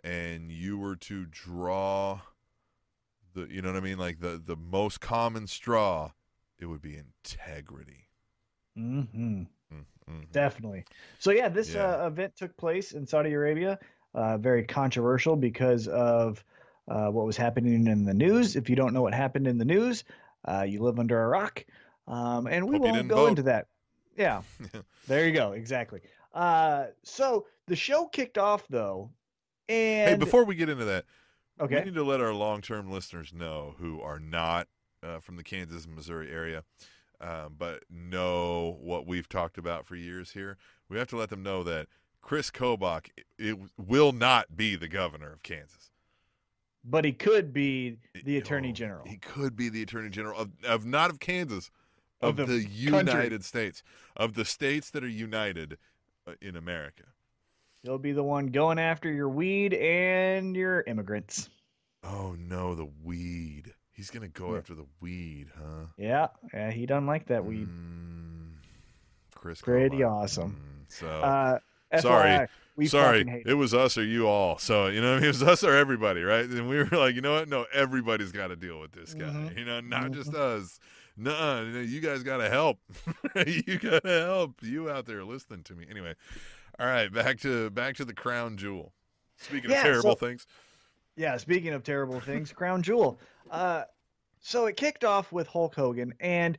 and 0.03 0.51
you 0.51 0.79
were 0.79 0.95
to 0.97 1.25
draw 1.25 2.21
the 3.33 3.47
you 3.51 3.61
know 3.61 3.71
what 3.71 3.77
I 3.77 3.81
mean, 3.81 3.99
like 3.99 4.19
the 4.19 4.41
the 4.43 4.55
most 4.55 4.99
common 4.99 5.45
straw, 5.45 6.11
it 6.59 6.65
would 6.65 6.81
be 6.81 6.97
integrity. 6.97 8.07
Mm-hmm. 8.75 9.43
Mm-hmm. 9.71 10.21
Definitely. 10.31 10.85
So 11.19 11.31
yeah, 11.31 11.49
this 11.49 11.73
Yeah. 11.73 11.97
Uh, 11.97 12.07
event 12.07 12.35
took 12.35 12.55
place 12.57 12.93
in 12.93 13.05
Saudi 13.05 13.33
Arabia. 13.33 13.77
Uh, 14.13 14.37
very 14.37 14.63
controversial 14.63 15.35
because 15.35 15.87
of 15.87 16.43
uh, 16.91 17.09
what 17.09 17.25
was 17.25 17.37
happening 17.37 17.87
in 17.87 18.03
the 18.03 18.13
news. 18.13 18.55
If 18.55 18.69
you 18.69 18.75
don't 18.75 18.93
know 18.93 19.01
what 19.01 19.13
happened 19.13 19.47
in 19.47 19.57
the 19.57 19.65
news, 19.65 20.03
uh, 20.45 20.63
you 20.67 20.81
live 20.81 20.99
under 20.99 21.21
a 21.23 21.27
rock. 21.27 21.65
Um, 22.07 22.47
and 22.47 22.67
we 22.67 22.77
Hope 22.77 22.83
won't 22.83 23.07
go 23.07 23.15
vote. 23.15 23.27
into 23.27 23.43
that. 23.43 23.67
Yeah, 24.17 24.41
there 25.07 25.25
you 25.25 25.31
go. 25.31 25.53
Exactly. 25.53 26.01
Uh, 26.33 26.87
so 27.03 27.45
the 27.67 27.75
show 27.75 28.07
kicked 28.07 28.37
off 28.37 28.67
though, 28.69 29.11
and 29.69 30.09
Hey, 30.09 30.15
before 30.17 30.43
we 30.43 30.55
get 30.55 30.67
into 30.67 30.85
that, 30.85 31.05
okay. 31.61 31.79
we 31.79 31.85
need 31.85 31.95
to 31.95 32.03
let 32.03 32.19
our 32.19 32.33
long-term 32.33 32.91
listeners 32.91 33.31
know 33.33 33.75
who 33.79 34.01
are 34.01 34.19
not 34.19 34.67
uh, 35.01 35.19
from 35.19 35.37
the 35.37 35.43
Kansas 35.43 35.85
and 35.85 35.95
Missouri 35.95 36.29
area, 36.29 36.63
um, 37.21 37.55
but 37.57 37.83
know 37.89 38.77
what 38.81 39.07
we've 39.07 39.29
talked 39.29 39.57
about 39.57 39.85
for 39.85 39.95
years 39.95 40.31
here. 40.31 40.57
We 40.89 40.97
have 40.97 41.07
to 41.09 41.17
let 41.17 41.29
them 41.29 41.43
know 41.43 41.63
that 41.63 41.87
Chris 42.21 42.51
Kobach 42.51 43.07
it, 43.15 43.25
it 43.39 43.57
will 43.77 44.11
not 44.11 44.57
be 44.57 44.75
the 44.75 44.89
governor 44.89 45.31
of 45.31 45.41
Kansas. 45.43 45.90
But 46.83 47.05
he 47.05 47.11
could 47.11 47.53
be 47.53 47.97
the 48.23 48.37
attorney 48.37 48.69
Oh, 48.69 48.73
general. 48.73 49.05
He 49.07 49.17
could 49.17 49.55
be 49.55 49.69
the 49.69 49.83
attorney 49.83 50.09
general 50.09 50.39
of, 50.39 50.49
of 50.65 50.85
not 50.85 51.09
of 51.09 51.19
Kansas, 51.19 51.69
Of 52.21 52.39
of, 52.39 52.47
the 52.47 52.57
the. 52.57 52.65
United 52.69 53.43
States, 53.43 53.83
of 54.15 54.33
the 54.33 54.45
states 54.45 54.89
that 54.91 55.03
are 55.03 55.07
united 55.07 55.77
uh, 56.27 56.33
in 56.41 56.55
America. 56.55 57.03
He'll 57.83 57.97
be 57.97 58.11
the 58.11 58.23
one 58.23 58.47
going 58.47 58.77
after 58.77 59.11
your 59.11 59.29
weed 59.29 59.73
and 59.73 60.55
your 60.55 60.81
immigrants. 60.81 61.49
Oh 62.03 62.35
no, 62.37 62.75
the 62.75 62.87
weed. 63.03 63.73
He's 63.91 64.09
gonna 64.09 64.27
go 64.27 64.51
Yeah. 64.53 64.57
after 64.59 64.73
the 64.75 64.85
weed, 64.99 65.47
huh? 65.57 65.85
Yeah, 65.97 66.27
yeah, 66.53 66.71
he 66.71 66.85
doesn't 66.85 67.07
like 67.07 67.27
that 67.27 67.43
weed. 67.45 67.67
Mm, 67.67 68.51
Chris, 69.35 69.61
Pretty 69.61 70.03
awesome. 70.03 70.51
Mm, 70.87 70.91
so 70.91 71.07
Uh, 71.07 71.59
Sorry. 71.99 72.47
We 72.77 72.87
sorry, 72.87 73.25
hate 73.27 73.43
it 73.45 73.53
was 73.55 73.73
us 73.73 73.97
or 73.97 74.03
you 74.03 74.27
all. 74.27 74.57
So 74.57 74.87
you 74.87 75.01
know, 75.01 75.11
I 75.13 75.15
mean? 75.15 75.23
it 75.25 75.27
was 75.27 75.43
us 75.43 75.63
or 75.63 75.75
everybody, 75.75 76.23
right? 76.23 76.45
And 76.45 76.69
we 76.69 76.77
were 76.77 76.85
like, 76.97 77.15
you 77.15 77.21
know 77.21 77.33
what? 77.33 77.49
No, 77.49 77.65
everybody's 77.73 78.31
got 78.31 78.47
to 78.47 78.55
deal 78.55 78.79
with 78.79 78.93
this 78.93 79.13
guy. 79.13 79.25
Mhm. 79.25 79.57
You 79.57 79.65
know, 79.65 79.81
not 79.81 80.11
just 80.11 80.31
Mm-hmm. 80.31 80.63
us. 80.63 80.79
Nuh-uh, 81.17 81.63
you, 81.63 81.79
you 81.79 81.99
guys 81.99 82.23
got 82.23 82.37
to 82.37 82.49
help. 82.49 82.79
you 83.45 83.77
got 83.77 84.03
to 84.03 84.21
help. 84.25 84.55
You 84.63 84.89
out 84.89 85.05
there 85.05 85.23
listening 85.25 85.63
to 85.63 85.75
me. 85.75 85.85
Anyway, 85.91 86.15
all 86.79 86.87
right, 86.87 87.11
back 87.13 87.39
to 87.41 87.69
back 87.71 87.95
to 87.97 88.05
the 88.05 88.13
crown 88.13 88.55
jewel. 88.57 88.93
Speaking 89.37 89.69
Yeah, 89.69 89.77
of 89.79 89.83
terrible 89.83 90.11
so- 90.17 90.25
things, 90.27 90.47
Yeah, 91.17 91.35
speaking 91.37 91.73
of 91.73 91.83
terrible 91.83 92.21
things, 92.21 92.53
Crown 92.53 92.81
Jewel. 92.81 93.19
Uh, 93.51 93.83
so 94.39 94.65
it 94.67 94.77
kicked 94.77 95.03
off 95.03 95.31
with 95.33 95.45
Hulk 95.47 95.75
Hogan, 95.75 96.13
and 96.21 96.57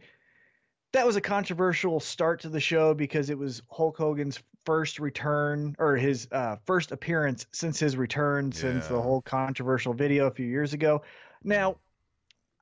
that 0.92 1.06
was 1.06 1.16
a 1.16 1.20
controversial 1.22 1.98
start 2.00 2.40
to 2.40 2.48
the 2.50 2.60
show 2.60 2.92
because 2.92 3.30
it 3.30 3.38
was 3.38 3.62
Hulk 3.70 3.96
Hogan's 3.96 4.40
first 4.64 4.98
return 4.98 5.74
or 5.78 5.96
his 5.96 6.28
uh, 6.32 6.56
first 6.64 6.92
appearance 6.92 7.46
since 7.52 7.78
his 7.78 7.96
return 7.96 8.52
since 8.52 8.86
the 8.86 9.00
whole 9.00 9.22
controversial 9.22 9.94
video 9.94 10.26
a 10.26 10.30
few 10.30 10.46
years 10.46 10.72
ago. 10.72 11.02
Now, 11.42 11.76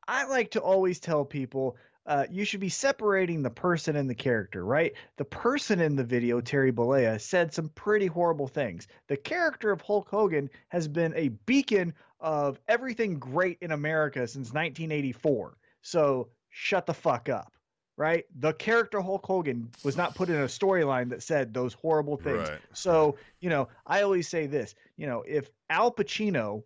I 0.06 0.24
like 0.24 0.52
to 0.52 0.60
always 0.60 0.98
tell 0.98 1.24
people 1.24 1.76
uh, 2.06 2.26
you 2.30 2.44
should 2.44 2.60
be 2.60 2.68
separating 2.68 3.42
the 3.42 3.50
person 3.50 3.94
and 3.94 4.08
the 4.08 4.14
character, 4.14 4.64
right? 4.64 4.94
The 5.16 5.24
person 5.24 5.80
in 5.80 5.94
the 5.94 6.04
video, 6.04 6.40
Terry 6.40 6.72
Bollea, 6.72 7.20
said 7.20 7.52
some 7.52 7.68
pretty 7.70 8.06
horrible 8.06 8.48
things. 8.48 8.88
The 9.06 9.16
character 9.16 9.70
of 9.70 9.80
Hulk 9.82 10.08
Hogan 10.08 10.50
has 10.68 10.88
been 10.88 11.12
a 11.14 11.28
beacon 11.28 11.94
of 12.18 12.58
everything 12.66 13.18
great 13.18 13.58
in 13.60 13.70
America 13.70 14.26
since 14.26 14.48
1984. 14.48 15.56
So 15.82 16.28
shut 16.48 16.86
the 16.86 16.94
fuck 16.94 17.28
up, 17.28 17.52
right? 18.00 18.24
The 18.38 18.54
character 18.54 18.98
Hulk 19.02 19.26
Hogan 19.26 19.68
was 19.84 19.94
not 19.94 20.14
put 20.14 20.30
in 20.30 20.36
a 20.36 20.46
storyline 20.46 21.10
that 21.10 21.22
said 21.22 21.52
those 21.52 21.74
horrible 21.74 22.16
things. 22.16 22.48
Right. 22.48 22.58
So, 22.72 23.16
you 23.40 23.50
know, 23.50 23.68
I 23.86 24.00
always 24.00 24.26
say 24.26 24.46
this, 24.46 24.74
you 24.96 25.06
know, 25.06 25.22
if 25.28 25.50
Al 25.68 25.92
Pacino 25.92 26.62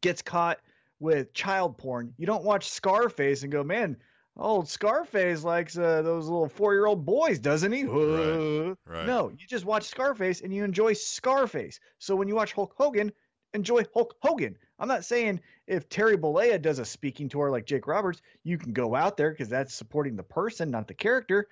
gets 0.00 0.22
caught 0.22 0.60
with 1.00 1.32
child 1.32 1.76
porn, 1.76 2.14
you 2.18 2.24
don't 2.24 2.44
watch 2.44 2.70
Scarface 2.70 3.42
and 3.42 3.50
go, 3.50 3.64
man, 3.64 3.96
old 4.36 4.68
Scarface 4.68 5.42
likes 5.42 5.76
uh, 5.76 6.02
those 6.02 6.28
little 6.28 6.48
four 6.48 6.72
year 6.72 6.86
old 6.86 7.04
boys, 7.04 7.40
doesn't 7.40 7.72
he? 7.72 7.82
Right, 7.82 8.76
right. 8.86 9.06
No, 9.06 9.30
you 9.30 9.44
just 9.48 9.64
watch 9.64 9.86
Scarface 9.86 10.42
and 10.42 10.54
you 10.54 10.62
enjoy 10.62 10.92
Scarface. 10.92 11.80
So 11.98 12.14
when 12.14 12.28
you 12.28 12.36
watch 12.36 12.52
Hulk 12.52 12.74
Hogan, 12.76 13.10
enjoy 13.54 13.84
Hulk 13.94 14.14
Hogan. 14.22 14.56
I'm 14.78 14.88
not 14.88 15.04
saying 15.04 15.40
if 15.66 15.88
Terry 15.88 16.16
Bollea 16.16 16.60
does 16.60 16.78
a 16.78 16.84
speaking 16.84 17.28
tour 17.28 17.50
like 17.50 17.66
Jake 17.66 17.86
Roberts, 17.86 18.20
you 18.44 18.58
can 18.58 18.72
go 18.72 18.94
out 18.94 19.16
there 19.16 19.30
because 19.30 19.48
that's 19.48 19.74
supporting 19.74 20.16
the 20.16 20.22
person, 20.22 20.70
not 20.70 20.86
the 20.88 20.94
character. 20.94 21.48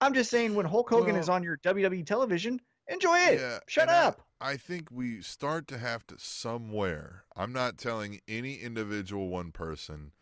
I'm 0.00 0.14
just 0.14 0.30
saying 0.30 0.54
when 0.54 0.66
Hulk 0.66 0.88
Hogan 0.90 1.14
Well- 1.14 1.20
is 1.22 1.28
on 1.28 1.42
your 1.42 1.56
WWE 1.58 2.04
television, 2.04 2.60
enjoy 2.88 3.18
it. 3.18 3.40
Yeah, 3.40 3.58
Shut 3.66 3.88
and 3.88 3.90
I- 3.96 4.04
up. 4.04 4.22
I 4.38 4.58
think 4.58 4.90
we 4.90 5.22
start 5.22 5.66
to 5.68 5.78
have 5.78 6.06
to 6.08 6.18
somewhere. 6.18 7.24
I'm 7.34 7.52
not 7.54 7.78
telling 7.78 8.20
any 8.28 8.56
individual 8.56 9.28
one 9.28 9.50
person 9.50 10.12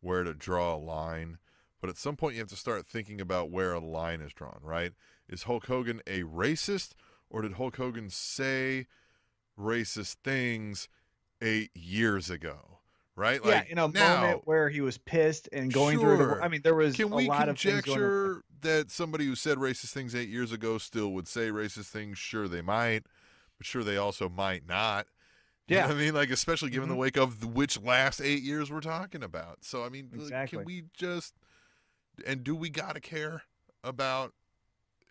where 0.00 0.24
to 0.24 0.32
draw 0.32 0.74
a 0.74 0.78
line, 0.78 1.36
but 1.80 1.90
at 1.90 1.98
some 1.98 2.16
point 2.16 2.34
you 2.34 2.40
have 2.40 2.48
to 2.48 2.56
start 2.56 2.86
thinking 2.86 3.20
about 3.20 3.50
where 3.50 3.74
a 3.74 3.78
line 3.80 4.22
is 4.22 4.32
drawn, 4.32 4.60
right? 4.62 4.94
Is 5.28 5.42
Hulk 5.42 5.66
Hogan 5.66 6.00
a 6.06 6.22
racist 6.22 6.92
or 7.28 7.42
did 7.42 7.52
Hulk 7.54 7.76
Hogan 7.76 8.08
say 8.08 8.86
racist 9.58 10.16
things 10.24 10.88
8 11.42 11.70
years 11.74 12.30
ago, 12.30 12.80
right? 13.16 13.42
yeah, 13.42 13.48
Like 13.58 13.70
in 13.70 13.78
a 13.78 13.88
now, 13.92 14.20
moment 14.20 14.42
where 14.46 14.68
he 14.68 14.80
was 14.80 14.98
pissed 14.98 15.48
and 15.52 15.72
going 15.72 15.98
through. 15.98 16.16
Sure. 16.16 16.36
The, 16.36 16.42
I 16.42 16.48
mean, 16.48 16.62
there 16.62 16.74
was 16.74 16.96
can 16.96 17.10
a 17.10 17.16
we 17.16 17.26
lot 17.26 17.48
of 17.48 17.58
things 17.58 17.80
going 17.82 18.02
on. 18.02 18.10
conjecture 18.10 18.42
that 18.60 18.90
somebody 18.90 19.26
who 19.26 19.34
said 19.34 19.58
racist 19.58 19.92
things 19.92 20.14
8 20.14 20.28
years 20.28 20.52
ago 20.52 20.78
still 20.78 21.12
would 21.12 21.28
say 21.28 21.48
racist 21.50 21.90
things? 21.90 22.18
Sure 22.18 22.48
they 22.48 22.62
might, 22.62 23.04
but 23.56 23.66
sure 23.66 23.84
they 23.84 23.96
also 23.96 24.28
might 24.28 24.66
not. 24.66 25.06
You 25.68 25.78
know 25.78 25.82
Yeah. 25.82 25.86
I 25.88 25.94
mean, 25.94 26.14
like 26.14 26.30
especially 26.30 26.70
given 26.70 26.88
Mhm. 26.88 26.92
the 26.92 26.96
wake 26.96 27.16
of 27.16 27.40
the, 27.40 27.46
which 27.48 27.80
last 27.80 28.20
eight 28.20 28.42
years 28.42 28.70
we're 28.70 28.80
talking 28.80 29.22
about. 29.22 29.64
So 29.64 29.84
I 29.84 29.88
mean, 29.90 30.10
like, 30.12 30.22
Exactly. 30.22 30.58
can 30.58 30.64
we 30.64 30.84
just 30.94 31.34
and 32.26 32.42
do 32.44 32.54
we 32.54 32.70
gotta 32.70 33.00
care 33.00 33.42
about 33.84 34.34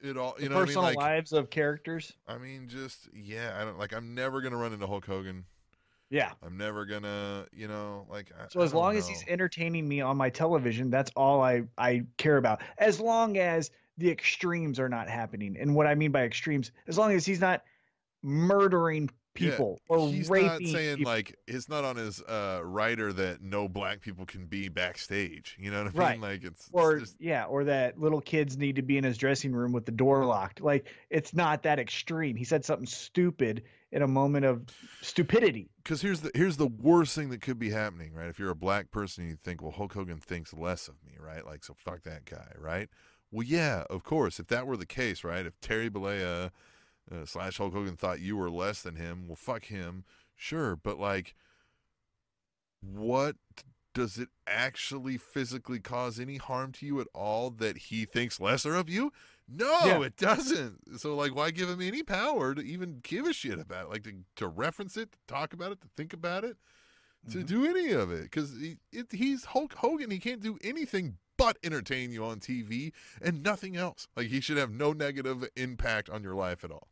it 0.01 0.17
all? 0.17 0.35
You 0.37 0.45
The 0.45 0.49
know, 0.49 0.55
what 0.55 0.61
I 0.61 0.65
mean, 0.65 0.67
personal 0.67 0.83
like 0.83 0.97
lives 0.97 1.33
of 1.33 1.49
characters. 1.49 2.13
I 2.27 2.37
mean, 2.37 2.67
just 2.67 3.09
yeah, 3.13 3.57
I 3.59 3.65
don't 3.65 3.77
like. 3.77 3.93
I'm 3.93 4.15
never 4.15 4.41
gonna 4.41 4.57
run 4.57 4.73
into 4.73 4.87
Hulk 4.87 5.05
Hogan. 5.05 5.45
Yeah. 6.09 6.31
I'm 6.41 6.57
never 6.57 6.85
gonna, 6.85 7.45
you 7.51 7.67
know, 7.67 8.05
like. 8.09 8.31
I, 8.39 8.47
So 8.47 8.61
as 8.61 8.73
long 8.73 8.95
as 8.95 9.07
he's 9.07 9.25
entertaining 9.27 9.87
me 9.87 9.99
on 10.01 10.15
my 10.15 10.29
television, 10.29 10.89
that's 10.89 11.11
all 11.15 11.41
I 11.41 11.63
I 11.77 12.03
care 12.17 12.37
about. 12.37 12.61
As 12.77 12.99
long 12.99 13.37
as 13.37 13.71
the 13.97 14.09
extremes 14.09 14.79
are 14.79 14.89
not 14.89 15.09
happening, 15.09 15.57
and 15.59 15.75
what 15.75 15.87
I 15.87 15.95
mean 15.95 16.11
by 16.11 16.23
extremes, 16.23 16.71
as 16.87 16.97
long 16.97 17.11
as 17.11 17.25
he's 17.25 17.41
not 17.41 17.63
murdering 18.23 19.09
Yeah, 19.39 19.51
people 19.51 19.79
or 19.87 20.09
he's 20.09 20.29
not 20.29 20.63
saying 20.65 20.97
people. 20.97 21.11
like 21.11 21.35
it's 21.47 21.69
not 21.69 21.83
on 21.83 21.95
his 21.95 22.21
uh 22.21 22.61
writer 22.63 23.11
that 23.13 23.41
no 23.41 23.67
black 23.67 24.01
people 24.01 24.25
can 24.25 24.45
be 24.45 24.69
backstage. 24.69 25.55
You 25.59 25.71
know 25.71 25.83
what 25.83 25.95
I 25.95 25.97
Right. 25.97 26.11
mean? 26.13 26.21
Like 26.21 26.43
it's, 26.43 26.61
it's 26.61 26.69
or 26.73 26.99
just 26.99 27.15
yeah, 27.19 27.45
or 27.45 27.63
that 27.65 27.99
little 27.99 28.21
kids 28.21 28.57
need 28.57 28.75
to 28.77 28.81
be 28.81 28.97
in 28.97 29.03
his 29.03 29.17
dressing 29.17 29.51
room 29.53 29.71
with 29.71 29.85
the 29.85 29.91
door 29.91 30.25
locked. 30.25 30.61
Like 30.61 30.87
it's 31.09 31.33
not 31.33 31.63
that 31.63 31.79
extreme. 31.79 32.35
He 32.35 32.43
said 32.43 32.65
something 32.65 32.87
stupid 32.87 33.63
in 33.91 34.01
a 34.01 34.07
moment 34.07 34.45
of 34.45 34.63
stupidity. 35.01 35.69
because 35.83 36.01
here's 36.01 36.19
the 36.21 36.31
here's 36.35 36.57
the 36.57 36.67
worst 36.67 37.15
thing 37.15 37.29
that 37.29 37.41
could 37.41 37.57
be 37.59 37.69
happening, 37.69 38.13
right? 38.13 38.27
If 38.27 38.37
you're 38.39 38.49
a 38.51 38.55
black 38.55 38.91
person, 38.91 39.27
you 39.29 39.37
think, 39.41 39.61
well, 39.61 39.71
Hulk 39.71 39.93
Hogan 39.93 40.19
thinks 40.19 40.53
less 40.53 40.87
of 40.87 40.95
me, 41.05 41.13
right? 41.19 41.45
Like, 41.45 41.63
so 41.63 41.73
fuck 41.73 42.03
that 42.03 42.25
guy, 42.25 42.51
right? 42.57 42.89
Well, 43.31 43.45
yeah, 43.45 43.83
of 43.89 44.03
course. 44.03 44.39
If 44.39 44.47
that 44.47 44.67
were 44.67 44.77
the 44.77 44.85
case, 44.85 45.23
right? 45.23 45.45
If 45.45 45.59
Terry 45.61 45.89
Bollea 45.89 46.51
uh, 47.11 47.25
slash 47.25 47.57
Hulk 47.57 47.73
Hogan 47.73 47.95
thought 47.95 48.19
you 48.19 48.35
were 48.37 48.49
less 48.49 48.81
than 48.81 48.95
him, 48.95 49.27
well, 49.27 49.35
fuck 49.35 49.65
him, 49.65 50.03
sure. 50.35 50.75
But 50.75 50.99
like, 50.99 51.35
what 52.81 53.35
does 53.93 54.17
it 54.17 54.29
actually 54.45 55.17
physically 55.17 55.79
cause 55.79 56.19
any 56.19 56.37
harm 56.37 56.71
to 56.71 56.85
you 56.85 56.99
at 57.01 57.07
all 57.15 57.49
that 57.49 57.77
he 57.77 58.05
thinks 58.05 58.39
lesser 58.39 58.75
of 58.75 58.89
you? 58.89 59.11
No, 59.47 59.71
Yeah. 59.85 60.01
it 60.03 60.17
doesn't. 60.17 60.99
So 60.99 61.15
like 61.15 61.33
why 61.35 61.51
give 61.51 61.69
him 61.69 61.81
any 61.81 62.03
power 62.03 62.53
to 62.53 62.61
even 62.61 62.99
give 63.01 63.25
a 63.25 63.33
shit 63.33 63.57
about 63.59 63.85
it? 63.85 63.89
Like 63.89 64.03
to, 64.03 64.13
to 64.35 64.47
reference 64.47 64.97
it, 64.97 65.13
to 65.13 65.17
talk 65.27 65.53
about 65.53 65.71
it, 65.71 65.81
to 65.81 65.87
think 65.95 66.13
about 66.13 66.43
it, 66.43 66.57
to 67.31 67.39
Mhm. 67.39 67.47
do 67.47 67.65
any 67.65 67.91
of 67.91 68.11
it 68.11 68.29
cuz 68.31 68.55
he, 68.59 68.77
it, 68.91 69.11
he's 69.11 69.45
Hulk 69.45 69.73
Hogan, 69.75 70.11
he 70.11 70.19
can't 70.19 70.41
do 70.41 70.59
anything 70.61 71.17
but 71.37 71.57
entertain 71.63 72.11
you 72.11 72.23
on 72.23 72.39
TV 72.39 72.93
and 73.21 73.41
nothing 73.41 73.75
else. 73.75 74.07
Like 74.15 74.27
he 74.27 74.41
should 74.41 74.57
have 74.57 74.71
no 74.71 74.91
negative 74.93 75.47
impact 75.55 76.09
on 76.09 76.21
your 76.23 76.35
life 76.35 76.63
at 76.63 76.71
all. 76.71 76.89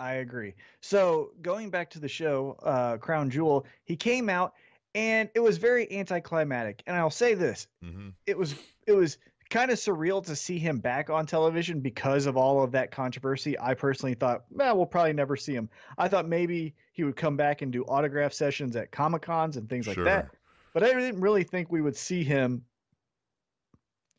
I 0.00 0.14
agree. 0.14 0.54
So 0.80 1.32
going 1.42 1.70
back 1.70 1.90
to 1.90 2.00
the 2.00 2.08
show, 2.08 2.56
uh, 2.62 2.96
Crown 2.96 3.28
Jewel, 3.30 3.66
he 3.84 3.96
came 3.96 4.28
out 4.28 4.54
and 4.94 5.28
it 5.34 5.40
was 5.40 5.58
very 5.58 5.90
anticlimactic. 5.92 6.82
And 6.86 6.96
I'll 6.96 7.10
say 7.10 7.34
this: 7.34 7.68
Mhm. 7.84 8.14
it 8.26 8.36
was 8.36 8.54
it 8.86 8.92
was 8.92 9.18
kind 9.50 9.70
of 9.70 9.78
surreal 9.78 10.24
to 10.24 10.34
see 10.36 10.58
him 10.58 10.78
back 10.78 11.10
on 11.10 11.26
television 11.26 11.80
because 11.80 12.26
of 12.26 12.36
all 12.36 12.62
of 12.62 12.72
that 12.72 12.90
controversy. 12.92 13.58
I 13.58 13.74
personally 13.74 14.14
thought, 14.14 14.44
well, 14.50 14.76
we'll 14.76 14.86
probably 14.86 15.12
never 15.12 15.36
see 15.36 15.54
him. 15.54 15.68
I 15.98 16.06
thought 16.08 16.28
maybe 16.28 16.74
he 16.92 17.02
would 17.04 17.16
come 17.16 17.36
back 17.36 17.60
and 17.60 17.72
do 17.72 17.82
autograph 17.84 18.32
sessions 18.32 18.76
at 18.76 18.92
Comic 18.92 19.22
Cons 19.22 19.56
and 19.56 19.68
things 19.68 19.86
like 19.88 19.96
that. 20.04 20.30
but 20.72 20.84
I 20.84 20.92
didn't 20.94 21.20
really 21.20 21.42
think 21.42 21.70
we 21.70 21.80
would 21.82 21.96
see 21.96 22.22
him 22.22 22.64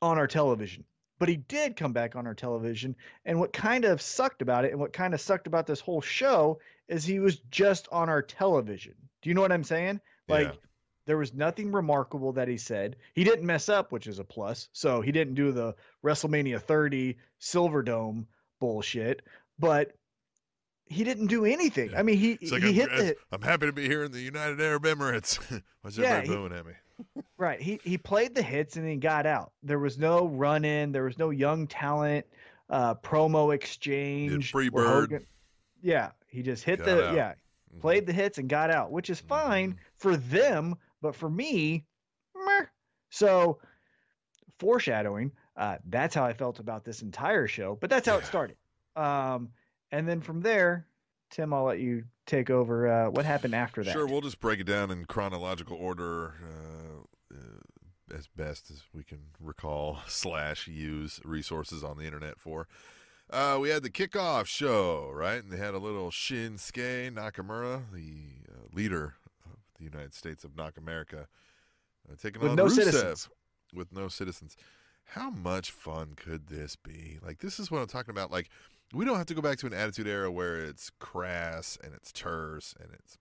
on 0.01 0.17
our 0.17 0.27
television. 0.27 0.83
But 1.21 1.29
he 1.29 1.37
did 1.37 1.75
come 1.75 1.93
back 1.93 2.15
on 2.15 2.25
our 2.25 2.33
television. 2.33 2.95
And 3.25 3.39
what 3.39 3.53
kind 3.53 3.85
of 3.85 4.01
sucked 4.01 4.41
about 4.41 4.65
it 4.65 4.71
and 4.71 4.79
what 4.79 4.91
kind 4.91 5.13
of 5.13 5.21
sucked 5.21 5.45
about 5.45 5.67
this 5.67 5.79
whole 5.79 6.01
show 6.01 6.59
is 6.87 7.05
he 7.05 7.19
was 7.19 7.37
just 7.51 7.87
on 7.91 8.09
our 8.09 8.23
television. 8.23 8.95
Do 9.21 9.29
you 9.29 9.35
know 9.35 9.41
what 9.41 9.51
I'm 9.51 9.63
saying? 9.63 10.01
Like, 10.27 10.47
Yeah. 10.47 10.55
there 11.05 11.17
was 11.19 11.31
nothing 11.31 11.71
remarkable 11.71 12.31
that 12.33 12.47
he 12.47 12.57
said. 12.57 12.95
He 13.13 13.23
didn't 13.23 13.45
mess 13.45 13.69
up, 13.69 13.91
which 13.91 14.07
is 14.07 14.17
a 14.17 14.23
plus. 14.23 14.69
So 14.73 15.01
he 15.01 15.11
didn't 15.11 15.35
do 15.35 15.51
the 15.51 15.75
WrestleMania 16.03 16.59
30 16.59 17.19
Silver 17.37 17.83
Dome 17.83 18.25
bullshit, 18.59 19.21
but 19.59 19.95
he 20.91 21.03
didn't 21.03 21.27
do 21.27 21.45
anything. 21.45 21.91
Yeah. 21.91 21.99
I 21.99 22.03
mean, 22.03 22.17
he 22.17 22.33
It's 22.33 22.51
like 22.51 22.61
he 22.63 22.69
I'm, 22.69 22.73
hit 22.75 22.89
the 22.89 23.15
I'm 23.31 23.41
happy 23.41 23.65
to 23.67 23.71
be 23.73 23.87
here 23.87 24.03
in 24.03 24.11
the 24.11 24.19
United 24.21 24.59
Arab 24.61 24.83
Emirates. 24.83 25.37
Why's 25.81 25.97
Yeah, 25.97 26.17
everybody 26.17 26.27
he- 26.27 26.35
booing 26.35 26.53
at 26.59 26.65
me? 26.65 26.73
Right. 27.37 27.59
He 27.59 27.79
he 27.83 27.97
played 27.97 28.35
the 28.35 28.43
hits 28.43 28.75
and 28.77 28.87
he 28.87 28.95
got 28.97 29.25
out. 29.25 29.51
There 29.63 29.79
was 29.79 29.97
no 29.97 30.27
run 30.27 30.63
in. 30.63 30.91
There 30.91 31.03
was 31.05 31.17
no 31.17 31.31
young 31.31 31.65
talent 31.65 32.27
uh, 32.69 32.93
promo 32.95 33.53
exchange. 33.55 34.51
free 34.51 34.69
bird. 34.69 35.09
Hogan- 35.11 35.25
yeah, 35.81 36.11
he 36.27 36.43
just 36.43 36.63
hit 36.63 36.77
Got 36.79 36.85
the 36.85 37.07
out. 37.09 37.15
yeah 37.15 37.33
Mhm. 37.75 37.79
played 37.81 38.05
the 38.05 38.13
hits 38.13 38.37
and 38.37 38.47
got 38.47 38.69
out, 38.69 38.91
which 38.91 39.09
is 39.09 39.19
fine 39.19 39.71
Mhm. 39.73 39.77
for 39.95 40.15
them, 40.17 40.75
but 41.01 41.15
for 41.15 41.29
me, 41.29 41.85
meh. 42.35 42.65
so 43.09 43.59
foreshadowing. 44.59 45.31
Uh, 45.55 45.77
that's 45.89 46.15
how 46.15 46.23
I 46.23 46.33
felt 46.33 46.59
about 46.59 46.83
this 46.83 47.01
entire 47.01 47.47
show. 47.47 47.75
But 47.79 47.89
that's 47.89 48.07
how 48.07 48.17
it 48.17 48.25
started. 48.25 48.57
Um, 48.95 49.49
and 49.91 50.07
then 50.07 50.21
from 50.21 50.41
there, 50.41 50.85
Tim, 51.29 51.53
I'll 51.53 51.63
let 51.63 51.79
you 51.79 52.03
take 52.25 52.49
over. 52.49 52.87
Uh, 52.87 53.09
what 53.09 53.25
happened 53.25 53.55
after 53.55 53.83
that? 53.83 53.91
Sure, 53.91 54.05
we'll 54.07 54.21
just 54.21 54.39
break 54.39 54.59
it 54.59 54.65
down 54.65 54.91
in 54.91 55.05
chronological 55.05 55.77
order 55.77 56.33
uh, 56.43 57.33
uh, 57.33 58.17
as 58.17 58.27
best 58.27 58.69
as 58.69 58.83
we 58.93 59.03
can 59.03 59.19
recall 59.39 59.99
slash 60.07 60.67
use 60.67 61.19
resources 61.23 61.83
on 61.83 61.97
the 61.97 62.05
internet 62.05 62.39
for. 62.39 62.67
Uh, 63.29 63.57
we 63.61 63.69
had 63.69 63.81
the 63.81 63.89
kickoff 63.89 64.45
show, 64.45 65.09
right? 65.13 65.41
And 65.41 65.51
they 65.51 65.57
had 65.57 65.73
a 65.73 65.77
little 65.79 66.11
Shinsuke 66.11 67.13
Nakamura, 67.13 67.83
the 67.93 68.51
uh, 68.51 68.67
leader 68.73 69.15
of 69.45 69.57
the 69.77 69.85
United 69.85 70.13
States 70.13 70.43
of 70.43 70.57
Knock 70.57 70.75
America, 70.77 71.27
uh, 72.11 72.15
taking 72.21 72.41
With 72.41 72.51
on 72.51 72.57
no 72.57 72.65
Rusev 72.65 72.83
citizens. 72.83 73.29
with 73.73 73.93
no 73.93 74.09
citizens. 74.09 74.57
How 75.05 75.29
much 75.29 75.71
fun 75.71 76.13
could 76.17 76.47
this 76.47 76.75
be? 76.75 77.19
Like, 77.25 77.39
this 77.39 77.57
is 77.57 77.71
what 77.71 77.79
I'm 77.81 77.87
talking 77.87 78.11
about. 78.11 78.31
Like, 78.31 78.49
we 78.93 79.05
don't 79.05 79.17
have 79.17 79.25
to 79.27 79.33
go 79.33 79.41
back 79.41 79.57
to 79.59 79.67
an 79.67 79.73
attitude 79.73 80.07
era 80.07 80.31
where 80.31 80.57
it's 80.57 80.89
crass 80.99 81.77
and 81.83 81.93
it's 81.93 82.11
terse 82.11 82.73
and 82.79 82.89
it's 82.93 83.17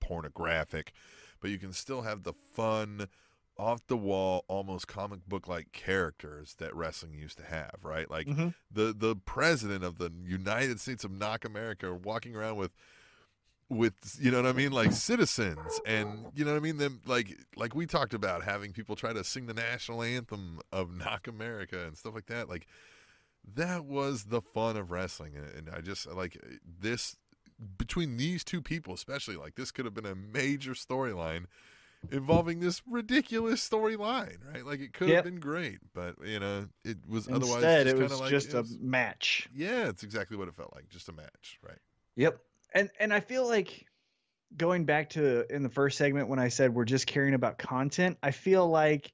pornographic, 0.00 0.92
but 1.40 1.50
you 1.50 1.58
can 1.58 1.72
still 1.72 2.02
have 2.02 2.22
the 2.22 2.32
fun, 2.32 3.08
off 3.58 3.86
the 3.88 3.96
wall, 3.96 4.44
almost 4.48 4.88
comic 4.88 5.20
book 5.28 5.46
like 5.46 5.70
characters 5.72 6.54
that 6.58 6.74
wrestling 6.74 7.12
used 7.14 7.36
to 7.36 7.44
have, 7.44 7.76
right? 7.82 8.10
Like 8.10 8.26
Mhm. 8.26 8.54
the 8.70 8.94
the 8.96 9.14
president 9.16 9.84
of 9.84 9.98
the 9.98 10.10
United 10.24 10.80
States 10.80 11.04
of 11.04 11.10
Knock 11.10 11.44
America 11.44 11.94
walking 11.94 12.34
around 12.34 12.56
with 12.56 12.72
with 13.68 14.16
you 14.20 14.30
know 14.32 14.38
what 14.42 14.48
I 14.48 14.52
mean 14.52 14.72
like 14.72 14.92
citizens 14.92 15.80
and 15.86 16.26
you 16.34 16.44
know 16.44 16.52
what 16.52 16.56
I 16.56 16.60
mean 16.60 16.78
them 16.78 17.00
like 17.06 17.38
like 17.54 17.72
we 17.74 17.86
talked 17.86 18.14
about 18.14 18.42
having 18.42 18.72
people 18.72 18.96
try 18.96 19.12
to 19.12 19.22
sing 19.22 19.46
the 19.46 19.54
national 19.54 20.02
anthem 20.02 20.60
of 20.72 20.92
Knock 20.92 21.28
America 21.28 21.84
and 21.86 21.96
stuff 21.96 22.14
like 22.14 22.26
that 22.26 22.48
like 22.48 22.66
that 23.54 23.84
was 23.84 24.24
the 24.24 24.40
fun 24.40 24.76
of 24.76 24.90
wrestling 24.90 25.34
and, 25.36 25.68
I 25.70 25.80
just 25.80 26.06
like 26.06 26.38
this 26.64 27.16
between 27.78 28.16
these 28.16 28.42
two 28.44 28.62
people 28.62 28.94
especially 28.94 29.36
like 29.36 29.54
this 29.54 29.70
could 29.70 29.84
have 29.84 29.94
been 29.94 30.06
a 30.06 30.14
major 30.14 30.72
storyline 30.72 31.44
involving 32.10 32.60
this 32.60 32.80
ridiculous 32.88 33.66
storyline 33.68 34.36
right 34.52 34.64
like 34.64 34.80
it 34.80 34.92
could 34.94 35.08
Yep. 35.08 35.16
have 35.16 35.24
been 35.24 35.40
great 35.40 35.78
but 35.94 36.14
you 36.24 36.40
know 36.40 36.68
it 36.84 36.96
was 37.06 37.28
otherwise 37.28 37.56
Instead, 37.56 37.86
just 37.86 37.96
it 37.96 38.02
was 38.02 38.20
like, 38.20 38.30
just 38.30 38.48
it 38.54 38.54
a 38.54 38.64
match. 38.80 39.48
yeah 39.54 39.88
it's 39.88 40.02
exactly 40.02 40.36
what 40.36 40.48
it 40.48 40.54
felt 40.54 40.72
like 40.74 40.88
just 40.88 41.08
a 41.08 41.12
match 41.12 41.58
right 41.62 41.78
Yep. 42.16 42.38
And 42.74 42.90
and 42.98 43.12
I 43.14 43.20
feel 43.20 43.46
like 43.48 43.86
going 44.56 44.84
back 44.84 45.10
to 45.10 45.44
in 45.54 45.62
the 45.62 45.68
first 45.68 45.96
segment 45.98 46.28
when 46.28 46.38
I 46.38 46.48
said 46.48 46.74
we're 46.74 46.84
just 46.84 47.06
caring 47.06 47.34
about 47.34 47.56
content, 47.58 48.18
I 48.22 48.30
feel 48.32 48.68
like 48.68 49.12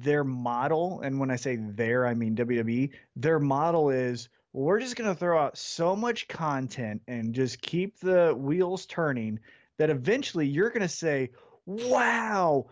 their 0.00 0.24
model, 0.24 1.00
and 1.02 1.20
when 1.20 1.30
I 1.30 1.36
say 1.36 1.56
their, 1.56 2.06
I 2.06 2.14
mean 2.14 2.34
WWE, 2.34 2.90
their 3.16 3.38
model 3.38 3.90
is 3.90 4.28
we're 4.52 4.80
just 4.80 4.96
gonna 4.96 5.14
throw 5.14 5.38
out 5.38 5.58
so 5.58 5.94
much 5.94 6.28
content 6.28 7.02
and 7.06 7.34
just 7.34 7.60
keep 7.60 7.98
the 8.00 8.34
wheels 8.34 8.86
turning 8.86 9.38
that 9.78 9.90
eventually 9.90 10.46
you're 10.46 10.70
gonna 10.70 10.88
say, 10.88 11.30
Wow, 11.66 12.66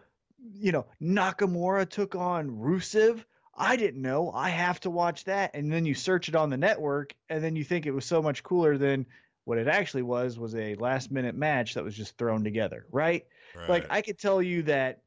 you 0.55 0.73
know, 0.73 0.87
Nakamura 1.01 1.89
took 1.89 2.15
on 2.15 2.51
Rusev. 2.51 3.25
I 3.55 3.77
didn't 3.77 4.01
know. 4.01 4.33
I 4.33 4.49
have 4.49 4.81
to 4.81 4.91
watch 4.91 5.25
that. 5.25 5.51
And 5.55 5.71
then 5.71 5.85
you 5.85 5.95
search 5.95 6.29
it 6.29 6.35
on 6.35 6.49
the 6.51 6.57
network, 6.57 7.15
and 7.29 7.45
then 7.45 7.57
you 7.57 7.65
think 7.65 7.85
it 7.87 7.91
was 7.93 8.07
so 8.07 8.23
much 8.23 8.43
cooler 8.43 8.79
than 8.79 9.07
what 9.45 9.59
it 9.59 9.69
actually 9.69 10.03
was 10.03 10.39
was 10.39 10.55
a 10.55 10.75
last 10.77 11.11
minute 11.11 11.35
match 11.35 11.75
that 11.75 11.85
was 11.85 11.97
just 11.97 12.17
thrown 12.17 12.45
together, 12.45 12.87
right? 12.91 13.27
Like 13.69 13.87
I 13.91 14.01
could 14.03 14.19
tell 14.19 14.41
you 14.41 14.63
that 14.65 15.01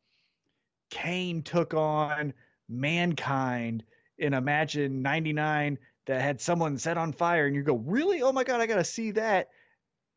Kane 0.89 1.41
took 1.43 1.73
on 1.73 2.33
Mankind 2.69 3.83
in 4.17 4.33
a 4.33 4.41
match 4.41 4.75
in 4.75 5.01
99 5.01 5.77
that 6.05 6.21
had 6.21 6.39
someone 6.41 6.77
set 6.77 6.97
on 6.97 7.11
fire 7.13 7.45
and 7.45 7.55
you 7.55 7.63
go, 7.63 7.75
"Really? 7.75 8.21
Oh 8.21 8.31
my 8.31 8.43
god, 8.43 8.61
I 8.61 8.65
got 8.67 8.75
to 8.75 8.83
see 8.83 9.11
that." 9.11 9.49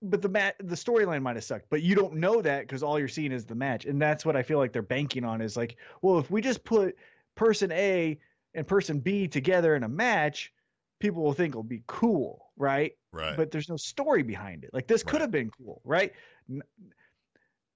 But 0.02 0.20
the 0.20 0.28
mat 0.28 0.56
the 0.58 0.74
storyline 0.74 1.22
might 1.22 1.36
have 1.36 1.44
sucked, 1.44 1.70
but 1.70 1.82
you 1.82 1.94
don't 1.94 2.14
know 2.16 2.42
that 2.42 2.68
cuz 2.68 2.82
all 2.82 2.98
you're 2.98 3.08
seeing 3.08 3.32
is 3.32 3.46
the 3.46 3.54
match. 3.54 3.86
And 3.86 4.00
that's 4.00 4.24
what 4.26 4.36
I 4.36 4.42
feel 4.42 4.58
like 4.58 4.72
they're 4.72 4.82
banking 4.82 5.24
on 5.24 5.40
is 5.40 5.56
like, 5.56 5.76
well, 6.02 6.18
if 6.18 6.30
we 6.30 6.40
just 6.42 6.64
put 6.64 6.96
person 7.34 7.72
A 7.72 8.18
and 8.54 8.66
person 8.66 9.00
B 9.00 9.26
together 9.26 9.74
in 9.74 9.82
a 9.84 9.88
match, 9.88 10.52
people 10.98 11.22
will 11.22 11.32
think 11.32 11.52
it'll 11.52 11.62
be 11.62 11.82
cool, 11.86 12.50
right? 12.56 12.96
right 13.12 13.36
but 13.36 13.50
there's 13.50 13.68
no 13.70 13.76
story 13.78 14.22
behind 14.22 14.64
it. 14.64 14.70
Like 14.74 14.86
this 14.86 15.02
could 15.02 15.14
Right. 15.14 15.22
have 15.22 15.30
been 15.30 15.50
cool, 15.50 15.80
right? 15.84 16.12
N- 16.50 16.62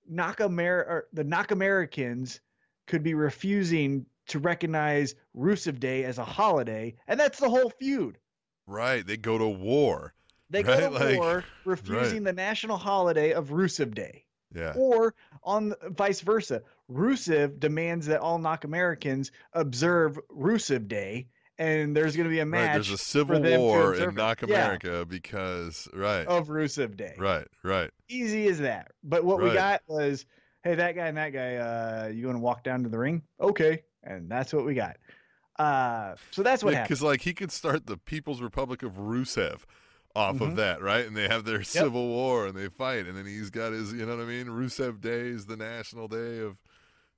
Knock 0.07 0.41
Amer- 0.41 1.09
the 1.13 1.25
Knock 1.25 1.51
Americans 1.51 2.41
could 2.91 3.03
be 3.03 3.15
refusing 3.15 4.05
to 4.27 4.39
recognize 4.39 5.15
Rusev 5.37 5.81
Day 5.81 6.05
as 6.05 6.19
a 6.19 6.25
holiday, 6.25 6.95
and 7.09 7.19
that's 7.19 7.39
the 7.41 7.49
whole 7.49 7.71
feud. 7.71 8.19
right 8.67 9.07
they 9.07 9.17
go 9.17 9.39
to 9.39 9.49
war 9.49 10.13
They 10.51 10.63
go 10.63 10.79
to 10.79 10.91
like- 10.91 11.19
war 11.19 11.45
refusing 11.65 12.25
the 12.25 12.33
national 12.33 12.77
holiday 12.77 13.33
of 13.33 13.49
Rusev 13.51 13.95
Day, 13.95 14.25
yeah 14.55 14.73
or 14.77 15.15
on 15.43 15.73
vice 15.91 16.21
versa. 16.21 16.63
Rusev 16.91 17.61
demands 17.61 18.07
that 18.07 18.21
all 18.21 18.39
Knock 18.39 18.65
Americans 18.65 19.31
observe 19.53 20.19
Rusev 20.29 20.89
Day, 20.89 21.29
and 21.59 21.97
there's 21.97 22.17
going 22.17 22.25
to 22.29 22.31
be 22.31 22.41
a 22.41 22.47
match 22.47 22.67
Right, 22.69 22.75
there's 22.75 22.91
a 22.91 22.99
civil 22.99 23.41
war 23.41 23.95
in. 23.95 24.15
Knock 24.17 24.43
Yeah. 24.43 24.49
America 24.49 25.07
because 25.09 25.89
right, 25.95 26.27
of 26.27 26.49
Rusev 26.49 26.97
Day. 26.97 27.15
right, 27.19 27.47
right. 27.63 27.91
easy 28.09 28.49
as 28.49 28.59
that. 28.59 28.91
But 29.05 29.25
what 29.25 29.41
we 29.41 29.53
got 29.53 29.83
was, 29.87 30.27
hey, 30.65 30.75
that 30.75 30.95
guy 30.95 31.07
and 31.07 31.17
that 31.17 31.31
guy, 31.31 31.57
uh, 31.57 32.09
you 32.15 32.27
want 32.27 32.37
to 32.37 32.41
walk 32.43 32.65
down 32.65 32.83
to 32.83 32.89
the 32.89 32.99
ring? 32.99 33.23
Okay, 33.41 33.83
and 34.05 34.31
that's 34.31 34.53
what 34.53 34.65
we 34.65 34.75
got. 34.75 34.97
Uh, 35.59 36.15
so 36.31 36.43
that's 36.43 36.65
what 36.65 36.75
happened. 36.75 36.89
Because 36.89 37.03
like 37.03 37.23
he 37.23 37.35
could 37.35 37.53
start 37.53 37.87
the 37.87 37.97
People's 37.97 38.41
Republic 38.41 38.83
of 38.83 38.95
Rusev 38.95 39.61
off 40.17 40.37
Mhm. 40.37 40.41
of 40.41 40.57
that, 40.57 40.81
right? 40.83 41.07
And 41.07 41.17
they 41.17 41.29
have 41.29 41.45
their 41.45 41.63
civil 41.63 42.09
war 42.09 42.47
and 42.47 42.57
they 42.57 42.69
fight, 42.69 43.07
and 43.07 43.17
then 43.17 43.27
he's 43.27 43.51
got 43.51 43.73
his, 43.73 43.93
you 43.93 44.07
know 44.07 44.17
what 44.17 44.23
I 44.23 44.27
mean? 44.29 44.47
Rusev 44.47 45.01
Day 45.01 45.29
is 45.29 45.47
the 45.47 45.57
national 45.57 46.09
day 46.09 46.39
of, 46.41 46.57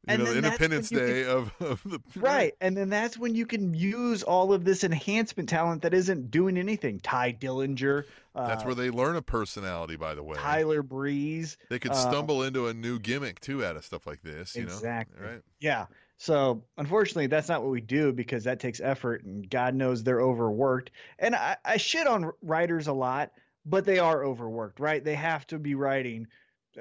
you 0.09 0.15
And 0.15 0.19
know, 0.25 0.29
the 0.29 0.41
then 0.41 0.43
that's 0.43 0.59
when 0.61 0.73
Independence 0.73 0.91
you 0.93 0.99
can- 0.99 1.07
Day 1.07 1.25
of, 1.25 1.53
of 1.61 1.83
the 1.85 2.01
Right, 2.21 2.55
and 2.61 2.77
then 2.77 2.89
that's 2.89 3.17
when 3.19 3.35
you 3.35 3.47
can 3.47 3.73
use 3.75 4.23
all 4.23 4.53
of 4.53 4.65
this 4.65 4.83
enhancement 4.85 5.49
talent 5.49 5.83
that 5.83 5.95
isn't 5.95 6.31
doing 6.31 6.59
anything. 6.59 6.99
Tye 7.01 7.33
Dillinger, 7.33 8.05
uh, 8.35 8.47
That's 8.49 8.65
where 8.65 8.75
they 8.75 8.91
learn 8.91 9.17
a 9.17 9.23
personality, 9.23 9.97
by 9.97 10.15
the 10.15 10.23
way. 10.23 10.37
Tyler 10.37 10.83
Breeze. 10.83 11.57
They 11.69 11.79
could 11.79 11.93
uh, 11.93 11.95
stumble 11.95 12.43
into 12.43 12.67
a 12.69 12.75
new 12.75 12.99
gimmick 12.99 13.41
too 13.41 13.65
out 13.65 13.77
of 13.77 13.85
stuff 13.85 14.07
like 14.07 14.23
this, 14.23 14.57
you 14.57 14.63
know. 14.65 14.73
Exactly. 14.73 15.21
know? 15.21 15.33
Right? 15.33 15.43
Yeah. 15.61 15.87
So 16.19 16.63
unfortunately, 16.79 17.27
that's 17.27 17.49
not 17.49 17.63
what 17.63 17.71
we 17.73 17.81
do 17.81 18.13
because 18.13 18.45
that 18.45 18.61
takes 18.61 18.81
effort, 18.81 19.25
and 19.25 19.49
God 19.51 19.75
knows 19.75 20.03
they're 20.05 20.21
overworked. 20.21 20.93
And 21.19 21.35
I, 21.35 21.57
I 21.65 21.77
shit 21.79 22.07
on 22.07 22.31
writers 22.43 22.87
a 22.87 22.93
lot, 22.93 23.33
but 23.67 23.85
they 23.85 23.99
are 23.99 24.25
overworked, 24.25 24.79
right? 24.79 25.03
They 25.05 25.15
have 25.17 25.47
to 25.49 25.59
be 25.59 25.75
writing, 25.75 26.29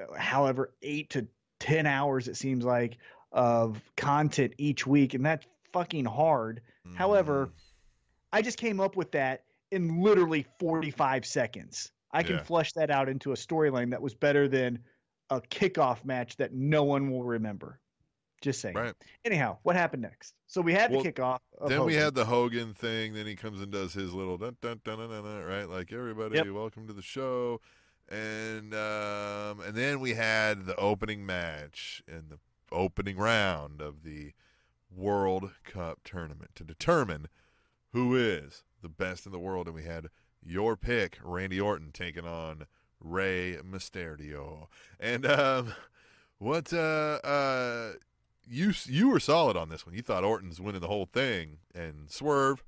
uh, 0.00 0.14
however, 0.16 0.72
eight 0.82 1.10
to 1.10 1.26
ten 1.62 1.86
hours 1.86 2.26
it 2.26 2.36
seems 2.36 2.64
like 2.64 2.98
of 3.30 3.80
content 3.96 4.52
each 4.58 4.84
week, 4.86 5.14
and 5.14 5.24
that's 5.24 5.46
fucking 5.72 6.04
hard. 6.04 6.60
However, 6.96 7.46
Mhm. 7.46 7.52
I 8.32 8.42
just 8.42 8.58
came 8.58 8.80
up 8.80 8.96
with 8.96 9.12
that 9.12 9.44
in 9.70 10.02
literally 10.02 10.44
45 10.58 11.24
seconds. 11.24 11.92
I 12.10 12.24
can 12.24 12.36
Yeah. 12.36 12.42
flush 12.42 12.72
that 12.72 12.90
out 12.90 13.08
into 13.08 13.30
a 13.32 13.36
storyline 13.36 13.90
that 13.90 14.02
was 14.02 14.12
better 14.12 14.48
than 14.48 14.80
a 15.30 15.40
kickoff 15.40 16.04
match 16.04 16.36
that 16.36 16.52
no 16.52 16.82
one 16.82 17.10
will 17.10 17.22
remember. 17.22 17.78
Just 18.42 18.60
saying. 18.60 18.74
right. 18.74 18.94
Anyhow, 19.24 19.58
what 19.62 19.76
happened 19.76 20.02
next? 20.02 20.34
So 20.48 20.60
we 20.60 20.72
had 20.74 20.90
Well, 20.90 21.00
the 21.02 21.12
kickoff. 21.12 21.38
Of 21.58 21.70
then 21.70 21.84
we 21.84 21.94
had 21.94 22.12
the 22.14 22.24
Hogan 22.24 22.74
thing. 22.74 23.14
Then 23.14 23.24
he 23.24 23.36
comes 23.36 23.60
and 23.62 23.70
does 23.70 23.94
his 23.94 24.12
little 24.12 24.36
dun 24.36 24.56
dun 24.60 24.80
dun 24.84 24.98
dun 24.98 25.10
dun, 25.10 25.22
dun 25.22 25.44
right? 25.44 25.68
Like 25.68 25.92
everybody, 25.92 26.36
Yep. 26.38 26.48
welcome 26.48 26.88
to 26.88 26.92
the 26.92 27.02
show. 27.02 27.60
And 28.12 28.74
um, 28.74 29.60
and 29.60 29.74
then 29.74 29.98
we 29.98 30.12
had 30.12 30.66
the 30.66 30.76
opening 30.76 31.24
match, 31.24 32.02
in 32.06 32.24
the 32.28 32.38
opening 32.70 33.16
round 33.16 33.80
of 33.80 34.02
the 34.04 34.32
World 34.94 35.52
Cup 35.64 36.00
tournament 36.04 36.50
to 36.56 36.64
determine 36.64 37.28
who 37.92 38.14
is 38.14 38.64
the 38.82 38.90
best 38.90 39.24
in 39.24 39.32
the 39.32 39.38
world. 39.38 39.66
And 39.66 39.74
we 39.74 39.84
had 39.84 40.08
your 40.44 40.76
pick, 40.76 41.18
Randy 41.24 41.58
Orton, 41.58 41.90
taking 41.90 42.26
on 42.26 42.66
Rey 43.00 43.56
Mysterio. 43.64 44.66
And 45.00 45.24
um, 45.24 45.72
what 46.38 46.70
uh, 46.70 47.18
uh, 47.24 47.92
you 48.46 48.74
you 48.84 49.08
were 49.08 49.20
solid 49.20 49.56
on 49.56 49.70
this 49.70 49.86
one. 49.86 49.94
You 49.94 50.02
thought 50.02 50.22
Orton's 50.22 50.60
winning 50.60 50.82
the 50.82 50.88
whole 50.88 51.06
thing, 51.06 51.60
and 51.74 52.10
Swerve. 52.10 52.62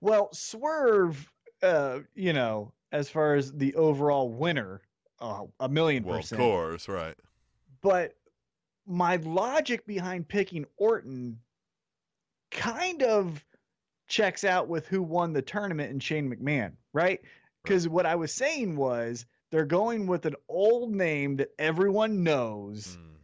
Well, 0.00 0.28
Swerve, 0.32 1.32
uh, 1.64 2.00
you 2.14 2.32
know, 2.32 2.72
as 2.92 3.08
far 3.10 3.34
as 3.34 3.52
the 3.52 3.74
overall 3.74 4.30
winner, 4.30 4.80
uh, 5.20 5.44
a 5.60 5.68
million 5.68 6.04
Well, 6.04 6.18
of 6.18 6.30
course, 6.30 6.88
right. 6.88 7.14
But 7.82 8.14
my 8.86 9.16
logic 9.16 9.86
behind 9.86 10.28
picking 10.28 10.64
Orton 10.76 11.38
kind 12.50 13.02
of 13.02 13.44
checks 14.06 14.44
out 14.44 14.68
with 14.68 14.86
who 14.86 15.02
won 15.02 15.32
the 15.32 15.42
tournament 15.42 15.90
in 15.90 16.00
Shane 16.00 16.34
McMahon, 16.34 16.72
right? 16.92 17.20
Because 17.62 17.86
what 17.88 18.06
I 18.06 18.14
was 18.14 18.32
saying 18.32 18.76
was 18.76 19.26
they're 19.50 19.66
going 19.66 20.06
with 20.06 20.24
an 20.26 20.34
old 20.48 20.94
name 20.94 21.36
that 21.36 21.50
everyone 21.58 22.22
knows 22.22 22.96
Mm. 22.96 23.14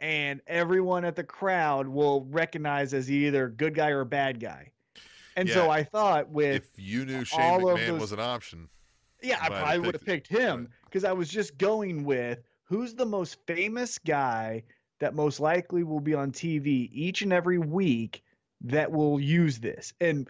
and 0.00 0.40
everyone 0.46 1.04
at 1.06 1.16
the 1.16 1.24
crowd 1.24 1.88
will 1.88 2.26
recognize 2.26 2.92
as 2.92 3.10
either 3.10 3.48
good 3.48 3.74
guy 3.74 3.88
or 3.88 4.04
bad 4.04 4.38
guy. 4.40 4.72
And 5.34 5.48
so 5.48 5.70
I 5.70 5.84
thought 5.84 6.28
with 6.30 6.56
If 6.56 6.70
you 6.78 7.06
knew 7.06 7.24
Shane 7.24 7.40
McMahon 7.60 7.86
those- 7.86 8.00
was 8.00 8.12
an 8.12 8.20
option, 8.20 8.68
yeah, 9.22 9.38
I 9.40 9.48
probably 9.48 9.80
would 9.80 9.94
have 9.94 10.04
picked 10.04 10.28
him 10.28 10.68
because 10.84 11.04
I 11.04 11.12
was 11.12 11.28
just 11.28 11.58
going 11.58 12.04
with 12.04 12.40
who's 12.64 12.94
the 12.94 13.06
most 13.06 13.38
famous 13.46 13.98
guy 13.98 14.62
that 15.00 15.14
most 15.14 15.40
likely 15.40 15.84
will 15.84 16.00
be 16.00 16.14
on 16.14 16.32
TV 16.32 16.88
each 16.92 17.22
and 17.22 17.32
every 17.32 17.58
week 17.58 18.22
that 18.62 18.90
will 18.90 19.20
use 19.20 19.58
this. 19.58 19.92
And 20.00 20.28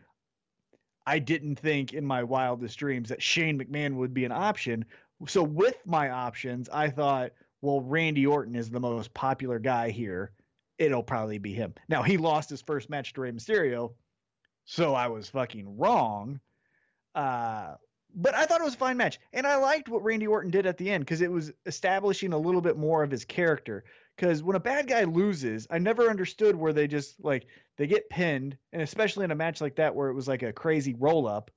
I 1.07 1.19
didn't 1.19 1.57
think 1.57 1.95
in 1.95 2.05
my 2.05 2.23
wildest 2.23 2.79
dreams 2.79 3.09
that 3.09 3.23
Shane 3.23 3.59
McMahon 3.59 3.95
would 3.95 4.13
be 4.13 4.25
an 4.25 4.33
option. 4.33 4.85
So 5.27 5.43
with 5.43 5.79
my 5.87 6.11
options, 6.11 6.69
I 6.69 6.91
thought, 6.91 7.33
well, 7.63 7.81
Randy 7.81 8.27
Orton 8.27 8.55
is 8.55 8.71
the 8.71 8.81
most 8.81 9.13
popular 9.15 9.59
guy 9.59 9.91
here. 9.91 10.33
It'll 10.77 11.03
probably 11.03 11.39
be 11.39 11.55
him. 11.55 11.75
Now 11.89 12.03
he 12.03 12.19
lost 12.19 12.51
his 12.51 12.63
first 12.63 12.89
match 12.89 13.15
to 13.15 13.23
Rey 13.23 13.33
Mysterio, 13.33 13.95
so 14.65 14.95
I 14.95 15.09
was 15.09 15.29
fucking 15.29 15.77
wrong. 15.77 16.41
Uh, 17.15 17.75
but 18.21 18.35
I 18.35 18.45
thought 18.45 18.61
it 18.61 18.65
was 18.65 18.75
a 18.75 18.79
fine 18.79 18.97
match, 18.97 19.19
and 19.33 19.47
I 19.47 19.57
liked 19.57 19.89
what 19.89 20.03
Randy 20.03 20.27
Orton 20.27 20.51
did 20.51 20.67
at 20.67 20.77
the 20.77 20.91
end 20.91 21.05
because 21.05 21.21
it 21.21 21.31
was 21.31 21.53
establishing 21.67 22.33
a 22.33 22.39
little 22.39 22.61
bit 22.61 22.77
more 22.77 23.03
of 23.03 23.11
his 23.11 23.25
character. 23.25 23.85
Because 24.17 24.43
when 24.43 24.57
a 24.57 24.61
bad 24.61 24.89
guy 24.89 25.05
loses, 25.05 25.67
I 25.71 25.79
never 25.79 26.11
understood 26.11 26.57
where 26.57 26.73
they 26.73 26.89
just 26.89 27.23
like 27.25 27.47
they 27.77 27.87
get 27.87 28.11
pinned, 28.11 28.59
and 28.73 28.83
especially 28.83 29.25
in 29.25 29.31
a 29.31 29.37
match 29.37 29.61
like 29.61 29.77
that 29.77 29.95
where 29.95 30.09
it 30.09 30.15
was 30.15 30.27
like 30.29 30.43
a 30.43 30.53
crazy 30.53 30.95
roll 30.99 31.27
up, 31.29 31.51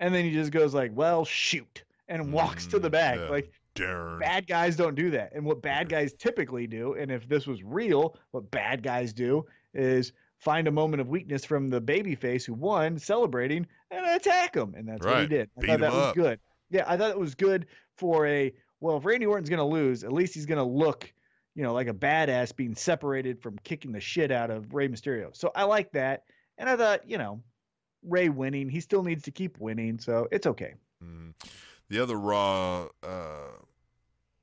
and 0.00 0.12
then 0.14 0.24
he 0.24 0.32
just 0.32 0.50
goes 0.50 0.74
like, 0.74 0.90
"Well, 0.94 1.24
shoot," 1.24 1.84
and 2.08 2.32
walks 2.32 2.66
to 2.68 2.78
the 2.80 2.88
Mm, 2.88 2.92
back. 2.92 3.18
yeah. 3.20 3.28
Like 3.28 3.52
darn. 3.74 4.18
bad 4.18 4.48
guys 4.48 4.74
don't 4.74 4.96
do 4.96 5.10
that. 5.10 5.32
And 5.34 5.44
what 5.44 5.62
bad 5.62 5.88
guys 5.88 6.12
typically 6.12 6.66
do, 6.66 6.94
and 6.94 7.12
if 7.12 7.28
this 7.28 7.46
was 7.46 7.62
real, 7.62 8.16
what 8.32 8.50
bad 8.50 8.82
guys 8.82 9.12
do 9.12 9.46
is 9.72 10.12
find 10.38 10.68
a 10.68 10.70
moment 10.72 11.00
of 11.00 11.08
weakness 11.08 11.44
from 11.44 11.68
the 11.68 11.80
baby 11.80 12.14
face 12.14 12.44
who 12.44 12.54
won, 12.54 12.98
celebrating, 12.98 13.66
and 13.90 14.06
attack 14.06 14.54
him. 14.54 14.74
And 14.76 14.88
that's 14.88 15.04
what 15.04 15.20
he 15.20 15.26
did. 15.26 15.50
I 15.56 15.60
Beat 15.60 15.66
thought 15.66 15.80
that 15.80 15.92
was 15.92 16.02
up. 16.02 16.14
good. 16.14 16.40
Yeah, 16.70 16.84
I 16.86 16.96
thought 16.96 17.10
it 17.10 17.18
was 17.18 17.34
good 17.34 17.66
for 17.96 18.26
a 18.26 18.52
well, 18.80 18.96
if 18.96 19.04
Randy 19.04 19.26
Orton's 19.26 19.50
gonna 19.50 19.66
lose, 19.66 20.04
at 20.04 20.12
least 20.12 20.34
he's 20.34 20.46
gonna 20.46 20.64
look, 20.66 21.12
you 21.54 21.62
know, 21.62 21.72
like 21.72 21.88
a 21.88 21.94
badass 21.94 22.54
being 22.54 22.74
separated 22.74 23.42
from 23.42 23.58
kicking 23.64 23.92
the 23.92 24.00
shit 24.00 24.30
out 24.30 24.50
of 24.50 24.72
Rey 24.72 24.88
Mysterio. 24.88 25.34
So 25.36 25.50
I 25.54 25.64
like 25.64 25.90
that. 25.92 26.22
And 26.58 26.68
I 26.68 26.76
thought, 26.76 27.08
you 27.08 27.18
know, 27.18 27.42
Rey 28.02 28.28
winning, 28.28 28.68
he 28.68 28.80
still 28.80 29.02
needs 29.02 29.24
to 29.24 29.30
keep 29.30 29.58
winning, 29.58 29.98
so 29.98 30.28
it's 30.30 30.46
okay. 30.46 30.74
Mm. 31.02 31.32
The 31.88 32.00
other 32.00 32.18
Raw, 32.18 32.88
uh, 33.02 33.48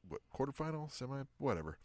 what 0.07 0.21
quarterfinal, 0.35 0.91
semi, 0.91 1.23
whatever. 1.37 1.77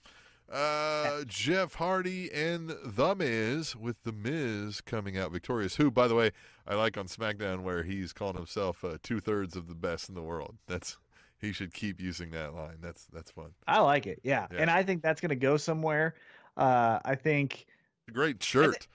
Uh, 0.50 1.22
Jeff 1.26 1.74
Hardy 1.74 2.30
and 2.32 2.74
The 2.84 3.14
Miz, 3.14 3.76
with 3.76 4.02
The 4.02 4.12
Miz 4.12 4.80
coming 4.80 5.16
out 5.16 5.30
victorious. 5.30 5.76
Who, 5.76 5.90
by 5.90 6.08
the 6.08 6.14
way, 6.14 6.32
I 6.66 6.74
like 6.74 6.98
on 6.98 7.06
SmackDown 7.06 7.62
where 7.62 7.84
he's 7.84 8.12
calling 8.12 8.36
himself 8.36 8.84
uh, 8.84 8.98
two 9.02 9.20
thirds 9.20 9.54
of 9.54 9.68
the 9.68 9.74
best 9.74 10.08
in 10.08 10.14
the 10.14 10.22
world. 10.22 10.56
That's 10.66 10.98
he 11.40 11.52
should 11.52 11.72
keep 11.72 12.00
using 12.00 12.30
that 12.32 12.54
line. 12.54 12.78
That's 12.80 13.06
that's 13.12 13.30
fun. 13.30 13.52
I 13.66 13.80
like 13.80 14.06
it. 14.06 14.20
Yeah. 14.22 14.46
Yeah. 14.52 14.58
And 14.58 14.70
I 14.70 14.82
think 14.82 15.02
that's 15.02 15.20
gonna 15.20 15.36
go 15.36 15.56
somewhere. 15.56 16.14
Uh 16.56 16.98
I 17.04 17.14
think 17.14 17.66
Great 18.12 18.42
shirt, 18.42 18.88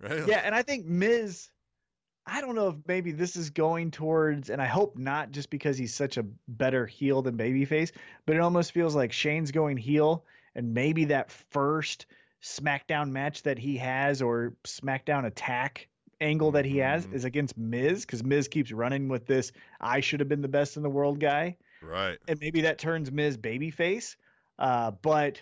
right? 0.00 0.28
yeah, 0.28 0.42
and 0.44 0.54
I 0.54 0.62
think 0.62 0.84
Miz, 0.84 1.48
I 2.26 2.42
don't 2.42 2.54
know 2.54 2.68
if 2.68 2.74
maybe 2.86 3.12
this 3.12 3.34
is 3.34 3.48
going 3.48 3.90
towards, 3.90 4.50
and 4.50 4.60
I 4.60 4.66
hope 4.66 4.98
not, 4.98 5.32
just 5.32 5.48
because 5.48 5.78
he's 5.78 5.94
such 5.94 6.18
a 6.18 6.26
better 6.48 6.86
heel 6.86 7.22
than 7.22 7.36
babyface, 7.38 7.92
but 8.26 8.36
it 8.36 8.40
almost 8.40 8.72
feels 8.72 8.94
like 8.94 9.10
Shane's 9.10 9.50
going 9.50 9.78
heel, 9.78 10.22
and 10.58 10.74
maybe 10.74 11.04
that 11.06 11.30
first 11.30 12.06
SmackDown 12.42 13.10
match 13.10 13.42
that 13.44 13.58
he 13.58 13.76
has 13.76 14.20
or 14.20 14.54
SmackDown 14.64 15.24
attack 15.24 15.88
angle 16.20 16.50
that 16.50 16.64
he 16.64 16.78
has 16.78 17.06
Mhm. 17.06 17.14
is 17.14 17.24
against 17.24 17.56
Miz, 17.56 18.04
because 18.04 18.24
Miz 18.24 18.48
keeps 18.48 18.72
running 18.72 19.08
with 19.08 19.24
this 19.26 19.52
I 19.80 20.00
should 20.00 20.18
have 20.18 20.28
been 20.28 20.42
the 20.42 20.48
best 20.48 20.76
in 20.76 20.82
the 20.82 20.90
world 20.90 21.20
guy 21.20 21.56
Right. 21.80 22.18
and 22.26 22.38
maybe 22.40 22.62
that 22.62 22.78
turns 22.78 23.10
Miz 23.12 23.38
babyface. 23.38 24.16
Uh, 24.58 24.90
but 24.90 25.40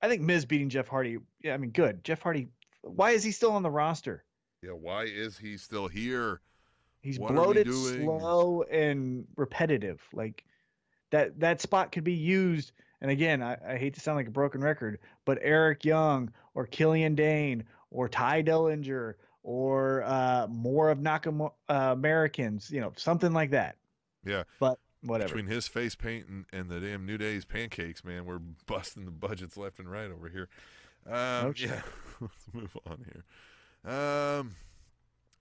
I 0.00 0.08
think 0.08 0.22
Miz 0.22 0.46
beating 0.46 0.70
Jeff 0.70 0.88
Hardy. 0.88 1.18
Yeah, 1.42 1.52
I 1.52 1.58
mean, 1.58 1.70
good. 1.70 2.02
Jeff 2.04 2.22
Hardy. 2.22 2.48
Why 2.80 3.10
is 3.10 3.22
he 3.22 3.30
still 3.32 3.52
on 3.52 3.62
the 3.62 3.70
roster? 3.70 4.24
Yeah. 4.62 4.70
Why 4.72 5.04
is 5.04 5.36
he 5.36 5.58
still 5.58 5.88
here? 5.88 6.40
He's 7.02 7.18
What 7.18 7.34
bloated, 7.34 7.70
slow, 7.72 8.62
and 8.62 9.26
repetitive. 9.36 10.00
Like 10.14 10.44
that. 11.10 11.38
That 11.40 11.60
spot 11.60 11.92
could 11.92 12.04
be 12.04 12.14
used. 12.14 12.72
And 13.02 13.10
again, 13.10 13.42
I, 13.42 13.56
I 13.66 13.76
hate 13.76 13.94
to 13.94 14.00
sound 14.00 14.16
like 14.16 14.28
a 14.28 14.30
broken 14.30 14.62
record, 14.62 15.00
but 15.24 15.38
Eric 15.42 15.84
Young 15.84 16.30
or 16.54 16.66
Killian 16.66 17.16
Dain 17.16 17.64
or 17.90 18.08
Tye 18.08 18.44
Dillinger 18.44 19.14
or 19.42 20.04
uh, 20.04 20.46
more 20.48 20.88
of 20.88 20.98
Nakam 20.98 21.50
uh, 21.68 21.74
Americans, 21.74 22.70
you 22.70 22.80
know, 22.80 22.92
something 22.96 23.32
like 23.32 23.50
that. 23.50 23.76
Yeah. 24.24 24.44
But 24.60 24.78
whatever. 25.02 25.34
Between 25.34 25.46
his 25.46 25.66
face 25.66 25.96
paint 25.96 26.28
and, 26.28 26.44
and 26.52 26.68
the 26.68 26.78
damn 26.78 27.04
New 27.04 27.18
Day's 27.18 27.44
pancakes, 27.44 28.04
man, 28.04 28.24
we're 28.24 28.38
busting 28.66 29.04
the 29.04 29.10
budgets 29.10 29.56
left 29.56 29.80
and 29.80 29.90
right 29.90 30.10
over 30.10 30.28
here. 30.28 30.48
Um, 31.04 31.54
shit. 31.54 31.70
yeah, 31.70 31.82
let's 32.20 32.46
move 32.52 32.76
on 32.86 33.04
here. 33.12 33.92
Um, 33.92 34.54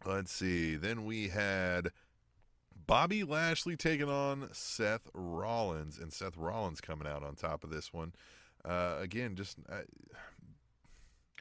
let's 0.03 0.33
see. 0.33 0.77
Then 0.77 1.05
we 1.05 1.27
had 1.27 1.91
Bobby 2.87 3.23
Lashley 3.23 3.75
taking 3.75 4.09
on 4.09 4.49
Seth 4.51 5.09
Rollins, 5.13 5.97
and 5.97 6.11
Seth 6.11 6.37
Rollins 6.37 6.81
coming 6.81 7.07
out 7.07 7.23
on 7.23 7.35
top 7.35 7.63
of 7.63 7.69
this 7.69 7.93
one. 7.93 8.13
Uh, 8.63 8.97
again, 8.99 9.35
just 9.35 9.57
uh, 9.69 9.81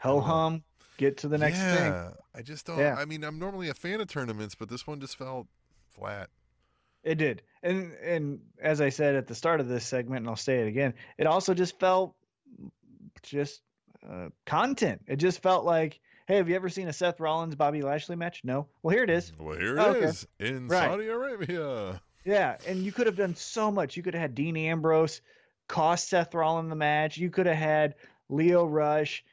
Ho 0.01 0.21
hum. 0.21 0.63
Get 0.97 1.19
to 1.19 1.29
the 1.29 1.39
next 1.39 1.59
yeah, 1.59 1.77
thing. 1.77 2.13
I 2.35 2.43
just 2.43 2.67
don't. 2.67 2.79
Yeah. 2.79 2.97
I 2.99 3.05
mean, 3.07 3.25
I'm 3.25 3.39
normally 3.39 3.69
a 3.69 3.75
fan 3.75 4.01
of 4.01 4.09
tournaments, 4.09 4.55
but 4.55 4.69
this 4.69 4.87
one 4.87 5.01
just 5.01 5.17
felt 5.17 5.47
flat. 5.89 6.29
It 7.03 7.15
did. 7.15 7.43
And 7.63 7.93
and 8.03 8.41
as 8.61 8.81
I 8.81 8.91
said 8.91 9.15
at 9.15 9.27
the 9.27 9.35
start 9.35 9.61
of 9.61 9.69
this 9.69 9.87
segment, 9.87 10.21
and 10.21 10.29
I'll 10.29 10.37
say 10.37 10.61
it 10.61 10.69
again, 10.69 10.95
it 11.17 11.27
also 11.27 11.55
just 11.55 11.79
felt 11.81 12.15
just 13.23 13.63
uh, 14.09 14.29
content. 14.45 15.03
It 15.07 15.17
just 15.17 15.43
felt 15.43 15.65
like, 15.65 16.01
hey, 16.31 16.37
have 16.37 16.49
you 16.49 16.55
ever 16.55 16.69
seen 16.69 16.87
a 16.87 16.93
Seth 16.93 17.19
Rollins 17.19 17.57
Bobby 17.57 17.83
Lashley 17.83 18.15
match? 18.15 18.43
No. 18.45 18.69
Well, 18.83 18.95
here 18.95 19.03
it 19.03 19.11
is. 19.11 19.33
Well, 19.37 19.59
here 19.59 19.79
Oh, 19.81 19.93
it 19.93 20.05
okay. 20.05 20.49
in 20.49 20.69
Right. 20.69 20.89
Saudi 20.89 21.09
Arabia. 21.09 22.01
Yeah, 22.25 22.57
and 22.69 22.79
you 22.85 22.93
could 22.93 23.07
have 23.07 23.17
done 23.17 23.35
so 23.35 23.73
much. 23.73 23.97
You 23.97 24.03
could 24.05 24.15
have 24.15 24.21
had 24.21 24.35
Dean 24.37 24.57
Ambrose 24.57 25.23
cost 25.67 26.09
Seth 26.09 26.33
Rollins 26.33 26.69
the 26.69 26.77
match. 26.77 27.17
You 27.17 27.31
could 27.31 27.47
have 27.47 27.57
had 27.57 27.97
Lio 28.29 28.65
Rush 28.65 29.25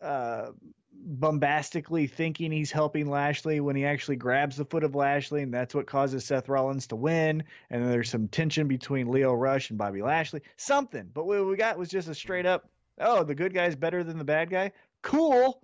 uh, 0.00 0.50
bombastically 0.92 2.06
thinking 2.06 2.52
he's 2.52 2.70
helping 2.70 3.10
Lashley 3.10 3.58
when 3.60 3.74
he 3.74 3.84
actually 3.84 4.16
grabs 4.16 4.56
the 4.56 4.64
foot 4.64 4.84
of 4.84 4.94
Lashley, 4.94 5.42
and 5.42 5.52
that's 5.52 5.74
what 5.74 5.86
causes 5.86 6.24
Seth 6.24 6.48
Rollins 6.48 6.86
to 6.88 6.96
win. 6.96 7.42
And 7.70 7.82
then 7.82 7.90
there's 7.90 8.10
some 8.10 8.28
tension 8.28 8.68
between 8.68 9.08
Lio 9.10 9.32
Rush 9.34 9.70
and 9.70 9.78
Bobby 9.78 10.02
Lashley. 10.02 10.42
Something, 10.56 11.10
but 11.12 11.26
what 11.26 11.44
we 11.46 11.56
got 11.56 11.78
was 11.78 11.88
just 11.88 12.06
a 12.06 12.14
straight 12.14 12.46
up, 12.46 12.68
oh, 13.00 13.24
the 13.24 13.34
good 13.34 13.52
guy's 13.54 13.74
better 13.74 14.04
than 14.04 14.18
the 14.18 14.24
bad 14.24 14.50
guy. 14.50 14.70
Cool, 15.02 15.60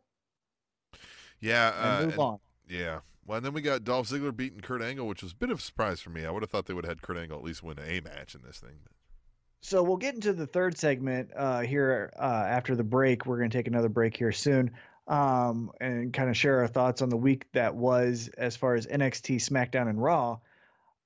Yeah, 1.41 1.73
and 1.77 1.87
uh, 1.87 2.05
move 2.05 2.13
and- 2.13 2.21
on. 2.21 2.39
Yeah. 2.69 3.01
Well, 3.27 3.37
and 3.37 3.47
then 3.47 3.53
we 3.53 3.61
got 3.61 3.85
Dolph 3.85 4.09
Ziggler 4.09 4.37
beating 4.37 4.61
Kurt 4.61 4.83
Angle, 4.83 5.07
which 5.07 5.23
was 5.23 5.33
a 5.33 5.37
bit 5.37 5.51
of 5.51 5.59
a 5.59 5.63
surprise 5.63 6.01
for 6.01 6.11
me. 6.11 6.25
I 6.25 6.31
would 6.33 6.43
have 6.43 6.51
thought 6.51 6.67
they 6.67 6.75
would 6.75 6.85
have 6.85 6.99
had 6.99 7.03
Kurt 7.03 7.17
Angle 7.17 7.39
at 7.39 7.45
least 7.45 7.63
win 7.63 7.79
a 7.79 8.01
match 8.01 8.35
in 8.35 8.43
this 8.43 8.59
thing. 8.59 8.81
So 9.61 9.83
we'll 9.83 9.99
get 9.99 10.15
into 10.15 10.33
the 10.33 10.47
third 10.47 10.77
segment 10.79 11.31
uh, 11.37 11.61
here 11.61 12.13
uh, 12.19 12.23
after 12.49 12.75
the 12.75 12.83
break. 12.83 13.27
We're 13.27 13.39
going 13.39 13.51
to 13.51 13.57
take 13.57 13.69
another 13.69 13.91
break 13.91 14.17
here 14.17 14.33
soon 14.33 14.73
um, 15.07 15.71
and 15.81 16.13
kind 16.13 16.31
of 16.31 16.37
share 16.37 16.61
our 16.61 16.67
thoughts 16.67 17.03
on 17.03 17.09
the 17.09 17.17
week 17.17 17.45
that 17.53 17.75
was 17.75 18.31
as 18.39 18.57
far 18.57 18.75
as 18.75 18.87
NXT, 18.87 19.37
SmackDown, 19.37 19.89
and 19.89 20.03
Raw. 20.03 20.39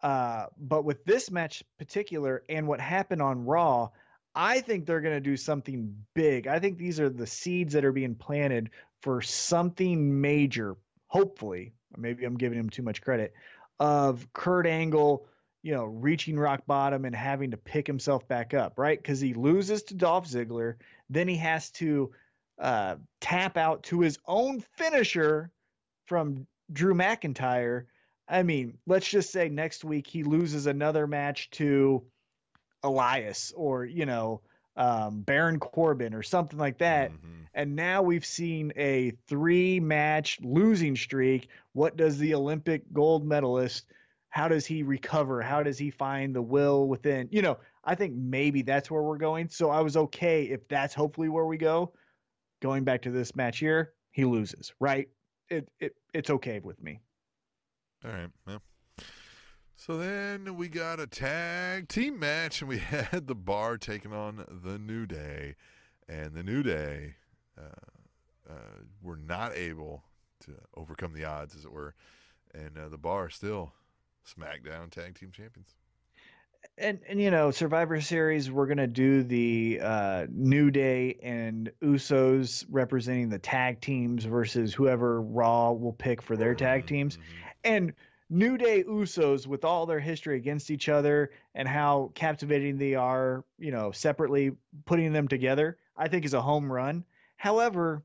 Uh, 0.03 0.47
but 0.57 0.85
with 0.85 1.05
this 1.05 1.31
match 1.31 1.65
particular 1.79 2.45
and 2.49 2.69
what 2.69 2.81
happened 2.81 3.23
on 3.23 3.45
Raw, 3.45 3.91
I 4.35 4.61
think 4.61 4.87
they're 4.87 5.01
going 5.01 5.17
to 5.17 5.21
do 5.21 5.37
something 5.37 5.97
big. 6.15 6.47
I 6.47 6.59
think 6.59 6.79
these 6.79 7.01
are 7.01 7.09
the 7.09 7.27
seeds 7.27 7.73
that 7.75 7.85
are 7.85 7.93
being 7.93 8.15
planted 8.15 8.71
for 9.05 9.21
something 9.21 10.23
major, 10.23 10.77
hopefully. 11.09 11.75
Maybe 11.95 12.25
I'm 12.25 12.39
giving 12.39 12.59
him 12.59 12.71
too 12.71 12.83
much 12.83 13.03
credit 13.03 13.35
of 13.79 14.27
Kurt 14.33 14.67
Angle, 14.67 15.27
you 15.63 15.75
know, 15.75 15.85
reaching 15.85 16.39
rock 16.39 16.63
bottom 16.67 17.05
and 17.05 17.15
having 17.15 17.51
to 17.51 17.59
pick 17.59 17.87
himself 17.87 18.27
back 18.29 18.55
up, 18.55 18.79
right? 18.79 18.97
Because 18.97 19.21
he 19.21 19.35
loses 19.35 19.83
to 19.85 19.95
Dolph 19.95 20.27
Ziggler, 20.27 20.77
then 21.11 21.29
he 21.29 21.37
has 21.37 21.71
to 21.73 22.13
uh, 22.59 22.97
tap 23.21 23.59
out 23.59 23.83
to 23.83 24.01
his 24.01 24.19
own 24.27 24.61
finisher 24.79 25.51
from 26.07 26.47
Drew 26.73 26.95
McIntyre. 26.95 27.85
I 28.27 28.43
mean, 28.43 28.79
let's 28.87 29.07
just 29.07 29.31
say 29.31 29.51
next 29.51 29.85
week 29.85 30.07
he 30.07 30.23
loses 30.23 30.65
another 30.65 31.07
match 31.07 31.51
to 31.51 32.03
Elias 32.83 33.53
or, 33.55 33.85
you 33.85 34.07
know, 34.07 34.41
um, 34.77 35.21
Baron 35.21 35.59
Corbin 35.61 36.15
or 36.15 36.23
something 36.23 36.59
like 36.59 36.79
that. 36.79 37.13
Mm-hmm. 37.13 37.29
And 37.55 37.77
now 37.77 38.03
we've 38.03 38.27
seen 38.27 38.73
a 38.77 39.13
three 39.29 39.79
match 39.81 40.41
losing 40.43 40.97
streak. 40.97 41.49
What 41.73 41.97
does 41.97 42.19
the 42.19 42.35
Olympic 42.35 42.83
gold 42.93 43.25
medalist, 43.27 43.87
how 44.29 44.49
does 44.49 44.67
he 44.67 44.83
recover? 44.83 45.41
How 45.41 45.63
does 45.63 45.79
he 45.79 45.91
find 45.91 46.35
the 46.35 46.43
will 46.43 46.89
within? 46.89 47.29
You 47.31 47.43
know, 47.43 47.59
I 47.85 47.95
think 47.95 48.15
maybe 48.15 48.63
that's 48.63 48.91
where 48.91 49.03
we're 49.03 49.19
going. 49.19 49.49
So 49.49 49.71
I 49.71 49.81
was 49.81 49.97
okay 49.97 50.45
if 50.45 50.67
that's 50.67 50.93
hopefully 50.93 51.29
where 51.29 51.45
we 51.45 51.57
go. 51.57 51.93
Going 52.61 52.83
back 52.83 53.03
to 53.03 53.11
this 53.11 53.37
match 53.37 53.59
here, 53.59 53.93
he 54.11 54.25
loses, 54.25 54.73
right? 54.81 55.09
It, 55.51 55.69
it 55.79 55.95
it's 56.13 56.31
okay 56.31 56.61
with 56.61 56.83
me. 56.83 57.01
All 58.05 58.11
right. 58.11 58.31
Well. 58.47 58.63
So 59.87 59.99
then 59.99 60.57
we 60.57 60.69
got 60.69 60.99
a 60.99 61.07
tag 61.07 61.89
team 61.89 62.19
match, 62.19 62.63
and 62.63 62.71
we 62.71 62.79
had 62.91 63.27
the 63.27 63.35
bar 63.35 63.77
taking 63.77 64.15
on 64.15 64.43
the 64.65 64.79
New 64.79 65.05
Day, 65.05 65.57
and 66.09 66.33
the 66.33 66.43
New 66.43 66.63
Day 66.63 67.17
uh, 67.59 68.51
uh, 68.51 68.81
were 69.03 69.19
not 69.19 69.55
able 69.55 70.03
to 70.47 70.53
overcome 70.75 71.13
the 71.13 71.27
odds, 71.27 71.55
as 71.55 71.67
it 71.67 71.71
were, 71.71 71.95
and 72.55 72.79
uh, 72.79 72.89
the 72.89 72.97
bar 72.97 73.29
still 73.29 73.75
SmackDown 74.27 74.91
Tag 74.91 75.19
Team 75.19 75.31
Champions. 75.31 75.75
And 76.79 77.01
and 77.07 77.21
you 77.21 77.31
know 77.31 77.51
survivor 77.51 78.01
series 78.01 78.51
we're 78.51 78.67
gonna 78.67 78.87
do 78.87 79.23
the 79.23 79.81
uh, 79.83 80.27
new 80.31 80.71
day 80.71 81.19
and 81.23 81.71
usos 81.83 82.65
representing 82.71 83.29
the 83.29 83.39
tag 83.39 83.83
teams 83.83 84.25
versus 84.25 84.73
whoever 84.73 85.21
raw 85.21 85.73
will 85.73 85.93
pick 85.93 86.23
for 86.23 86.39
their 86.39 86.55
tag 86.55 86.87
teams. 86.87 87.19
Mm-hmm. 87.19 87.49
and 87.65 87.93
new 88.31 88.57
day 88.57 88.83
usos 88.85 89.47
with 89.47 89.65
all 89.65 89.87
their 89.87 90.01
history 90.01 90.37
against 90.37 90.71
each 90.71 90.89
other 90.89 91.31
and 91.55 91.69
how 91.69 92.11
captivating 92.15 92.79
they 92.79 92.95
are 92.95 93.45
you 93.59 93.71
know 93.71 93.91
separately 93.93 94.53
putting 94.87 95.13
them 95.13 95.29
together 95.29 95.77
i 95.97 96.09
think 96.09 96.25
is 96.25 96.35
a 96.35 96.41
home 96.41 96.73
run 96.73 97.05
however 97.37 98.03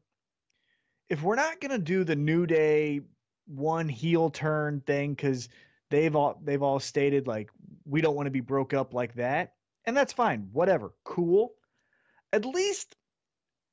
if 1.10 1.24
we're 1.24 1.36
not 1.36 1.62
gonna 1.62 1.80
do 1.80 2.04
the 2.04 2.16
new 2.16 2.46
day 2.46 3.02
one 3.50 3.90
heel 3.90 4.30
turn 4.30 4.82
thing 4.82 5.14
because 5.14 5.50
they've 5.90 6.16
all 6.16 6.40
they've 6.44 6.62
all 6.62 6.80
stated 6.80 7.28
like 7.28 7.50
we 7.86 8.02
don't 8.02 8.16
want 8.16 8.28
to 8.28 8.32
be 8.32 8.42
broke 8.42 8.74
up 8.74 8.94
like 8.94 9.16
that. 9.16 9.54
And 9.86 9.98
that's 9.98 10.14
fine. 10.14 10.50
Whatever. 10.52 10.94
Cool. 11.04 11.52
At 12.32 12.46
least 12.46 12.96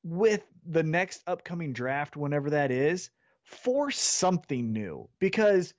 with 0.03 0.43
the 0.65 0.83
next 0.83 1.21
upcoming 1.27 1.73
draft, 1.73 2.17
whenever 2.17 2.51
that 2.51 2.71
is, 2.71 3.11
force 3.43 3.99
something 3.99 4.73
new 4.73 5.07
because 5.19 5.73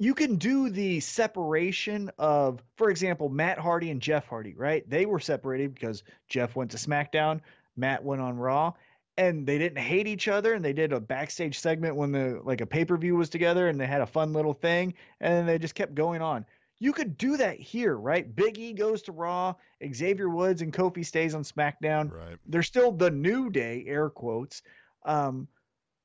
you 0.00 0.14
can 0.14 0.36
do 0.36 0.70
the 0.70 0.98
separation 1.00 2.10
of, 2.18 2.62
for 2.76 2.88
example, 2.88 3.28
Matt 3.28 3.58
Hardy 3.58 3.90
and 3.90 4.00
Jeff 4.00 4.26
Hardy, 4.26 4.54
right? 4.54 4.88
They 4.88 5.04
were 5.04 5.20
separated 5.20 5.74
because 5.74 6.02
Jeff 6.26 6.56
went 6.56 6.70
to 6.70 6.78
SmackDown, 6.78 7.42
Matt 7.76 8.02
went 8.02 8.22
on 8.22 8.38
Raw, 8.38 8.72
and 9.18 9.46
they 9.46 9.58
didn't 9.58 9.82
hate 9.82 10.06
each 10.06 10.26
other. 10.26 10.54
And 10.54 10.64
they 10.64 10.72
did 10.72 10.94
a 10.94 11.00
backstage 11.00 11.58
segment 11.58 11.96
when 11.96 12.12
the 12.12 12.40
like 12.42 12.62
a 12.62 12.66
pay 12.66 12.86
per 12.86 12.96
view 12.96 13.14
was 13.14 13.28
together, 13.28 13.68
and 13.68 13.78
they 13.78 13.86
had 13.86 14.00
a 14.00 14.06
fun 14.06 14.32
little 14.32 14.54
thing, 14.54 14.94
and 15.20 15.46
they 15.46 15.58
just 15.58 15.74
kept 15.74 15.94
going 15.94 16.22
on. 16.22 16.46
You 16.78 16.94
could 16.94 17.18
do 17.18 17.36
that 17.36 17.60
here, 17.60 17.94
right? 17.94 18.34
Big 18.34 18.58
E 18.58 18.72
goes 18.72 19.02
to 19.02 19.12
Raw, 19.12 19.54
Xavier 19.92 20.30
Woods 20.30 20.62
and 20.62 20.72
Kofi 20.72 21.04
stays 21.04 21.34
on 21.34 21.42
SmackDown. 21.42 22.10
Right. 22.10 22.38
They're 22.46 22.62
still 22.62 22.90
the 22.90 23.10
new 23.10 23.50
day, 23.50 23.84
air 23.86 24.08
quotes. 24.08 24.62
Um, 25.04 25.46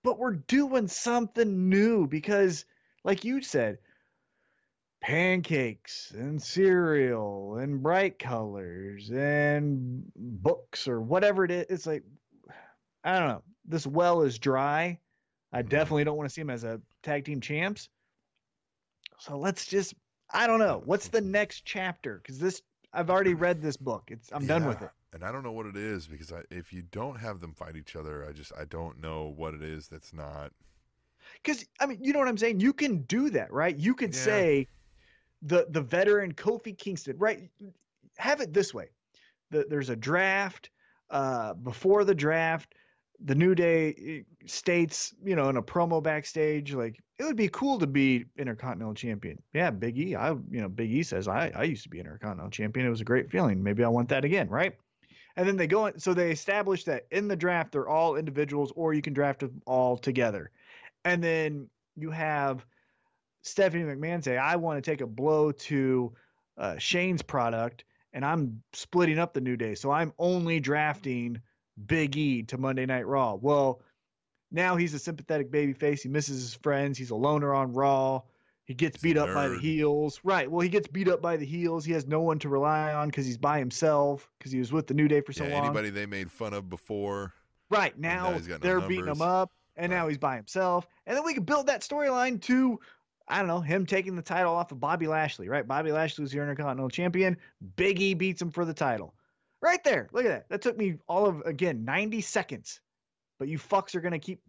but 0.04 0.20
we're 0.20 0.34
doing 0.34 0.90
something 0.90 1.70
new 1.70 2.08
because, 2.08 2.66
like 3.06 3.24
you 3.24 3.42
said, 3.42 3.78
pancakes 5.06 6.12
and 6.16 6.42
cereal 6.42 7.58
and 7.58 7.84
bright 7.84 8.18
colors 8.18 9.12
and 9.12 10.04
books 10.16 10.88
or 10.88 11.00
whatever 11.00 11.46
it 11.46 11.52
is. 11.52 11.66
It's 11.70 11.86
like, 11.86 12.02
I 13.04 13.20
don't 13.20 13.28
know. 13.28 13.44
This 13.66 13.86
well 13.86 14.24
is 14.24 14.40
dry. 14.40 15.00
I 15.54 15.60
mm-hmm. 15.60 15.70
definitely 15.70 16.06
don't 16.06 16.18
want 16.18 16.28
to 16.28 16.34
see 16.34 16.42
him 16.42 16.50
as 16.50 16.64
a 16.64 16.82
tag 17.04 17.24
team 17.24 17.40
champs. 17.40 17.88
So 19.20 19.38
let's 19.38 19.68
just 19.68 19.94
I 20.34 20.48
don't 20.48 20.58
know. 20.58 20.82
What's 20.84 21.10
the 21.10 21.22
next 21.22 21.66
chapter? 21.66 22.18
Because 22.18 22.40
this, 22.40 22.64
I've 22.92 23.12
already 23.12 23.34
read 23.36 23.62
this 23.62 23.78
book. 23.78 24.06
It's 24.08 24.32
I'm 24.32 24.42
yeah, 24.42 24.48
done 24.48 24.66
with 24.66 24.82
it. 24.82 24.90
And 25.14 25.24
I 25.24 25.32
don't 25.32 25.44
know 25.44 25.52
what 25.52 25.68
it 25.68 25.78
is 25.78 26.08
because 26.08 26.34
I, 26.34 26.42
if 26.50 26.74
you 26.74 26.82
don't 26.82 27.20
have 27.20 27.42
them 27.42 27.54
fight 27.54 27.76
each 27.76 27.96
other, 27.96 28.26
I 28.28 28.32
just 28.32 28.52
I 28.60 28.66
don't 28.66 29.00
know 29.02 29.32
what 29.38 29.54
it 29.54 29.62
is 29.62 29.88
that's 29.88 30.14
not. 30.14 30.52
Because 31.44 31.64
I 31.80 31.86
mean, 31.86 32.00
you 32.02 32.12
know 32.12 32.18
what 32.18 32.28
I'm 32.28 32.40
saying. 32.40 32.60
You 32.60 32.74
can 32.74 33.04
do 33.04 33.30
that, 33.30 33.54
right? 33.54 33.78
You 33.78 33.94
could 33.94 34.16
yeah. 34.16 34.22
say 34.22 34.68
the 35.46 35.68
the 35.70 35.82
veteran 35.82 36.34
Kofi 36.34 36.78
Kingston, 36.78 37.18
right? 37.18 37.50
Have 38.18 38.42
it 38.42 38.54
this 38.54 38.74
way: 38.74 38.90
the, 39.52 39.66
there's 39.70 39.90
a 39.90 39.96
draft. 39.96 40.70
Uh, 41.12 41.54
before 41.54 42.04
the 42.04 42.16
draft, 42.16 42.74
the 43.24 43.36
New 43.36 43.54
Day 43.54 43.96
eh, 44.08 44.48
states, 44.48 45.14
you 45.24 45.36
know, 45.36 45.50
in 45.50 45.58
a 45.58 45.62
promo 45.62 46.02
backstage, 46.02 46.74
like 46.74 47.00
it 47.20 47.24
would 47.24 47.36
be 47.36 47.48
cool 47.50 47.78
to 47.80 47.88
be 47.88 48.26
Intercontinental 48.38 48.96
Champion. 48.96 49.42
Yeah, 49.54 49.70
Big 49.70 49.98
E. 50.00 50.16
I, 50.16 50.32
you 50.32 50.62
know, 50.62 50.68
Big 50.68 50.92
E 50.92 51.04
says 51.04 51.28
I, 51.28 51.52
I 51.56 51.64
used 51.64 51.84
to 51.84 51.90
be 51.90 52.00
Intercontinental 52.00 52.50
Champion. 52.50 52.88
It 52.88 52.90
was 52.90 53.02
a 53.02 53.06
great 53.06 53.30
feeling. 53.30 53.62
Maybe 53.62 53.84
I 53.84 53.88
want 53.88 54.10
that 54.10 54.26
again, 54.26 54.50
right? 54.50 54.76
And 55.38 55.48
then 55.48 55.58
they 55.58 55.68
go 55.68 55.92
so 55.98 56.14
they 56.14 56.32
establish 56.32 56.86
that 56.86 57.06
in 57.12 57.28
the 57.28 57.36
draft 57.36 57.72
they're 57.72 57.88
all 57.88 58.16
individuals, 58.16 58.74
or 58.76 58.94
you 58.94 59.02
can 59.02 59.14
draft 59.14 59.42
them 59.42 59.62
all 59.68 59.96
together. 59.98 60.50
And 61.04 61.24
then 61.24 61.70
you 61.96 62.10
have 62.10 62.66
Stephanie 63.46 63.84
McMahon 63.84 64.24
say, 64.24 64.38
"I 64.38 64.56
want 64.56 64.84
to 64.84 64.92
take 64.92 65.02
a 65.02 65.08
blow 65.08 65.52
to 65.52 66.14
uh, 66.58 66.78
Shane's 66.78 67.22
product, 67.22 67.86
and 68.14 68.26
I'm 68.26 68.62
splitting 68.74 69.20
up 69.20 69.34
the 69.34 69.42
New 69.42 69.56
Day, 69.56 69.76
so 69.76 69.92
I'm 69.92 70.14
only 70.20 70.60
drafting." 70.60 71.42
Big 71.88 72.16
E 72.16 72.44
to 72.44 72.58
Monday 72.58 72.86
Night 72.86 73.06
Raw. 73.06 73.36
Well, 73.36 73.82
now 74.52 74.76
he's 74.76 74.94
a 74.94 75.00
sympathetic 75.00 75.52
baby 75.52 75.74
face. 75.74 76.02
He 76.02 76.10
misses 76.10 76.42
his 76.42 76.56
friends. 76.56 76.98
He's 76.98 77.10
a 77.10 77.16
loner 77.16 77.54
on 77.54 77.74
Raw. 77.74 78.22
He 78.64 78.74
gets 78.74 78.98
beat 78.98 79.18
up 79.18 79.32
by 79.34 79.48
the 79.48 79.60
heels. 79.60 80.20
Right. 80.24 80.50
Well, 80.50 80.62
he 80.62 80.70
gets 80.70 80.88
beat 80.88 81.08
up 81.08 81.22
by 81.22 81.38
the 81.38 81.46
heels. 81.46 81.86
He 81.86 81.92
has 81.92 82.08
no 82.08 82.22
one 82.22 82.40
to 82.40 82.50
rely 82.50 82.94
on 82.94 83.10
because 83.10 83.26
he's 83.26 83.38
by 83.38 83.60
himself 83.60 84.28
because 84.40 84.52
he 84.52 84.58
was 84.58 84.72
with 84.72 84.88
the 84.88 84.94
New 84.94 85.08
Day 85.08 85.22
for 85.22 85.34
so 85.34 85.46
yeah, 85.46 85.56
long. 85.56 85.66
Anybody 85.66 85.90
they 85.92 86.08
made 86.08 86.32
fun 86.32 86.54
of 86.54 86.70
before. 86.70 87.34
Right. 87.70 87.98
Now, 88.00 88.32
now 88.32 88.58
they're 88.58 88.82
beating 88.82 89.08
him 89.08 89.22
up, 89.22 89.52
and 89.76 89.92
right. 89.92 89.98
now 89.98 90.08
he's 90.08 90.18
by 90.18 90.36
himself. 90.36 90.88
And 91.06 91.16
then 91.16 91.26
we 91.26 91.34
can 91.34 91.44
build 91.44 91.68
that 91.68 91.82
storyline 91.82 92.42
to, 92.44 92.80
I 93.28 93.40
don't 93.40 93.48
know, 93.48 93.60
him 93.60 93.86
taking 93.86 94.16
the 94.16 94.22
title 94.22 94.54
off 94.54 94.72
of 94.72 94.80
Bobby 94.80 95.08
Lashley, 95.08 95.50
right? 95.50 95.68
Bobby 95.68 95.92
Lashley's 95.92 96.34
your 96.34 96.44
Intercontinental 96.44 96.90
Champion. 96.90 97.38
Big 97.76 98.00
E 98.00 98.14
beats 98.14 98.42
him 98.42 98.52
for 98.52 98.66
the 98.66 98.74
title. 98.74 99.16
Right 99.62 99.84
there. 99.84 100.10
Look 100.12 100.26
at 100.26 100.30
that. 100.30 100.50
That 100.50 100.62
took 100.62 100.78
me 100.78 100.98
all 101.08 101.26
of, 101.26 101.42
again, 101.42 101.86
90 101.86 102.22
seconds. 102.22 102.82
But 103.40 103.48
you 103.48 103.58
fucks 103.58 103.96
are 103.96 104.02
going 104.02 104.12
to 104.12 104.20
keep 104.20 104.42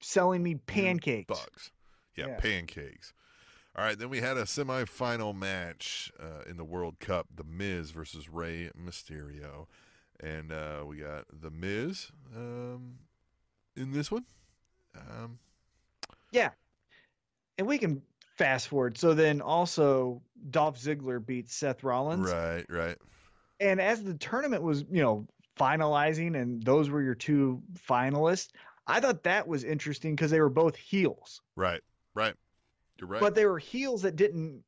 selling 0.00 0.42
me 0.42 0.56
pancakes. 0.56 1.28
Bugs. 1.28 1.70
Yeah, 2.16 2.28
yeah, 2.28 2.36
pancakes. 2.36 3.12
All 3.76 3.84
right, 3.84 3.98
then 3.98 4.08
we 4.08 4.20
had 4.20 4.36
a 4.36 4.44
semifinal 4.44 5.34
match 5.34 6.12
uh, 6.20 6.48
in 6.48 6.56
the 6.56 6.64
World 6.64 7.00
Cup: 7.00 7.26
The 7.34 7.42
Miz 7.42 7.90
versus 7.90 8.28
Rey 8.28 8.70
Mysterio, 8.78 9.66
and 10.20 10.52
uh, 10.52 10.84
we 10.86 10.98
got 10.98 11.24
The 11.32 11.50
Miz 11.50 12.12
um, 12.36 12.98
in 13.76 13.90
this 13.90 14.12
one. 14.12 14.26
Um, 14.96 15.40
yeah, 16.30 16.50
and 17.58 17.66
we 17.66 17.78
can 17.78 18.02
fast 18.36 18.68
forward. 18.68 18.98
So 18.98 19.14
then 19.14 19.40
also 19.40 20.22
Dolph 20.50 20.78
Ziggler 20.78 21.24
beats 21.24 21.54
Seth 21.54 21.84
Rollins. 21.84 22.30
Right, 22.30 22.64
right 22.68 22.96
and 23.60 23.80
as 23.80 24.02
the 24.02 24.14
tournament 24.14 24.62
was, 24.62 24.84
you 24.90 25.02
know, 25.02 25.26
finalizing 25.58 26.40
and 26.40 26.62
those 26.62 26.90
were 26.90 27.02
your 27.02 27.14
two 27.14 27.62
finalists, 27.88 28.48
I 28.86 29.00
thought 29.00 29.22
that 29.22 29.46
was 29.46 29.64
interesting 29.64 30.14
because 30.14 30.30
they 30.30 30.40
were 30.40 30.50
both 30.50 30.76
heels. 30.76 31.40
Right. 31.56 31.80
Right. 32.14 32.34
You're 32.98 33.08
right. 33.08 33.20
But 33.20 33.34
they 33.34 33.46
were 33.46 33.58
heels 33.58 34.02
that 34.02 34.16
didn't 34.16 34.62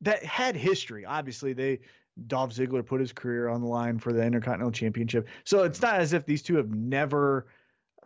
that 0.00 0.24
had 0.24 0.56
history. 0.56 1.04
Obviously, 1.04 1.52
they 1.52 1.80
Dolph 2.26 2.54
Ziggler 2.54 2.84
put 2.84 3.00
his 3.00 3.12
career 3.12 3.48
on 3.48 3.60
the 3.60 3.68
line 3.68 3.98
for 3.98 4.12
the 4.12 4.22
Intercontinental 4.22 4.72
Championship. 4.72 5.28
So 5.44 5.62
it's 5.64 5.80
not 5.80 6.00
as 6.00 6.12
if 6.12 6.26
these 6.26 6.42
two 6.42 6.56
have 6.56 6.70
never 6.70 7.46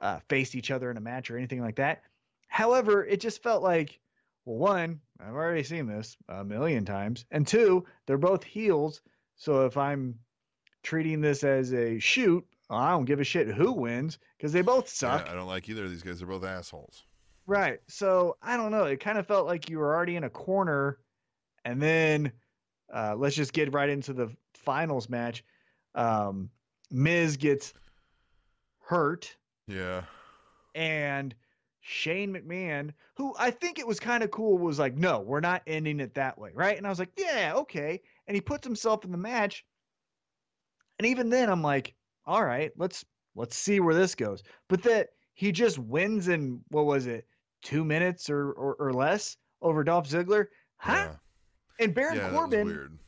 uh, 0.00 0.20
faced 0.28 0.54
each 0.54 0.70
other 0.70 0.90
in 0.90 0.96
a 0.96 1.00
match 1.00 1.30
or 1.30 1.36
anything 1.36 1.60
like 1.60 1.76
that. 1.76 2.02
However, 2.48 3.04
it 3.04 3.20
just 3.20 3.42
felt 3.42 3.62
like, 3.62 3.98
well, 4.46 4.56
one, 4.56 5.00
I've 5.20 5.34
already 5.34 5.62
seen 5.64 5.86
this 5.86 6.16
a 6.28 6.42
million 6.44 6.86
times, 6.86 7.26
and 7.30 7.46
two, 7.46 7.84
they're 8.06 8.16
both 8.16 8.42
heels. 8.44 9.02
So 9.36 9.66
if 9.66 9.76
I'm 9.76 10.14
treating 10.82 11.20
this 11.20 11.44
as 11.44 11.74
a 11.74 11.98
shoot. 11.98 12.46
I 12.70 12.90
don't 12.90 13.04
give 13.04 13.20
a 13.20 13.24
shit 13.24 13.48
who 13.48 13.72
wins 13.72 14.18
because 14.36 14.52
they 14.52 14.62
both 14.62 14.88
suck. 14.88 15.26
Yeah, 15.26 15.32
I 15.32 15.34
don't 15.36 15.46
like 15.46 15.68
either 15.68 15.84
of 15.84 15.90
these 15.90 16.02
guys. 16.02 16.18
They're 16.18 16.26
both 16.28 16.44
assholes. 16.44 17.04
Right. 17.46 17.80
So 17.88 18.36
I 18.42 18.56
don't 18.56 18.70
know. 18.72 18.84
It 18.84 18.98
kind 19.00 19.18
of 19.18 19.26
felt 19.26 19.46
like 19.46 19.68
you 19.68 19.78
were 19.78 19.94
already 19.94 20.16
in 20.16 20.24
a 20.24 20.30
corner, 20.30 20.98
and 21.64 21.80
then 21.82 22.32
uh, 22.92 23.14
let's 23.16 23.36
just 23.36 23.52
get 23.52 23.72
right 23.72 23.88
into 23.88 24.12
the 24.12 24.30
finals 24.54 25.08
match. 25.08 25.44
Um, 25.94 26.50
Miz 26.90 27.36
gets 27.36 27.72
hurt, 28.80 29.36
Yeah. 29.66 30.02
and 30.74 31.34
Shane 31.88 32.34
McMahon, 32.34 32.92
who 33.14 33.32
I 33.38 33.52
think 33.52 33.78
it 33.78 33.86
was 33.86 34.00
kind 34.00 34.24
of 34.24 34.32
cool, 34.32 34.58
was 34.58 34.78
like, 34.78 34.96
"No, 34.96 35.20
we're 35.20 35.38
not 35.38 35.62
ending 35.68 36.00
it 36.00 36.14
that 36.14 36.36
way." 36.36 36.50
Right. 36.52 36.76
And 36.76 36.84
I 36.84 36.90
was 36.90 36.98
like, 36.98 37.12
"Yeah, 37.16 37.52
okay." 37.56 38.00
And 38.26 38.34
he 38.34 38.40
puts 38.40 38.66
himself 38.66 39.04
in 39.04 39.12
the 39.12 39.16
match, 39.18 39.64
and 40.98 41.06
even 41.06 41.30
then, 41.30 41.48
I'm 41.48 41.62
like, 41.62 41.94
"All 42.24 42.44
right, 42.44 42.72
let's 42.76 43.04
let's 43.36 43.56
see 43.56 43.78
where 43.78 43.94
this 43.94 44.16
goes." 44.16 44.42
But 44.68 44.82
that 44.82 45.10
he 45.34 45.52
just 45.52 45.78
wins 45.78 46.26
in 46.26 46.60
what 46.70 46.86
was 46.86 47.06
it, 47.06 47.28
two 47.62 47.84
minutes 47.84 48.28
or 48.30 48.50
or, 48.52 48.74
or 48.80 48.92
less 48.92 49.36
over 49.62 49.84
Dolph 49.84 50.08
Ziggler, 50.08 50.46
huh? 50.78 50.92
Yeah. 51.10 51.14
And 51.78 51.94
Baron 51.94 52.16
yeah, 52.16 52.30
Corbin, 52.30 52.66
weird. 52.66 52.98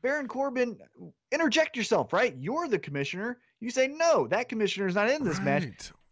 Baron 0.00 0.26
Corbin, 0.26 0.78
interject 1.32 1.76
yourself, 1.76 2.14
right? 2.14 2.34
You're 2.38 2.66
the 2.68 2.78
commissioner. 2.78 3.40
You 3.60 3.68
say 3.68 3.88
no, 3.88 4.26
that 4.28 4.48
commissioner 4.48 4.86
is 4.86 4.94
not 4.94 5.10
in 5.10 5.22
this 5.22 5.40
match. 5.40 5.64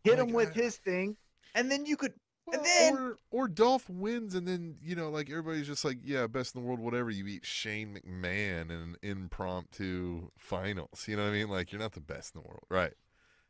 Hit 0.03 0.19
Like, 0.19 0.29
him 0.29 0.33
with 0.35 0.51
I- 0.51 0.61
his 0.61 0.77
thing, 0.77 1.17
and 1.55 1.71
then 1.71 1.87
you 1.87 1.97
could. 1.97 2.15
Well, 2.47 2.59
and 2.59 2.67
then 2.67 2.95
or 2.95 3.19
or 3.31 3.49
Dolph 3.49 3.89
wins, 3.89 4.35
and 4.35 4.47
then 4.47 4.77
you 4.83 4.95
know, 4.95 5.11
like 5.11 5.31
everybody's 5.31 5.67
just 5.67 5.85
like, 5.85 5.99
yeah, 6.03 6.27
best 6.27 6.55
in 6.55 6.61
the 6.61 6.67
world, 6.67 6.81
whatever. 6.81 7.11
You 7.11 7.25
beat 7.25 7.47
Shane 7.47 7.95
McMahon 7.97 8.65
in 8.67 8.71
an 8.71 8.97
impromptu 9.03 10.31
finals. 10.37 11.07
You 11.09 11.17
know 11.17 11.23
what 11.25 11.31
I 11.31 11.33
mean? 11.33 11.49
Like 11.49 11.73
you're 11.73 11.81
not 11.81 11.93
the 11.93 12.01
best 12.01 12.35
in 12.35 12.43
the 12.43 12.49
world, 12.49 12.65
right? 12.71 12.93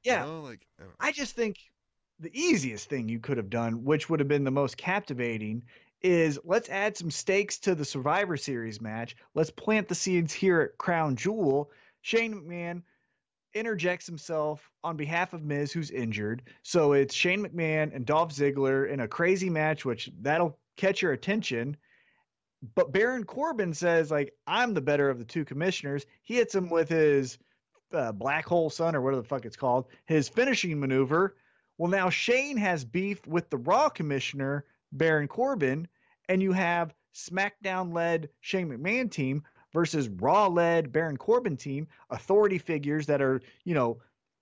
yeah, 0.05 0.25
You 0.25 0.31
know, 0.31 0.41
like 0.43 0.67
I 0.81 0.85
I 1.09 1.13
just 1.13 1.35
think 1.35 1.59
the 2.21 2.31
easiest 2.39 2.89
thing 2.89 3.09
you 3.09 3.19
could 3.19 3.37
have 3.37 3.51
done, 3.51 3.85
which 3.85 4.09
would 4.09 4.21
have 4.21 4.29
been 4.29 4.45
the 4.45 4.51
most 4.51 4.77
captivating, 4.77 5.65
is 6.03 6.39
let's 6.45 6.69
add 6.69 6.97
some 6.97 7.11
stakes 7.11 7.59
to 7.61 7.75
the 7.75 7.85
Survivor 7.85 8.37
Series 8.37 8.81
match. 8.81 9.17
Let's 9.35 9.51
plant 9.51 9.89
the 9.89 9.95
seeds 9.95 10.33
here 10.33 10.61
at 10.61 10.79
Crown 10.79 11.17
Jewel. 11.17 11.71
Shane 12.03 12.35
McMahon 12.35 12.83
interjects 13.55 14.07
himself 14.07 14.69
on 14.83 14.97
behalf 14.97 15.33
of 15.33 15.45
Miz, 15.45 15.73
who's 15.73 15.91
injured. 15.91 16.43
So 16.63 16.93
it's 16.93 17.15
Shane 17.15 17.45
McMahon 17.45 17.95
and 17.95 18.05
Dolph 18.05 18.35
Ziggler 18.35 18.91
in 18.91 19.01
a 19.01 19.09
crazy 19.09 19.51
match, 19.51 19.85
which 19.85 20.11
that'll 20.21 20.59
catch 20.77 21.03
your 21.03 21.13
attention. 21.13 21.77
But 22.75 22.93
Baron 22.93 23.25
Corbin 23.25 23.75
says, 23.75 24.11
like, 24.11 24.33
I'm 24.47 24.75
the 24.75 24.81
better 24.81 25.11
of 25.11 25.19
the 25.19 25.25
two 25.25 25.45
commissioners. 25.45 26.07
He 26.23 26.37
hits 26.37 26.55
him 26.55 26.71
with 26.71 26.89
his 26.89 27.39
uh, 27.93 28.13
black 28.13 28.47
hole 28.47 28.71
sun 28.71 28.97
or 28.97 29.01
whatever 29.01 29.23
the 29.23 29.29
fuck 29.29 29.45
it's 29.45 29.57
called, 29.57 29.87
his 30.07 30.29
finishing 30.29 30.79
maneuver. 30.81 31.37
Well, 31.79 31.91
now 31.91 32.09
Shane 32.11 32.57
has 32.57 32.85
beef 32.85 33.27
with 33.27 33.51
the 33.51 33.59
Raw 33.59 33.89
commissioner, 33.89 34.65
Baron 34.93 35.29
Corbin, 35.29 35.89
and 36.29 36.43
you 36.43 36.53
have 36.53 36.95
SmackDown 37.15 37.93
led 37.93 38.29
Shane 38.41 38.69
McMahon 38.69 39.11
team 39.11 39.45
versus 39.75 40.09
Raw 40.09 40.47
led 40.47 40.93
Baron 40.93 41.19
Corbin 41.19 41.57
team, 41.59 41.87
authority 42.09 42.57
figures 42.57 43.05
that 43.07 43.21
are, 43.21 43.43
you 43.65 43.75
know, 43.75 43.99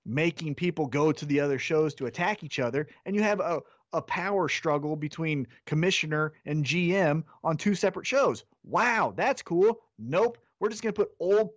making 0.06 0.54
people 0.54 0.86
go 0.86 1.10
to 1.10 1.24
the 1.26 1.40
other 1.40 1.58
shows 1.58 1.94
to 1.94 2.06
attack 2.06 2.44
each 2.44 2.60
other. 2.60 2.86
And 3.06 3.16
you 3.16 3.22
have 3.22 3.40
a, 3.40 3.60
a 3.92 4.02
power 4.02 4.48
struggle 4.48 4.94
between 4.94 5.46
commissioner 5.66 6.34
and 6.44 6.64
GM 6.64 7.24
on 7.42 7.56
two 7.56 7.74
separate 7.74 8.06
shows. 8.06 8.44
Wow, 8.64 9.14
that's 9.16 9.42
cool. 9.42 9.80
Nope. 9.98 10.38
We're 10.60 10.68
just 10.68 10.82
going 10.82 10.94
to 10.94 11.00
put 11.00 11.12
old 11.18 11.50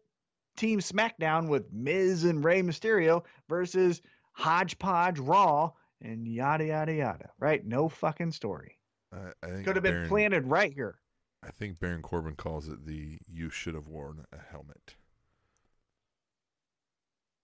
Team 0.57 0.79
SmackDown 0.79 1.49
with 1.49 1.71
Miz 1.73 2.23
and 2.23 2.43
Rey 2.43 2.61
Mysterio 2.61 3.23
versus 3.49 4.01
Hodgepodge 4.31 5.19
Raw 5.19 5.71
and 6.01 6.27
yada, 6.27 6.65
yada, 6.65 6.93
yada. 6.93 7.29
Right? 7.39 7.65
No 7.65 7.89
fucking 7.89 8.31
story. 8.31 8.77
I, 9.13 9.31
I 9.43 9.49
think 9.49 9.65
Could 9.65 9.75
have 9.75 9.83
been 9.83 9.93
Baron- 9.93 10.09
planted 10.09 10.47
right 10.47 10.73
here. 10.73 10.99
I 11.45 11.51
think 11.51 11.79
Baron 11.79 12.01
Corbin 12.01 12.35
calls 12.35 12.67
it 12.67 12.85
the 12.85 13.19
"you 13.31 13.49
should 13.49 13.75
have 13.75 13.87
worn 13.87 14.25
a 14.31 14.37
helmet." 14.51 14.95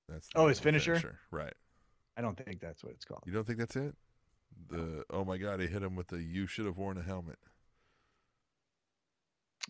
That's 0.10 0.30
Oh, 0.36 0.48
his 0.48 0.58
the 0.58 0.64
finisher? 0.64 1.20
right? 1.30 1.54
I 2.18 2.22
don't 2.22 2.38
think 2.38 2.60
that's 2.60 2.84
what 2.84 2.94
it's 2.94 3.06
called. 3.06 3.24
You 3.26 3.32
don't 3.32 3.46
think 3.46 3.60
that's 3.60 3.76
it? 3.76 3.96
The 4.70 5.06
oh 5.10 5.24
my 5.24 5.38
god, 5.38 5.60
he 5.60 5.68
hit 5.68 5.84
him 5.84 5.96
with 5.96 6.08
the 6.08 6.22
"you 6.22 6.48
should 6.48 6.66
have 6.66 6.78
worn 6.78 6.98
a 6.98 7.04
helmet." 7.04 7.40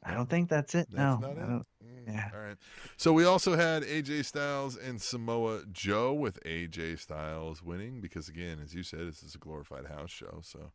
I 0.03 0.13
don't 0.13 0.29
think 0.29 0.49
that's 0.49 0.73
it. 0.73 0.87
That's 0.91 1.21
no. 1.21 1.31
not 1.31 1.37
it. 1.37 1.65
Mm, 1.85 2.07
yeah. 2.07 2.29
All 2.33 2.39
right. 2.39 2.57
So 2.97 3.13
we 3.13 3.25
also 3.25 3.55
had 3.55 3.83
AJ 3.83 4.25
Styles 4.25 4.75
and 4.75 4.99
Samoa 4.99 5.63
Joe 5.71 6.13
with 6.13 6.41
AJ 6.43 6.97
Styles 6.99 7.61
winning 7.61 8.01
because 8.01 8.27
again, 8.27 8.59
as 8.63 8.73
you 8.73 8.81
said, 8.83 9.07
this 9.07 9.21
is 9.21 9.35
a 9.35 9.37
glorified 9.37 9.85
house 9.87 10.09
show. 10.09 10.39
So 10.43 10.71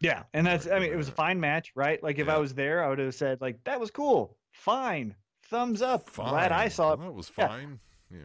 Yeah. 0.00 0.22
And 0.32 0.46
that's, 0.46 0.66
I 0.68 0.78
mean, 0.78 0.92
it 0.92 0.96
was 0.96 1.08
a 1.08 1.12
fine 1.12 1.40
match, 1.40 1.72
right? 1.74 2.02
Like 2.02 2.18
if 2.18 2.28
I 2.28 2.38
was 2.38 2.54
there, 2.54 2.84
I 2.84 2.88
would 2.88 2.98
have 2.98 3.14
said, 3.14 3.40
like, 3.40 3.62
that 3.64 3.80
was 3.80 3.90
cool. 3.90 4.36
Fine. 4.52 5.14
Thumbs 5.50 5.82
up. 5.82 6.12
Glad 6.14 6.52
I 6.52 6.68
saw 6.68 6.92
it. 6.92 6.98
Well, 6.98 7.08
that 7.08 7.14
was 7.14 7.30
Yeah. 7.36 7.48
fine. 7.48 7.80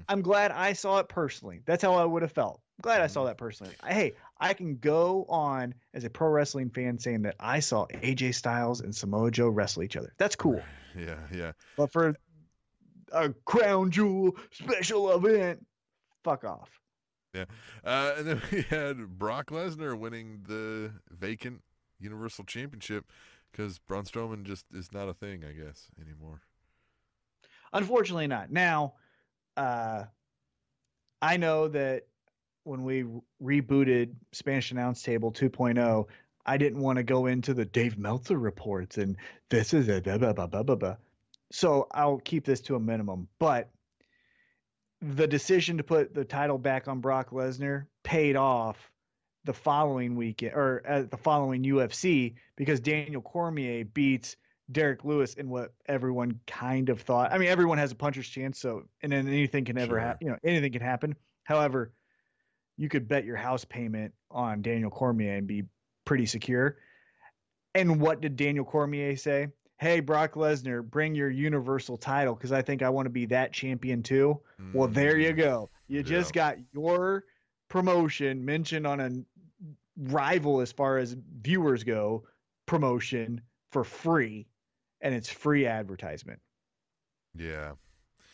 I'm 0.07 0.21
glad 0.21 0.51
I 0.51 0.73
saw 0.73 0.99
it 0.99 1.09
personally. 1.09 1.61
That's 1.65 1.83
how 1.83 1.93
I 1.95 2.05
would 2.05 2.21
have 2.21 2.31
felt. 2.31 2.61
Glad 2.81 3.01
I 3.01 3.05
Mm-hmm. 3.05 3.13
saw 3.13 3.25
that 3.25 3.37
personally. 3.37 3.73
Hey, 3.85 4.13
I 4.39 4.53
can 4.53 4.77
go 4.77 5.25
on 5.27 5.73
as 5.93 6.03
a 6.05 6.09
pro 6.09 6.29
wrestling 6.29 6.69
fan 6.69 6.97
saying 6.99 7.23
that 7.23 7.35
I 7.39 7.59
saw 7.59 7.85
AJ 7.87 8.35
Styles 8.35 8.79
and 8.81 8.95
Samoa 8.95 9.29
Joe 9.31 9.49
wrestle 9.49 9.83
each 9.83 9.95
other. 9.97 10.13
That's 10.17 10.35
cool. 10.35 10.61
Yeah, 10.97 11.17
yeah. 11.33 11.51
But 11.75 11.91
for 11.91 12.15
a 13.11 13.29
crown 13.45 13.91
jewel 13.91 14.37
special 14.51 15.11
event, 15.15 15.65
fuck 16.23 16.43
off. 16.45 16.69
Uh, 17.35 18.13
and 18.17 18.27
then 18.27 18.41
we 18.51 18.61
had 18.63 19.17
Brock 19.17 19.49
Lesnar 19.49 19.97
winning 19.97 20.43
the 20.47 20.91
vacant 21.09 21.61
Universal 21.99 22.45
Championship 22.45 23.05
because 23.51 23.79
Braun 23.79 24.05
Strowman 24.05 24.43
just 24.43 24.65
is 24.73 24.91
not 24.91 25.07
a 25.09 25.13
thing, 25.13 25.43
I 25.43 25.51
guess, 25.51 25.87
anymore. 26.01 26.41
Unfortunately, 27.71 28.27
not. 28.27 28.51
Now, 28.51 28.93
uh, 29.57 30.03
I 31.21 31.37
know 31.37 31.67
that 31.69 32.03
when 32.63 32.83
we 32.83 33.03
re- 33.39 33.61
rebooted 33.61 34.13
Spanish 34.31 34.71
Announce 34.71 35.01
Table 35.01 35.31
2.0, 35.31 36.07
I 36.45 36.57
didn't 36.57 36.79
want 36.79 36.97
to 36.97 37.03
go 37.03 37.27
into 37.27 37.53
the 37.53 37.65
Dave 37.65 37.97
Meltzer 37.97 38.37
reports 38.37 38.97
and 38.97 39.15
this 39.49 39.73
is 39.73 39.89
a 39.89 40.01
blah, 40.01 40.17
blah, 40.17 40.33
blah, 40.33 40.47
blah, 40.47 40.63
blah, 40.63 40.75
blah. 40.75 40.95
So 41.51 41.87
I'll 41.91 42.17
keep 42.19 42.45
this 42.45 42.61
to 42.61 42.75
a 42.75 42.79
minimum. 42.79 43.27
But 43.39 43.69
the 45.03 45.27
decision 45.27 45.77
to 45.77 45.83
put 45.83 46.13
the 46.13 46.23
title 46.25 46.57
back 46.57 46.87
on 46.87 47.01
Brock 47.01 47.31
Lesnar 47.31 47.85
paid 48.03 48.35
off 48.35 48.77
the 49.43 49.53
following 49.53 50.15
weekend 50.15 50.53
or 50.55 50.81
at 50.85 51.11
the 51.11 51.17
following 51.17 51.63
UFC 51.63 52.35
because 52.55 52.79
Daniel 52.79 53.21
Cormier 53.21 53.83
beats 53.83 54.37
Derrick 54.71 55.03
Lewis 55.03 55.33
in 55.33 55.49
what 55.49 55.73
everyone 55.87 56.39
kind 56.47 56.87
of 56.87 57.01
thought. 57.01 57.33
I 57.33 57.37
mean, 57.37 57.49
everyone 57.49 57.77
has 57.79 57.91
a 57.91 57.95
puncher's 57.95 58.27
chance, 58.29 58.57
so 58.57 58.83
and 59.01 59.11
then 59.11 59.27
anything 59.27 59.65
can 59.65 59.77
ever 59.77 59.91
Sure. 59.95 59.99
happen. 59.99 60.25
You 60.25 60.31
know, 60.33 60.39
anything 60.43 60.71
can 60.71 60.81
happen. 60.81 61.15
However, 61.43 61.91
you 62.77 62.87
could 62.87 63.07
bet 63.09 63.25
your 63.25 63.35
house 63.35 63.65
payment 63.65 64.13
on 64.31 64.61
Daniel 64.61 64.89
Cormier 64.89 65.35
and 65.35 65.45
be 65.45 65.65
pretty 66.05 66.25
secure. 66.25 66.77
And 67.75 67.99
what 67.99 68.21
did 68.21 68.37
Daniel 68.37 68.63
Cormier 68.65 69.17
say? 69.17 69.49
Hey, 69.83 69.99
Brock 69.99 70.35
Lesnar, 70.35 70.81
bring 70.81 71.13
your 71.13 71.29
Universal 71.29 71.97
title 71.97 72.35
because 72.35 72.53
I 72.53 72.61
think 72.61 72.81
I 72.81 72.89
want 72.89 73.05
to 73.05 73.09
be 73.09 73.25
that 73.25 73.51
champion 73.51 74.01
too. 74.01 74.39
Well, 74.73 74.87
mm-hmm. 74.87 74.95
there 74.95 75.17
you 75.17 75.33
go. 75.33 75.69
You 75.89 76.01
just 76.03 76.31
got 76.31 76.55
your 76.71 77.25
promotion 77.67 78.45
mentioned 78.45 78.87
on 78.87 79.01
a 79.01 79.11
rival 79.97 80.61
as 80.61 80.71
far 80.71 80.99
as 80.99 81.17
viewers 81.41 81.83
go 81.83 82.23
promotion 82.65 83.41
for 83.73 83.83
free, 83.83 84.47
and 85.01 85.13
it's 85.13 85.29
free 85.29 85.65
advertisement. 85.65 86.39
Yeah. 87.35 87.73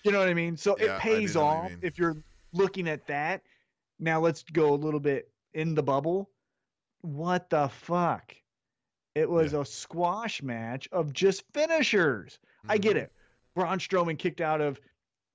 You 0.03 0.11
know 0.11 0.19
what 0.19 0.29
I 0.29 0.35
mean? 0.35 0.55
So 0.55 0.77
Yeah, 0.79 0.97
it 0.97 1.01
pays 1.01 1.33
know 1.33 1.45
what 1.45 1.51
you 1.51 1.57
off 1.63 1.69
mean. 1.71 1.79
if 1.81 1.97
you're 1.97 2.17
looking 2.53 2.87
at 2.87 3.07
that. 3.07 3.41
Now 3.97 4.19
let's 4.19 4.43
go 4.43 4.71
a 4.71 4.75
little 4.75 4.99
bit 4.99 5.31
in 5.55 5.73
the 5.73 5.81
bubble. 5.81 6.29
What 7.01 7.49
the 7.49 7.69
fuck? 7.69 8.35
It 9.15 9.29
was 9.29 9.53
a 9.53 9.65
squash 9.65 10.41
match 10.41 10.87
of 10.91 11.13
just 11.13 11.43
finishers. 11.53 12.39
I 12.67 12.77
get 12.77 12.95
Mhm. 12.95 13.01
it. 13.03 13.13
Braun 13.55 13.79
Strowman 13.79 14.17
kicked 14.17 14.41
out 14.41 14.61
of 14.61 14.79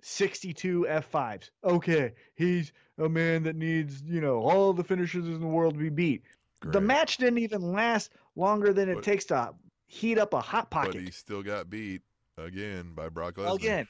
62 0.03 0.87
F5s. 0.89 1.51
Okay, 1.65 2.13
he's 2.35 2.73
a 2.99 3.09
man 3.09 3.43
that 3.45 3.57
needs, 3.57 4.03
you 4.03 4.21
know, 4.21 4.39
all 4.39 4.73
the 4.73 4.85
finishers 4.85 5.27
in 5.27 5.41
the 5.41 5.47
world 5.47 5.75
to 5.75 5.81
be 5.81 5.89
beat. 5.89 6.23
The 6.63 6.81
match 6.81 7.17
didn't 7.19 7.39
even 7.39 7.73
last 7.73 8.13
longer 8.37 8.73
than 8.73 8.89
it 8.89 8.95
But- 8.97 9.05
takes 9.05 9.25
to 9.27 9.55
heat 9.87 10.19
up 10.19 10.33
a 10.35 10.41
hot 10.41 10.71
pocket. 10.71 10.93
But 10.95 11.03
he 11.03 11.11
still 11.11 11.43
got 11.43 11.69
beat 11.69 12.03
again 12.39 12.95
by 12.95 13.09
Brock 13.09 13.35
Lesnar. 13.35 13.57
Again. 13.57 13.89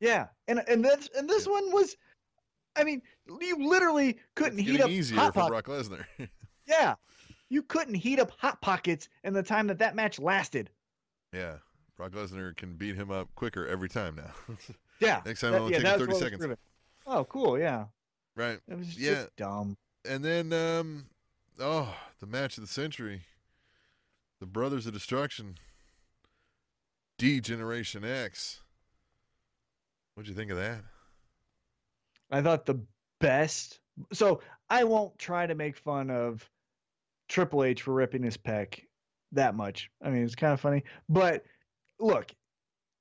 Yeah. 0.00 0.28
And 0.48 0.60
and 0.68 0.84
this 0.84 1.08
and 1.16 1.28
this 1.28 1.46
one 1.46 1.70
was 1.72 1.96
I 2.74 2.84
mean, 2.84 3.00
you 3.40 3.68
literally 3.68 4.18
couldn't 4.34 4.58
heat 4.58 4.80
up 4.82 4.90
easier 4.90 5.18
hot 5.18 5.32
for 5.34 5.40
pockets. 5.50 5.88
Brock 5.88 6.06
Lesnar. 6.18 6.28
Yeah. 6.68 6.96
You 7.48 7.62
couldn't 7.62 7.94
heat 7.94 8.18
up 8.18 8.32
hot 8.38 8.60
pockets 8.60 9.08
in 9.24 9.32
the 9.34 9.42
time 9.42 9.66
that 9.68 9.78
that 9.78 9.94
match 9.94 10.18
lasted. 10.18 10.70
yeah. 11.32 11.56
Brock 11.96 12.10
Lesnar 12.12 12.54
can 12.54 12.74
beat 12.74 12.94
him 12.94 13.10
up 13.10 13.28
quicker 13.36 13.66
every 13.66 13.88
time 13.88 14.16
now. 14.16 14.54
Yeah. 15.00 15.20
Next 15.26 15.40
time 15.40 15.52
that- 15.52 15.56
it'll 15.58 15.70
yeah, 15.70 15.78
take 15.78 15.98
you 16.00 16.06
30 16.06 16.14
seconds. 16.18 16.56
Oh, 17.06 17.24
cool. 17.24 17.58
Yeah. 17.58 17.84
Right. 18.34 18.58
It 18.68 18.76
was 18.78 18.86
just 18.88 18.98
Yeah. 18.98 19.24
dumb. 19.36 19.76
And 20.08 20.24
then, 20.24 20.52
um, 20.54 21.06
oh, 21.58 21.94
the 22.20 22.26
match 22.26 22.56
of 22.56 22.62
the 22.62 22.68
century. 22.72 23.22
The 24.40 24.46
Brothers 24.46 24.86
of 24.86 24.92
Destruction. 24.94 25.56
D 27.18 27.40
Generation 27.40 28.04
X. 28.04 28.60
What'd 30.14 30.28
you 30.28 30.34
think 30.34 30.50
of 30.50 30.56
that? 30.56 30.80
I 32.30 32.40
thought 32.42 32.64
the 32.66 32.80
best. 33.20 33.80
So 34.12 34.40
I 34.70 34.84
won't 34.84 35.18
try 35.18 35.46
to 35.46 35.54
make 35.54 35.76
fun 35.76 36.10
of 36.10 36.48
Triple 37.28 37.64
H 37.64 37.82
for 37.82 37.92
ripping 37.92 38.22
his 38.22 38.36
pec 38.36 38.80
that 39.32 39.54
much. 39.54 39.90
I 40.02 40.10
mean, 40.10 40.22
it's 40.22 40.34
kind 40.34 40.52
of 40.52 40.60
funny, 40.60 40.84
but 41.08 41.44
look, 41.98 42.32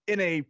in 0.07 0.19
a 0.19 0.43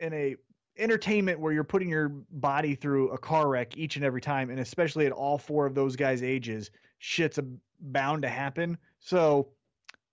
in 0.00 0.12
a 0.12 0.36
entertainment 0.78 1.40
where 1.40 1.52
you're 1.52 1.64
putting 1.64 1.88
your 1.88 2.08
body 2.30 2.74
through 2.74 3.10
a 3.10 3.18
car 3.18 3.48
wreck 3.48 3.76
each 3.76 3.96
and 3.96 4.04
every 4.04 4.20
time, 4.20 4.50
and 4.50 4.60
especially 4.60 5.06
at 5.06 5.12
all 5.12 5.36
four 5.38 5.66
of 5.66 5.74
those 5.74 5.96
guys' 5.96 6.22
ages, 6.22 6.70
shit's 6.98 7.38
a, 7.38 7.44
bound 7.80 8.22
to 8.22 8.28
happen. 8.28 8.78
So, 9.00 9.48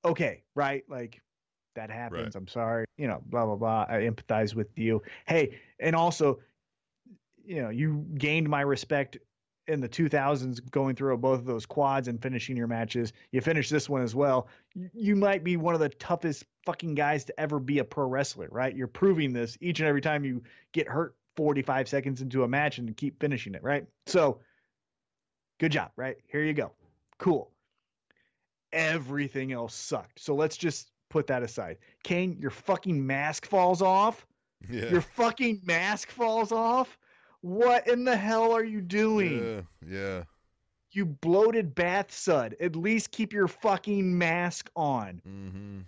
okay, 0.03 0.43
right? 0.55 0.83
Like 0.89 1.21
that 1.75 1.89
happens. 1.89 2.23
Right. 2.23 2.35
I'm 2.35 2.47
sorry. 2.47 2.85
You 2.97 3.07
know, 3.07 3.21
blah 3.27 3.45
blah 3.45 3.55
blah. 3.55 3.85
I 3.87 4.01
empathize 4.01 4.55
with 4.55 4.77
you. 4.77 5.01
Hey, 5.27 5.59
and 5.79 5.95
also, 5.95 6.39
you 7.43 7.61
know, 7.61 7.69
you 7.69 8.05
gained 8.17 8.49
my 8.49 8.61
respect 8.61 9.17
in 9.67 9.81
the 9.81 9.89
2000s 9.89 10.59
going 10.71 10.95
through 10.95 11.17
both 11.17 11.39
of 11.39 11.45
those 11.45 11.65
quads 11.65 12.07
and 12.07 12.21
finishing 12.21 12.55
your 12.55 12.67
matches. 12.67 13.13
You 13.31 13.41
finish 13.41 13.69
this 13.69 13.89
one 13.89 14.01
as 14.01 14.13
well. 14.13 14.47
You, 14.93 15.15
might 15.15 15.43
be 15.43 15.57
one 15.57 15.73
of 15.73 15.79
the 15.79 15.89
toughest 15.89 16.45
fucking 16.65 16.95
guys 16.95 17.25
to 17.25 17.39
ever 17.39 17.59
be 17.59 17.79
a 17.79 17.83
pro 17.83 18.05
wrestler, 18.05 18.47
right? 18.51 18.75
You're 18.75 18.87
proving 18.87 19.33
this 19.33 19.57
each 19.61 19.79
and 19.79 19.87
every 19.87 20.01
time 20.01 20.23
you 20.23 20.43
get 20.71 20.87
hurt 20.87 21.15
45 21.35 21.87
seconds 21.87 22.21
into 22.21 22.43
a 22.43 22.47
match 22.47 22.77
and 22.77 22.95
keep 22.95 23.19
finishing 23.19 23.55
it, 23.55 23.63
right? 23.63 23.85
So, 24.05 24.39
good 25.59 25.71
job, 25.71 25.91
right? 25.95 26.17
Here 26.27 26.43
you 26.43 26.53
go. 26.53 26.71
Cool. 27.17 27.51
Everything 28.71 29.51
else 29.51 29.73
sucked. 29.73 30.19
So 30.19 30.35
let's 30.35 30.57
just 30.57 30.91
put 31.09 31.27
that 31.27 31.43
aside. 31.43 31.77
Kane, 32.03 32.37
your 32.39 32.51
fucking 32.51 33.05
mask 33.05 33.45
falls 33.45 33.81
off. 33.81 34.25
Yeah. 34.69 34.89
Your 34.89 35.01
fucking 35.01 35.61
mask 35.63 36.09
falls 36.09 36.51
off. 36.51 36.97
What 37.45 37.87
in 37.87 38.05
the 38.05 38.17
hell 38.17 38.53
are 38.53 38.63
you 38.63 38.81
doing? 38.81 39.63
yeah. 39.85 39.97
Yeah. 39.97 40.23
You 40.89 41.05
bloated 41.05 41.75
bath 41.75 42.11
sud. 42.11 42.55
At 42.59 42.75
least 42.75 43.11
keep 43.11 43.33
your 43.33 43.47
fucking 43.47 44.17
mask 44.17 44.71
on. 44.75 45.21
Mm-hmm. 45.27 45.79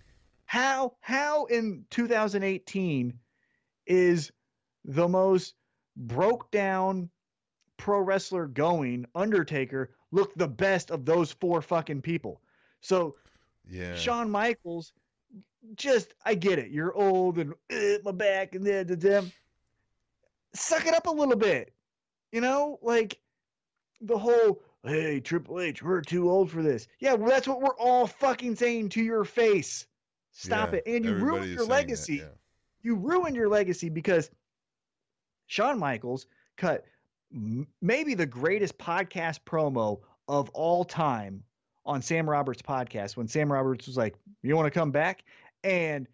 How 0.46 0.94
how 1.02 1.46
in 1.46 1.84
2018 1.90 3.18
is 3.88 4.32
the 4.86 5.08
most 5.08 5.56
broke 5.96 6.52
down 6.52 7.10
pro 7.78 8.02
wrestler 8.02 8.46
going 8.46 9.08
Undertaker 9.16 9.96
look 10.12 10.36
the 10.36 10.48
best 10.48 10.92
of 10.92 11.06
those 11.06 11.32
four 11.32 11.64
fucking 11.64 12.04
people? 12.04 12.40
So 12.82 13.16
Yeah. 13.68 13.96
Shawn 13.96 14.30
Michaels, 14.30 14.94
just 15.74 16.14
I 16.24 16.36
get 16.36 16.60
it. 16.60 16.70
You're 16.70 16.94
old 16.94 17.40
and 17.40 17.56
"Ugh, 17.72 18.02
my 18.04 18.12
back 18.12 18.54
and 18.54 18.64
da, 18.64 18.84
da, 18.84 18.94
da." 18.94 19.22
Suck 20.54 20.86
it 20.86 20.94
up 20.94 21.08
a 21.08 21.12
little 21.12 21.36
bit. 21.36 21.74
You 22.32 22.42
know, 22.42 22.80
like 22.82 23.20
the 24.02 24.18
whole 24.18 24.62
hey 24.84 25.20
Triple 25.20 25.60
H, 25.60 25.82
we're 25.84 26.02
too 26.02 26.30
old 26.30 26.52
for 26.52 26.62
this. 26.62 26.88
Yeah, 27.00 27.14
well, 27.14 27.30
that's 27.30 27.48
what 27.48 27.62
we're 27.62 27.76
all 27.78 28.08
fucking 28.08 28.56
saying 28.56 28.90
to 28.90 29.02
your 29.04 29.24
face. 29.24 29.88
Stop 30.32 30.72
Yeah, 30.74 30.80
it. 30.80 30.84
And 30.88 31.06
you 31.06 31.16
ruined 31.16 31.48
your 31.50 31.58
saying 31.60 31.70
that, 31.70 31.74
legacy. 31.76 32.16
yeah. 32.18 32.26
You 32.82 32.96
ruined 32.96 33.36
your 33.36 33.50
legacy 33.50 33.90
because 33.90 34.30
Shawn 35.48 35.80
Michaels 35.80 36.28
cut 36.58 36.86
maybe 37.82 38.14
the 38.14 38.26
greatest 38.26 38.78
podcast 38.78 39.40
promo 39.46 40.00
of 40.28 40.50
all 40.50 40.86
time 40.86 41.44
on 41.86 42.02
Sam 42.02 42.30
Roberts' 42.30 42.62
podcast 42.62 43.18
when 43.18 43.28
Sam 43.28 43.52
Roberts 43.52 43.88
was 43.88 43.98
like, 43.98 44.16
"You 44.44 44.56
want 44.56 44.72
to 44.72 44.80
come 44.80 44.92
back?" 44.92 45.24
and 45.64 46.08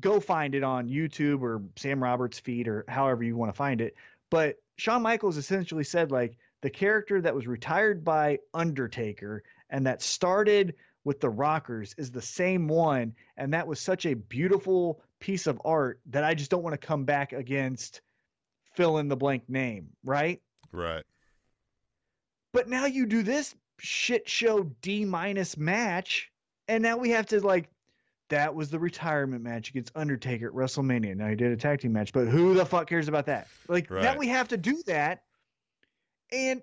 go 0.00 0.20
find 0.20 0.54
it 0.54 0.62
on 0.62 0.88
YouTube 0.88 1.42
or 1.42 1.62
Sam 1.76 2.02
Roberts' 2.02 2.38
feed 2.38 2.68
or 2.68 2.84
however 2.88 3.22
you 3.22 3.36
want 3.36 3.50
to 3.50 3.56
find 3.56 3.80
it. 3.80 3.94
But 4.30 4.56
Shawn 4.76 5.02
Michaels 5.02 5.36
essentially 5.36 5.84
said 5.84 6.10
like 6.10 6.36
the 6.62 6.70
character 6.70 7.20
that 7.20 7.34
was 7.34 7.46
retired 7.46 8.04
by 8.04 8.38
Undertaker 8.52 9.42
and 9.70 9.86
that 9.86 10.02
started 10.02 10.74
with 11.04 11.20
the 11.20 11.30
Rockers 11.30 11.94
is 11.98 12.10
the 12.10 12.20
same 12.20 12.66
one, 12.66 13.14
and 13.36 13.54
that 13.54 13.68
was 13.68 13.78
such 13.78 14.06
a 14.06 14.14
beautiful 14.14 15.00
piece 15.20 15.46
of 15.46 15.60
art 15.64 16.00
that 16.06 16.24
I 16.24 16.34
just 16.34 16.50
don't 16.50 16.64
want 16.64 16.78
to 16.78 16.84
come 16.84 17.04
back 17.04 17.32
against 17.32 18.00
fill 18.74 18.98
in 18.98 19.08
the 19.08 19.16
blank 19.16 19.48
name, 19.48 19.90
right? 20.04 20.42
Right. 20.72 21.04
But 22.52 22.68
now 22.68 22.86
you 22.86 23.06
do 23.06 23.22
this 23.22 23.54
shit 23.78 24.28
show 24.28 24.64
D 24.82 25.04
minus 25.04 25.56
match, 25.56 26.30
and 26.66 26.82
now 26.82 26.96
we 26.96 27.10
have 27.10 27.26
to 27.26 27.40
like 27.40 27.68
that 28.28 28.54
was 28.54 28.70
the 28.70 28.78
retirement 28.78 29.42
match 29.42 29.70
against 29.70 29.92
Undertaker 29.94 30.48
at 30.48 30.52
WrestleMania. 30.54 31.16
Now 31.16 31.28
he 31.28 31.36
did 31.36 31.52
a 31.52 31.56
tag 31.56 31.80
team 31.80 31.92
match, 31.92 32.12
but 32.12 32.26
who 32.28 32.54
the 32.54 32.66
fuck 32.66 32.88
cares 32.88 33.08
about 33.08 33.26
that? 33.26 33.46
Like 33.68 33.90
Right. 33.90 34.18
we 34.18 34.28
have 34.28 34.48
to 34.48 34.56
do 34.56 34.82
that. 34.86 35.22
And 36.32 36.62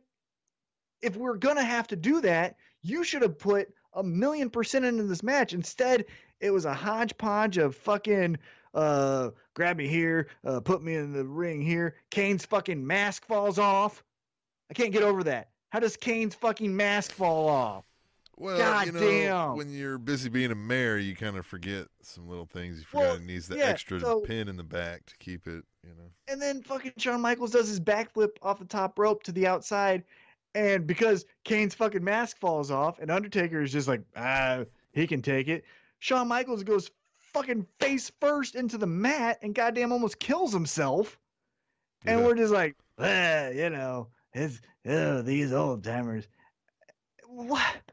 if 1.02 1.16
we're 1.16 1.38
gonna 1.38 1.64
have 1.64 1.88
to 1.88 1.96
do 1.96 2.22
that, 2.22 2.58
you 2.82 3.04
should 3.04 3.22
have 3.22 3.40
put 3.40 3.70
a 3.94 4.04
million 4.04 4.50
percent 4.50 4.84
into 4.86 5.04
this 5.04 5.24
match. 5.24 5.54
Instead, 5.54 6.06
it 6.40 6.52
was 6.52 6.66
a 6.66 6.74
hodgepodge 6.74 7.58
of 7.58 7.76
fucking 7.76 8.38
uh 8.74 9.30
grab 9.54 9.78
me 9.78 9.88
here, 9.88 10.28
uh 10.44 10.60
put 10.60 10.84
me 10.84 10.96
in 10.96 11.14
the 11.14 11.24
ring 11.26 11.62
here. 11.62 11.96
Kane's 12.10 12.46
fucking 12.46 12.86
mask 12.86 13.26
falls 13.26 13.60
off. 13.60 14.04
I 14.70 14.74
can't 14.74 14.92
get 14.92 15.04
over 15.04 15.24
that. 15.26 15.50
How 15.70 15.80
does 15.80 15.96
Kane's 15.96 16.36
fucking 16.36 16.76
mask 16.76 17.12
fall 17.12 17.48
off? 17.48 17.86
Well, 18.38 18.58
God 18.58 18.86
you 18.88 18.92
know, 18.94 19.00
damn. 19.00 19.56
when 19.58 19.72
you're 19.72 19.98
busy 20.00 20.28
being 20.30 20.52
a 20.52 20.56
mayor, 20.56 20.98
you 20.98 21.16
kind 21.16 21.38
of 21.38 21.46
forget 21.46 21.88
some 22.02 22.28
little 22.28 22.48
things. 22.48 22.80
You 22.80 22.86
Well, 22.92 23.12
forgot 23.12 23.22
it 23.24 23.26
needs 23.28 23.48
the 23.48 23.58
yeah, 23.58 23.66
extra 23.66 24.00
so- 24.00 24.22
pin 24.22 24.48
in 24.48 24.58
the 24.58 24.64
back 24.64 25.06
to 25.06 25.18
keep 25.18 25.46
it, 25.48 25.64
you 25.84 25.94
know. 25.96 26.10
And 26.28 26.42
then 26.42 26.64
fucking 26.64 26.94
Shawn 26.98 27.22
Michaels 27.22 27.52
does 27.52 27.68
his 27.68 27.80
backflip 27.80 28.32
off 28.42 28.58
the 28.60 28.66
top 28.66 28.98
rope 28.98 29.22
to 29.24 29.32
the 29.32 29.46
outside. 29.46 30.04
And 30.56 30.86
because 30.88 31.26
Kane's 31.44 31.74
fucking 31.76 32.04
mask 32.04 32.40
falls 32.40 32.70
off 32.72 33.00
and 33.00 33.10
Undertaker 33.12 33.62
is 33.62 33.72
just 33.72 33.88
like, 33.88 34.02
ah, 34.16 34.64
he 34.94 35.06
can 35.08 35.22
take 35.22 35.48
it. 35.48 35.64
Shawn 36.00 36.28
Michaels 36.28 36.64
goes 36.64 36.90
fucking 37.18 37.66
face 37.80 38.12
first 38.20 38.56
into 38.56 38.78
the 38.78 38.86
mat 38.88 39.40
and 39.42 39.56
goddamn 39.56 39.92
almost 39.92 40.20
kills 40.20 40.52
himself. 40.54 41.18
And 42.06 42.20
Yeah. 42.20 42.26
we're 42.26 42.36
just 42.36 42.54
like, 42.54 42.76
ah, 43.00 43.48
you 43.50 43.70
know, 43.70 44.10
it's 44.34 44.60
oh, 44.86 45.22
these 45.22 45.54
old 45.54 45.84
timers. 45.84 46.28
What? 47.28 47.92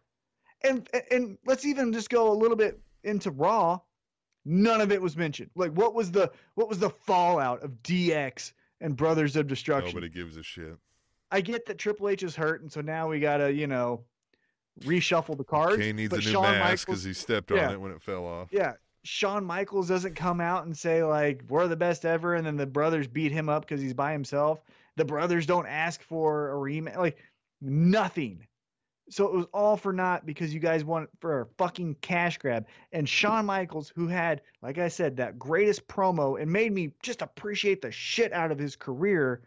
And 0.62 0.88
and 1.10 1.38
let's 1.46 1.64
even 1.64 1.92
just 1.92 2.10
go 2.10 2.30
a 2.30 2.34
little 2.34 2.56
bit 2.56 2.78
into 3.04 3.30
Raw. 3.30 3.78
None 4.44 4.80
of 4.80 4.90
it 4.92 5.00
was 5.00 5.16
mentioned. 5.16 5.50
Like, 5.54 5.72
what 5.72 5.94
was 5.94 6.10
the 6.10 6.30
what 6.54 6.68
was 6.68 6.78
the 6.78 6.90
fallout 6.90 7.62
of 7.62 7.70
DX 7.82 8.52
and 8.80 8.96
Brothers 8.96 9.36
of 9.36 9.46
Destruction? 9.46 9.94
Nobody 9.94 10.08
gives 10.08 10.36
a 10.36 10.42
shit. 10.42 10.76
I 11.30 11.40
get 11.40 11.66
that 11.66 11.78
Triple 11.78 12.08
H 12.08 12.22
is 12.22 12.34
hurt, 12.34 12.62
and 12.62 12.70
so 12.72 12.80
now 12.80 13.08
we 13.08 13.20
gotta, 13.20 13.52
you 13.52 13.66
know, 13.66 14.04
reshuffle 14.82 15.36
the 15.36 15.44
cards. 15.44 15.76
Kane 15.76 15.96
needs 15.96 16.10
but 16.10 16.20
a 16.20 16.24
new 16.24 16.32
Shawn 16.32 16.42
mask 16.42 16.60
Michaels- 16.62 16.84
because 16.84 17.04
he 17.04 17.12
stepped 17.12 17.50
Yeah. 17.50 17.68
on 17.68 17.74
it 17.74 17.80
when 17.80 17.92
it 17.92 18.00
fell 18.02 18.24
off. 18.26 18.48
yeah, 18.50 18.72
Shawn 19.04 19.44
Michaels 19.44 19.88
doesn't 19.88 20.14
come 20.14 20.40
out 20.40 20.64
and 20.66 20.76
say 20.76 21.04
like 21.04 21.42
we're 21.48 21.68
the 21.68 21.76
best 21.76 22.04
ever, 22.04 22.34
and 22.34 22.46
then 22.46 22.56
the 22.56 22.66
brothers 22.66 23.06
beat 23.06 23.32
him 23.32 23.48
up 23.48 23.62
because 23.62 23.80
he's 23.80 23.94
by 23.94 24.12
himself. 24.12 24.62
The 24.96 25.04
brothers 25.04 25.46
don't 25.46 25.66
ask 25.66 26.02
for 26.02 26.50
a 26.50 26.54
rematch, 26.54 26.96
like 26.96 27.18
nothing. 27.60 28.46
So 29.10 29.26
it 29.26 29.34
was 29.34 29.46
all 29.52 29.76
for 29.76 29.92
naught 29.92 30.24
because 30.24 30.54
you 30.54 30.60
guys 30.60 30.84
want 30.84 31.10
for 31.20 31.42
a 31.42 31.46
fucking 31.58 31.96
cash 32.00 32.38
grab. 32.38 32.66
And 32.92 33.08
Shawn 33.08 33.44
Michaels, 33.44 33.92
who 33.94 34.06
had, 34.06 34.42
like 34.62 34.78
I 34.78 34.88
said, 34.88 35.16
that 35.16 35.38
greatest 35.38 35.86
promo 35.88 36.40
and 36.40 36.50
made 36.50 36.72
me 36.72 36.92
just 37.02 37.20
appreciate 37.20 37.82
the 37.82 37.90
shit 37.90 38.32
out 38.32 38.52
of 38.52 38.58
his 38.58 38.76
career. 38.76 39.42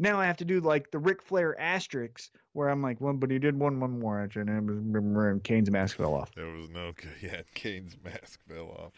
Now 0.00 0.18
I 0.18 0.26
have 0.26 0.36
to 0.38 0.44
do 0.44 0.60
like 0.60 0.90
the 0.90 0.98
Ric 0.98 1.22
Flair 1.22 1.58
asterisks 1.60 2.30
where 2.52 2.68
I'm 2.68 2.82
like, 2.82 3.00
well, 3.00 3.14
but 3.14 3.30
he 3.30 3.38
did 3.38 3.58
one 3.58 3.78
one 3.78 4.00
more 4.00 4.20
and 4.20 4.36
and 4.36 5.44
Kane's 5.44 5.70
mask 5.70 5.96
fell 5.96 6.14
off. 6.14 6.34
There 6.34 6.46
was 6.46 6.68
no, 6.70 6.92
yeah, 7.22 7.42
Kane's 7.54 7.96
mask 8.04 8.40
fell 8.48 8.70
off. 8.70 8.92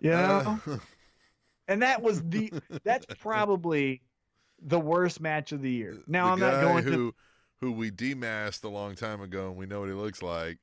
You 0.00 0.10
know? 0.10 0.60
Uh, 0.66 0.76
And 1.68 1.82
that 1.82 2.02
was 2.02 2.22
the 2.22 2.52
that's 2.84 3.06
probably 3.18 4.02
the 4.62 4.78
worst 4.78 5.20
match 5.20 5.52
of 5.52 5.62
the 5.62 5.70
year. 5.70 5.98
Now 6.06 6.26
the 6.26 6.32
I'm 6.32 6.40
not 6.40 6.60
going 6.62 6.84
who, 6.84 6.90
to 6.90 7.14
who 7.60 7.72
we 7.72 7.90
demasked 7.90 8.64
a 8.64 8.68
long 8.68 8.94
time 8.94 9.20
ago, 9.20 9.48
and 9.48 9.56
we 9.56 9.66
know 9.66 9.80
what 9.80 9.88
he 9.88 9.94
looks 9.94 10.22
like. 10.22 10.58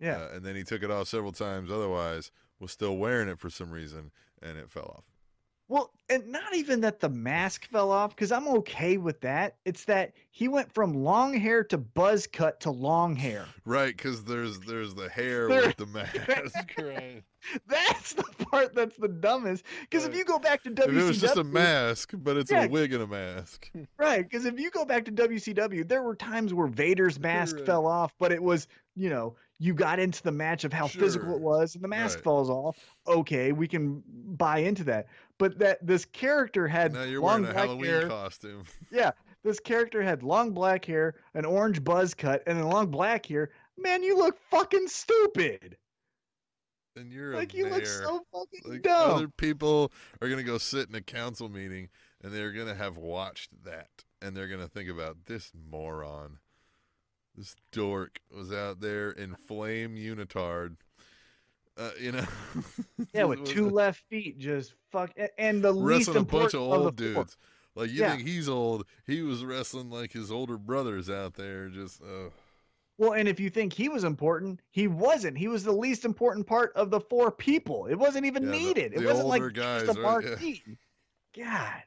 yeah. 0.00 0.16
uh, 0.18 0.28
and 0.36 0.44
then 0.44 0.54
he 0.56 0.62
took 0.62 0.82
it 0.82 0.90
off 0.90 1.08
several 1.08 1.32
times. 1.32 1.70
Otherwise, 1.70 2.30
was 2.60 2.70
still 2.72 2.96
wearing 2.96 3.28
it 3.28 3.38
for 3.38 3.50
some 3.50 3.70
reason, 3.70 4.10
and 4.42 4.56
it 4.58 4.70
fell 4.70 4.94
off. 4.96 5.04
well, 5.68 5.90
and 6.08 6.28
not 6.28 6.54
even 6.54 6.82
that 6.82 7.00
the 7.00 7.08
mask 7.08 7.66
fell 7.70 7.90
off 7.90 8.14
because 8.14 8.30
I'm 8.30 8.46
okay 8.48 8.96
with 8.98 9.20
that. 9.22 9.56
It's 9.64 9.84
that 9.86 10.12
he 10.30 10.46
went 10.48 10.72
from 10.72 10.92
long 10.94 11.34
hair 11.34 11.64
to 11.64 11.78
buzz 11.78 12.26
cut 12.26 12.60
to 12.60 12.70
long 12.70 13.16
hair. 13.16 13.46
Right, 13.64 13.96
because 13.96 14.24
there's 14.24 14.60
there's 14.60 14.94
the 14.94 15.08
hair 15.08 15.48
There- 15.48 15.66
with 15.66 15.76
the 15.76 15.86
mask. 15.86 16.72
right. 16.78 17.22
That's 17.68 18.14
the 18.14 18.22
part 18.50 18.74
that's 18.74 18.96
the 18.96 19.08
dumbest. 19.08 19.64
Because 19.82 20.04
if 20.08 20.14
you 20.14 20.24
go 20.24 20.38
back 20.38 20.62
to 20.64 20.70
WCW, 20.70 20.98
it 21.00 21.04
was 21.08 21.20
just 21.20 21.36
a 21.36 21.44
mask, 21.44 22.12
but 22.14 22.36
it's 22.36 22.50
Yeah. 22.50 22.64
a 22.64 22.68
wig 22.68 22.92
and 22.92 23.02
a 23.02 23.06
mask. 23.06 23.70
right? 23.98 24.22
Because 24.28 24.44
if 24.44 24.58
you 24.58 24.70
go 24.70 24.84
back 24.84 25.04
to 25.06 25.12
WCW, 25.12 25.86
there 25.86 26.02
were 26.02 26.14
times 26.16 26.54
where 26.54 26.66
Vader's 26.68 27.18
mask 27.20 27.56
Right. 27.56 27.66
fell 27.66 27.86
off, 27.86 28.12
but 28.18 28.32
it 28.32 28.42
was 28.42 28.66
you 28.96 29.10
know 29.10 29.36
you 29.58 29.72
got 29.74 29.98
into 29.98 30.22
the 30.22 30.32
match 30.32 30.64
of 30.64 30.72
how 30.72 30.86
physical 30.88 31.34
it 31.34 31.40
was, 31.40 31.74
and 31.74 31.82
the 31.84 31.88
mask 31.88 32.18
Right. 32.18 32.24
falls 32.24 32.50
off. 32.50 32.76
Okay, 33.06 33.52
we 33.52 33.66
can 33.68 34.02
buy 34.06 34.58
into 34.58 34.84
that. 34.84 35.06
But 35.38 35.58
that 35.58 35.84
this 35.86 36.04
character 36.04 36.66
had 36.68 36.92
now 36.92 37.02
you're 37.04 37.20
long 37.20 37.42
wearing 37.42 37.44
a 37.44 37.52
black 37.54 37.66
Halloween 37.66 37.90
hair. 37.90 38.08
costume. 38.08 38.64
Yeah, 38.90 39.10
this 39.42 39.60
character 39.60 40.02
had 40.02 40.22
long 40.22 40.52
black 40.52 40.84
hair, 40.84 41.14
an 41.34 41.44
orange 41.44 41.82
buzz 41.84 42.14
cut, 42.14 42.42
and 42.46 42.58
then 42.58 42.66
long 42.68 42.86
black 42.86 43.26
hair. 43.26 43.50
Man, 43.76 44.02
you 44.02 44.16
look 44.16 44.38
fucking 44.50 44.86
stupid. 44.88 45.76
And 46.96 47.12
you're 47.12 47.34
Like 47.34 47.54
a 47.54 47.56
you 47.56 47.68
look 47.68 47.86
so 47.86 48.24
fucking 48.32 48.60
like 48.64 48.82
dumb. 48.82 49.10
other 49.10 49.28
people 49.28 49.90
are 50.22 50.28
gonna 50.28 50.42
go 50.44 50.58
sit 50.58 50.88
in 50.88 50.94
a 50.94 51.00
council 51.00 51.48
meeting 51.48 51.88
and 52.22 52.32
they're 52.32 52.52
gonna 52.52 52.74
have 52.74 52.96
watched 52.96 53.50
that 53.64 53.88
and 54.22 54.36
they're 54.36 54.48
gonna 54.48 54.68
think 54.68 54.88
about 54.88 55.26
this 55.26 55.50
moron 55.70 56.38
this 57.36 57.56
dork 57.72 58.20
was 58.30 58.52
out 58.52 58.80
there 58.80 59.10
in 59.10 59.34
flame 59.34 59.96
unitard 59.96 60.76
uh, 61.76 61.90
you 62.00 62.12
know 62.12 62.24
Yeah, 63.12 63.24
with 63.24 63.44
two 63.44 63.68
left 63.68 64.04
feet, 64.08 64.38
just 64.38 64.74
fuck, 64.92 65.10
and 65.38 65.62
the 65.62 65.72
least 65.72 66.06
wrestling 66.08 66.16
a 66.18 66.20
bunch 66.24 66.54
important 66.54 66.54
of 66.54 66.60
of 66.60 66.84
old 66.84 66.96
the 66.96 67.12
four. 67.12 67.24
dudes 67.24 67.36
like 67.74 67.90
you 67.90 68.00
Yeah. 68.02 68.14
think 68.14 68.28
he's 68.28 68.48
old 68.48 68.86
he 69.04 69.22
was 69.22 69.44
wrestling 69.44 69.90
like 69.90 70.12
his 70.12 70.30
older 70.30 70.56
brothers 70.56 71.10
out 71.10 71.34
there 71.34 71.68
just 71.68 72.00
uh, 72.02 72.30
Well, 72.96 73.14
and 73.14 73.28
if 73.28 73.40
you 73.40 73.50
think 73.50 73.72
he 73.72 73.88
was 73.88 74.04
important, 74.04 74.60
he 74.70 74.86
wasn't. 74.86 75.36
He 75.36 75.48
was 75.48 75.64
the 75.64 75.72
least 75.72 76.04
important 76.04 76.46
part 76.46 76.72
of 76.76 76.90
the 76.90 77.00
four 77.00 77.32
people. 77.32 77.86
It 77.86 77.96
wasn't 77.96 78.24
even 78.26 78.44
Yeah, 78.44 78.50
the- 78.50 78.56
needed. 78.58 78.92
it 78.94 79.04
wasn't 79.04 79.26
like 79.28 79.52
guys, 79.52 79.84
just 79.86 79.98
a 79.98 80.00
right? 80.02 80.40
Yeah. 80.40 80.74
God, 81.36 81.82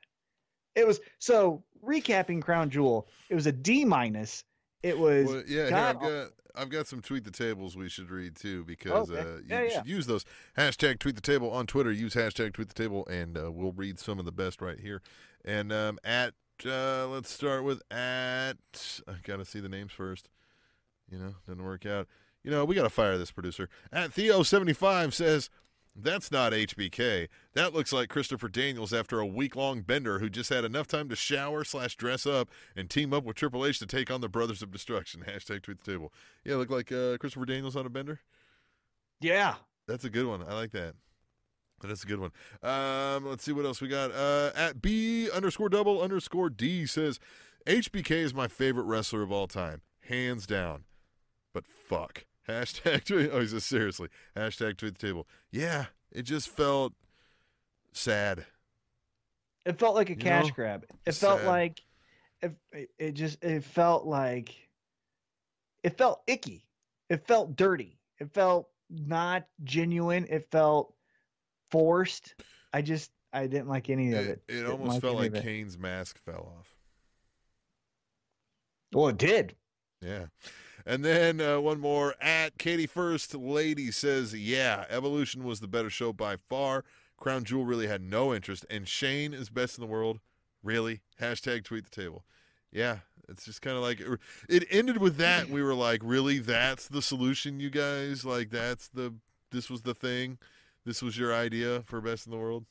it 0.76 0.86
was 0.88 1.00
so. 1.20 1.64
Recapping 1.86 2.42
Crown 2.42 2.70
Jewel, 2.72 3.08
it 3.30 3.36
was 3.36 3.46
a 3.46 3.52
D 3.52 3.86
minus. 3.86 4.44
It 4.84 4.98
was 4.98 5.28
Well, 5.28 5.44
yeah, 5.48 5.70
God 5.70 5.96
I've 5.96 6.02
got 6.02 6.28
I've 6.56 6.70
got 6.70 6.88
some 6.88 7.02
tweet 7.04 7.24
the 7.24 7.30
tables 7.32 7.78
we 7.78 7.88
should 7.88 8.10
read 8.10 8.36
too 8.36 8.66
because 8.66 9.10
Okay. 9.12 9.22
uh, 9.22 9.36
you 9.38 9.44
Yeah, 9.48 9.62
yeah. 9.62 9.70
should 9.70 9.88
use 9.88 10.08
those 10.08 10.26
hashtag 10.58 10.98
tweet 11.00 11.14
the 11.16 11.22
table 11.22 11.52
on 11.52 11.68
Twitter. 11.68 11.92
Use 11.92 12.16
hashtag 12.16 12.54
tweet 12.54 12.68
the 12.70 12.74
table, 12.74 13.06
and 13.08 13.38
uh, 13.38 13.52
we'll 13.52 13.72
read 13.74 14.00
some 14.00 14.18
of 14.18 14.26
the 14.26 14.32
best 14.32 14.60
right 14.60 14.80
here. 14.80 15.02
And 15.46 15.72
um, 15.72 16.00
at 16.04 16.34
uh, 16.66 17.08
let's 17.08 17.32
start 17.32 17.64
with 17.64 17.84
at 17.92 18.58
I 19.08 19.14
gotta 19.24 19.46
see 19.46 19.60
the 19.60 19.70
names 19.70 19.92
first. 19.94 20.28
You 21.12 21.18
know, 21.20 21.36
didn't 21.48 21.64
work 21.64 21.86
out. 21.86 22.08
You 22.44 22.52
know, 22.52 22.66
we 22.66 22.76
gotta 22.76 22.90
fire 22.90 23.18
this 23.18 23.32
producer. 23.32 23.70
At 23.92 24.14
Theo 24.14 24.44
seventy 24.44 24.74
five 24.74 25.14
says. 25.14 25.50
That's 26.00 26.32
not 26.32 26.54
HBK. 26.54 27.28
That 27.56 27.74
looks 27.74 27.92
like 27.92 28.10
Christopher 28.10 28.50
Daniels 28.50 28.94
after 28.94 29.20
a 29.20 29.26
week 29.26 29.56
long 29.56 29.82
bender 29.82 30.20
who 30.20 30.30
just 30.30 30.52
had 30.52 30.64
enough 30.64 30.86
time 30.86 31.10
to 31.10 31.16
shower 31.16 31.64
slash 31.64 31.96
dress 31.96 32.28
up 32.28 32.52
and 32.76 32.88
team 32.88 33.14
up 33.14 33.24
with 33.24 33.36
Triple 33.36 33.66
H 33.66 33.80
to 33.80 33.88
take 33.88 34.12
on 34.12 34.22
the 34.22 34.30
Brothers 34.30 34.62
of 34.62 34.70
Destruction. 34.70 35.24
Hashtag 35.28 35.64
tweet 35.64 35.84
the 35.84 35.92
table. 35.92 36.14
Yeah, 36.46 36.58
look 36.58 36.70
like 36.70 36.92
uh, 36.92 37.18
Christopher 37.18 37.48
Daniels 37.48 37.76
on 37.76 37.88
a 37.88 37.90
bender. 37.90 38.20
yeah. 39.20 39.56
That's 39.88 40.04
a 40.06 40.10
good 40.12 40.28
one. 40.28 40.44
I 40.48 40.54
like 40.54 40.72
that. 40.74 40.94
That's 41.82 42.04
a 42.04 42.08
good 42.08 42.20
one. 42.20 42.32
Um, 42.62 43.26
let's 43.26 43.44
see 43.44 43.54
what 43.54 43.66
else 43.66 43.82
we 43.82 43.88
got. 43.88 44.12
Uh, 44.12 44.52
at 44.56 44.82
B 44.82 45.32
underscore 45.32 45.70
double 45.70 46.02
underscore 46.02 46.50
D 46.50 46.86
says 46.86 47.20
HBK 47.66 48.12
is 48.12 48.34
my 48.34 48.48
favorite 48.48 48.84
wrestler 48.84 49.22
of 49.24 49.32
all 49.32 49.48
time, 49.48 49.82
hands 50.02 50.46
down. 50.46 50.84
But 51.58 51.66
fuck. 51.66 52.24
Hashtag 52.48 53.04
tweet. 53.06 53.32
Oh, 53.34 53.40
he 53.42 53.48
says 53.48 53.64
seriously. 53.64 54.10
Hashtag 54.36 54.78
tweet 54.78 54.96
the 55.00 55.08
table. 55.08 55.28
Yeah, 55.52 55.86
it 56.12 56.22
just 56.22 56.50
felt 56.50 56.94
sad. 57.94 58.46
It 59.66 59.80
felt 59.80 59.96
like 59.96 60.10
a 60.12 60.14
You 60.14 60.18
cash 60.20 60.46
know? 60.46 60.52
grab. 60.54 60.86
It 61.08 61.16
felt 61.16 61.44
like 61.46 61.82
it, 62.44 62.54
it- 63.00 63.14
just 63.14 63.44
it 63.44 63.64
felt 63.64 64.06
like 64.06 64.54
it 65.82 65.98
felt 65.98 66.22
icky. 66.28 66.64
It 67.10 67.26
felt 67.26 67.56
dirty. 67.56 67.98
It 68.20 68.32
felt 68.36 68.70
not 68.92 69.48
genuine. 69.64 70.28
It 70.30 70.48
felt 70.52 70.94
forced. 71.72 72.36
I 72.72 72.84
just 72.84 73.10
I 73.34 73.48
didn't 73.48 73.68
like 73.68 73.90
any 73.90 74.14
of 74.14 74.20
It, 74.28 74.44
it. 74.48 74.58
it 74.58 74.66
almost 74.68 75.02
felt 75.02 75.16
like. 75.16 75.34
Kane's 75.42 75.76
mask 75.76 76.20
fell 76.24 76.54
off. 76.60 76.76
Well, 78.94 79.08
it 79.08 79.18
did. 79.18 79.56
Yeah. 80.04 80.28
And 80.88 81.04
then 81.04 81.42
uh, 81.42 81.60
one 81.60 81.82
more 81.82 82.16
at 82.22 82.58
Katie 82.58 82.88
First 82.88 83.36
Lady 83.36 83.92
says, 83.92 84.34
Yeah, 84.34 84.86
Evolution 84.90 85.44
was 85.44 85.60
the 85.60 85.68
better 85.68 85.90
show 85.90 86.14
by 86.14 86.38
far. 86.38 86.86
Crown 87.18 87.44
Jewel 87.44 87.66
really 87.66 87.88
had 87.88 88.02
no 88.02 88.34
interest. 88.34 88.66
And 88.70 88.88
Shane 88.88 89.34
is 89.34 89.50
best 89.50 89.78
in 89.78 89.82
the 89.82 89.92
world. 89.92 90.22
Really? 90.64 91.02
Hashtag 91.20 91.66
tweet 91.66 91.84
the 91.84 92.02
table. 92.02 92.24
Yeah. 92.72 93.00
It's 93.28 93.44
just 93.44 93.62
kind 93.62 93.76
of 93.76 93.84
like 93.84 94.02
it 94.48 94.66
ended 94.72 95.00
with 95.00 95.18
that. 95.18 95.50
We 95.50 95.62
were 95.62 95.74
like, 95.74 96.00
Really? 96.06 96.40
That's 96.40 96.88
the 96.88 97.02
solution, 97.02 97.60
you 97.60 97.70
guys? 97.70 98.24
Like, 98.24 98.50
that's 98.50 98.88
the, 98.88 99.14
this 99.52 99.70
was 99.70 99.82
the 99.82 99.94
thing? 99.94 100.38
This 100.86 101.02
was 101.02 101.18
your 101.18 101.34
idea 101.34 101.84
for 101.86 102.00
best 102.00 102.28
in 102.28 102.32
the 102.32 102.38
world? 102.38 102.64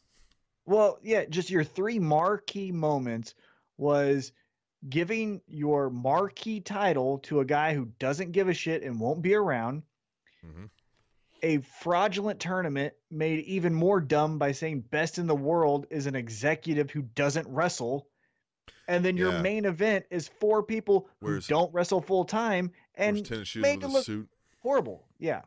Well, 0.64 0.98
yeah, 1.02 1.26
just 1.26 1.50
your 1.50 1.64
three 1.64 1.98
marquee 1.98 2.72
moments 2.72 3.34
was 3.76 4.32
giving 4.88 5.40
your 5.46 5.90
marquee 5.90 6.60
title 6.60 7.18
to 7.18 7.40
a 7.40 7.44
guy 7.44 7.74
who 7.74 7.86
doesn't 7.98 8.32
give 8.32 8.48
a 8.48 8.54
shit 8.54 8.82
and 8.82 9.00
won't 9.00 9.22
be 9.22 9.34
around. 9.34 9.82
Mhm. 10.44 10.70
A 11.42 11.58
fraudulent 11.58 12.40
tournament 12.40 12.94
made 13.10 13.44
even 13.44 13.74
more 13.74 14.00
dumb 14.00 14.38
by 14.38 14.52
saying 14.52 14.80
best 14.82 15.18
in 15.18 15.26
the 15.26 15.34
world 15.36 15.86
is 15.90 16.06
an 16.06 16.14
executive 16.14 16.90
who 16.90 17.02
doesn't 17.02 17.46
wrestle. 17.48 18.08
And 18.88 19.04
then 19.04 19.16
your 19.16 19.32
Yeah. 19.32 19.42
main 19.42 19.64
event 19.64 20.06
is 20.10 20.28
four 20.28 20.62
people 20.62 21.08
who 21.20 21.40
don't 21.40 21.72
wrestle 21.74 22.00
full 22.00 22.24
time 22.24 22.72
and 22.94 23.16
made 23.56 23.82
a 23.82 23.88
look 23.88 24.04
suit. 24.04 24.28
horrible. 24.62 25.06
Yeah. 25.18 25.42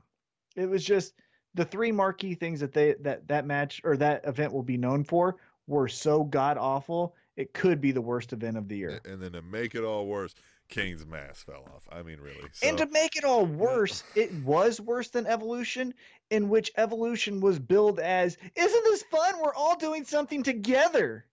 It 0.56 0.66
was 0.68 0.84
just 0.84 1.14
the 1.56 1.66
three 1.66 1.92
marquee 1.92 2.36
things 2.36 2.60
that 2.60 2.74
they 2.74 2.94
that 3.02 3.28
that 3.30 3.46
match 3.46 3.82
or 3.84 3.98
that 3.98 4.26
event 4.26 4.54
will 4.54 4.64
be 4.64 4.78
known 4.78 5.04
for 5.04 5.38
were 5.68 5.88
so 5.88 6.24
god 6.24 6.58
awful. 6.58 7.16
It 7.40 7.54
could 7.54 7.80
be 7.80 7.94
the 7.94 8.02
worst 8.02 8.34
event 8.34 8.58
of 8.58 8.68
the 8.68 8.76
year. 8.76 9.00
And 9.06 9.22
then 9.22 9.32
to 9.32 9.42
make 9.42 9.74
it 9.74 9.86
all 9.86 10.08
worse, 10.08 10.36
Kane's 10.68 11.06
mask 11.06 11.46
fell 11.46 11.64
off. 11.74 11.88
I 11.90 12.04
mean, 12.04 12.20
really. 12.20 12.50
And 12.62 12.78
to 12.78 12.86
make 12.88 13.16
it 13.16 13.24
all 13.24 13.46
worse, 13.46 14.04
it 14.14 14.34
was 14.44 14.82
worse 14.82 15.08
than 15.08 15.26
Evolution, 15.26 15.94
in 16.30 16.50
which 16.50 16.70
Evolution 16.76 17.40
was 17.40 17.58
billed 17.58 18.02
as, 18.02 18.38
"Isn't 18.56 18.84
this 18.84 19.04
fun? 19.04 19.40
We're 19.42 19.54
all 19.54 19.78
doing 19.78 20.04
something 20.04 20.44
together." 20.44 21.26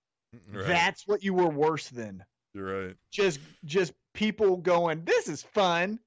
Right. 0.53 0.69
That's 0.69 1.09
what 1.09 1.25
you 1.25 1.35
were 1.35 1.49
worse 1.49 1.89
than. 1.89 2.25
You're 2.55 2.87
right. 2.87 2.97
Just 3.11 3.41
just 3.65 3.93
people 4.15 4.59
going, 4.59 5.05
"This 5.05 5.27
is 5.27 5.43
fun. 5.43 5.99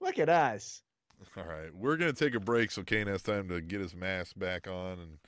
Look 0.00 0.18
at 0.18 0.28
us." 0.28 0.82
All 1.36 1.44
right, 1.44 1.72
we're 1.72 1.96
gonna 1.96 2.12
take 2.12 2.34
a 2.34 2.40
break 2.40 2.72
so 2.72 2.82
Kane 2.82 3.06
has 3.06 3.22
time 3.22 3.48
to 3.50 3.60
get 3.60 3.80
his 3.80 3.94
mask 3.94 4.36
back 4.36 4.66
on 4.66 4.98
and 4.98 5.18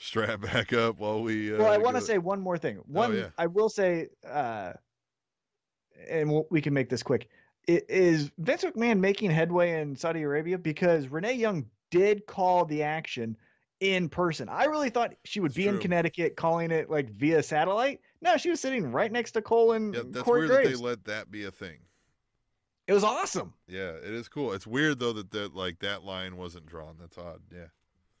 strap 0.00 0.40
back 0.40 0.72
up 0.72 0.98
while 0.98 1.22
we. 1.22 1.54
Uh, 1.54 1.58
well, 1.58 1.72
I 1.72 1.76
want 1.78 1.94
to 1.96 2.02
say 2.02 2.18
one 2.18 2.40
more 2.40 2.58
thing. 2.58 2.80
One, 2.86 3.16
yeah. 3.16 3.28
I 3.38 3.46
will 3.46 3.68
say, 3.68 4.08
uh, 4.28 4.72
and 6.08 6.30
we'll, 6.30 6.46
we 6.50 6.60
can 6.60 6.74
make 6.74 6.88
this 6.88 7.02
quick. 7.02 7.28
I- 7.68 7.82
Is 7.88 8.32
Vince 8.38 8.64
McMahon 8.64 8.98
making 8.98 9.30
headway 9.30 9.80
in 9.80 9.94
Saudi 9.94 10.22
Arabia 10.22 10.58
because 10.58 11.06
Renee 11.08 11.34
Young 11.34 11.66
did 11.90 12.26
call 12.26 12.64
the 12.64 12.82
action 12.82 13.36
in 13.80 14.08
person? 14.08 14.48
I 14.48 14.64
really 14.64 14.90
thought 14.90 15.14
she 15.24 15.40
would 15.40 15.54
be 15.54 15.68
in. 15.68 15.78
Connecticut 15.78 16.36
calling 16.36 16.70
it 16.70 16.90
like 16.90 17.10
via 17.10 17.42
satellite. 17.42 18.00
No, 18.22 18.36
she 18.36 18.50
was 18.50 18.60
sitting 18.60 18.90
right 18.90 19.10
next 19.12 19.32
to 19.32 19.42
Cole 19.42 19.72
and 19.72 19.94
Yeah, 19.94 20.02
that's 20.06 20.24
Corey 20.24 20.48
weird 20.48 20.66
that 20.66 20.68
they 20.70 20.74
let 20.74 21.04
that 21.04 21.30
be 21.30 21.44
a 21.44 21.50
thing. 21.50 21.78
it 22.86 22.92
was 22.92 23.04
awesome. 23.04 23.52
Yeah, 23.68 23.90
it 23.92 24.12
is 24.12 24.28
cool. 24.28 24.52
It's 24.52 24.66
weird 24.66 24.98
though 24.98 25.12
that 25.14 25.30
that 25.32 25.54
like 25.54 25.78
that 25.80 26.02
line 26.04 26.36
wasn't 26.36 26.66
drawn. 26.66 26.96
That's 26.98 27.16
odd. 27.18 27.40
Yeah. 27.52 27.66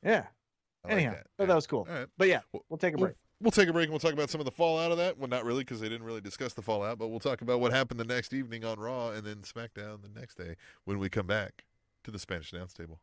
Yeah. 0.04 0.26
I 0.84 0.88
like 0.88 0.96
Anyhow, 0.96 1.10
that. 1.12 1.26
but 1.36 1.44
Yeah. 1.44 1.46
that 1.48 1.54
was 1.54 1.66
cool. 1.66 1.86
All 1.88 1.94
right. 1.94 2.08
But 2.16 2.28
yeah, 2.28 2.40
Well- 2.52 2.64
we'll 2.68 2.78
take 2.78 2.94
a 2.94 2.96
We'll- 2.96 3.06
break. 3.08 3.16
We'll 3.42 3.50
take 3.50 3.68
a 3.68 3.72
break 3.72 3.84
and 3.84 3.92
we'll 3.92 4.00
talk 4.00 4.12
about 4.12 4.28
some 4.28 4.40
of 4.40 4.44
the 4.44 4.50
fallout 4.50 4.92
of 4.92 4.98
that. 4.98 5.16
Well, 5.16 5.28
not 5.28 5.44
really 5.46 5.64
because 5.64 5.80
they 5.80 5.88
didn't 5.88 6.04
really 6.06 6.20
discuss 6.20 6.52
the 6.52 6.60
fallout, 6.60 6.98
but 6.98 7.08
we'll 7.08 7.20
talk 7.20 7.40
about 7.40 7.58
what 7.58 7.72
happened 7.72 7.98
the 7.98 8.04
next 8.04 8.34
evening 8.34 8.66
on 8.66 8.78
Raw 8.78 9.10
and 9.12 9.26
then 9.26 9.36
SmackDown 9.36 10.02
the 10.02 10.10
next 10.20 10.34
day 10.36 10.56
when 10.84 10.98
we 10.98 11.08
come 11.08 11.26
back 11.26 11.64
to 12.04 12.10
the 12.10 12.18
Spanish 12.18 12.52
announce 12.52 12.74
table. 12.74 13.00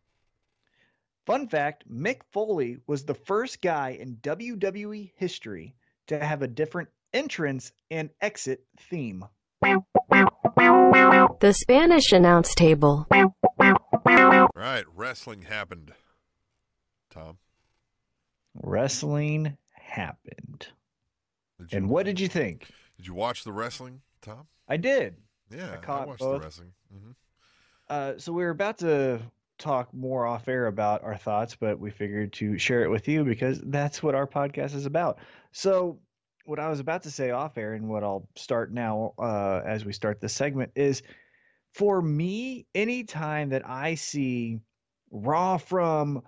Fun 1.26 1.48
fact 1.48 1.90
Mick 1.92 2.22
Foley 2.32 2.78
was 2.86 3.04
the 3.06 3.16
first 3.16 3.62
guy 3.64 3.90
in 3.90 4.18
WWE 4.18 5.12
history 5.16 5.76
to 6.06 6.24
have 6.24 6.44
a 6.44 6.48
different 6.48 6.90
entrance 7.14 7.72
and 7.90 8.12
exit 8.22 8.64
theme. 8.80 9.26
The 11.40 11.54
Spanish 11.58 12.12
announce 12.12 12.54
table. 12.54 13.08
All 13.12 14.48
right, 14.56 14.86
wrestling 14.96 15.42
happened. 15.44 15.94
Tom, 17.10 17.40
Wrestling 18.62 19.58
happened. 19.74 20.68
did 21.60 21.74
And 21.74 21.90
what 21.90 22.06
did 22.06 22.20
you 22.20 22.28
think? 22.28 22.68
Did 22.98 23.08
you 23.08 23.14
watch 23.14 23.44
the 23.44 23.52
wrestling, 23.52 24.02
Tom? 24.22 24.48
I 24.68 24.78
did. 24.78 25.16
Yeah, 25.50 25.74
I, 25.74 25.78
caught 25.78 26.08
watched 26.08 26.20
both. 26.20 26.40
the 26.40 26.46
wrestling. 26.46 26.74
hmm 26.92 27.12
Uh, 27.90 28.14
so 28.18 28.34
we 28.34 28.44
were 28.44 28.50
about 28.50 28.80
to 28.80 29.22
talk 29.58 29.94
more 29.94 30.26
off 30.26 30.48
air 30.48 30.68
about 30.68 31.04
our 31.04 31.18
thoughts, 31.18 31.56
but 31.56 31.80
we 31.80 31.90
figured 31.90 32.34
to 32.34 32.58
share 32.58 32.84
it 32.84 32.90
with 32.90 33.08
you 33.08 33.24
because 33.24 33.60
that's 33.66 34.04
what 34.04 34.16
our 34.16 34.28
podcast 34.28 34.76
is 34.76 34.86
about. 34.86 35.20
So, 35.52 36.00
what 36.46 36.60
I 36.60 36.70
was 36.70 36.80
about 36.80 37.04
to 37.04 37.12
say 37.12 37.32
off 37.32 37.58
air 37.58 37.74
and 37.74 37.90
what 37.90 38.04
I'll 38.04 38.28
start 38.36 38.72
now 38.72 39.14
uh, 39.20 39.62
as 39.66 39.84
we 39.84 39.92
start 39.92 40.22
the 40.22 40.30
segment 40.30 40.72
is 40.76 41.02
for 41.74 42.02
me, 42.02 42.66
anytime 42.74 43.50
that 43.50 43.68
I 43.68 43.96
see 43.96 44.60
Raw 45.12 45.58
from 45.58 46.24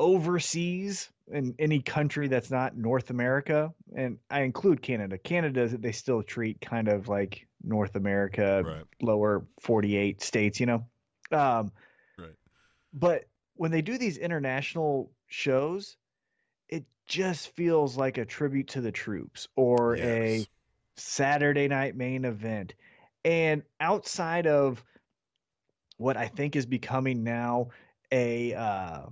overseas 0.00 1.10
in 1.28 1.54
any 1.58 1.80
country 1.80 2.28
that's 2.28 2.50
not 2.50 2.76
North 2.76 3.10
America, 3.10 3.72
and 3.96 4.18
I 4.30 4.42
include 4.42 4.82
Canada. 4.82 5.18
Canada, 5.18 5.68
they 5.68 5.92
still 5.92 6.22
treat 6.22 6.60
kind 6.60 6.88
of 6.88 7.08
like 7.08 7.46
North 7.62 7.96
America, 7.96 8.62
Right. 8.64 8.84
lower 9.00 9.46
48 9.60 10.22
states, 10.22 10.60
you 10.60 10.66
know? 10.66 10.86
Um, 11.30 11.72
Right. 12.18 12.34
But 12.92 13.24
when 13.56 13.70
they 13.70 13.82
do 13.82 13.98
these 13.98 14.18
international 14.18 15.10
shows, 15.26 15.96
it 16.68 16.84
just 17.06 17.48
feels 17.54 17.96
like 17.96 18.18
a 18.18 18.24
tribute 18.24 18.68
to 18.68 18.80
the 18.80 18.92
troops 18.92 19.48
or 19.56 19.96
a 19.96 20.46
Saturday 20.96 21.68
night 21.68 21.96
main 21.96 22.24
event. 22.24 22.74
And 23.24 23.62
outside 23.80 24.46
of 24.46 24.84
what 25.96 26.16
I 26.16 26.28
think 26.28 26.56
is 26.56 26.66
becoming 26.66 27.24
now 27.24 27.68
a 28.12 28.54
uh, 28.54 29.06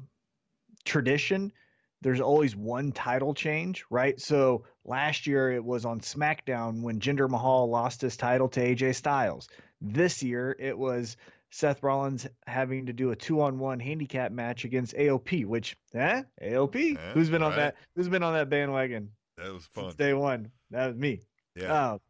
tradition, 0.84 1.52
there's 2.00 2.20
always 2.20 2.56
one 2.56 2.90
title 2.92 3.32
change, 3.34 3.84
right? 3.90 4.20
So 4.20 4.64
last 4.84 5.26
year 5.26 5.52
it 5.52 5.64
was 5.64 5.84
on 5.84 6.00
SmackDown 6.00 6.82
when 6.82 6.98
Jinder 6.98 7.28
Mahal 7.28 7.68
lost 7.70 8.00
his 8.00 8.16
title 8.16 8.48
to 8.50 8.60
AJ 8.60 8.96
Styles. 8.96 9.48
This 9.80 10.22
year 10.22 10.56
it 10.59 10.76
was 10.76 11.16
Seth 11.50 11.82
Rollins 11.82 12.26
having 12.46 12.86
to 12.86 12.92
do 12.92 13.10
a 13.10 13.16
two-on-one 13.16 13.78
handicap 13.78 14.32
match 14.32 14.64
against 14.64 14.94
AOP, 14.96 15.44
which 15.46 15.76
eh, 15.94 16.22
AOP, 16.42 16.96
Eh, 16.96 17.12
who's 17.12 17.28
been 17.30 17.42
on 17.42 17.50
right. 17.50 17.56
that? 17.56 17.76
Who's 17.94 18.09
been 18.09 18.22
on 18.22 18.32
that 18.34 18.48
bandwagon 18.48 19.10
That 19.36 19.52
was 19.52 19.66
fun. 19.66 19.84
since 19.84 19.94
day 19.94 20.14
one? 20.14 20.50
That 20.70 20.86
was 20.88 20.96
me. 20.96 21.20
Yeah. 21.54 21.92
Um, 21.92 22.00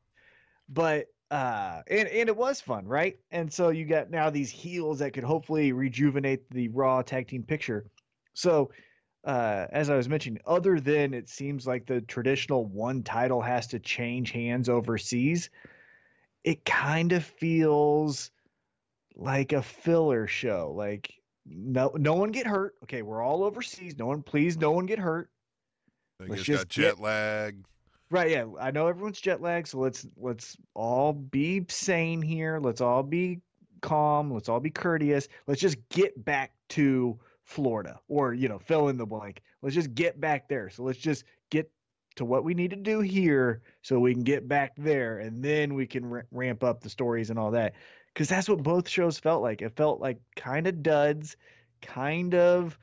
but 0.68 1.06
uh, 1.30 1.82
and 1.88 2.08
and 2.08 2.28
it 2.28 2.36
was 2.36 2.60
fun, 2.60 2.86
right? 2.86 3.18
And 3.30 3.52
so 3.52 3.70
you 3.70 3.84
got 3.86 4.10
now 4.10 4.30
these 4.30 4.50
heels 4.50 4.98
that 5.00 5.12
could 5.12 5.24
hopefully 5.24 5.72
rejuvenate 5.72 6.48
the 6.50 6.68
Raw 6.68 7.02
tag 7.02 7.28
team 7.28 7.42
picture. 7.42 7.86
So, 8.34 8.70
uh, 9.24 9.66
as 9.70 9.90
I 9.90 9.96
was 9.96 10.08
mentioning, 10.08 10.40
other 10.46 10.80
than 10.80 11.14
it 11.14 11.28
seems 11.28 11.66
like 11.66 11.86
the 11.86 12.00
traditional 12.00 12.64
one 12.64 13.02
title 13.02 13.40
has 13.40 13.68
to 13.68 13.78
change 13.78 14.32
hands 14.32 14.68
overseas, 14.68 15.50
it 16.44 16.64
kind 16.64 17.12
of 17.12 17.24
feels 17.24 18.30
like 19.14 19.52
a 19.52 19.62
filler 19.62 20.26
show. 20.26 20.72
Like 20.74 21.12
no 21.46 21.92
no 21.96 22.14
one 22.14 22.32
get 22.32 22.46
hurt. 22.46 22.74
Okay, 22.84 23.02
we're 23.02 23.22
all 23.22 23.44
overseas. 23.44 23.96
No 23.98 24.06
one, 24.06 24.22
please, 24.22 24.56
no 24.56 24.72
one 24.72 24.86
get 24.86 24.98
hurt. 24.98 25.30
Let's 26.18 26.34
guess 26.34 26.44
just 26.44 26.58
got 26.58 26.68
get- 26.68 26.82
jet 26.82 27.00
lag. 27.00 27.64
Right, 28.10 28.30
yeah. 28.30 28.44
I 28.60 28.70
know 28.72 28.88
everyone's 28.88 29.22
jet 29.22 29.40
lagged, 29.40 29.68
so 29.68 29.78
let's 29.78 30.06
let's 30.18 30.56
all 30.74 31.14
be 31.14 31.64
sane 31.70 32.20
here. 32.20 32.58
Let's 32.60 32.82
all 32.82 33.02
be 33.02 33.40
calm. 33.80 34.30
Let's 34.30 34.50
all 34.50 34.60
be 34.60 34.68
courteous. 34.68 35.28
Let's 35.46 35.62
just 35.62 35.78
get 35.88 36.22
back 36.22 36.52
to 36.70 37.18
Florida 37.52 38.00
or, 38.08 38.32
you 38.34 38.48
know, 38.48 38.58
fill 38.58 38.88
in 38.88 38.96
the 38.96 39.06
blank. 39.06 39.42
Let's 39.60 39.74
just 39.74 39.94
get 39.94 40.20
back 40.20 40.48
there. 40.48 40.70
So 40.70 40.82
let's 40.82 40.98
just 40.98 41.24
get 41.50 41.70
to 42.16 42.24
what 42.24 42.44
we 42.44 42.54
need 42.54 42.70
to 42.70 42.76
do 42.76 43.00
here 43.00 43.62
so 43.82 43.98
we 43.98 44.12
can 44.12 44.22
get 44.22 44.48
back 44.48 44.72
there 44.76 45.18
and 45.18 45.42
then 45.42 45.74
we 45.74 45.86
can 45.86 46.04
ra- 46.06 46.22
ramp 46.30 46.64
up 46.64 46.80
the 46.80 46.90
stories 46.90 47.30
and 47.30 47.38
all 47.38 47.50
that. 47.52 47.74
Cuz 48.14 48.28
that's 48.28 48.48
what 48.48 48.62
both 48.62 48.88
shows 48.88 49.18
felt 49.18 49.42
like. 49.42 49.62
It 49.62 49.76
felt 49.76 50.00
like 50.00 50.18
kind 50.36 50.66
of 50.66 50.82
duds, 50.82 51.36
kind 51.80 52.34
of 52.34 52.78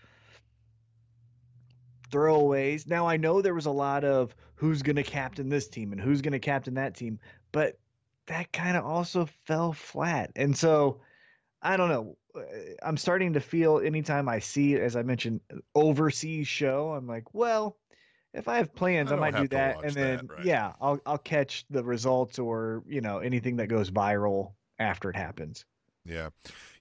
throwaways. 2.11 2.87
Now 2.87 3.07
I 3.07 3.17
know 3.17 3.41
there 3.41 3.53
was 3.53 3.67
a 3.67 3.71
lot 3.71 4.03
of 4.03 4.35
who's 4.55 4.81
going 4.81 4.95
to 4.95 5.03
captain 5.03 5.49
this 5.49 5.67
team 5.67 5.91
and 5.91 6.01
who's 6.01 6.21
going 6.21 6.33
to 6.33 6.39
captain 6.39 6.75
that 6.75 6.95
team, 6.95 7.19
but 7.51 7.79
that 8.27 8.51
kind 8.51 8.77
of 8.77 8.85
also 8.85 9.27
fell 9.45 9.73
flat. 9.73 10.31
And 10.35 10.55
so 10.55 11.01
I 11.61 11.77
don't 11.77 11.89
know. 11.89 12.17
Uh, 12.35 12.41
I'm 12.83 12.97
starting 12.97 13.33
to 13.33 13.39
feel 13.39 13.79
anytime 13.79 14.29
I 14.29 14.39
see, 14.39 14.75
as 14.75 14.95
I 14.95 15.03
mentioned, 15.03 15.41
overseas 15.75 16.47
show, 16.47 16.91
I'm 16.91 17.07
like, 17.07 17.33
well, 17.33 17.77
if 18.33 18.47
I 18.47 18.57
have 18.57 18.73
plans, 18.75 19.11
I 19.11 19.15
I, 19.15 19.19
might 19.19 19.35
do 19.35 19.47
that, 19.49 19.77
and 19.83 19.91
that, 19.91 19.95
then 19.95 20.27
right. 20.27 20.45
yeah, 20.45 20.73
I'll 20.79 20.99
I'll 21.05 21.17
catch 21.17 21.65
the 21.69 21.83
results 21.83 22.37
or 22.37 22.83
you 22.87 23.01
know 23.01 23.19
anything 23.19 23.55
that 23.57 23.67
goes 23.67 23.89
viral 23.89 24.53
after 24.77 25.09
it 25.09 25.15
happens. 25.15 25.65
Yeah, 26.05 26.29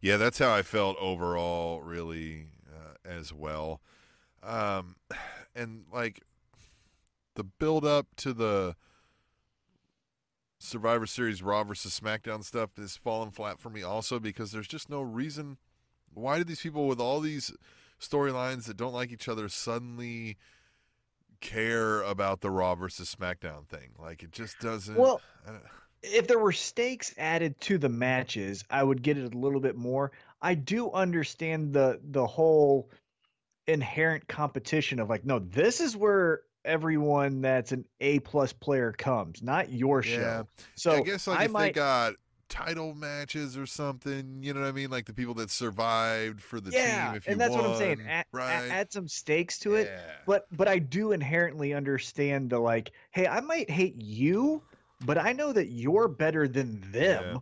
yeah, 0.00 0.16
that's 0.16 0.38
how 0.38 0.52
I 0.52 0.62
felt 0.62 0.96
overall, 0.98 1.80
really, 1.80 2.48
uh, 2.68 3.08
as 3.08 3.32
well. 3.32 3.80
Um, 4.42 4.96
and 5.54 5.84
like 5.92 6.22
the 7.34 7.44
build 7.44 7.84
up 7.84 8.08
to 8.16 8.32
the 8.32 8.76
Survivor 10.58 11.06
Series 11.06 11.42
Raw 11.42 11.64
versus 11.64 11.98
SmackDown 11.98 12.44
stuff 12.44 12.70
is 12.78 12.96
falling 12.96 13.30
flat 13.30 13.60
for 13.60 13.70
me, 13.70 13.82
also 13.82 14.18
because 14.18 14.52
there's 14.52 14.68
just 14.68 14.90
no 14.90 15.00
reason. 15.00 15.56
Why 16.12 16.38
do 16.38 16.44
these 16.44 16.60
people 16.60 16.88
with 16.88 17.00
all 17.00 17.20
these 17.20 17.52
storylines 18.00 18.64
that 18.64 18.76
don't 18.76 18.92
like 18.92 19.12
each 19.12 19.28
other 19.28 19.48
suddenly 19.48 20.36
care 21.40 22.02
about 22.02 22.40
the 22.40 22.50
Raw 22.50 22.74
versus 22.74 23.14
SmackDown 23.14 23.66
thing? 23.68 23.90
Like 23.98 24.22
it 24.22 24.32
just 24.32 24.58
doesn't. 24.58 24.96
Well, 24.96 25.20
if 26.02 26.26
there 26.26 26.38
were 26.38 26.52
stakes 26.52 27.14
added 27.18 27.60
to 27.62 27.78
the 27.78 27.88
matches, 27.88 28.64
I 28.70 28.82
would 28.82 29.02
get 29.02 29.16
it 29.16 29.32
a 29.32 29.38
little 29.38 29.60
bit 29.60 29.76
more. 29.76 30.10
I 30.42 30.54
do 30.54 30.90
understand 30.92 31.72
the 31.72 32.00
the 32.02 32.26
whole 32.26 32.90
inherent 33.66 34.26
competition 34.26 34.98
of 34.98 35.08
like, 35.08 35.24
no, 35.24 35.38
this 35.38 35.80
is 35.80 35.96
where 35.96 36.40
everyone 36.64 37.40
that's 37.40 37.72
an 37.72 37.84
A 38.00 38.18
plus 38.20 38.52
player 38.52 38.92
comes, 38.92 39.42
not 39.42 39.72
your 39.72 40.02
show. 40.02 40.20
Yeah. 40.20 40.42
So 40.74 40.92
I 40.92 41.00
guess 41.00 41.26
like 41.26 41.38
I 41.38 41.42
if 41.44 41.48
they 41.48 41.52
might, 41.52 41.74
got 41.74 42.14
title 42.48 42.94
matches 42.94 43.56
or 43.56 43.66
something, 43.66 44.38
you 44.42 44.54
know 44.54 44.60
what 44.60 44.68
I 44.68 44.72
mean? 44.72 44.90
Like 44.90 45.06
the 45.06 45.12
people 45.12 45.34
that 45.34 45.50
survived 45.50 46.40
for 46.40 46.60
the 46.60 46.70
yeah, 46.70 47.08
team. 47.08 47.16
If 47.16 47.26
you 47.26 47.32
and 47.32 47.40
that's 47.40 47.54
what 47.54 47.64
I'm 47.64 47.76
saying. 47.76 48.02
Add, 48.08 48.26
right? 48.32 48.70
add 48.70 48.92
some 48.92 49.08
stakes 49.08 49.58
to 49.60 49.74
it. 49.74 49.90
Yeah. 49.92 50.00
But 50.26 50.46
but 50.56 50.68
I 50.68 50.78
do 50.78 51.12
inherently 51.12 51.74
understand 51.74 52.50
the 52.50 52.58
like, 52.58 52.92
hey, 53.10 53.26
I 53.26 53.40
might 53.40 53.70
hate 53.70 54.00
you, 54.00 54.62
but 55.04 55.18
I 55.18 55.32
know 55.32 55.52
that 55.52 55.68
you're 55.68 56.08
better 56.08 56.48
than 56.48 56.80
them. 56.90 57.24
Yeah. 57.24 57.38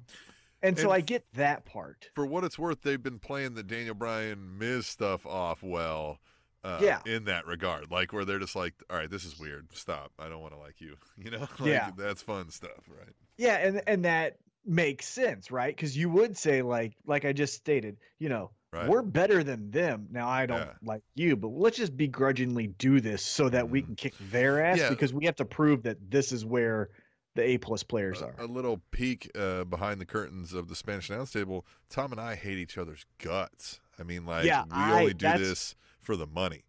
And 0.62 0.76
so 0.76 0.84
And 0.84 0.94
I 0.94 1.00
get 1.00 1.24
that 1.34 1.64
part. 1.64 2.10
for 2.14 2.26
what 2.26 2.42
it's 2.42 2.58
worth, 2.58 2.82
they've 2.82 3.02
been 3.02 3.18
playing 3.18 3.54
the 3.54 3.62
Daniel 3.62 3.94
Bryan 3.94 4.58
Miz 4.58 4.86
stuff 4.86 5.24
off 5.26 5.62
well. 5.62 6.18
Uh, 6.66 6.78
Yeah. 6.82 7.00
In 7.06 7.24
that 7.24 7.46
regard, 7.46 7.90
like 7.90 8.12
where 8.12 8.24
they're 8.24 8.38
just 8.38 8.56
like, 8.56 8.74
all 8.90 8.96
right, 8.96 9.10
this 9.10 9.24
is 9.24 9.38
weird. 9.38 9.68
Stop. 9.72 10.10
I 10.18 10.28
don't 10.28 10.40
want 10.40 10.52
to 10.54 10.58
like 10.58 10.80
you. 10.80 10.96
You 11.16 11.30
know. 11.30 11.38
Like, 11.60 11.68
Yeah. 11.70 11.90
That's 11.96 12.22
fun 12.22 12.50
stuff, 12.50 12.88
right? 12.88 13.14
Yeah, 13.36 13.56
and 13.58 13.82
and 13.86 14.04
that 14.04 14.38
makes 14.64 15.06
sense, 15.06 15.50
right? 15.50 15.74
Because 15.74 15.96
you 15.96 16.10
would 16.10 16.36
say 16.36 16.62
like 16.62 16.94
like 17.06 17.24
I 17.24 17.32
just 17.32 17.54
stated, 17.54 17.98
you 18.18 18.28
know, 18.28 18.50
Right. 18.72 18.88
we're 18.88 19.02
better 19.02 19.44
than 19.44 19.70
them. 19.70 20.08
Now 20.10 20.28
I 20.28 20.44
don't 20.46 20.58
Yeah. 20.58 20.72
like 20.82 21.02
you, 21.14 21.36
but 21.36 21.48
let's 21.48 21.76
just 21.76 21.96
begrudgingly 21.96 22.66
do 22.66 23.00
this 23.00 23.22
so 23.22 23.48
that 23.48 23.70
we 23.70 23.82
Mhm. 23.82 23.86
can 23.86 23.94
kick 23.96 24.14
their 24.30 24.62
ass 24.64 24.78
Yeah. 24.78 24.90
because 24.90 25.14
we 25.14 25.24
have 25.26 25.36
to 25.36 25.44
prove 25.44 25.84
that 25.84 25.98
this 26.10 26.32
is 26.32 26.44
where 26.44 26.90
the 27.36 27.42
A 27.42 27.58
plus 27.58 27.82
players 27.84 28.20
a, 28.22 28.26
are. 28.26 28.34
a 28.38 28.46
little 28.46 28.80
peek 28.90 29.30
uh, 29.36 29.64
behind 29.64 30.00
the 30.00 30.04
curtains 30.06 30.52
of 30.52 30.68
the 30.68 30.74
Spanish 30.74 31.08
announce 31.10 31.30
table. 31.30 31.64
Tom 31.90 32.10
and 32.12 32.20
I 32.20 32.34
hate 32.34 32.58
each 32.58 32.76
other's 32.76 33.04
guts. 33.18 33.80
I 33.98 34.02
mean, 34.02 34.26
like 34.26 34.44
Yeah, 34.44 34.64
we 34.64 34.70
I- 34.72 35.00
only 35.00 35.14
do 35.14 35.38
this 35.38 35.74
for 36.06 36.16
the 36.16 36.26
money, 36.26 36.62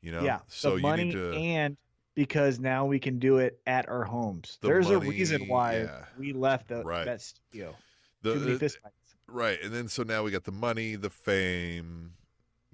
you 0.00 0.10
know. 0.10 0.22
yeah, 0.22 0.40
So 0.48 0.70
the 0.70 0.76
you 0.76 0.82
money 0.82 1.04
need 1.04 1.12
to. 1.12 1.32
and 1.34 1.76
because 2.14 2.58
now 2.58 2.84
we 2.86 2.98
can 2.98 3.18
do 3.20 3.38
it 3.38 3.60
at 3.66 3.88
our 3.88 4.02
homes. 4.02 4.58
The 4.60 4.68
There's 4.68 4.90
a 4.90 4.98
reason 4.98 5.46
why 5.46 5.82
yeah. 5.82 6.04
we 6.18 6.32
left 6.32 6.68
the, 6.68 6.82
Right. 6.82 7.04
that 7.04 7.20
studio. 7.20 7.76
the, 8.22 8.34
Too 8.34 8.40
many 8.40 8.54
uh, 8.56 8.88
right, 9.28 9.58
and 9.62 9.72
then 9.72 9.86
so 9.88 10.02
now 10.02 10.24
we 10.24 10.30
got 10.32 10.42
the 10.44 10.50
money, 10.52 10.96
the 10.96 11.10
fame, 11.10 12.14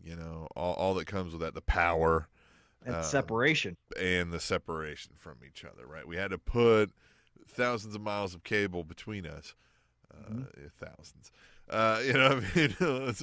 you 0.02 0.16
know, 0.16 0.46
all, 0.56 0.72
all 0.74 0.94
that 0.94 1.06
comes 1.06 1.32
with 1.32 1.42
that, 1.42 1.52
the 1.54 1.60
power, 1.60 2.28
And 2.86 2.94
um, 2.94 3.02
separation. 3.02 3.76
and 4.00 4.32
the 4.32 4.40
separation 4.40 5.12
from 5.18 5.38
each 5.46 5.64
other. 5.64 5.86
Right, 5.86 6.06
we 6.08 6.16
had 6.16 6.30
to 6.30 6.38
put 6.38 6.92
thousands 7.46 7.94
of 7.94 8.00
miles 8.00 8.34
of 8.34 8.44
cable 8.44 8.84
between 8.84 9.26
us. 9.26 9.54
Uh, 10.12 10.30
Mm-hmm. 10.30 10.66
Thousands, 10.80 11.30
uh, 11.70 12.00
you 12.04 12.12
know. 12.14 12.40
I 12.54 12.58
mean, 12.58 12.76
Let's- 13.06 13.22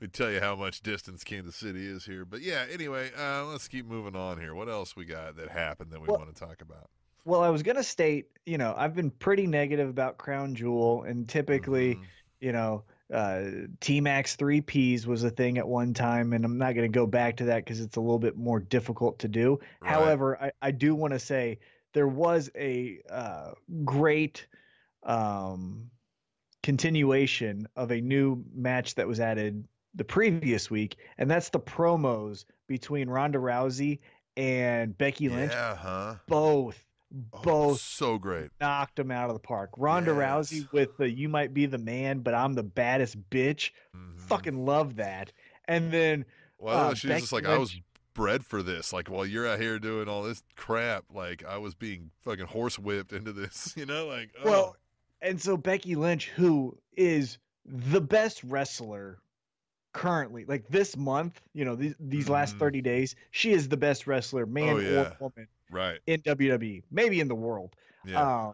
me 0.00 0.06
tell 0.06 0.30
you 0.30 0.38
how 0.40 0.54
much 0.54 0.80
distance 0.82 1.24
Kansas 1.24 1.56
City 1.56 1.84
is 1.84 2.04
here. 2.04 2.24
But 2.24 2.40
yeah, 2.40 2.64
anyway, 2.72 3.10
uh, 3.18 3.44
let's 3.46 3.66
keep 3.66 3.84
moving 3.84 4.14
on 4.14 4.40
here. 4.40 4.54
What 4.54 4.68
else 4.68 4.94
we 4.94 5.04
got 5.04 5.36
that 5.36 5.48
happened 5.50 5.90
that 5.90 6.00
we 6.00 6.06
Well- 6.06 6.18
want 6.18 6.32
to 6.32 6.40
talk 6.40 6.60
about? 6.62 6.88
Well, 7.24 7.42
I 7.42 7.48
was 7.50 7.62
gonna 7.64 7.82
state, 7.82 8.28
you 8.46 8.56
know, 8.58 8.72
I've 8.76 8.94
been 8.94 9.10
pretty 9.10 9.46
negative 9.48 9.88
about 9.88 10.16
Crown 10.16 10.54
Jewel, 10.54 11.02
and 11.02 11.28
typically, 11.28 11.96
Mhm. 11.96 12.02
you 12.40 12.52
know, 12.52 12.84
uh, 13.12 13.44
T 13.80 14.00
Max 14.00 14.36
three 14.36 14.60
Ps 14.60 15.04
was 15.04 15.24
a 15.24 15.30
thing 15.30 15.58
at 15.58 15.66
one 15.66 15.92
time, 15.94 16.32
and 16.32 16.44
I'm 16.44 16.58
not 16.58 16.74
going 16.74 16.90
to 16.90 16.96
go 16.96 17.06
back 17.06 17.36
to 17.38 17.44
that 17.46 17.64
because 17.64 17.80
it's 17.80 17.96
a 17.96 18.00
little 18.00 18.18
bit 18.20 18.36
more 18.36 18.60
difficult 18.60 19.18
to 19.20 19.28
do. 19.28 19.58
Right. 19.80 19.90
However, 19.90 20.40
I, 20.40 20.52
I 20.62 20.70
do 20.70 20.94
want 20.94 21.12
to 21.14 21.18
say 21.18 21.58
there 21.92 22.06
was 22.08 22.50
a 22.54 23.00
uh, 23.10 23.50
great 23.84 24.46
um, 25.02 25.90
continuation 26.62 27.66
of 27.76 27.90
a 27.90 28.00
new 28.00 28.44
match 28.54 28.94
that 28.96 29.06
was 29.08 29.20
added 29.20 29.66
the 29.94 30.04
previous 30.04 30.70
week, 30.70 30.96
and 31.18 31.30
that's 31.30 31.48
the 31.50 31.60
promos 31.60 32.44
between 32.66 33.08
Ronda 33.08 33.38
Rousey 33.38 33.98
and 34.36 34.96
Becky 34.96 35.28
Lynch. 35.28 35.52
Yeah, 35.52 35.74
huh? 35.76 36.14
Both, 36.26 36.84
Oh, 37.32 37.40
both 37.42 37.80
so 37.80 38.18
great. 38.18 38.50
knocked 38.60 38.96
them 38.96 39.10
out 39.10 39.30
of 39.30 39.34
the 39.34 39.40
park. 39.40 39.70
Ronda 39.78 40.10
Rousey 40.10 40.70
with 40.72 40.94
the 40.98 41.08
"You 41.10 41.28
might 41.30 41.54
be 41.54 41.64
the 41.64 41.78
man, 41.78 42.18
but 42.20 42.34
I'm 42.34 42.52
the 42.52 42.62
baddest 42.62 43.16
bitch." 43.30 43.70
Mhm. 43.96 44.20
Fucking 44.20 44.66
love 44.66 44.96
that. 44.96 45.32
And 45.64 45.90
then 45.90 46.26
Well, 46.58 46.76
uh, 46.90 46.94
she 46.94 47.08
was 47.08 47.20
just 47.20 47.32
Becky 47.32 47.46
like, 47.46 47.54
I 47.54 47.58
was 47.58 47.80
bred 48.12 48.44
for 48.44 48.62
this. 48.62 48.92
Like, 48.92 49.08
while 49.08 49.24
you're 49.24 49.46
out 49.48 49.58
here 49.58 49.78
doing 49.78 50.06
all 50.06 50.22
this 50.22 50.42
crap, 50.54 51.04
like 51.10 51.42
I 51.46 51.56
was 51.56 51.74
being 51.74 52.10
fucking 52.24 52.46
horsewhipped 52.48 53.12
into 53.14 53.32
this. 53.32 53.72
You 53.76 53.86
know, 53.86 54.06
like 54.06 54.32
oh. 54.44 54.50
Well, 54.50 54.76
and 55.20 55.40
so 55.40 55.56
Becky 55.56 55.94
Lynch, 55.94 56.28
who 56.28 56.76
is 56.96 57.38
the 57.64 58.00
best 58.00 58.42
wrestler 58.44 59.18
currently, 59.92 60.44
like 60.44 60.68
this 60.68 60.96
month, 60.96 61.40
you 61.54 61.64
know, 61.64 61.74
these 61.74 61.94
these 61.98 62.28
last 62.28 62.56
Mhm. 62.56 62.58
30 62.60 62.80
days, 62.82 63.16
she 63.30 63.52
is 63.52 63.68
the 63.68 63.76
best 63.76 64.06
wrestler, 64.06 64.46
man 64.46 64.68
Oh, 64.76 64.78
yeah. 64.78 65.00
or 65.00 65.16
woman, 65.20 65.48
right, 65.70 65.98
in 66.06 66.20
WWE, 66.22 66.82
maybe 66.90 67.20
in 67.20 67.28
the 67.28 67.34
world. 67.34 67.74
yeah, 68.04 68.20
Uh, 68.22 68.52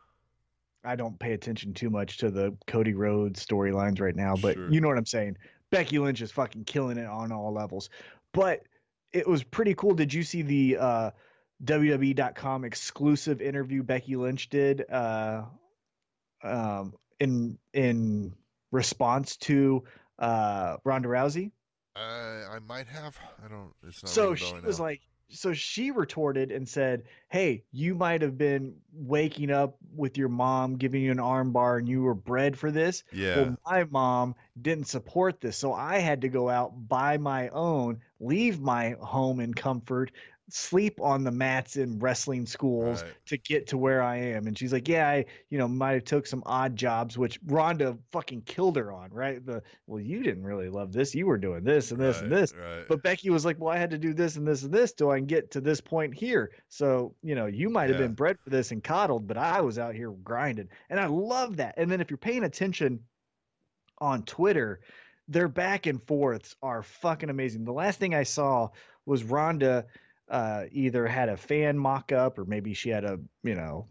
I 0.85 0.97
don't 0.97 1.19
pay 1.19 1.32
attention 1.32 1.73
too 1.74 1.91
much 1.91 2.19
to 2.19 2.31
the 2.31 2.57
Cody 2.66 2.95
Rhodes 2.95 3.45
storylines 3.45 4.01
right 4.01 4.15
now, 4.16 4.36
but 4.36 4.55
Sure. 4.55 4.70
you 4.70 4.81
know 4.81 4.89
what 4.89 4.99
I'm 4.99 5.07
saying. 5.07 5.36
Becky 5.70 5.99
Lynch 5.99 6.20
is 6.20 6.31
fucking 6.31 6.65
killing 6.65 6.99
it 6.99 7.07
on 7.07 7.32
all 7.32 7.53
levels. 7.53 7.89
But 8.32 8.62
it 9.12 9.27
was 9.27 9.43
pretty 9.43 9.74
cool. 9.74 9.95
Did 9.95 10.12
you 10.12 10.23
see 10.23 10.43
the 10.43 10.77
uh, 10.78 11.11
WWE.com 11.65 12.65
exclusive 12.65 13.41
interview 13.41 13.82
Becky 13.82 14.16
Lynch 14.16 14.49
did 14.51 14.89
uh, 14.91 15.45
um, 16.45 16.95
in 17.21 17.59
in 17.73 18.35
response 18.71 19.37
to 19.39 19.85
uh, 20.19 20.77
Ronda 20.85 21.09
Rousey? 21.09 21.51
I 21.97 22.45
I 22.53 22.59
might 22.66 22.87
have. 22.87 23.16
I 23.45 23.49
don't. 23.49 23.73
It's 23.87 24.03
not. 24.03 24.11
so 24.11 24.35
she 24.35 24.55
was 24.65 24.79
now. 24.79 24.85
like 24.85 25.01
so 25.31 25.53
she 25.53 25.91
retorted 25.91 26.53
and 26.53 26.69
said 26.69 27.03
hey 27.29 27.65
you 27.73 27.95
might 27.95 28.23
have 28.23 28.37
been 28.37 28.75
waking 28.93 29.51
up 29.51 29.77
with 29.95 30.19
your 30.19 30.29
mom 30.29 30.77
giving 30.77 31.03
you 31.03 31.11
an 31.11 31.19
armbar, 31.19 31.79
and 31.79 31.89
you 31.89 32.03
were 32.03 32.15
bred 32.15 32.57
for 32.59 32.71
this 32.71 33.05
yeah, 33.12 33.37
well 33.37 33.57
my 33.66 33.85
mom 33.85 34.35
didn't 34.61 34.87
support 34.87 35.41
this 35.41 35.57
so 35.57 35.73
i 35.73 35.99
had 35.99 36.21
to 36.21 36.29
go 36.29 36.49
out 36.49 36.73
buy 36.89 37.16
my 37.16 37.49
own 37.49 37.99
leave 38.21 38.61
my 38.61 38.97
home 39.01 39.41
in 39.41 39.53
comfort 39.55 40.11
sleep 40.51 41.01
on 41.01 41.25
the 41.25 41.31
mats 41.31 41.77
in 41.77 41.99
wrestling 41.99 42.45
schools 42.45 43.03
right. 43.03 43.12
to 43.27 43.39
get 43.39 43.66
to 43.69 43.79
where 43.79 44.03
I 44.03 44.16
am. 44.16 44.47
And 44.47 44.59
she's 44.59 44.73
like, 44.73 44.89
yeah, 44.89 45.09
I, 45.09 45.25
you 45.49 45.59
know, 45.59 45.66
might 45.66 45.93
have 45.93 46.05
took 46.05 46.27
some 46.27 46.43
odd 46.45 46.77
jobs, 46.77 47.16
which 47.16 47.41
Ronda 47.47 47.97
fucking 48.12 48.43
killed 48.43 48.77
her 48.77 48.93
on, 48.93 49.11
right? 49.11 49.45
The 49.45 49.62
well, 49.87 50.01
you 50.01 50.23
didn't 50.23 50.45
really 50.45 50.69
love 50.69 50.93
this. 50.93 51.15
You 51.15 51.27
were 51.27 51.39
doing 51.39 51.65
this 51.65 51.91
and 51.91 52.01
this 52.01 52.21
and 52.21 52.31
right, 52.31 52.41
this. 52.41 52.55
Right. 52.55 52.85
But 52.89 53.03
Becky 53.03 53.31
was 53.31 53.45
like, 53.45 53.59
well, 53.59 53.73
I 53.73 53.79
had 53.79 53.91
to 53.91 53.99
do 53.99 54.12
this 54.12 54.37
and 54.37 54.47
this 54.47 54.62
and 54.62 54.73
this 54.73 54.93
till 54.93 55.11
I 55.11 55.16
can 55.16 55.27
get 55.27 55.51
to 55.53 55.61
this 55.61 55.81
point 55.81 56.15
here. 56.15 56.51
So, 56.69 57.15
you 57.23 57.35
know, 57.35 57.47
you 57.47 57.71
might 57.71 57.89
have 57.89 57.99
Yeah. 57.99 58.07
been 58.07 58.15
bred 58.15 58.37
for 58.45 58.51
this 58.51 58.71
and 58.71 58.85
coddled, 58.85 59.27
but 59.27 59.39
I 59.39 59.62
was 59.62 59.79
out 59.79 59.95
here 59.95 60.11
grinding. 60.11 60.69
And 60.91 61.01
I 61.01 61.07
love 61.07 61.57
that. 61.57 61.75
And 61.79 61.91
then 61.91 62.01
if 62.01 62.11
you're 62.11 62.19
paying 62.19 62.45
attention 62.45 63.01
on 63.99 64.25
Twitter, 64.25 64.81
their 65.27 65.49
back 65.49 65.87
and 65.87 66.03
forths 66.07 66.55
are 66.62 66.83
fucking 66.83 67.31
amazing. 67.31 67.65
The 67.65 67.73
last 67.73 67.99
thing 67.99 68.15
I 68.15 68.25
saw 68.25 68.69
was 69.07 69.25
Ronda 69.25 69.87
uh, 70.29 70.65
either 70.73 71.07
had 71.07 71.29
a 71.29 71.37
fan 71.37 71.79
mock 71.79 72.13
up 72.13 72.39
or 72.39 72.45
maybe 72.45 72.75
she 72.75 72.89
had 72.91 73.05
a, 73.05 73.19
you 73.43 73.55
know, 73.55 73.87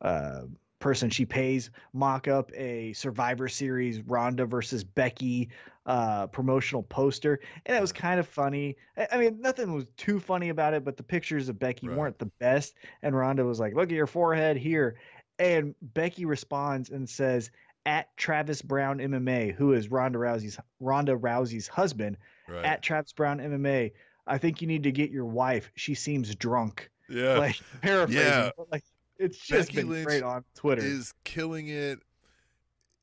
uh, 0.00 0.42
person 0.78 1.08
she 1.08 1.24
pays 1.24 1.70
mock 1.94 2.28
up 2.28 2.52
a 2.54 2.92
Survivor 2.92 3.48
Series 3.48 4.00
Ronda 4.02 4.44
versus 4.44 4.84
Becky 4.84 5.48
uh, 5.86 6.26
promotional 6.26 6.82
poster, 6.82 7.40
and 7.64 7.76
it 7.76 7.80
was 7.80 7.92
kind 7.92 8.20
of 8.20 8.26
funny. 8.28 8.76
I, 8.96 9.08
I 9.12 9.18
mean, 9.18 9.40
nothing 9.40 9.72
was 9.72 9.86
too 9.96 10.20
funny 10.20 10.50
about 10.50 10.74
it, 10.74 10.84
but 10.84 10.96
the 10.96 11.02
pictures 11.02 11.48
of 11.48 11.58
Becky 11.58 11.88
Right. 11.88 11.96
weren't 11.96 12.18
the 12.18 12.30
best. 12.40 12.74
And 13.02 13.16
Ronda 13.16 13.44
was 13.44 13.58
like, 13.60 13.74
"Look 13.74 13.90
at 13.90 13.94
your 13.96 14.06
forehead 14.06 14.56
here," 14.56 14.96
and 15.38 15.74
Becky 15.80 16.24
responds 16.24 16.90
and 16.90 17.08
says, 17.08 17.50
"At 17.86 18.14
Travis 18.16 18.62
Browne 18.62 18.98
MMA, 18.98 19.54
who 19.54 19.72
is 19.72 19.90
Ronda 19.90 20.18
Rousey's 20.18 20.58
Ronda 20.80 21.16
Rousey's 21.16 21.68
husband, 21.68 22.16
right. 22.48 22.64
at 22.64 22.82
Travis 22.82 23.12
Browne 23.12 23.38
MMA." 23.38 23.92
I 24.26 24.38
think 24.38 24.60
you 24.60 24.66
need 24.68 24.82
to 24.84 24.92
get 24.92 25.10
your 25.10 25.24
wife. 25.24 25.70
She 25.74 25.94
seems 25.94 26.34
drunk. 26.34 26.90
yeah. 27.08 27.38
Like 27.38 27.60
paraphrasing, 27.82 28.22
Yeah. 28.24 28.50
like 28.70 28.84
it's 29.18 29.38
just 29.38 29.68
Becky 29.68 29.78
been 29.82 29.90
Lynch 29.90 30.06
great 30.06 30.22
on 30.22 30.44
Twitter. 30.54 30.82
is 30.82 31.14
killing 31.24 31.68
it 31.68 32.00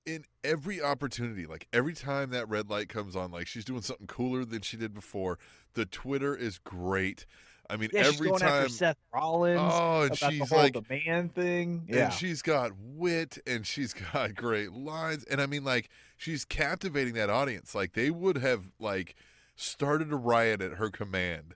in 0.06 0.26
every 0.44 0.82
opportunity. 0.82 1.46
Like 1.46 1.68
every 1.74 1.94
time 1.94 2.32
that 2.32 2.48
red 2.50 2.70
light 2.70 2.90
comes 2.90 3.16
on, 3.16 3.32
like 3.32 3.48
she's 3.48 3.66
doing 3.66 3.82
something 3.82 4.08
cooler 4.08 4.46
than 4.46 4.62
she 4.62 4.78
did 4.78 4.94
before. 4.94 5.40
The 5.74 5.86
Twitter 5.86 6.36
is 6.36 6.60
great. 6.60 7.26
I 7.70 7.78
mean, 7.78 7.90
yeah, 7.94 8.04
she's 8.04 8.16
every 8.16 8.28
going 8.28 8.42
time. 8.42 8.50
after 8.50 8.70
Seth 8.70 8.98
Rollins 9.14 9.60
oh, 9.62 10.02
and 10.02 10.12
the 10.12 10.16
she's 10.16 10.50
whole 10.50 10.60
like, 10.60 10.74
the 10.74 10.84
man 10.90 11.30
thing. 11.30 11.86
Yeah, 11.88 12.06
and 12.06 12.14
she's 12.14 12.42
got 12.42 12.72
wit 12.78 13.38
and 13.48 13.66
she's 13.66 13.94
got 14.14 14.36
great 14.36 14.74
lines. 14.74 15.24
And 15.24 15.42
I 15.42 15.46
mean, 15.46 15.64
like, 15.64 15.90
she's 16.18 16.44
captivating 16.44 17.14
that 17.14 17.30
audience. 17.30 17.74
Like, 17.74 17.94
they 17.94 18.12
would 18.12 18.38
have, 18.40 18.70
like, 18.80 19.16
started 19.56 20.12
a 20.12 20.16
riot 20.16 20.62
at 20.62 20.74
her 20.74 20.90
command. 20.90 21.54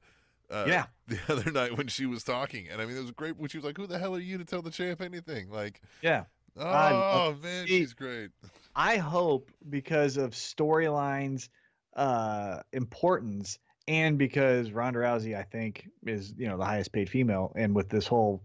Uh, 0.49 0.65
Yeah. 0.67 0.85
The 1.07 1.19
other 1.29 1.51
night 1.51 1.77
when 1.77 1.87
she 1.87 2.05
was 2.05 2.23
talking. 2.23 2.67
And 2.69 2.81
I 2.81 2.85
mean, 2.85 2.97
it 2.97 3.01
was 3.01 3.11
great 3.11 3.37
when 3.37 3.49
she 3.49 3.57
was 3.57 3.63
like, 3.65 3.77
Who 3.77 3.87
the 3.87 3.97
hell 3.99 4.15
are 4.15 4.19
you 4.19 4.37
to 4.37 4.45
tell 4.45 4.61
the 4.61 4.69
champ 4.71 5.01
anything? 5.01 5.49
Like, 5.49 5.81
yeah. 6.01 6.25
oh, 6.57 6.63
love 6.63 7.43
man, 7.43 7.65
see- 7.65 7.79
she's 7.79 7.93
great. 7.93 8.31
I 8.75 8.97
hope 8.97 9.49
because 9.69 10.17
of 10.17 10.31
storylines 10.31 11.49
uh 11.95 12.61
importance 12.73 13.57
and 13.87 14.17
because 14.17 14.71
Ronda 14.71 14.99
Rousey, 14.99 15.35
I 15.35 15.43
think, 15.43 15.87
is 16.05 16.33
you 16.37 16.47
know 16.47 16.57
the 16.57 16.65
highest 16.65 16.91
paid 16.91 17.09
female, 17.09 17.53
and 17.55 17.73
with 17.73 17.89
this 17.89 18.05
whole 18.05 18.43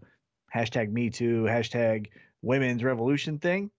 hashtag 0.55 0.91
Me 0.91 1.09
Too, 1.09 1.43
hashtag 1.43 2.07
Women's 2.41 2.83
Revolution 2.83 3.39
thing, 3.39 3.69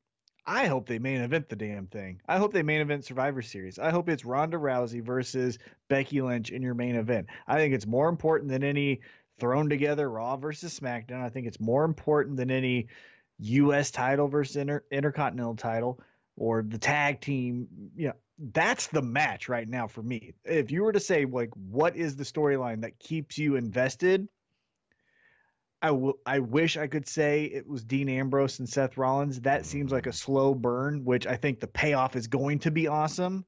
I 0.46 0.66
hope 0.66 0.86
they 0.86 0.98
main 0.98 1.20
event 1.22 1.48
the 1.48 1.56
damn 1.56 1.86
thing. 1.86 2.20
I 2.28 2.38
hope 2.38 2.52
they 2.52 2.62
main 2.62 2.80
event 2.80 3.04
Survivor 3.04 3.40
Series. 3.40 3.78
I 3.78 3.90
hope 3.90 4.08
it's 4.08 4.24
Ronda 4.24 4.58
Rousey 4.58 5.02
versus 5.02 5.58
Becky 5.88 6.20
Lynch 6.20 6.50
in 6.50 6.60
your 6.60 6.74
main 6.74 6.96
event. 6.96 7.28
I 7.46 7.56
think 7.56 7.74
it's 7.74 7.86
more 7.86 8.08
important 8.08 8.50
than 8.50 8.62
any 8.62 9.00
thrown 9.38 9.68
together 9.68 10.08
Raw 10.08 10.36
versus 10.36 10.78
SmackDown. 10.78 11.22
I 11.22 11.30
think 11.30 11.46
it's 11.46 11.60
more 11.60 11.84
important 11.84 12.36
than 12.36 12.50
any 12.50 12.88
U.S. 13.38 13.90
title 13.90 14.28
versus 14.28 14.56
inter- 14.56 14.84
Intercontinental 14.90 15.56
title 15.56 16.00
or 16.36 16.62
the 16.62 16.78
tag 16.78 17.20
team. 17.20 17.66
You 17.96 18.08
know, 18.08 18.14
that's 18.52 18.88
the 18.88 19.02
match 19.02 19.48
right 19.48 19.68
now 19.68 19.86
for 19.86 20.02
me. 20.02 20.34
If 20.44 20.70
you 20.70 20.82
were 20.82 20.92
to 20.92 21.00
say 21.00 21.24
like, 21.24 21.50
what 21.54 21.96
is 21.96 22.16
the 22.16 22.24
storyline 22.24 22.82
that 22.82 22.98
keeps 22.98 23.38
you 23.38 23.56
invested? 23.56 24.28
I 25.92 26.38
wish 26.38 26.76
I 26.76 26.86
could 26.86 27.06
say 27.08 27.44
it 27.44 27.66
was 27.66 27.84
Dean 27.84 28.08
Ambrose 28.08 28.58
and 28.58 28.68
Seth 28.68 28.96
Rollins. 28.96 29.40
That 29.40 29.66
seems 29.66 29.92
like 29.92 30.06
a 30.06 30.12
slow 30.12 30.54
burn, 30.54 31.04
which 31.04 31.26
I 31.26 31.36
think 31.36 31.60
the 31.60 31.66
payoff 31.66 32.16
is 32.16 32.26
going 32.26 32.58
to 32.60 32.70
be 32.70 32.86
awesome. 32.88 33.44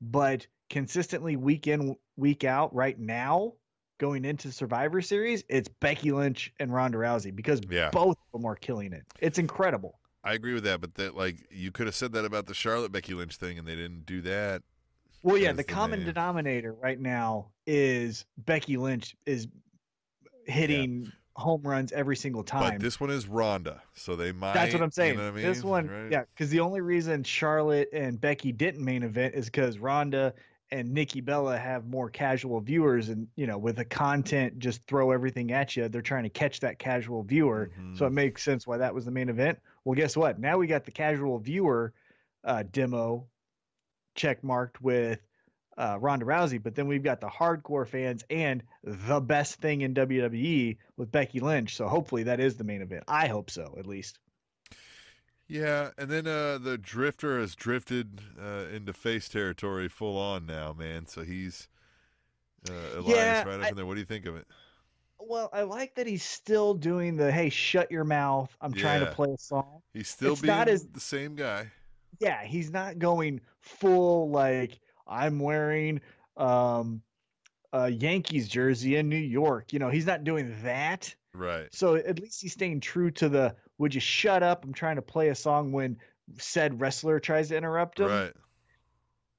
But 0.00 0.46
consistently, 0.70 1.36
week 1.36 1.66
in, 1.66 1.96
week 2.16 2.44
out, 2.44 2.74
right 2.74 2.98
now, 2.98 3.54
going 3.98 4.24
into 4.24 4.50
Survivor 4.50 5.00
Series, 5.02 5.44
it's 5.48 5.68
Becky 5.68 6.10
Lynch 6.10 6.52
and 6.58 6.72
Ronda 6.72 6.98
Rousey 6.98 7.34
because 7.34 7.60
Yeah. 7.68 7.90
both 7.90 8.16
of 8.18 8.32
them 8.40 8.46
are 8.46 8.56
killing 8.56 8.92
it. 8.92 9.04
It's 9.20 9.38
incredible. 9.38 10.00
I 10.24 10.32
agree 10.32 10.54
with 10.54 10.64
that, 10.64 10.80
but 10.80 10.94
that, 10.94 11.14
like, 11.14 11.46
you 11.50 11.70
could 11.70 11.86
have 11.86 11.94
said 11.94 12.12
that 12.12 12.24
about 12.24 12.46
the 12.46 12.54
Charlotte 12.54 12.92
Becky 12.92 13.12
Lynch 13.14 13.36
thing, 13.36 13.58
and 13.58 13.68
they 13.68 13.76
didn't 13.76 14.06
do 14.06 14.22
that. 14.22 14.62
Well, 15.22 15.36
yeah, 15.36 15.52
the 15.52 15.64
common 15.64 16.00
main. 16.00 16.06
denominator 16.06 16.72
right 16.72 16.98
now 16.98 17.50
is 17.66 18.24
Becky 18.38 18.76
Lynch 18.78 19.14
is 19.26 19.48
hitting 20.46 21.12
home 21.36 21.62
runs 21.62 21.90
every 21.92 22.16
single 22.16 22.44
time. 22.44 22.74
But 22.74 22.80
this 22.80 23.00
one 23.00 23.10
is 23.10 23.26
Ronda, 23.26 23.82
so 23.94 24.14
they 24.16 24.32
might. 24.32 24.54
That's 24.54 24.72
what 24.72 24.82
I'm 24.82 24.90
saying. 24.90 25.12
You 25.14 25.18
know 25.18 25.24
what 25.24 25.32
I 25.32 25.36
mean? 25.36 25.44
This 25.44 25.64
one, 25.64 25.88
Right? 25.88 26.10
yeah, 26.12 26.22
because 26.32 26.50
the 26.50 26.60
only 26.60 26.80
reason 26.80 27.24
Charlotte 27.24 27.88
and 27.92 28.20
Becky 28.20 28.52
didn't 28.52 28.84
main 28.84 29.02
event 29.02 29.34
is 29.34 29.46
because 29.46 29.78
Ronda 29.78 30.32
and 30.70 30.92
Nikki 30.92 31.20
Bella 31.20 31.58
have 31.58 31.86
more 31.86 32.08
casual 32.08 32.60
viewers, 32.60 33.08
and 33.08 33.28
you 33.36 33.46
know, 33.46 33.58
with 33.58 33.76
the 33.76 33.84
content, 33.84 34.58
just 34.58 34.84
throw 34.86 35.10
everything 35.10 35.52
at 35.52 35.76
you. 35.76 35.88
They're 35.88 36.02
trying 36.02 36.22
to 36.24 36.30
catch 36.30 36.60
that 36.60 36.78
casual 36.78 37.22
viewer, 37.22 37.70
so 37.94 38.04
Mhm. 38.04 38.06
it 38.08 38.10
makes 38.12 38.42
sense 38.42 38.66
why 38.66 38.76
that 38.78 38.94
was 38.94 39.04
the 39.04 39.10
main 39.10 39.28
event. 39.28 39.58
Well, 39.84 39.94
guess 39.94 40.16
what? 40.16 40.38
Now 40.38 40.56
we 40.58 40.66
got 40.66 40.84
the 40.84 40.90
casual 40.92 41.38
viewer 41.38 41.92
uh, 42.44 42.62
demo 42.72 43.26
check 44.14 44.44
marked 44.44 44.80
with 44.80 45.20
uh, 45.76 45.98
Ronda 46.00 46.24
Rousey, 46.24 46.62
but 46.62 46.74
then 46.74 46.86
we've 46.86 47.02
got 47.02 47.20
the 47.20 47.28
hardcore 47.28 47.86
fans 47.86 48.24
and 48.30 48.62
the 48.82 49.20
best 49.20 49.56
thing 49.56 49.80
in 49.82 49.94
WWE 49.94 50.76
with 50.96 51.10
Becky 51.10 51.40
Lynch. 51.40 51.76
So 51.76 51.88
hopefully 51.88 52.22
that 52.24 52.40
is 52.40 52.56
the 52.56 52.64
main 52.64 52.82
event. 52.82 53.04
I 53.08 53.26
hope 53.28 53.50
so, 53.50 53.74
at 53.78 53.86
least. 53.86 54.18
Yeah, 55.46 55.90
and 55.98 56.10
then 56.10 56.26
uh, 56.26 56.58
the 56.58 56.78
Drifter 56.78 57.38
has 57.38 57.54
drifted 57.54 58.20
uh, 58.42 58.64
into 58.74 58.92
face 58.92 59.28
territory 59.28 59.88
full 59.88 60.16
on 60.16 60.46
now, 60.46 60.72
man. 60.72 61.06
So 61.06 61.22
he's 61.22 61.68
uh, 62.68 62.72
Elias 63.00 63.08
Yeah, 63.16 63.42
right 63.44 63.60
up 63.60 63.66
I- 63.66 63.68
in 63.68 63.76
there. 63.76 63.84
What 63.86 63.94
do 63.94 64.00
you 64.00 64.06
think 64.06 64.26
of 64.26 64.36
it? 64.36 64.46
Well, 65.26 65.48
I 65.54 65.62
like 65.62 65.94
that 65.94 66.06
he's 66.06 66.22
still 66.22 66.74
doing 66.74 67.16
the 67.16 67.32
hey, 67.32 67.48
shut 67.48 67.90
your 67.90 68.04
mouth. 68.04 68.54
I'm 68.60 68.72
trying 68.74 69.00
to 69.00 69.10
play 69.12 69.30
a 69.32 69.38
song. 69.38 69.80
He's 69.94 70.08
still 70.08 70.32
It's 70.32 70.42
being 70.42 70.54
not 70.54 70.68
as- 70.68 70.86
the 70.86 71.00
same 71.00 71.34
guy. 71.34 71.70
Yeah, 72.20 72.44
he's 72.44 72.70
not 72.70 72.98
going 72.98 73.40
full 73.60 74.30
like 74.30 74.78
I'm 75.06 75.38
wearing 75.38 76.00
um, 76.36 77.02
a 77.72 77.88
Yankees 77.90 78.48
jersey 78.48 78.96
in 78.96 79.08
New 79.08 79.16
York. 79.16 79.72
You 79.72 79.78
know, 79.78 79.90
he's 79.90 80.06
not 80.06 80.24
doing 80.24 80.54
that. 80.62 81.14
Right. 81.34 81.66
So 81.72 81.96
at 81.96 82.20
least 82.20 82.40
he's 82.42 82.52
staying 82.52 82.80
true 82.80 83.10
to 83.12 83.28
the 83.28 83.56
would 83.78 83.94
you 83.94 84.00
shut 84.00 84.42
up? 84.42 84.64
I'm 84.64 84.72
trying 84.72 84.96
to 84.96 85.02
play 85.02 85.28
a 85.28 85.34
song 85.34 85.72
when 85.72 85.96
said 86.38 86.80
wrestler 86.80 87.18
tries 87.20 87.48
to 87.48 87.56
interrupt 87.56 88.00
him. 88.00 88.06
Right. 88.08 88.32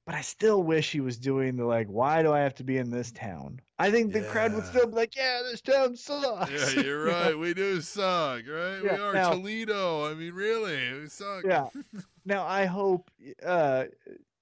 But 0.05 0.13
I 0.13 0.21
still 0.21 0.61
wish 0.61 0.91
he 0.91 0.99
was 0.99 1.17
doing 1.17 1.55
the 1.55 1.65
like, 1.65 1.87
why 1.87 2.21
do 2.21 2.31
I 2.31 2.41
have 2.41 2.53
to 2.55 2.63
be 2.63 2.77
in 2.77 2.91
this 2.91 3.11
town? 3.11 3.59
I 3.79 3.89
think 3.89 4.13
the 4.13 4.21
crowd 4.21 4.53
would 4.53 4.65
still 4.65 4.85
be 4.85 4.93
like, 4.93 5.15
yeah, 5.15 5.41
this 5.49 5.61
town 5.61 5.95
sucks. 5.95 6.51
Yeah, 6.51 6.83
you're 6.83 6.99
You 7.07 7.11
know? 7.11 7.19
right. 7.23 7.39
We 7.39 7.53
do 7.55 7.81
suck, 7.81 8.43
right? 8.47 8.83
we 8.83 8.89
are 8.89 9.13
now- 9.13 9.31
Toledo. 9.31 10.05
I 10.11 10.13
mean, 10.13 10.33
really, 10.33 10.99
we 10.99 11.07
suck. 11.07 11.43
Yeah. 11.43 11.67
Now 12.27 12.43
I 12.47 12.65
hope, 12.65 13.11
uh, 13.45 13.83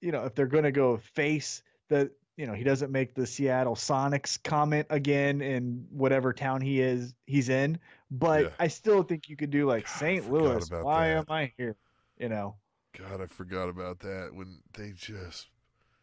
you 0.04 0.12
know, 0.12 0.24
if 0.24 0.34
they're 0.34 0.46
gonna 0.46 0.70
go 0.70 0.98
face 0.98 1.62
the, 1.88 2.10
you 2.36 2.46
know, 2.46 2.52
he 2.52 2.62
doesn't 2.62 2.92
make 2.92 3.14
the 3.14 3.26
Seattle 3.26 3.74
Sonics 3.74 4.42
comment 4.42 4.86
again 4.90 5.40
in 5.40 5.86
whatever 5.90 6.32
town 6.32 6.60
he 6.60 6.80
is 6.80 7.14
he's 7.26 7.48
in. 7.48 7.78
But 8.10 8.42
Yeah. 8.42 8.48
I 8.60 8.68
still 8.68 9.02
think 9.02 9.28
you 9.28 9.36
could 9.36 9.50
do 9.50 9.66
like 9.66 9.84
God, 9.86 9.92
St. 9.92 10.30
Louis. 10.30 10.70
Why 10.70 11.08
that. 11.08 11.16
am 11.18 11.24
I 11.28 11.52
here? 11.56 11.76
You 12.18 12.28
know, 12.28 12.56
God, 12.98 13.20
I 13.20 13.26
forgot 13.26 13.68
about 13.68 13.98
that 14.00 14.30
when 14.34 14.60
they 14.74 14.92
just 14.92 15.48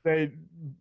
they 0.04 0.32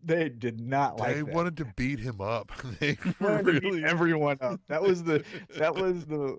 they 0.03 0.31
did 0.31 0.61
not 0.61 0.99
like 0.99 1.15
they 1.15 1.23
that. 1.23 1.35
wanted 1.35 1.57
to 1.59 1.67
beat 1.77 2.01
him 2.01 2.21
up. 2.21 2.51
they 2.81 2.95
to 2.95 3.43
beat 3.45 3.63
really 3.63 3.85
everyone 3.85 4.39
up. 4.41 4.61
That 4.69 4.83
was 4.83 5.05
the 5.05 5.23
that 5.59 5.75
was 5.75 6.07
the 6.07 6.39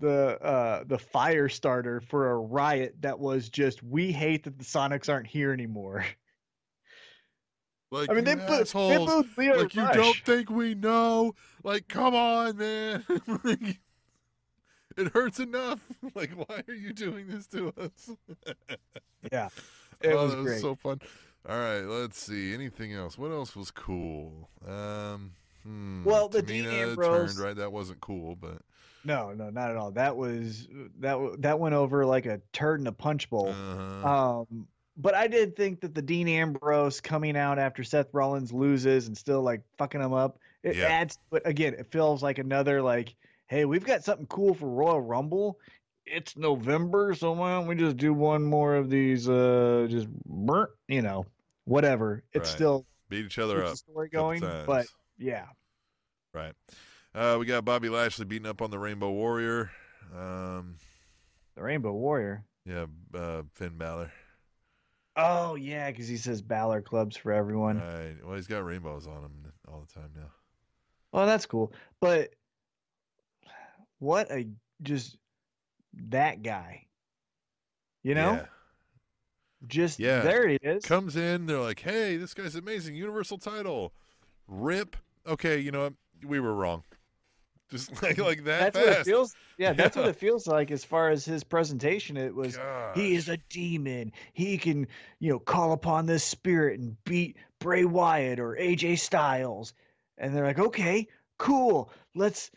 the 0.00 0.40
uh 0.42 0.84
the 0.86 0.98
fire 0.98 1.48
starter 1.48 2.00
for 2.00 2.30
a 2.30 2.36
riot 2.38 2.94
that 3.00 3.18
was 3.18 3.48
just 3.48 3.82
we 3.82 4.12
hate 4.12 4.44
that 4.44 4.58
the 4.58 4.64
Sonics 4.64 5.08
aren't 5.08 5.26
here 5.26 5.52
anymore. 5.52 6.04
like 7.90 8.10
I 8.10 8.14
mean 8.14 8.24
they 8.24 8.32
you 8.32 8.36
put 8.38 8.48
they 8.48 8.60
assholes. 8.60 9.26
Leo 9.36 9.62
like 9.62 9.74
you 9.74 9.88
don't 9.92 10.16
think 10.24 10.50
we 10.50 10.74
know? 10.74 11.34
Like, 11.64 11.88
come 11.88 12.14
on, 12.14 12.56
man. 12.56 13.04
like, 13.44 13.80
it 14.96 15.08
hurts 15.12 15.40
enough. 15.40 15.80
Like, 16.14 16.30
why 16.30 16.62
are 16.66 16.74
you 16.74 16.92
doing 16.92 17.28
this 17.28 17.46
to 17.48 17.72
us? 17.78 18.10
Yeah. 19.30 19.48
It 20.00 20.12
oh, 20.12 20.22
was 20.24 20.30
that 20.30 20.42
great. 20.42 20.52
was 20.54 20.60
so 20.62 20.74
fun. 20.74 21.00
All 21.48 21.58
right, 21.58 21.82
let's 21.82 22.20
see. 22.20 22.54
Anything 22.54 22.94
else? 22.94 23.18
What 23.18 23.30
else 23.30 23.54
was 23.54 23.70
cool? 23.70 24.48
Um, 24.66 25.32
hmm, 25.62 26.04
Well, 26.04 26.28
the 26.28 26.42
Dean 26.42 26.64
Tamina 26.64 26.90
Ambrose- 26.90 27.34
turned 27.34 27.46
right. 27.46 27.56
That 27.56 27.72
wasn't 27.72 28.00
cool, 28.00 28.36
but 28.36 28.62
No, 29.08 29.32
no, 29.32 29.48
not 29.48 29.70
at 29.70 29.76
all. 29.78 29.90
That 29.92 30.16
was 30.18 30.68
that 31.00 31.18
that 31.38 31.58
went 31.58 31.74
over 31.74 32.04
like 32.04 32.26
a 32.26 32.42
turd 32.52 32.80
in 32.80 32.86
a 32.86 32.92
punch 32.92 33.30
bowl. 33.30 33.48
uh, 34.04 34.40
Um, 34.42 34.68
but 34.98 35.14
I 35.14 35.28
did 35.28 35.56
think 35.56 35.80
that 35.80 35.94
the 35.94 36.02
Dean 36.02 36.28
Ambrose 36.28 37.00
coming 37.00 37.34
out 37.34 37.58
after 37.58 37.82
Seth 37.82 38.12
Rollins 38.12 38.52
loses 38.52 39.06
and 39.08 39.16
still 39.16 39.40
like 39.42 39.62
fucking 39.78 40.02
him 40.02 40.12
up, 40.12 40.38
it 40.62 40.76
Yeah. 40.76 40.88
adds. 40.88 41.18
But 41.30 41.46
again, 41.46 41.72
it 41.72 41.86
feels 41.90 42.22
like 42.22 42.36
another 42.38 42.82
like, 42.82 43.14
hey, 43.46 43.64
we've 43.64 43.84
got 43.84 44.04
something 44.04 44.26
cool 44.26 44.52
for 44.52 44.68
Royal 44.68 45.00
Rumble. 45.00 45.58
It's 46.04 46.36
November, 46.36 47.14
so 47.14 47.32
why 47.32 47.52
don't 47.52 47.66
we 47.66 47.76
just 47.76 47.96
do 47.96 48.12
one 48.12 48.42
more 48.44 48.74
of 48.74 48.90
these? 48.90 49.26
Uh, 49.28 49.86
just 49.88 50.08
burnt, 50.26 50.70
you 50.86 51.00
know, 51.00 51.24
whatever. 51.64 52.22
It's 52.34 52.50
Right. 52.50 52.56
still 52.56 52.86
beat 53.08 53.24
each 53.24 53.38
other 53.38 53.64
up. 53.64 53.76
story 53.78 54.10
going, 54.10 54.40
but 54.66 54.86
yeah, 55.16 55.46
right. 56.34 56.52
Uh, 57.18 57.36
we 57.36 57.46
got 57.46 57.64
Bobby 57.64 57.88
Lashley 57.88 58.24
beating 58.24 58.46
up 58.46 58.62
on 58.62 58.70
the 58.70 58.78
Rainbow 58.78 59.10
Warrior. 59.10 59.72
Um, 60.16 60.76
the 61.56 61.62
Rainbow 61.64 61.92
Warrior. 61.92 62.44
yeah, 62.64 62.86
uh, 63.12 63.42
Finn 63.54 63.76
Balor. 63.76 64.12
Oh 65.16 65.56
yeah, 65.56 65.90
because 65.90 66.06
he 66.06 66.16
says 66.16 66.40
Balor 66.40 66.80
clubs 66.82 67.16
for 67.16 67.32
everyone. 67.32 67.80
Right. 67.80 68.14
Well, 68.24 68.36
he's 68.36 68.46
got 68.46 68.64
rainbows 68.64 69.08
on 69.08 69.24
him 69.24 69.52
all 69.66 69.80
the 69.84 69.92
time 69.92 70.10
now. 70.14 70.30
Oh, 71.12 71.26
that's 71.26 71.44
cool. 71.44 71.72
But 72.00 72.30
what 73.98 74.30
a 74.30 74.46
just 74.82 75.16
that 76.10 76.44
guy. 76.44 76.86
You 78.04 78.14
know? 78.14 78.34
Yeah. 78.34 78.46
Just 79.66 79.98
Yeah. 79.98 80.20
there 80.20 80.46
he 80.48 80.58
is. 80.62 80.84
comes 80.84 81.16
in. 81.16 81.46
They're 81.46 81.58
like, 81.58 81.80
"Hey, 81.80 82.16
this 82.16 82.32
guy's 82.32 82.54
amazing, 82.54 82.94
Universal 82.94 83.38
title." 83.38 83.92
Rip. 84.46 84.96
Okay, 85.26 85.58
you 85.58 85.72
know 85.72 85.82
what? 85.82 85.94
We 86.24 86.38
were 86.38 86.54
wrong. 86.54 86.84
Just 87.70 88.02
like 88.02 88.18
like 88.18 88.44
that 88.44 88.72
that's 88.72 88.76
what 88.76 88.98
it 89.00 89.04
feels 89.04 89.34
yeah, 89.58 89.72
that's 89.72 89.96
what 89.96 90.06
it 90.06 90.16
feels 90.16 90.46
like 90.46 90.70
as 90.70 90.84
far 90.84 91.10
as 91.10 91.24
his 91.24 91.42
presentation. 91.42 92.16
It 92.16 92.32
was 92.32 92.56
he 92.94 93.16
is 93.16 93.28
a 93.28 93.36
demon. 93.50 94.12
He 94.32 94.56
can, 94.56 94.86
you 95.18 95.30
know, 95.30 95.40
call 95.40 95.72
upon 95.72 96.06
this 96.06 96.22
spirit 96.22 96.78
and 96.78 96.96
beat 97.04 97.36
Bray 97.58 97.84
Wyatt 97.84 98.38
or 98.38 98.56
AJ 98.58 99.00
Styles. 99.00 99.74
And 100.16 100.34
they're 100.34 100.44
like, 100.44 100.60
okay, 100.60 101.08
cool. 101.38 101.90
Let's. 102.14 102.52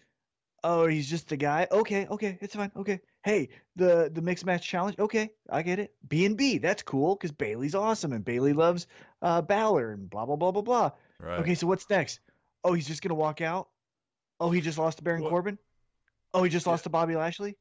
Oh, 0.64 0.86
he's 0.86 1.10
just 1.10 1.32
a 1.32 1.38
guy. 1.38 1.68
Okay, 1.72 2.06
okay, 2.06 2.38
it's 2.40 2.54
fine. 2.54 2.72
Okay. 2.76 3.02
Hey, 3.24 3.50
the 3.76 4.12
the 4.14 4.22
mixed 4.22 4.46
match 4.46 4.68
challenge. 4.68 5.00
Okay, 5.00 5.32
I 5.50 5.64
get 5.64 5.80
it. 5.80 5.96
B 6.08 6.26
and 6.28 6.38
B. 6.38 6.60
That's 6.60 6.84
cool 6.84 7.16
because 7.16 7.32
Bayley's 7.32 7.74
awesome 7.74 8.14
and 8.14 8.24
Bayley 8.24 8.54
loves 8.54 8.86
uh, 9.24 9.42
Balor 9.42 9.94
and 9.94 10.08
blah 10.08 10.28
blah 10.28 10.36
blah 10.36 10.52
blah 10.52 10.62
blah. 10.62 10.92
Right. 11.20 11.40
Okay, 11.40 11.56
so 11.56 11.66
what's 11.66 11.90
next? 11.90 12.20
Oh, 12.64 12.74
he's 12.74 12.88
just 12.88 13.02
gonna 13.02 13.16
walk 13.16 13.42
out. 13.42 13.70
Oh, 14.42 14.50
he 14.50 14.60
just 14.60 14.78
lost 14.80 14.98
to 14.98 15.04
Baron 15.04 15.22
What- 15.22 15.30
Corbin. 15.30 15.58
Oh, 16.34 16.42
he 16.44 16.50
just 16.50 16.66
Yeah. 16.66 16.72
lost 16.72 16.84
to 16.86 16.90
Bobby 16.90 17.16
Lashley. 17.16 17.58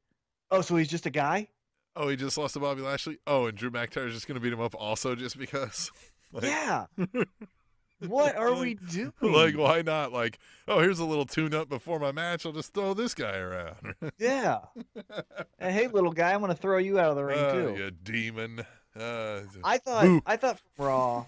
Oh, 0.50 0.62
so 0.62 0.76
he's 0.76 0.88
just 0.88 1.04
a 1.06 1.10
guy. 1.10 1.48
Oh, 1.94 2.08
he 2.08 2.16
just 2.16 2.38
lost 2.38 2.54
to 2.54 2.60
Bobby 2.60 2.80
Lashley. 2.82 3.18
Oh, 3.26 3.46
and 3.46 3.58
Drew 3.58 3.70
McIntyre's 3.70 4.14
just 4.14 4.26
going 4.26 4.36
to 4.36 4.40
beat 4.40 4.52
him 4.52 4.60
up 4.60 4.74
also 4.74 5.14
just 5.14 5.38
because. 5.38 5.92
Like, 6.32 6.44
yeah. 6.44 6.86
what 8.06 8.36
are 8.36 8.54
we 8.54 8.74
doing? 8.74 9.12
Like, 9.20 9.56
why 9.58 9.82
not? 9.82 10.12
Like, 10.12 10.38
oh, 10.68 10.78
here's 10.78 11.00
a 11.00 11.04
little 11.04 11.26
tune 11.26 11.52
up 11.54 11.68
before 11.68 11.98
my 11.98 12.12
match. 12.12 12.46
I'll 12.46 12.52
just 12.52 12.72
throw 12.72 12.94
this 12.94 13.14
guy 13.14 13.36
around. 13.36 13.94
Yeah. 14.18 14.60
And 15.58 15.74
hey, 15.74 15.88
little 15.88 16.12
guy, 16.12 16.32
I'm 16.32 16.40
gonna 16.40 16.54
throw 16.54 16.78
you 16.78 17.00
out 17.00 17.10
of 17.10 17.16
the 17.16 17.24
ring 17.24 17.38
Oh, 17.38 17.74
too. 17.74 17.82
you 17.82 17.90
demon. 17.90 18.64
Uh, 18.96 19.40
I 19.64 19.78
thought. 19.78 20.22
I 20.24 20.36
thought 20.36 20.60
Raw, 20.78 21.26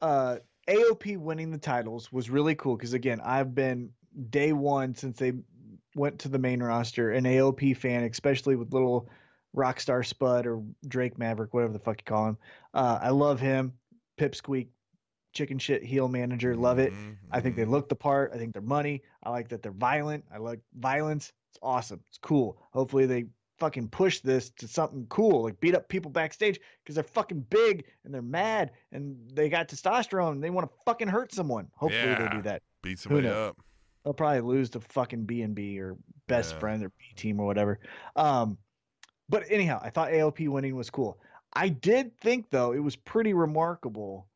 uh, 0.00 0.38
AOP 0.66 1.18
winning 1.18 1.50
the 1.50 1.58
titles 1.58 2.10
was 2.10 2.30
really 2.30 2.54
cool 2.54 2.76
because 2.76 2.94
again, 2.94 3.20
I've 3.20 3.54
been 3.54 3.90
day 4.30 4.52
one 4.52 4.94
since 4.94 5.18
they 5.18 5.32
went 5.94 6.18
to 6.20 6.28
the 6.28 6.38
main 6.38 6.62
roster 6.62 7.12
an 7.12 7.24
AOP 7.24 7.76
fan, 7.76 8.04
especially 8.04 8.56
with 8.56 8.72
little 8.72 9.08
Rockstar 9.56 10.04
Spud 10.06 10.46
or 10.46 10.62
Drake 10.86 11.18
Maverick, 11.18 11.54
whatever 11.54 11.72
the 11.72 11.78
fuck 11.78 12.00
you 12.00 12.04
call 12.04 12.28
him. 12.28 12.38
Uh, 12.74 12.98
I 13.02 13.10
love 13.10 13.40
him. 13.40 13.72
Pipsqueak, 14.18 14.68
chicken 15.32 15.58
shit 15.58 15.82
heel 15.82 16.08
manager, 16.08 16.54
love 16.54 16.78
it. 16.78 16.92
mhm, 16.92 17.16
I 17.30 17.40
think 17.40 17.56
they 17.56 17.64
mhm. 17.64 17.70
look 17.70 17.88
the 17.88 17.94
part. 17.96 18.32
I 18.34 18.38
think 18.38 18.52
they're 18.52 18.62
money. 18.62 19.02
I 19.22 19.30
like 19.30 19.48
that 19.48 19.62
they're 19.62 19.72
violent. 19.72 20.24
I 20.32 20.38
like 20.38 20.60
violence. 20.78 21.32
It's 21.50 21.58
awesome. 21.62 22.00
It's 22.08 22.18
cool. 22.18 22.60
Hopefully 22.72 23.06
they 23.06 23.26
fucking 23.58 23.88
push 23.88 24.20
this 24.20 24.50
to 24.50 24.68
something 24.68 25.06
cool, 25.08 25.42
like 25.42 25.58
beat 25.60 25.74
up 25.74 25.88
people 25.88 26.10
backstage 26.10 26.60
because 26.82 26.94
they're 26.94 27.04
fucking 27.04 27.40
big 27.50 27.84
and 28.04 28.14
they're 28.14 28.22
mad 28.22 28.72
and 28.92 29.16
they 29.32 29.48
got 29.48 29.68
testosterone 29.68 30.32
and 30.32 30.44
they 30.44 30.50
want 30.50 30.68
to 30.70 30.76
fucking 30.84 31.08
hurt 31.08 31.32
someone. 31.32 31.68
Hopefully 31.74 32.14
they 32.14 32.28
do 32.30 32.42
that. 32.42 32.62
beat 32.82 32.98
somebody 32.98 33.28
up. 33.28 33.56
They'll 34.08 34.14
probably 34.14 34.40
lose 34.40 34.70
to 34.70 34.80
fucking 34.80 35.24
B 35.26 35.42
and 35.42 35.54
B 35.54 35.78
or 35.78 35.98
best 36.28 36.54
Yeah. 36.54 36.60
friend 36.60 36.82
or 36.82 36.88
B 36.88 37.04
team 37.14 37.38
or 37.38 37.44
whatever. 37.44 37.78
Um, 38.16 38.56
but 39.28 39.44
anyhow, 39.50 39.80
I 39.82 39.90
thought 39.90 40.08
AOP 40.12 40.48
winning 40.48 40.74
was 40.74 40.88
cool. 40.88 41.20
I 41.52 41.68
did 41.68 42.16
think 42.16 42.48
though 42.48 42.72
it 42.72 42.78
was 42.78 42.96
pretty 42.96 43.34
remarkable 43.34 44.26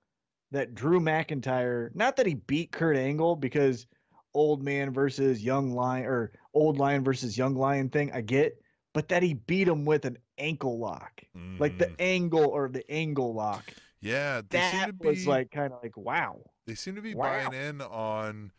that 0.51 0.74
Drew 0.74 1.01
McIntyre, 1.01 1.89
not 1.94 2.16
that 2.16 2.27
he 2.27 2.35
beat 2.35 2.70
Kurt 2.70 2.99
Angle 2.99 3.35
because 3.36 3.86
old 4.35 4.62
man 4.62 4.93
versus 4.93 5.43
young 5.43 5.70
lion 5.70 6.05
or 6.05 6.32
old 6.53 6.77
lion 6.77 7.03
versus 7.03 7.39
young 7.39 7.55
lion 7.55 7.89
thing, 7.89 8.12
I 8.12 8.20
get, 8.20 8.61
but 8.93 9.09
that 9.09 9.23
he 9.23 9.32
beat 9.32 9.69
him 9.69 9.86
with 9.86 10.05
an 10.05 10.19
ankle 10.36 10.78
lock. 10.78 11.23
Like 11.59 11.78
the 11.78 11.86
Mhm. 11.86 11.97
angle 11.99 12.44
or 12.44 12.69
the 12.69 12.85
angle 12.90 13.32
lock. 13.32 13.73
yeah, 14.03 14.43
they 14.51 14.61
seem 14.61 14.81
to 14.81 14.93
That 14.93 15.01
be 15.01 15.09
was 15.09 15.27
like 15.27 15.51
kind 15.51 15.73
of 15.73 15.82
like 15.82 15.97
wow. 15.97 16.43
they 16.66 16.74
seem 16.74 16.94
to 16.97 17.01
be 17.01 17.15
Wow. 17.15 17.49
buying 17.49 17.55
in 17.55 17.81
on 17.81 18.53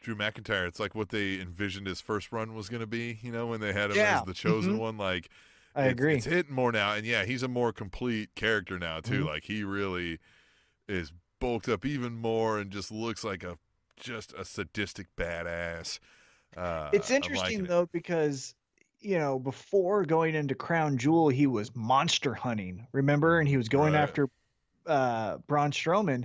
Drew 0.00 0.14
McIntyre. 0.14 0.66
It's 0.66 0.80
like 0.80 0.94
what 0.94 1.10
they 1.10 1.40
envisioned 1.40 1.86
his 1.86 2.00
first 2.00 2.32
run 2.32 2.54
was 2.54 2.68
going 2.68 2.80
to 2.80 2.86
be. 2.86 3.18
You 3.22 3.32
know, 3.32 3.46
when 3.46 3.60
they 3.60 3.72
had 3.72 3.90
him 3.90 3.96
Yeah, 3.96 4.02
as 4.02 4.22
the 4.24 4.34
chosen 4.34 4.76
mhm. 4.76 4.78
one, 4.78 4.96
like 4.98 5.28
I 5.74 5.84
it's, 5.84 5.94
agree. 5.94 6.24
It's 6.24 6.24
hitting 6.26 6.54
more 6.54 6.72
now, 6.72 6.94
and 6.94 7.06
yeah, 7.06 7.24
he's 7.24 7.42
a 7.42 7.48
more 7.48 7.72
complete 7.72 8.34
character 8.34 8.78
now 8.78 9.00
too. 9.00 9.24
Mhm. 9.24 9.26
Like 9.26 9.44
he 9.44 9.64
really 9.64 10.18
is 10.88 11.12
bulked 11.40 11.68
up 11.68 11.84
even 11.86 12.14
more 12.16 12.58
and 12.58 12.70
just 12.70 12.90
looks 12.92 13.24
like 13.24 13.44
a 13.44 13.58
just 13.98 14.32
a 14.34 14.44
sadistic 14.44 15.08
badass. 15.16 15.98
Uh, 16.56 16.92
it's 16.92 17.10
interesting 17.10 17.32
liking 17.32 17.66
it. 17.66 17.66
though 17.66 17.86
because 17.92 18.54
you 19.00 19.18
know 19.18 19.38
before 19.38 20.04
going 20.04 20.34
into 20.34 20.54
crown 20.54 20.96
jewel 20.98 21.28
he 21.28 21.46
was 21.46 21.74
monster 21.76 22.34
hunting 22.34 22.86
remember 22.92 23.38
and 23.40 23.48
he 23.48 23.56
was 23.56 23.68
going 23.68 23.94
Right. 23.94 23.94
after 23.94 24.28
uh 24.86 25.38
braun 25.48 25.70
strowman 25.72 26.24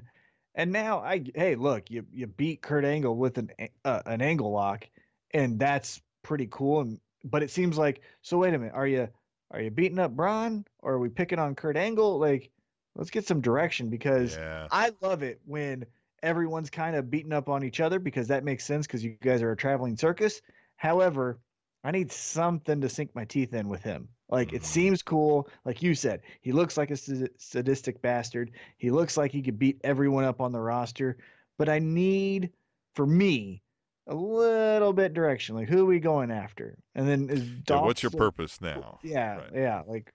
and 0.55 0.71
now 0.71 0.99
i 0.99 1.23
hey 1.35 1.55
look 1.55 1.89
you 1.89 2.05
you 2.11 2.27
beat 2.27 2.61
kurt 2.61 2.85
angle 2.85 3.15
with 3.15 3.37
an 3.37 3.49
uh, 3.85 4.01
an 4.05 4.21
angle 4.21 4.51
lock 4.51 4.87
and 5.31 5.59
that's 5.59 6.01
pretty 6.23 6.47
cool 6.51 6.81
and 6.81 6.99
but 7.23 7.43
it 7.43 7.49
seems 7.51 7.77
like 7.77 8.01
so 8.21 8.37
wait 8.37 8.53
a 8.53 8.57
minute 8.57 8.73
are 8.73 8.87
you 8.87 9.07
are 9.51 9.61
you 9.61 9.71
beating 9.71 9.99
up 9.99 10.11
braun 10.11 10.65
or 10.79 10.93
are 10.93 10.99
we 10.99 11.09
picking 11.09 11.39
on 11.39 11.55
kurt 11.55 11.77
angle 11.77 12.17
like 12.19 12.49
let's 12.95 13.09
get 13.09 13.25
some 13.25 13.41
direction 13.41 13.89
because 13.89 14.35
Yeah. 14.35 14.67
I 14.71 14.91
love 15.01 15.23
it 15.23 15.41
when 15.45 15.85
everyone's 16.21 16.69
kind 16.69 16.95
of 16.95 17.09
beating 17.09 17.33
up 17.33 17.49
on 17.49 17.63
each 17.63 17.79
other 17.79 17.99
because 17.99 18.27
that 18.29 18.43
makes 18.43 18.65
sense 18.65 18.87
because 18.87 19.03
you 19.03 19.17
guys 19.21 19.41
are 19.41 19.51
a 19.51 19.57
traveling 19.57 19.97
circus. 19.97 20.41
However, 20.77 21.39
I 21.83 21.91
need 21.91 22.11
something 22.11 22.81
to 22.81 22.89
sink 22.89 23.13
my 23.13 23.25
teeth 23.25 23.53
in 23.53 23.67
with 23.67 23.83
him. 23.83 24.07
Like 24.33 24.51
it 24.51 24.65
seems 24.65 25.03
cool, 25.03 25.47
like 25.63 25.83
you 25.83 25.93
said. 25.93 26.21
He 26.41 26.51
looks 26.51 26.75
like 26.75 26.89
a 26.89 26.97
sadistic 26.97 28.01
bastard. 28.01 28.49
He 28.77 28.89
looks 28.89 29.15
like 29.15 29.31
he 29.31 29.43
could 29.43 29.59
beat 29.59 29.79
everyone 29.83 30.23
up 30.23 30.41
on 30.41 30.51
the 30.51 30.59
roster, 30.59 31.17
but 31.59 31.69
I 31.69 31.77
need 31.77 32.49
for 32.95 33.05
me 33.05 33.61
a 34.07 34.15
little 34.15 34.91
bit 34.91 35.13
direction. 35.13 35.53
Like 35.55 35.69
who 35.69 35.83
are 35.83 35.85
we 35.85 35.99
going 35.99 36.31
after? 36.31 36.75
And 36.95 37.07
then 37.07 37.29
is 37.29 37.43
Yeah, 37.47 37.55
Dolph 37.65 37.85
what's 37.85 38.01
your 38.01 38.09
still- 38.09 38.19
purpose 38.19 38.59
now? 38.59 38.97
Yeah, 39.03 39.35
Right. 39.37 39.49
yeah. 39.53 39.83
Like, 39.87 40.11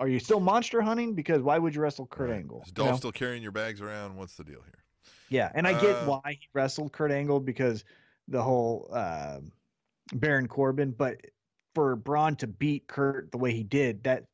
are 0.00 0.08
you 0.08 0.18
still 0.18 0.40
monster 0.40 0.80
hunting? 0.82 1.14
Because 1.14 1.40
why 1.40 1.56
would 1.56 1.72
you 1.72 1.80
wrestle 1.80 2.06
Kurt 2.08 2.30
Right. 2.30 2.38
Angle? 2.38 2.62
Is 2.62 2.68
you 2.68 2.74
Dolph 2.74 2.90
know? 2.90 2.96
still 2.96 3.12
carrying 3.12 3.40
your 3.42 3.52
bags 3.52 3.80
around? 3.80 4.16
What's 4.16 4.34
the 4.34 4.42
deal 4.44 4.62
here? 4.64 4.82
Yeah, 5.28 5.52
and 5.54 5.64
I 5.68 5.80
get 5.80 5.94
Uh, 5.94 6.06
why 6.06 6.32
he 6.40 6.48
wrestled 6.54 6.90
Kurt 6.92 7.12
Angle 7.12 7.38
because 7.38 7.84
the 8.26 8.42
whole 8.42 8.88
uh, 8.92 9.38
Baron 10.12 10.48
Corbin, 10.48 10.90
but 10.90 11.20
for 11.74 11.96
Braun 11.96 12.36
to 12.36 12.46
beat 12.46 12.86
Kurt 12.86 13.30
the 13.30 13.38
way 13.38 13.52
he 13.52 13.62
did, 13.62 14.02
that 14.04 14.24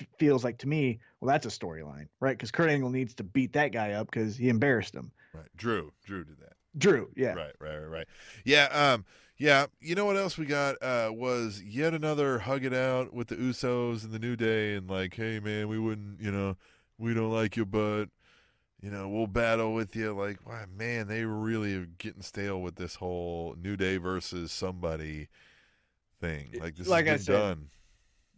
f- 0.00 0.06
feels 0.18 0.44
like 0.44 0.58
to 0.58 0.68
me, 0.68 1.00
well, 1.20 1.28
that's 1.28 1.46
a 1.46 1.48
storyline, 1.48 2.08
right? 2.20 2.36
Because 2.36 2.50
Kurt 2.50 2.70
Angle 2.70 2.90
needs 2.90 3.14
to 3.14 3.24
beat 3.24 3.52
that 3.54 3.72
guy 3.72 3.92
up 3.92 4.10
because 4.10 4.36
he 4.36 4.48
embarrassed 4.48 4.94
him. 4.94 5.10
Right. 5.32 5.46
Drew. 5.56 5.92
Drew 6.04 6.24
did 6.24 6.38
that. 6.40 6.54
Drew, 6.76 7.08
yeah, 7.14 7.34
Right, 7.34 7.54
right, 7.60 7.76
right, 7.76 7.86
right. 7.86 8.06
Yeah, 8.44 8.64
um, 8.72 9.04
yeah. 9.38 9.66
You 9.80 9.94
know 9.94 10.04
what 10.04 10.16
else 10.16 10.36
we 10.36 10.44
got? 10.44 10.74
Uh, 10.82 11.10
was 11.12 11.62
yet 11.62 11.94
another 11.94 12.40
hug 12.40 12.64
it 12.64 12.74
out 12.74 13.14
with 13.14 13.28
the 13.28 13.36
Usos 13.36 14.02
and 14.02 14.12
the 14.12 14.18
New 14.18 14.34
Day, 14.34 14.74
and 14.74 14.90
like, 14.90 15.14
hey 15.14 15.38
man, 15.38 15.68
we 15.68 15.78
wouldn't, 15.78 16.20
you 16.20 16.32
know, 16.32 16.56
we 16.98 17.14
don't 17.14 17.30
like 17.30 17.56
you, 17.56 17.64
but 17.64 18.06
you 18.82 18.90
know, 18.90 19.08
we'll 19.08 19.26
battle 19.26 19.72
with 19.72 19.96
you. 19.96 20.12
Like, 20.12 20.46
wow, 20.46 20.64
man, 20.76 21.06
they 21.06 21.24
really 21.24 21.74
are 21.74 21.86
getting 21.98 22.22
stale 22.22 22.60
with 22.60 22.76
this 22.76 22.96
whole 22.96 23.54
New 23.58 23.76
Day 23.76 23.96
versus 23.96 24.52
somebody 24.52 25.28
thing. 26.20 26.54
Like 26.58 26.76
this 26.76 26.92
Like 26.92 27.06
I 27.08 27.08
has 27.08 27.08
been 27.08 27.24
said, 27.24 27.48
done. 27.48 27.70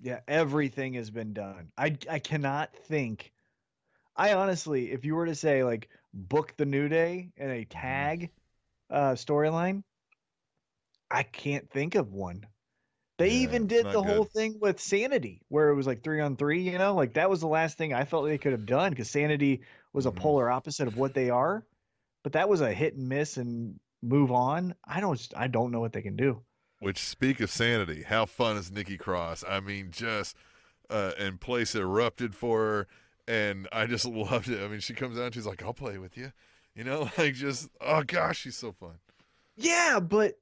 yeah. 0.01 0.21
Everything 0.29 0.95
has 0.95 1.11
been 1.11 1.35
done. 1.35 1.73
I 1.79 1.97
I 2.11 2.21
cannot 2.21 2.75
think. 2.77 3.33
I 4.17 4.35
honestly, 4.35 4.93
if 4.93 5.05
you 5.05 5.17
were 5.17 5.27
to 5.27 5.37
say 5.37 5.65
like 5.65 5.89
book 6.15 6.57
the 6.57 6.67
New 6.67 6.89
Day 6.89 7.33
in 7.37 7.51
a 7.51 7.65
tag 7.67 8.31
uh, 8.91 9.13
storyline, 9.15 9.85
I 11.11 11.23
can't 11.25 11.71
think 11.71 11.95
of 11.97 12.13
one. 12.13 12.47
They 13.19 13.31
Yeah, 13.31 13.39
even 13.43 13.69
did 13.69 13.91
the 13.91 14.03
whole 14.03 14.25
thing 14.27 14.59
with 14.61 14.81
Sanity, 14.81 15.43
where 15.49 15.71
it 15.71 15.77
was 15.77 15.87
like 15.87 16.03
three 16.05 16.21
on 16.21 16.37
three. 16.37 16.63
You 16.63 16.79
know, 16.79 16.95
like 16.95 17.15
that 17.15 17.31
was 17.31 17.41
the 17.41 17.49
last 17.49 17.79
thing 17.79 17.95
I 17.95 18.05
felt 18.07 18.27
they 18.27 18.39
could 18.39 18.53
have 18.53 18.67
done 18.67 18.91
because 18.93 19.11
Sanity 19.11 19.63
was 19.93 20.07
a 20.07 20.13
Mhm. 20.13 20.13
polar 20.13 20.51
opposite 20.51 20.89
of 20.89 20.97
what 20.97 21.15
they 21.15 21.31
are. 21.31 21.65
But 22.25 22.35
that 22.35 22.49
was 22.51 22.63
a 22.63 22.73
hit 22.75 22.97
and 22.97 23.09
miss 23.09 23.39
and 23.39 23.81
move 24.03 24.33
on. 24.33 24.77
I 24.85 25.01
don't, 25.01 25.21
I 25.37 25.49
don't 25.49 25.73
know 25.73 25.81
what 25.81 25.93
they 25.95 26.03
can 26.03 26.17
do. 26.17 26.45
Which 26.79 26.99
speak 26.99 27.41
of 27.41 27.51
sanity, 27.51 28.03
how 28.03 28.27
fun 28.27 28.57
is 28.57 28.71
Nikki 28.71 28.99
Cross? 28.99 29.45
I 29.49 29.61
mean, 29.61 29.91
just 29.91 30.37
uh, 30.91 31.13
and 31.19 31.41
place 31.41 31.75
erupted 31.75 32.35
for 32.35 32.61
her, 32.61 32.87
and 33.27 33.67
I 33.73 33.87
just 33.87 34.05
loved 34.07 34.49
it. 34.49 34.63
I 34.63 34.69
mean, 34.69 34.81
she 34.81 34.95
comes 34.95 35.19
out, 35.19 35.25
and 35.25 35.35
she's 35.35 35.47
like, 35.47 35.63
"I'll 35.63 35.73
play 35.75 35.99
with 35.99 36.17
you," 36.17 36.33
you 36.75 36.85
know, 36.85 37.11
like 37.19 37.35
just 37.35 37.71
oh 37.81 38.03
gosh, 38.03 38.41
she's 38.41 38.57
so 38.57 38.73
fun. 38.73 38.99
Yeah, 39.57 40.01
but 40.01 40.39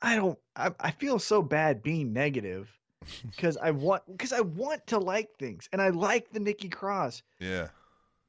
I 0.00 0.16
don't. 0.16 0.38
I, 0.56 0.70
I 0.80 0.90
feel 0.92 1.18
so 1.18 1.42
bad 1.42 1.82
being 1.82 2.12
negative 2.12 2.70
because 3.30 3.56
I 3.56 3.70
want 3.72 4.02
because 4.10 4.32
I 4.32 4.40
want 4.40 4.86
to 4.88 4.98
like 4.98 5.36
things 5.38 5.68
and 5.72 5.82
I 5.82 5.90
like 5.90 6.32
the 6.32 6.40
Nikki 6.40 6.68
Cross. 6.68 7.22
Yeah, 7.38 7.68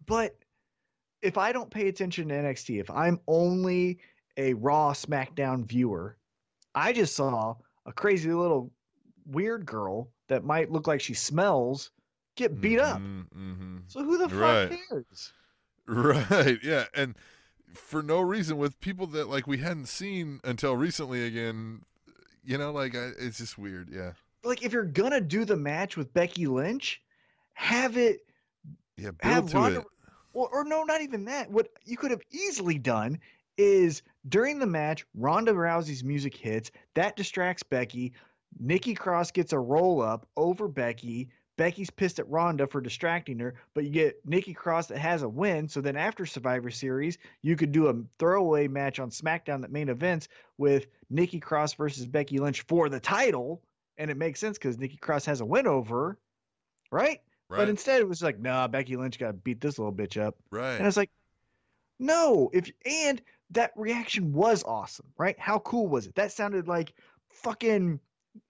But 0.05 0.35
if 1.21 1.37
I 1.37 1.51
don't 1.51 1.69
pay 1.69 1.87
attention 1.87 2.29
to 2.29 2.35
NXT, 2.35 2.81
if 2.81 2.89
I'm 2.89 3.19
only 3.27 3.99
a 4.37 4.53
Raw 4.55 4.91
SmackDown 4.93 5.65
viewer, 5.65 6.17
I 6.75 6.93
just 6.93 7.15
saw 7.15 7.55
a 7.85 7.91
crazy 7.93 8.31
little 8.31 8.71
weird 9.25 9.65
girl 9.65 10.09
that 10.27 10.43
might 10.43 10.71
look 10.71 10.87
like 10.87 11.01
she 11.01 11.13
smells 11.13 11.91
get 12.35 12.61
beat 12.61 12.79
up. 12.79 12.97
hmm 12.99 13.77
So 13.87 14.03
who 14.03 14.17
the 14.17 14.29
fuck 14.29 14.39
Right. 14.39 14.79
cares? 14.89 15.33
Right. 15.87 16.59
Yeah, 16.63 16.85
and 16.95 17.15
for 17.73 18.01
no 18.03 18.19
reason 18.21 18.57
with 18.57 18.79
people 18.81 19.07
that 19.07 19.29
like 19.29 19.47
we 19.47 19.57
hadn't 19.57 19.87
seen 19.87 20.39
until 20.43 20.75
recently 20.75 21.25
again. 21.25 21.81
You 22.43 22.57
know, 22.57 22.71
like 22.71 22.95
I, 22.95 23.11
it's 23.19 23.37
just 23.37 23.57
weird. 23.57 23.89
Yeah. 23.91 24.13
Like 24.43 24.63
if 24.63 24.73
you're 24.73 24.83
gonna 24.83 25.21
do 25.21 25.45
the 25.45 25.55
match 25.55 25.95
with 25.97 26.13
Becky 26.13 26.47
Lynch, 26.47 27.01
have 27.53 27.97
it 27.97 28.21
Yeah. 28.97 29.11
Build 29.11 29.21
have 29.33 29.45
to 29.47 29.57
Ronda, 29.57 29.79
it. 29.81 29.85
or, 30.33 30.49
or 30.49 30.63
no, 30.63 30.83
not 30.83 31.01
even 31.01 31.25
that. 31.25 31.51
What 31.51 31.67
you 31.85 31.97
could 31.97 32.11
have 32.11 32.21
easily 32.31 32.77
done 32.79 33.19
is 33.57 34.01
during 34.27 34.59
the 34.59 34.67
match, 34.67 35.05
Ronda 35.15 35.53
Rousey's 35.53 36.03
music 36.03 36.35
hits, 36.35 36.71
that 36.95 37.15
distracts 37.15 37.63
Becky. 37.63 38.13
Nikki 38.59 38.93
Cross 38.93 39.31
gets 39.31 39.53
a 39.53 39.59
roll 39.59 40.01
up 40.01 40.27
over 40.35 40.67
Becky. 40.67 41.29
Becky's 41.57 41.89
pissed 41.89 42.19
at 42.19 42.29
Ronda 42.29 42.65
for 42.65 42.81
distracting 42.81 43.39
her, 43.39 43.55
but 43.73 43.83
you 43.83 43.91
get 43.91 44.19
Nikki 44.25 44.53
Cross 44.53 44.87
that 44.87 44.97
has 44.97 45.21
a 45.21 45.29
win. 45.29 45.67
So 45.67 45.79
then 45.81 45.95
after 45.95 46.25
Survivor 46.25 46.71
Series, 46.71 47.17
you 47.41 47.55
could 47.55 47.71
do 47.71 47.87
a 47.87 47.95
throwaway 48.17 48.67
match 48.67 48.99
on 48.99 49.09
SmackDown 49.09 49.61
that 49.61 49.71
main 49.71 49.89
events 49.89 50.27
with 50.57 50.87
Nikki 51.09 51.39
Cross 51.39 51.75
versus 51.75 52.07
Becky 52.07 52.39
Lynch 52.39 52.61
for 52.61 52.89
the 52.89 52.99
title. 52.99 53.61
And 53.97 54.09
it 54.09 54.17
makes 54.17 54.39
sense 54.39 54.57
because 54.57 54.77
Nikki 54.79 54.97
Cross 54.97 55.25
has 55.25 55.41
a 55.41 55.45
win 55.45 55.67
over, 55.67 55.95
her, 55.95 56.17
right? 56.91 57.21
Right. 57.47 57.57
But 57.57 57.69
instead, 57.69 57.99
it 57.99 58.07
was 58.07 58.23
like, 58.23 58.39
nah, 58.39 58.67
Becky 58.67 58.95
Lynch 58.95 59.19
got 59.19 59.27
to 59.27 59.33
beat 59.33 59.59
this 59.59 59.77
little 59.77 59.93
bitch 59.93 60.19
up. 60.19 60.37
right. 60.51 60.75
And 60.75 60.83
I 60.83 60.85
was 60.85 60.97
like, 60.97 61.11
no. 61.99 62.49
If 62.53 62.71
and 62.85 63.21
that 63.51 63.71
reaction 63.75 64.33
was 64.33 64.63
awesome, 64.63 65.07
right? 65.17 65.37
How 65.39 65.59
cool 65.59 65.87
was 65.87 66.07
it? 66.07 66.15
That 66.15 66.31
sounded 66.31 66.67
like 66.67 66.93
fucking 67.29 67.99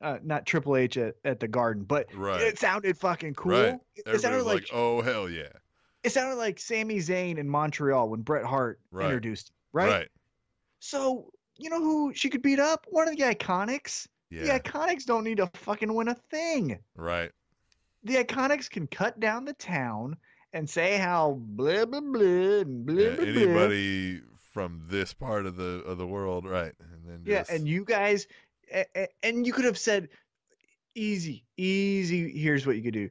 uh, 0.01 0.19
not 0.23 0.45
Triple 0.45 0.75
H 0.77 0.97
at, 0.97 1.15
at 1.25 1.39
the 1.39 1.47
Garden, 1.47 1.83
but 1.83 2.07
Right. 2.13 2.41
it 2.41 2.59
sounded 2.59 2.97
fucking 2.97 3.33
cool. 3.33 3.51
Right. 3.51 3.79
It, 3.95 4.03
it 4.05 4.21
sounded 4.21 4.37
was 4.37 4.45
like, 4.45 4.61
like, 4.61 4.69
"Oh 4.73 5.01
hell 5.01 5.27
yeah!" 5.29 5.49
it 6.03 6.11
sounded 6.11 6.35
like 6.35 6.59
Sami 6.59 6.97
Zayn 6.97 7.37
in 7.39 7.49
Montreal 7.49 8.09
when 8.09 8.21
Bret 8.21 8.45
Hart 8.45 8.79
Right. 8.91 9.05
introduced, 9.05 9.49
him, 9.49 9.53
right? 9.73 9.89
Right. 9.91 10.07
So 10.79 11.31
you 11.57 11.69
know 11.69 11.79
who 11.81 12.13
she 12.13 12.29
could 12.29 12.41
beat 12.41 12.59
up? 12.59 12.85
One 12.89 13.07
of 13.07 13.15
the 13.17 13.23
Iconics. 13.23 14.07
Yeah. 14.29 14.43
The 14.43 14.59
Iconics 14.59 15.05
don't 15.05 15.23
need 15.23 15.37
to 15.37 15.49
fucking 15.55 15.93
win 15.93 16.07
a 16.07 16.15
thing. 16.15 16.79
Right. 16.95 17.31
the 18.03 18.15
Iconics 18.23 18.69
can 18.69 18.87
cut 18.87 19.19
down 19.19 19.45
the 19.45 19.53
town 19.53 20.15
and 20.53 20.69
say 20.69 20.97
how 20.97 21.37
blah 21.39 21.85
blah 21.85 22.01
blah 22.01 22.21
and 22.61 22.85
blah 22.85 22.95
Yeah, 22.95 23.15
blah 23.15 23.25
blah. 23.25 23.33
anybody 23.33 24.21
from 24.51 24.83
this 24.87 25.13
part 25.13 25.45
of 25.45 25.55
the 25.55 25.81
of 25.85 25.97
the 25.97 26.07
world, 26.07 26.45
right? 26.45 26.73
And 26.79 27.05
then 27.07 27.21
Yeah, 27.25 27.39
just, 27.39 27.51
and 27.51 27.67
you 27.67 27.85
guys, 27.85 28.27
and 29.23 29.45
you 29.45 29.53
could 29.53 29.65
have 29.65 29.77
said, 29.77 30.09
easy, 30.95 31.45
easy. 31.57 32.37
Here's 32.37 32.65
what 32.65 32.75
you 32.75 32.83
could 32.83 32.93
do. 32.93 33.09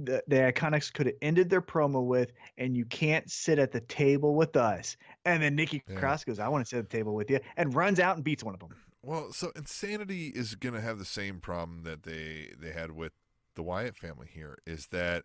The, 0.00 0.22
the 0.28 0.36
Iconics 0.36 0.92
could 0.92 1.06
have 1.06 1.16
ended 1.22 1.50
their 1.50 1.60
promo 1.60 2.04
with, 2.06 2.32
and 2.56 2.76
you 2.76 2.84
can't 2.84 3.28
sit 3.28 3.58
at 3.58 3.72
the 3.72 3.80
table 3.80 4.34
with 4.36 4.56
us. 4.56 4.96
And 5.24 5.42
then 5.42 5.56
Nikki 5.56 5.82
Yeah. 5.88 5.96
Cross 5.96 6.24
goes, 6.24 6.38
I 6.38 6.46
want 6.48 6.64
to 6.64 6.68
sit 6.68 6.78
at 6.78 6.88
the 6.88 6.96
table 6.96 7.14
with 7.14 7.28
you, 7.30 7.40
and 7.56 7.74
runs 7.74 7.98
out 7.98 8.14
and 8.16 8.24
beats 8.24 8.44
one 8.44 8.54
of 8.54 8.60
them. 8.60 8.70
well, 9.02 9.32
so 9.32 9.50
insanity 9.56 10.28
is 10.28 10.54
going 10.54 10.74
to 10.74 10.80
have 10.80 10.98
the 10.98 11.04
same 11.04 11.40
problem 11.40 11.82
that 11.82 12.04
they 12.04 12.52
they 12.58 12.72
had 12.72 12.92
with 12.92 13.12
the 13.56 13.62
Wyatt 13.64 13.96
family 13.96 14.28
here 14.32 14.58
is 14.66 14.86
that 14.88 15.24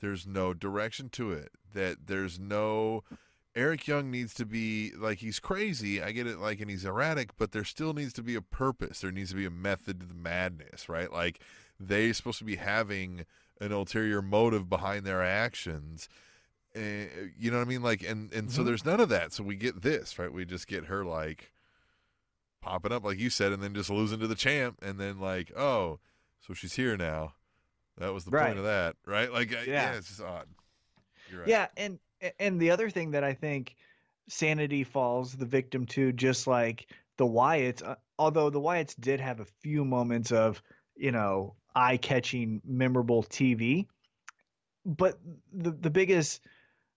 there's 0.00 0.26
no 0.26 0.52
direction 0.52 1.08
to 1.10 1.32
it. 1.32 1.52
That 1.72 2.06
there's 2.06 2.38
no 2.38 3.04
Eric 3.54 3.86
Young 3.86 4.10
needs 4.10 4.32
to 4.34 4.46
be 4.46 4.92
like 4.96 5.18
he's 5.18 5.38
crazy. 5.38 6.02
I 6.02 6.12
get 6.12 6.26
it, 6.26 6.38
like, 6.38 6.60
and 6.60 6.70
he's 6.70 6.84
erratic, 6.84 7.36
but 7.36 7.52
there 7.52 7.64
still 7.64 7.92
needs 7.92 8.12
to 8.14 8.22
be 8.22 8.34
a 8.34 8.40
purpose. 8.40 9.00
There 9.00 9.12
needs 9.12 9.30
to 9.30 9.36
be 9.36 9.44
a 9.44 9.50
method 9.50 10.00
to 10.00 10.06
the 10.06 10.14
madness, 10.14 10.88
right? 10.88 11.12
Like 11.12 11.40
they're 11.78 12.14
supposed 12.14 12.38
to 12.38 12.44
be 12.44 12.56
having 12.56 13.26
an 13.60 13.72
ulterior 13.72 14.22
motive 14.22 14.68
behind 14.70 15.04
their 15.04 15.22
actions. 15.22 16.08
Uh, 16.74 16.80
you 17.38 17.50
know 17.50 17.58
what 17.58 17.66
I 17.66 17.68
mean? 17.68 17.82
Like, 17.82 18.02
and 18.02 18.32
and 18.32 18.50
so 18.50 18.62
Mhm. 18.62 18.66
there's 18.66 18.84
none 18.86 19.00
of 19.00 19.10
that. 19.10 19.32
So 19.34 19.42
we 19.44 19.56
get 19.56 19.82
this, 19.82 20.18
right? 20.18 20.32
We 20.32 20.44
just 20.46 20.66
get 20.66 20.86
her 20.86 21.04
like 21.04 21.52
popping 22.62 22.92
up, 22.92 23.04
like 23.04 23.18
you 23.18 23.28
said, 23.28 23.52
and 23.52 23.62
then 23.62 23.74
just 23.74 23.90
losing 23.90 24.20
to 24.20 24.26
the 24.26 24.34
champ, 24.34 24.78
and 24.82 24.98
then 24.98 25.18
like, 25.20 25.52
oh, 25.56 25.98
so 26.40 26.54
she's 26.54 26.74
here 26.76 26.96
now. 26.96 27.34
That 27.98 28.14
was 28.14 28.24
the 28.24 28.30
Right. 28.30 28.46
point 28.46 28.58
of 28.58 28.64
that, 28.64 28.96
right? 29.04 29.30
Like, 29.30 29.52
uh, 29.52 29.58
yeah, 29.66 29.92
Yeah. 29.92 29.92
it's 29.96 30.08
just 30.08 30.20
odd. 30.22 30.48
You're 31.30 31.40
right. 31.40 31.48
Yeah, 31.48 31.68
and 31.76 31.98
and 32.38 32.60
the 32.60 32.70
other 32.70 32.90
thing 32.90 33.12
that 33.12 33.24
I 33.24 33.34
think 33.34 33.76
Sanity 34.28 34.84
falls 34.84 35.34
the 35.34 35.46
victim 35.46 35.86
to, 35.86 36.12
just 36.12 36.46
like 36.46 36.86
the 37.16 37.26
Wyatts, 37.26 37.86
uh, 37.86 37.96
although 38.18 38.50
the 38.50 38.60
Wyatts 38.60 38.98
did 38.98 39.20
have 39.20 39.40
a 39.40 39.44
few 39.60 39.84
moments 39.84 40.32
of 40.32 40.62
you 40.96 41.12
know 41.12 41.54
eye-catching, 41.74 42.60
memorable 42.64 43.22
TV, 43.22 43.86
but 44.84 45.18
the 45.52 45.72
the 45.72 45.90
biggest 45.90 46.40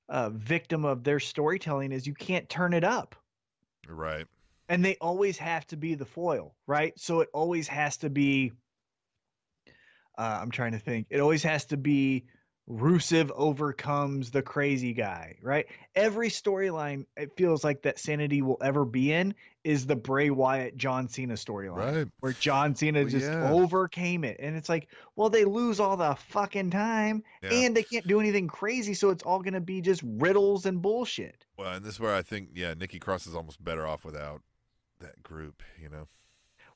uh, 0.09 0.29
victim 0.29 0.85
of 0.85 1.03
their 1.03 1.19
storytelling 1.19 1.91
is 1.91 2.05
you 2.05 2.13
can't 2.13 2.47
turn 2.47 2.73
it 2.73 2.83
up, 2.83 3.15
right. 3.87 4.27
and 4.69 4.85
they 4.85 4.95
always 5.01 5.37
have 5.37 5.65
to 5.67 5.77
be 5.77 5.95
the 5.95 6.05
foil, 6.05 6.55
right? 6.67 6.97
So 6.99 7.21
it 7.21 7.29
always 7.33 7.67
has 7.67 7.97
to 7.97 8.09
be. 8.09 8.51
Uh, 10.17 10.39
I'm 10.41 10.51
trying 10.51 10.71
to 10.71 10.79
think. 10.79 11.07
It 11.09 11.19
always 11.19 11.43
has 11.43 11.65
to 11.65 11.77
be 11.77 12.25
Rusev 12.69 13.29
overcomes 13.35 14.31
the 14.31 14.41
crazy 14.41 14.91
guy, 14.93 15.35
right? 15.43 15.67
Every 15.93 16.29
storyline 16.29 17.05
it 17.15 17.35
feels 17.37 17.63
like 17.63 17.83
that 17.83 17.99
Sanity 17.99 18.41
will 18.41 18.57
ever 18.61 18.85
be 18.85 19.11
in 19.13 19.35
is 19.63 19.85
the 19.85 19.95
Bray 19.95 20.31
Wyatt 20.31 20.75
John 20.75 21.07
Cena 21.07 21.35
storyline, 21.35 21.95
Right. 21.95 22.07
where 22.21 22.31
John 22.33 22.75
Cena 22.75 23.01
Well, 23.01 23.09
just 23.09 23.27
yeah. 23.27 23.51
overcame 23.51 24.23
it, 24.23 24.37
and 24.39 24.55
it's 24.55 24.67
like, 24.69 24.87
well, 25.15 25.29
they 25.29 25.45
lose 25.45 25.79
all 25.79 25.95
the 25.95 26.15
fucking 26.29 26.71
time, 26.71 27.23
Yeah. 27.43 27.53
and 27.53 27.77
they 27.77 27.83
can't 27.83 28.07
do 28.07 28.19
anything 28.19 28.47
crazy, 28.47 28.95
so 28.95 29.11
it's 29.11 29.23
all 29.23 29.41
gonna 29.41 29.61
be 29.61 29.81
just 29.81 30.01
riddles 30.03 30.65
and 30.65 30.81
bullshit. 30.81 31.45
Well, 31.57 31.71
and 31.73 31.85
this 31.85 31.95
is 31.95 31.99
where 31.99 32.15
I 32.15 32.23
think, 32.23 32.49
yeah, 32.55 32.73
Nikki 32.73 32.97
Cross 32.97 33.27
is 33.27 33.35
almost 33.35 33.63
better 33.63 33.85
off 33.85 34.03
without 34.03 34.41
that 34.99 35.21
group. 35.21 35.61
You 35.79 35.89
know. 35.89 36.07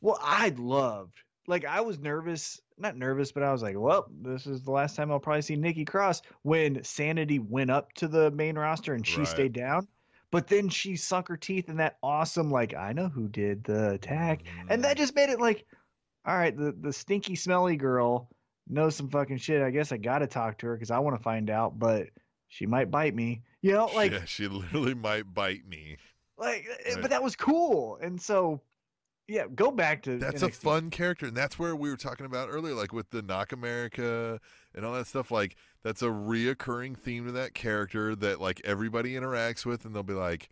Well, 0.01 0.19
I 0.21 0.49
loved. 0.49 1.23
Like 1.49 1.65
I 1.65 1.81
was 1.81 1.97
nervous, 1.99 2.61
not 2.77 2.95
nervous, 2.95 3.31
but 3.31 3.41
I 3.43 3.51
was 3.51 3.63
like, 3.63 3.75
well, 3.77 4.07
this 4.21 4.45
is 4.45 4.61
the 4.61 4.71
last 4.71 4.95
time 4.95 5.11
I'll 5.11 5.19
probably 5.19 5.41
see 5.41 5.55
Nikki 5.55 5.83
Cross 5.83 6.21
when 6.43 6.83
Sanity 6.83 7.39
went 7.39 7.71
up 7.71 7.91
to 7.93 8.07
the 8.07 8.29
main 8.31 8.55
roster 8.57 8.93
and 8.93 9.05
she 9.05 9.21
Right. 9.21 9.27
stayed 9.27 9.53
down. 9.53 9.87
But 10.31 10.47
then 10.47 10.69
she 10.69 10.95
sunk 10.95 11.27
her 11.27 11.37
teeth 11.37 11.67
in 11.69 11.77
that 11.77 11.97
awesome, 12.03 12.51
like, 12.51 12.75
I 12.75 12.93
know 12.93 13.07
who 13.09 13.27
did 13.27 13.63
the 13.63 13.93
attack. 13.93 14.43
And 14.69 14.83
that 14.83 14.95
Mm, 14.95 14.99
just 14.99 15.15
made 15.15 15.31
it 15.31 15.39
like, 15.39 15.65
all 16.23 16.37
right, 16.37 16.55
the, 16.55 16.71
the 16.79 16.93
stinky, 16.93 17.35
smelly 17.35 17.77
girl 17.77 18.29
knows 18.67 18.95
some 18.95 19.09
fucking 19.09 19.37
shit. 19.37 19.63
I 19.63 19.71
guess 19.71 19.91
I 19.91 19.97
got 19.97 20.19
to 20.19 20.27
talk 20.27 20.59
to 20.59 20.67
her 20.67 20.75
because 20.75 20.91
I 20.91 20.99
want 20.99 21.17
to 21.17 21.23
find 21.23 21.49
out, 21.49 21.79
but 21.79 22.09
she 22.47 22.67
might 22.67 22.91
bite 22.91 23.15
me. 23.15 23.41
You 23.63 23.71
know, 23.71 23.87
like, 23.87 24.11
yeah, 24.11 24.25
she 24.25 24.47
literally 24.47 24.93
might 24.93 25.33
bite 25.33 25.65
me. 25.67 25.97
like, 26.37 26.67
eh, 26.85 26.91
Right. 26.93 27.01
but 27.01 27.09
that 27.09 27.23
was 27.23 27.35
cool. 27.35 27.97
And 27.99 28.21
so, 28.21 28.61
yeah, 29.29 29.45
go 29.53 29.69
back 29.71 30.01
to 30.03 30.17
That's 30.17 30.41
a 30.41 30.49
fun 30.49 30.89
character, 30.89 31.27
and 31.27 31.37
that's 31.37 31.59
where 31.59 31.75
we 31.75 31.89
were 31.89 31.97
talking 31.97 32.25
about 32.25 32.49
earlier, 32.49 32.73
like 32.73 32.91
with 32.91 33.11
the 33.11 33.21
Knock 33.21 33.51
America 33.51 34.39
and 34.73 34.83
all 34.83 34.93
that 34.93 35.07
stuff. 35.07 35.29
Like 35.29 35.55
that's 35.83 36.01
a 36.01 36.07
reoccurring 36.07 36.97
theme 36.97 37.25
to 37.27 37.31
that 37.33 37.53
character 37.53 38.15
that 38.15 38.41
like 38.41 38.61
everybody 38.65 39.13
interacts 39.13 39.65
with, 39.65 39.85
and 39.85 39.95
they'll 39.95 40.03
be 40.03 40.13
like, 40.13 40.49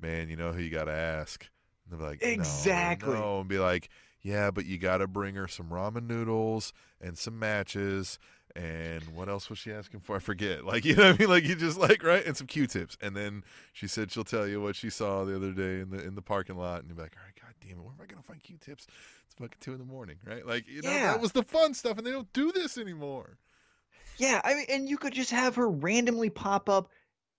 "Man, 0.00 0.28
you 0.28 0.36
know 0.36 0.52
who 0.52 0.62
you 0.62 0.70
got 0.70 0.84
to 0.84 0.92
ask." 0.92 1.48
And 1.84 1.92
they'll 1.92 2.06
be 2.06 2.10
like, 2.12 2.22
"No, 2.22 2.28
Exactly. 2.28 3.12
no," 3.12 3.40
and 3.40 3.48
be 3.48 3.58
like, 3.58 3.88
"Yeah, 4.22 4.50
but 4.52 4.66
you 4.66 4.78
got 4.78 4.98
to 4.98 5.08
bring 5.08 5.34
her 5.34 5.48
some 5.48 5.70
ramen 5.70 6.06
noodles 6.06 6.72
and 7.00 7.18
some 7.18 7.38
matches." 7.38 8.18
And 8.56 9.02
what 9.14 9.28
else 9.28 9.50
was 9.50 9.58
she 9.58 9.70
asking 9.70 10.00
for? 10.00 10.16
I 10.16 10.18
forget. 10.18 10.64
Like 10.64 10.84
you 10.86 10.96
know 10.96 11.06
what 11.08 11.16
I 11.16 11.18
mean? 11.18 11.28
Like 11.28 11.44
you 11.44 11.54
just 11.56 11.78
like 11.78 12.02
right 12.02 12.24
and 12.24 12.36
some 12.36 12.46
Q-tips. 12.46 12.96
And 13.02 13.14
then 13.14 13.44
she 13.72 13.86
said 13.86 14.10
she'll 14.10 14.24
tell 14.24 14.46
you 14.46 14.60
what 14.62 14.76
she 14.76 14.88
saw 14.88 15.24
the 15.24 15.36
other 15.36 15.52
day 15.52 15.80
in 15.80 15.90
the 15.90 16.02
in 16.02 16.14
the 16.14 16.22
parking 16.22 16.56
lot. 16.56 16.80
And 16.80 16.88
you're 16.88 16.96
like, 16.98 17.14
all 17.16 17.24
right, 17.24 17.34
god 17.40 17.54
damn 17.60 17.78
it, 17.78 17.82
where 17.82 17.92
am 17.92 18.00
I 18.02 18.06
gonna 18.06 18.22
find 18.22 18.42
Q-tips? 18.42 18.86
It's 19.26 19.34
fucking 19.34 19.58
two 19.60 19.72
in 19.72 19.78
the 19.78 19.84
morning, 19.84 20.16
right? 20.24 20.46
Like 20.46 20.66
you 20.68 20.80
know 20.82 20.90
Yeah. 20.90 21.12
that 21.12 21.20
was 21.20 21.32
the 21.32 21.42
fun 21.42 21.74
stuff, 21.74 21.98
and 21.98 22.06
they 22.06 22.12
don't 22.12 22.32
do 22.32 22.50
this 22.52 22.78
anymore. 22.78 23.38
Yeah, 24.16 24.40
I 24.42 24.54
mean, 24.54 24.66
and 24.70 24.88
you 24.88 24.96
could 24.96 25.12
just 25.12 25.30
have 25.32 25.56
her 25.56 25.68
randomly 25.68 26.30
pop 26.30 26.70
up 26.70 26.88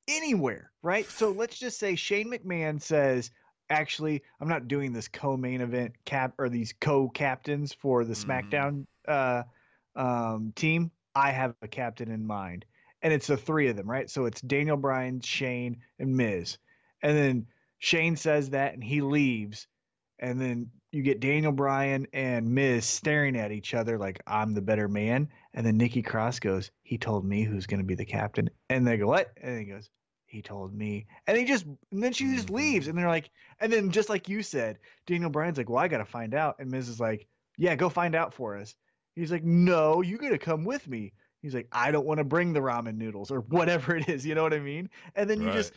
anywhere, 0.08 0.72
right? 0.84 1.10
So 1.10 1.32
let's 1.32 1.58
just 1.58 1.80
say 1.80 1.96
Shane 1.96 2.32
McMahon 2.32 2.80
says, 2.80 3.32
"Actually, 3.72 4.22
I'm 4.40 4.48
not 4.48 4.68
doing 4.68 4.94
this 4.94 5.08
co-main 5.08 5.62
event 5.62 5.94
cap 6.06 6.36
or 6.38 6.50
these 6.50 6.74
co-captains 6.80 7.74
for 7.74 8.06
the 8.06 8.14
Mhm. 8.14 8.26
SmackDown 8.52 8.86
uh, 9.08 9.44
um, 9.96 10.54
team. 10.56 10.92
I 11.18 11.32
have 11.32 11.56
a 11.62 11.68
captain 11.68 12.12
in 12.12 12.28
mind, 12.28 12.66
and 13.02 13.12
it's 13.12 13.28
the 13.28 13.38
three 13.38 13.70
of 13.70 13.76
them, 13.76 13.90
right? 13.90 14.10
So 14.10 14.26
it's 14.26 14.42
Daniel 14.42 14.78
Bryan, 14.78 15.20
Shane, 15.22 15.78
and 15.98 16.16
Miz, 16.16 16.58
and 17.02 17.18
then 17.18 17.48
Shane 17.80 18.16
says 18.16 18.52
that, 18.52 18.74
and 18.74 18.84
he 18.84 19.02
leaves, 19.02 19.68
and 20.20 20.40
then 20.40 20.70
you 20.92 21.02
get 21.02 21.20
Daniel 21.20 21.52
Bryan 21.52 22.08
and 22.14 22.54
Miz 22.54 22.86
staring 22.86 23.36
at 23.36 23.52
each 23.52 23.74
other 23.74 23.98
like 23.98 24.22
I'm 24.26 24.54
the 24.54 24.62
better 24.62 24.88
man. 24.88 25.30
And 25.54 25.66
then 25.66 25.78
Nikki 25.78 26.02
Cross 26.02 26.40
goes, 26.40 26.72
He 26.84 26.98
told 26.98 27.26
me 27.26 27.44
who's 27.44 27.66
going 27.66 27.80
to 27.80 27.86
be 27.86 27.96
the 27.96 28.06
captain. 28.06 28.50
And 28.70 28.88
they 28.88 28.98
go, 28.98 29.08
What? 29.08 29.32
And 29.42 29.60
he 29.60 29.66
goes, 29.66 29.90
He 30.26 30.42
told 30.42 30.74
me. 30.74 31.08
And 31.28 31.38
he 31.38 31.46
just, 31.46 31.66
and 31.66 32.04
then 32.04 32.14
she 32.14 32.34
just 32.34 32.50
leaves. 32.50 32.88
And 32.88 32.98
they're 32.98 33.08
like, 33.08 33.30
And 33.60 33.72
then 33.72 33.92
just 33.92 34.10
like 34.10 34.30
you 34.30 34.44
said, 34.44 34.80
Daniel 35.06 35.30
Bryan's 35.30 35.58
like, 35.58 35.70
Well, 35.70 35.84
I 35.84 35.88
got 35.88 35.98
to 35.98 36.06
find 36.06 36.34
out. 36.34 36.56
And 36.60 36.72
Miz 36.72 36.88
is 36.88 37.00
like, 37.00 37.28
Yeah, 37.58 37.76
go 37.76 37.90
find 37.90 38.16
out 38.16 38.34
for 38.34 38.58
us. 38.58 38.76
He's 39.18 39.32
like, 39.32 39.44
No, 39.44 40.02
you 40.02 40.18
got 40.18 40.30
to 40.30 40.38
come 40.38 40.64
with 40.64 40.88
me. 40.88 41.12
He's 41.42 41.54
like, 41.54 41.68
I 41.72 41.92
don't 41.92 42.06
want 42.06 42.20
to 42.20 42.24
bring 42.24 42.54
the 42.54 42.60
ramen 42.60 42.98
noodles 42.98 43.32
or 43.32 43.42
whatever 43.42 43.96
it 43.98 44.08
is. 44.10 44.26
You 44.26 44.36
know 44.36 44.44
what 44.44 44.54
I 44.54 44.60
mean? 44.60 44.90
And 45.16 45.30
then 45.30 45.42
you 45.42 45.52
just, 45.52 45.74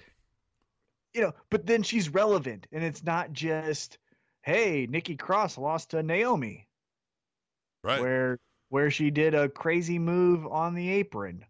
you 1.14 1.20
know, 1.20 1.32
but 1.50 1.66
then 1.66 1.82
she's 1.82 2.08
relevant 2.08 2.66
and 2.72 2.84
it's 2.84 3.02
not 3.02 3.32
just, 3.32 3.98
Hey, 4.42 4.86
Nikki 4.88 5.16
Cross 5.16 5.58
lost 5.58 5.90
to 5.90 6.02
Naomi 6.02 6.66
right. 7.82 8.00
where 8.00 8.38
where 8.68 8.90
she 8.90 9.10
did 9.10 9.34
a 9.34 9.48
crazy 9.48 9.98
move 9.98 10.46
on 10.46 10.74
the 10.74 10.88
apron. 10.90 11.44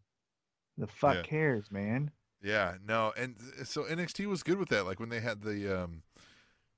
The 0.79 0.87
fuck 0.87 1.17
Yeah. 1.17 1.23
cares, 1.23 1.71
man? 1.71 2.11
Yeah, 2.43 2.77
no, 2.87 3.13
and 3.17 3.37
so 3.65 3.85
NXT 3.85 4.27
was 4.27 4.43
good 4.43 4.59
with 4.59 4.71
that. 4.71 4.87
Like 4.87 4.99
when 4.99 5.11
they 5.11 5.21
had 5.21 5.43
the, 5.43 5.83
um, 5.83 6.03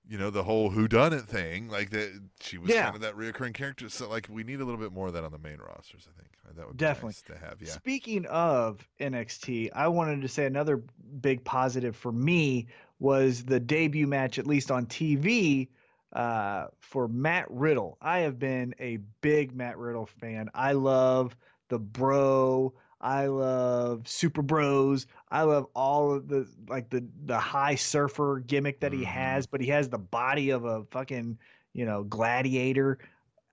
you 0.08 0.18
know, 0.18 0.30
the 0.30 0.42
whole 0.42 0.70
Who 0.70 0.88
Done 0.88 1.12
It 1.12 1.22
thing. 1.22 1.68
Like 1.68 1.90
that, 1.90 2.20
she 2.40 2.58
was 2.58 2.70
Yeah. 2.70 2.84
kind 2.84 2.96
of 2.96 3.02
that 3.02 3.16
reoccurring 3.16 3.54
character. 3.54 3.88
So 3.88 4.08
like 4.08 4.26
we 4.30 4.42
need 4.44 4.60
a 4.60 4.64
little 4.64 4.80
bit 4.80 4.92
more 4.92 5.06
of 5.08 5.14
that 5.14 5.24
on 5.24 5.32
the 5.32 5.38
main 5.38 5.58
rosters. 5.58 6.08
I 6.08 6.20
think 6.20 6.56
that 6.56 6.66
would 6.66 6.76
be 6.76 6.84
Definitely. 6.84 7.08
nice 7.08 7.22
to 7.22 7.38
have. 7.38 7.62
Yeah, 7.62 7.70
Speaking 7.72 8.26
of 8.26 8.86
NXT, 9.00 9.70
I 9.74 9.88
wanted 9.88 10.22
to 10.22 10.28
say 10.28 10.44
another 10.46 10.82
big 11.20 11.44
positive 11.44 11.96
for 11.96 12.12
me 12.12 12.66
was 12.98 13.44
the 13.44 13.58
debut 13.60 14.06
match, 14.06 14.38
at 14.38 14.46
least 14.46 14.70
on 14.70 14.86
TV, 14.86 15.68
uh, 16.12 16.66
for 16.78 17.08
Matt 17.08 17.46
Riddle. 17.50 17.96
I 18.00 18.18
have 18.20 18.38
been 18.38 18.74
a 18.78 18.98
big 19.22 19.54
Matt 19.54 19.78
Riddle 19.78 20.06
fan. 20.06 20.50
I 20.54 20.72
love 20.72 21.34
the 21.68 21.78
bro. 21.78 22.74
I 23.00 23.26
love 23.26 24.06
Super 24.06 24.42
Bros. 24.42 25.06
I 25.32 25.42
love 25.44 25.66
all 25.74 26.12
of 26.12 26.28
the 26.28 26.46
like 26.68 26.90
the 26.90 27.09
the 27.24 27.38
high 27.38 27.74
surfer 27.76 28.38
gimmick 28.46 28.80
that 28.80 28.92
he 28.92 29.00
Mhm. 29.02 29.06
has, 29.06 29.46
but 29.46 29.62
he 29.62 29.68
has 29.68 29.88
the 29.88 29.98
body 29.98 30.50
of 30.50 30.64
a 30.64 30.84
fucking 30.84 31.38
you 31.72 31.86
know 31.86 32.04
gladiator. 32.04 32.98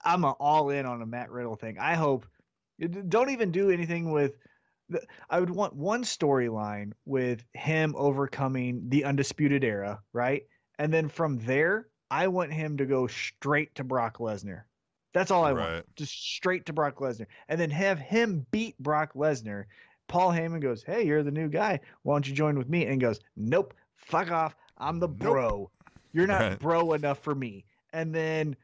I'm 0.03 0.26
a, 0.26 0.31
all 0.31 0.69
in 0.72 0.85
on 0.85 1.01
a 1.01 1.06
Matt 1.06 1.31
Riddle 1.31 1.56
thing. 1.56 1.80
I 1.80 1.95
hope 1.95 2.27
don't 3.07 3.30
even 3.30 3.51
do 3.51 3.69
anything 3.69 4.11
with 4.11 4.34
the, 4.89 5.06
I 5.30 5.39
would 5.39 5.49
want 5.49 5.73
one 5.76 6.03
storyline 6.03 6.93
with 7.06 7.43
him 7.53 7.93
overcoming 7.97 8.89
the 8.89 9.06
undisputed 9.06 9.64
era, 9.64 10.01
right? 10.14 10.43
And 10.80 10.93
then 10.93 11.10
from 11.10 11.38
there, 11.39 11.88
I 12.11 12.27
want 12.27 12.51
him 12.53 12.77
to 12.77 12.85
go 12.85 13.07
straight 13.07 13.76
to 13.76 13.84
Brock 13.84 14.18
Lesnar. 14.18 14.64
That's 15.14 15.31
all 15.31 15.43
I 15.45 15.53
Right. 15.53 15.73
want. 15.76 15.95
Just 15.95 16.14
straight 16.14 16.65
to 16.68 16.73
Brock 16.73 16.95
Lesnar. 16.97 17.27
And 17.47 17.60
then 17.60 17.69
have 17.72 17.99
him 17.99 18.45
beat 18.51 18.77
Brock 18.80 19.14
Lesnar. 19.14 19.65
Paul 20.10 20.31
Heyman 20.31 20.60
goes, 20.60 20.84
Hey, 20.84 21.06
you're 21.06 21.23
the 21.23 21.31
new 21.31 21.48
guy. 21.48 21.80
Why 22.03 22.15
don't 22.15 22.27
you 22.27 22.34
join 22.34 22.57
with 22.57 22.68
me? 22.68 22.86
And 22.86 22.99
goes, 22.99 23.22
Nope, 23.38 23.73
fuck 23.95 24.30
off. 24.31 24.57
I'm 24.77 24.99
the 24.99 25.07
Nope. 25.07 25.18
bro. 25.19 25.72
You're 26.11 26.27
not 26.27 26.41
Right. 26.41 26.60
bro 26.60 26.94
enough 26.94 27.19
for 27.19 27.34
me. 27.34 27.64
And 27.94 28.14
then 28.14 28.57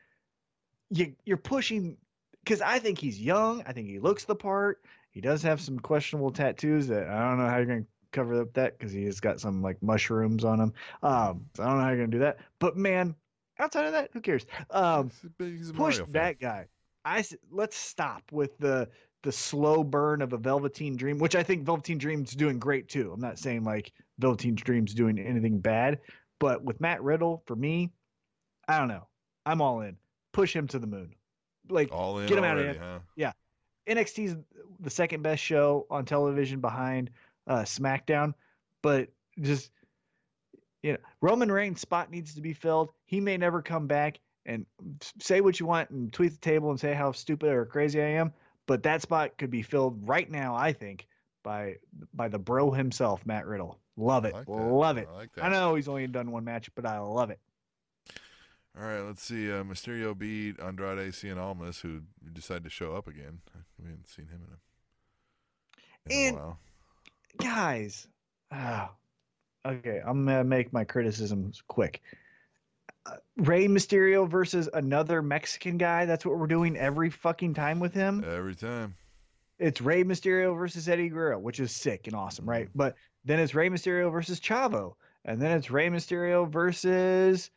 you 0.90 1.16
you're 1.26 1.38
pushing 1.38 1.98
because 2.44 2.62
I 2.62 2.80
think 2.80 3.00
he's 3.00 3.20
young. 3.22 3.64
I 3.66 3.72
think 3.72 3.88
he 3.88 4.00
looks 4.00 4.26
the 4.26 4.36
part. 4.36 4.84
He 5.12 5.22
does 5.22 5.42
have 5.44 5.62
some 5.62 5.80
questionable 5.80 6.32
tattoos 6.32 6.88
that 6.88 7.08
I 7.08 7.30
don't 7.30 7.38
know 7.40 7.48
how 7.48 7.58
you're 7.58 7.66
gonna 7.66 7.86
cover 8.12 8.42
up 8.42 8.54
that 8.54 8.78
because 8.78 8.92
he 8.92 9.06
has 9.06 9.20
got 9.20 9.40
some 9.40 9.62
like 9.62 9.82
mushrooms 9.82 10.44
on 10.44 10.60
him. 10.60 10.74
Um, 11.04 11.46
so 11.56 11.64
I 11.64 11.68
don't 11.68 11.78
know 11.78 11.84
how 11.84 11.90
you're 11.90 11.98
gonna 11.98 12.08
do 12.08 12.20
that. 12.20 12.38
But 12.60 12.78
man, 12.78 13.16
outside 13.60 13.86
of 13.86 13.94
that, 13.94 14.10
who 14.14 14.22
cares? 14.22 14.46
Um, 14.72 15.12
He's 15.22 15.30
a 15.40 15.44
he's 15.58 15.70
a 15.70 15.74
push 15.74 16.00
that 16.10 16.40
guy. 16.40 16.68
I 17.04 17.24
let's 17.52 17.78
stop 17.78 18.32
with 18.32 18.58
the 18.58 18.90
the 19.26 19.32
slow 19.32 19.84
burn 19.84 20.22
of 20.22 20.34
a 20.34 20.38
Velveteen 20.38 20.96
Dream, 20.96 21.18
which 21.18 21.36
I 21.36 21.42
think 21.42 21.66
Velveteen 21.66 21.98
Dream's 21.98 22.34
doing 22.36 22.60
great 22.60 22.88
too. 22.88 23.12
I'm 23.12 23.20
not 23.20 23.40
saying 23.40 23.64
like 23.64 23.92
Velveteen 24.20 24.54
Dream's 24.54 24.94
doing 24.94 25.18
anything 25.18 25.60
bad, 25.60 26.00
but 26.40 26.64
with 26.64 26.80
Matt 26.80 27.02
Riddle, 27.04 27.42
for 27.48 27.56
me, 27.56 27.92
I 28.68 28.78
don't 28.78 28.88
know. 28.88 29.08
I'm 29.44 29.62
all 29.62 29.82
in. 29.82 29.98
Push 30.32 30.56
him 30.56 30.68
to 30.68 30.80
the 30.80 30.86
moon. 30.88 31.16
Like 31.70 31.92
All 31.92 32.20
in 32.20 32.28
Get 32.28 32.38
him 32.38 32.44
out 32.44 32.58
of 32.58 32.64
already, 32.64 32.80
here. 32.80 33.02
huh? 33.18 33.32
NXT's 33.88 34.36
the 34.80 34.90
second 34.90 35.22
best 35.24 35.44
show 35.44 35.86
on 35.90 36.06
television 36.06 36.60
behind 36.60 37.10
uh, 37.48 37.62
SmackDown, 37.62 38.34
but 38.82 39.10
just 39.42 39.72
you 40.82 40.94
know, 40.94 40.98
Roman 41.22 41.52
Reigns' 41.52 41.82
spot 41.82 42.12
needs 42.12 42.36
to 42.36 42.42
be 42.42 42.54
filled. 42.54 42.92
He 43.06 43.20
may 43.20 43.38
never 43.38 43.62
come 43.62 43.88
back. 43.88 44.20
And 44.48 44.68
say 45.20 45.42
what 45.42 45.60
you 45.60 45.66
want 45.66 45.90
and 45.90 46.14
tweet 46.14 46.32
the 46.32 46.38
table 46.38 46.70
and 46.70 46.80
say 46.80 46.94
how 46.94 47.12
stupid 47.12 47.50
or 47.50 47.66
crazy 47.66 48.00
I 48.00 48.10
am, 48.10 48.32
but 48.68 48.84
that 48.84 49.02
spot 49.02 49.38
could 49.38 49.50
be 49.52 49.62
filled 49.62 50.08
right 50.08 50.30
now. 50.30 50.56
I 50.56 50.74
think 50.74 51.08
by 51.44 51.76
by 52.14 52.28
the 52.28 52.40
bro 52.40 52.72
himself, 52.72 53.26
Matt 53.26 53.46
Riddle. 53.46 53.80
Love 53.98 54.26
it, 54.26 54.34
like 54.34 54.48
love 54.50 54.98
it. 54.98 55.08
I 55.12 55.16
like. 55.16 55.30
I 55.42 55.50
know 55.50 55.76
he's 55.76 55.88
only 55.88 56.08
done 56.08 56.32
one 56.32 56.44
match, 56.44 56.70
but 56.76 56.86
I 56.86 57.00
love 57.00 57.30
it. 57.30 57.40
All 58.78 58.84
right, 58.86 59.00
let's 59.02 59.24
see. 59.24 59.50
Uh, 59.50 59.64
Mysterio 59.64 60.18
beat 60.18 60.60
Andrade 60.60 61.14
Cien 61.14 61.38
Almas, 61.38 61.80
who 61.80 62.02
decided 62.34 62.66
to 62.66 62.70
show 62.70 62.94
up 62.96 63.08
again. 63.08 63.40
We 63.82 63.90
haven't 63.90 64.08
seen 64.08 64.28
him 64.28 64.42
in 66.08 66.14
a, 66.14 66.14
in 66.14 66.28
And- 66.30 66.38
a 66.38 66.40
while. 66.40 66.60
guys 67.42 68.08
ah, 68.52 68.90
okay 69.66 70.02
i'm 70.06 70.26
gonna 70.26 70.46
make 70.46 70.72
my 70.72 70.86
criticisms 70.86 71.62
quick 71.68 72.02
Rey 73.38 73.68
Mysterio 73.68 74.28
versus 74.30 74.70
another 74.74 75.22
Mexican 75.22 75.78
guy. 75.78 76.06
That's 76.06 76.26
what 76.26 76.38
we're 76.38 76.48
doing 76.48 76.78
every 76.78 77.10
fucking 77.10 77.54
time 77.54 77.80
with 77.80 77.94
him. 77.94 78.24
Every 78.28 78.56
time. 78.56 78.96
it's 79.60 79.82
Rey 79.82 80.04
Mysterio 80.04 80.58
versus 80.58 80.88
Eddie 80.88 81.10
Guerrero, 81.10 81.40
which 81.40 81.60
is 81.60 81.72
sick 81.72 82.08
and 82.08 82.16
awesome, 82.16 82.50
right? 82.50 82.70
But 82.76 82.96
then 83.24 83.40
it's 83.40 83.54
Rey 83.54 83.70
Mysterio 83.70 84.12
versus 84.12 84.40
Chavo, 84.40 84.96
and 85.26 85.42
then 85.42 85.52
it's 85.52 85.70
Rey 85.70 85.90
Mysterio 85.90 86.50
versus 86.50 87.52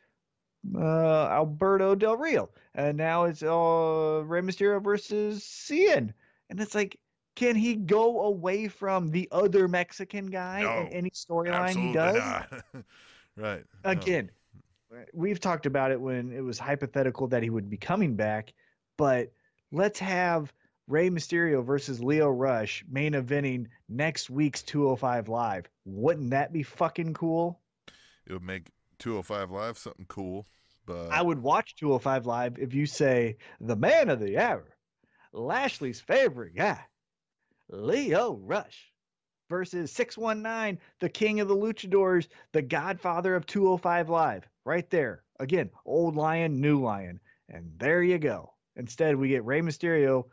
uh, 0.75 1.27
Alberto 1.27 1.95
Del 1.95 2.17
Rio, 2.17 2.49
and 2.75 2.97
now 2.97 3.23
it's 3.25 3.41
uh, 3.43 4.23
Rey 4.25 4.41
Mysterio 4.41 4.83
versus 4.83 5.43
Cien, 5.43 6.13
and 6.49 6.59
it's 6.59 6.75
like, 6.75 6.99
can 7.35 7.55
he 7.55 7.75
go 7.75 8.23
away 8.23 8.67
from 8.67 9.09
the 9.11 9.29
other 9.31 9.67
Mexican 9.69 10.25
guy 10.25 10.61
No, 10.61 10.81
in 10.81 10.87
any 10.87 11.09
storyline 11.11 11.75
he 11.75 11.93
does? 11.93 12.17
right. 13.37 13.63
no. 13.85 13.89
We've 15.13 15.39
talked 15.39 15.65
about 15.65 15.91
it 15.91 16.01
when 16.01 16.31
it 16.31 16.41
was 16.41 16.57
hypothetical 16.57 17.27
that 17.27 17.43
he 17.43 17.49
would 17.49 17.69
be 17.69 17.77
coming 17.77 18.15
back, 18.15 18.53
but 18.97 19.31
let's 19.71 19.99
have 19.99 20.51
Rey 20.87 21.09
Mysterio 21.09 21.63
versus 21.63 22.01
Lio 22.01 22.29
Rush 22.29 22.83
main 22.89 23.13
eventing 23.13 23.67
next 23.87 24.29
week's 24.29 24.63
205 24.63 25.29
Live. 25.29 25.69
Wouldn't 25.85 26.31
that 26.31 26.51
be 26.51 26.63
fucking 26.63 27.13
cool? 27.13 27.59
It 28.25 28.33
would 28.33 28.43
make 28.43 28.71
205 28.97 29.51
Live 29.51 29.77
something 29.77 30.07
cool, 30.07 30.47
but 30.85 31.09
I 31.11 31.21
would 31.21 31.41
watch 31.41 31.75
205 31.75 32.25
Live 32.25 32.57
if 32.57 32.73
you 32.73 32.87
say 32.87 33.37
the 33.61 33.75
man 33.75 34.09
of 34.09 34.19
the 34.19 34.39
hour, 34.39 34.75
Lashley's 35.31 36.01
favorite 36.01 36.55
guy, 36.55 36.79
Lio 37.69 38.33
Rush 38.33 38.88
versus 39.49 39.91
619, 39.91 40.79
the 40.99 41.09
king 41.09 41.39
of 41.39 41.47
the 41.47 41.55
luchadors, 41.55 42.27
the 42.53 42.61
godfather 42.61 43.35
of 43.35 43.45
205 43.45 44.09
Live. 44.09 44.47
Right 44.65 44.89
there. 44.89 45.23
Again, 45.39 45.69
old 45.85 46.15
lion, 46.15 46.61
new 46.61 46.79
lion. 46.79 47.19
And 47.49 47.71
there 47.77 48.03
you 48.03 48.19
go. 48.19 48.53
Instead, 48.75 49.15
we 49.15 49.29
get 49.29 49.43
Rey 49.43 49.61
Mysterio 49.61 50.25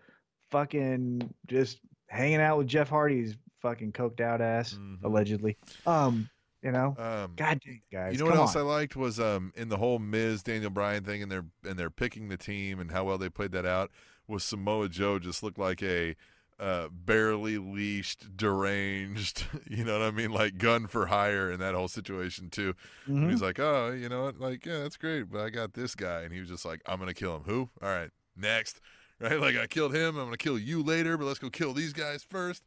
fucking 0.51 1.33
just 1.47 1.81
hanging 2.09 2.41
out 2.41 2.59
with 2.59 2.67
Jeff 2.67 2.89
Hardy's 2.89 3.37
fucking 3.63 3.93
coked 3.93 4.21
out 4.21 4.41
ass, 4.41 4.75
Mhm. 4.75 5.03
allegedly. 5.03 5.57
Um, 5.87 6.29
you 6.63 6.73
know, 6.73 6.95
um, 6.99 7.33
God 7.37 7.61
dang, 7.65 7.83
guys. 7.93 8.13
You 8.13 8.19
know 8.19 8.27
what 8.27 8.37
else 8.37 8.57
on. 8.57 8.63
I 8.63 8.65
liked 8.65 8.97
was 8.97 9.19
um 9.21 9.53
in 9.57 9.69
the 9.69 9.77
whole 9.77 9.99
Miz 9.99 10.43
Daniel 10.43 10.71
Bryan 10.71 11.05
thing 11.05 11.23
and 11.23 11.31
they're 11.31 11.47
and 11.65 11.79
they're 11.79 11.91
picking 11.91 12.29
the 12.29 12.37
team 12.37 12.81
and 12.81 12.91
how 12.91 13.05
well 13.05 13.19
they 13.19 13.29
played 13.29 13.53
that 13.53 13.67
out 13.67 13.91
was 14.27 14.43
Samoa 14.45 14.89
Joe 14.89 15.19
just 15.19 15.43
looked 15.43 15.59
like 15.59 15.83
a 15.83 16.17
uh, 16.59 16.89
barely 16.91 17.59
leashed, 17.59 18.37
deranged, 18.37 19.45
you 19.70 19.85
know 19.85 19.99
what 19.99 20.07
I 20.07 20.11
mean, 20.11 20.31
like 20.33 20.57
gun 20.59 20.87
for 20.87 21.07
hire 21.07 21.51
in 21.51 21.61
that 21.61 21.74
whole 21.74 21.89
situation 21.89 22.49
too. 22.51 22.74
Mhm. 23.07 23.31
He's 23.31 23.43
like, 23.43 23.59
oh, 23.61 23.93
you 23.93 24.09
know 24.09 24.24
what, 24.24 24.41
like 24.41 24.65
yeah, 24.65 24.78
that's 24.78 24.97
great, 24.97 25.31
but 25.31 25.43
I 25.43 25.51
got 25.51 25.74
this 25.74 25.95
guy, 25.95 26.23
and 26.23 26.33
he 26.33 26.41
was 26.41 26.49
just 26.49 26.65
like, 26.65 26.81
I'm 26.87 26.99
gonna 26.99 27.15
kill 27.15 27.37
him. 27.37 27.43
Who? 27.45 27.69
All 27.83 27.89
right, 27.89 28.11
next, 28.37 28.81
right? 29.20 29.39
Like 29.41 29.57
I 29.57 29.66
killed 29.66 29.95
him, 29.95 30.16
I'm 30.16 30.27
gonna 30.27 30.37
kill 30.37 30.59
you 30.59 30.83
later, 30.83 31.16
but 31.19 31.27
let's 31.27 31.39
go 31.39 31.51
kill 31.51 31.73
these 31.74 31.93
guys 31.93 32.23
first. 32.23 32.62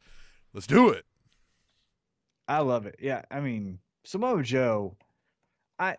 Let's 0.54 0.66
do 0.66 0.90
it. 0.90 1.04
I 2.48 2.58
love 2.60 2.86
it. 2.86 2.96
Yeah, 3.00 3.22
I 3.30 3.40
mean 3.40 3.78
Samoa 4.04 4.42
Joe, 4.42 4.96
I 5.78 5.96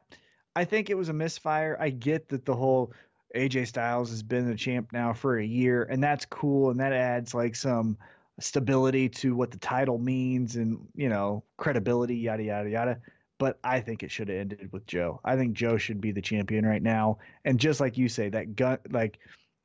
I 0.56 0.66
think 0.66 0.90
it 0.90 0.96
was 0.96 1.10
a 1.10 1.14
misfire. 1.14 1.78
I 1.80 1.90
get 1.90 2.30
that 2.30 2.46
the 2.46 2.56
whole 2.56 2.94
AJ 3.36 3.68
Styles 3.68 4.10
has 4.10 4.24
been 4.24 4.48
the 4.48 4.56
champ 4.56 4.92
now 4.92 5.14
for 5.14 5.40
a 5.40 5.46
year, 5.46 5.84
and 5.84 6.04
that's 6.04 6.26
cool, 6.26 6.70
and 6.70 6.80
that 6.80 6.94
adds 6.94 7.34
like 7.34 7.56
some 7.56 7.98
stability 8.40 9.08
to 9.10 9.36
what 9.36 9.52
the 9.52 9.58
title 9.58 9.98
means, 9.98 10.56
and 10.56 10.80
you 10.96 11.10
know 11.10 11.44
credibility, 11.58 12.16
yada 12.16 12.44
yada 12.44 12.70
yada. 12.70 13.00
But 13.38 13.60
I 13.64 13.80
think 13.80 14.04
it 14.04 14.12
should 14.12 14.30
have 14.30 14.38
ended 14.38 14.70
with 14.72 14.86
Joe. 14.86 15.20
I 15.26 15.36
think 15.36 15.54
Joe 15.54 15.78
should 15.78 16.00
be 16.00 16.12
the 16.12 16.22
champion 16.22 16.66
right 16.66 16.82
now, 16.84 17.18
and 17.46 17.60
just 17.60 17.80
like 17.80 17.98
you 17.98 18.08
say, 18.10 18.30
that 18.30 18.56
gun, 18.56 18.78
like 18.90 19.20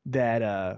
that 0.07 0.43
uh 0.43 0.77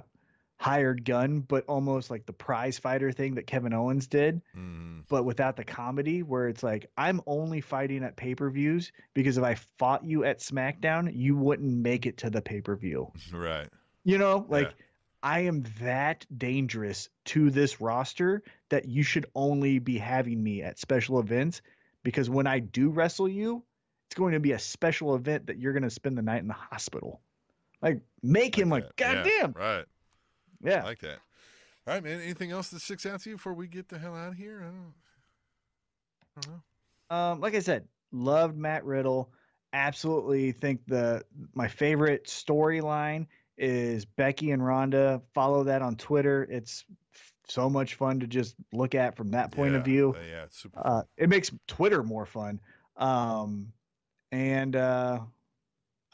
hired 0.58 1.04
gun, 1.04 1.40
but 1.40 1.64
almost 1.66 2.10
like 2.10 2.26
the 2.26 2.32
prize 2.32 2.78
fighter 2.78 3.12
thing 3.12 3.36
that 3.36 3.46
Kevin 3.46 3.72
Owens 3.72 4.08
did 4.08 4.42
Mm, 4.56 5.04
but 5.08 5.24
without 5.24 5.56
the 5.56 5.64
comedy 5.64 6.22
where 6.22 6.48
it's 6.48 6.62
like 6.62 6.90
I'm 6.98 7.20
only 7.26 7.60
fighting 7.60 8.02
at 8.02 8.16
pay-per-views 8.16 8.92
because 9.14 9.38
if 9.38 9.44
I 9.44 9.54
fought 9.54 10.04
you 10.04 10.24
at 10.24 10.40
SmackDown, 10.40 11.12
you 11.14 11.36
wouldn't 11.36 11.72
make 11.72 12.06
it 12.06 12.18
to 12.18 12.30
the 12.30 12.42
pay-per-view. 12.42 13.12
right. 13.32 13.68
You 14.04 14.18
know, 14.18 14.46
like 14.48 14.66
Yeah. 14.66 14.84
I 15.22 15.40
am 15.40 15.64
that 15.80 16.26
dangerous 16.36 17.08
to 17.26 17.50
this 17.50 17.80
roster 17.80 18.42
that 18.68 18.86
you 18.86 19.02
should 19.02 19.26
only 19.34 19.78
be 19.78 19.98
having 19.98 20.42
me 20.42 20.62
at 20.62 20.78
special 20.78 21.20
events 21.20 21.62
because 22.02 22.28
when 22.28 22.46
I 22.46 22.58
do 22.60 22.90
wrestle 22.90 23.28
you, 23.28 23.62
it's 24.06 24.14
going 24.16 24.32
to 24.32 24.40
be 24.40 24.52
a 24.52 24.58
special 24.58 25.14
event 25.14 25.46
that 25.46 25.58
you're 25.58 25.72
going 25.72 25.82
to 25.82 25.90
spend 25.90 26.16
the 26.16 26.22
night 26.22 26.40
in 26.40 26.48
the 26.48 26.54
hospital. 26.54 27.20
Like 27.82 28.00
make 28.22 28.56
him 28.56 28.70
Like 28.70 28.84
like, 28.84 28.96
that. 28.96 29.26
Yeah, 29.26 29.40
goddamn, 29.40 29.52
Right. 29.56 29.84
Yeah. 30.62 30.80
I 30.82 30.84
like 30.84 31.00
that. 31.00 31.18
All 31.86 31.94
right, 31.94 32.02
man. 32.02 32.20
Anything 32.20 32.50
else 32.50 32.68
that 32.70 32.80
sticks 32.80 33.06
out 33.06 33.20
to 33.22 33.30
you 33.30 33.36
before 33.36 33.54
we 33.54 33.66
get 33.66 33.88
the 33.88 33.98
hell 33.98 34.14
out 34.14 34.32
of 34.32 34.34
here? 34.36 34.60
I 34.60 34.66
don't, 34.66 34.94
I 36.36 36.40
don't 36.40 36.52
know. 37.10 37.16
Um, 37.16 37.40
like 37.40 37.54
I 37.54 37.60
said, 37.60 37.86
loved 38.12 38.56
Matt 38.56 38.84
Riddle. 38.84 39.32
Absolutely 39.72 40.52
think 40.52 40.80
the 40.86 41.22
my 41.54 41.68
favorite 41.68 42.24
storyline 42.24 43.26
is 43.56 44.04
Becky 44.04 44.50
and 44.50 44.64
Ronda. 44.64 45.22
Follow 45.34 45.64
that 45.64 45.82
on 45.82 45.96
Twitter. 45.96 46.46
It's 46.50 46.84
f- 47.14 47.32
so 47.48 47.68
much 47.68 47.94
fun 47.94 48.20
to 48.20 48.26
just 48.26 48.54
look 48.72 48.94
at 48.94 49.16
from 49.16 49.30
that 49.32 49.50
point 49.50 49.74
of 49.74 49.84
view. 49.84 50.14
uh, 50.16 50.22
yeah, 50.30 50.44
it's 50.44 50.58
super. 50.62 50.80
Uh, 50.82 51.02
it 51.16 51.28
makes 51.28 51.50
Twitter 51.66 52.02
more 52.02 52.24
fun. 52.26 52.60
Um, 52.96 53.72
and 54.32 54.74
uh, 54.76 55.20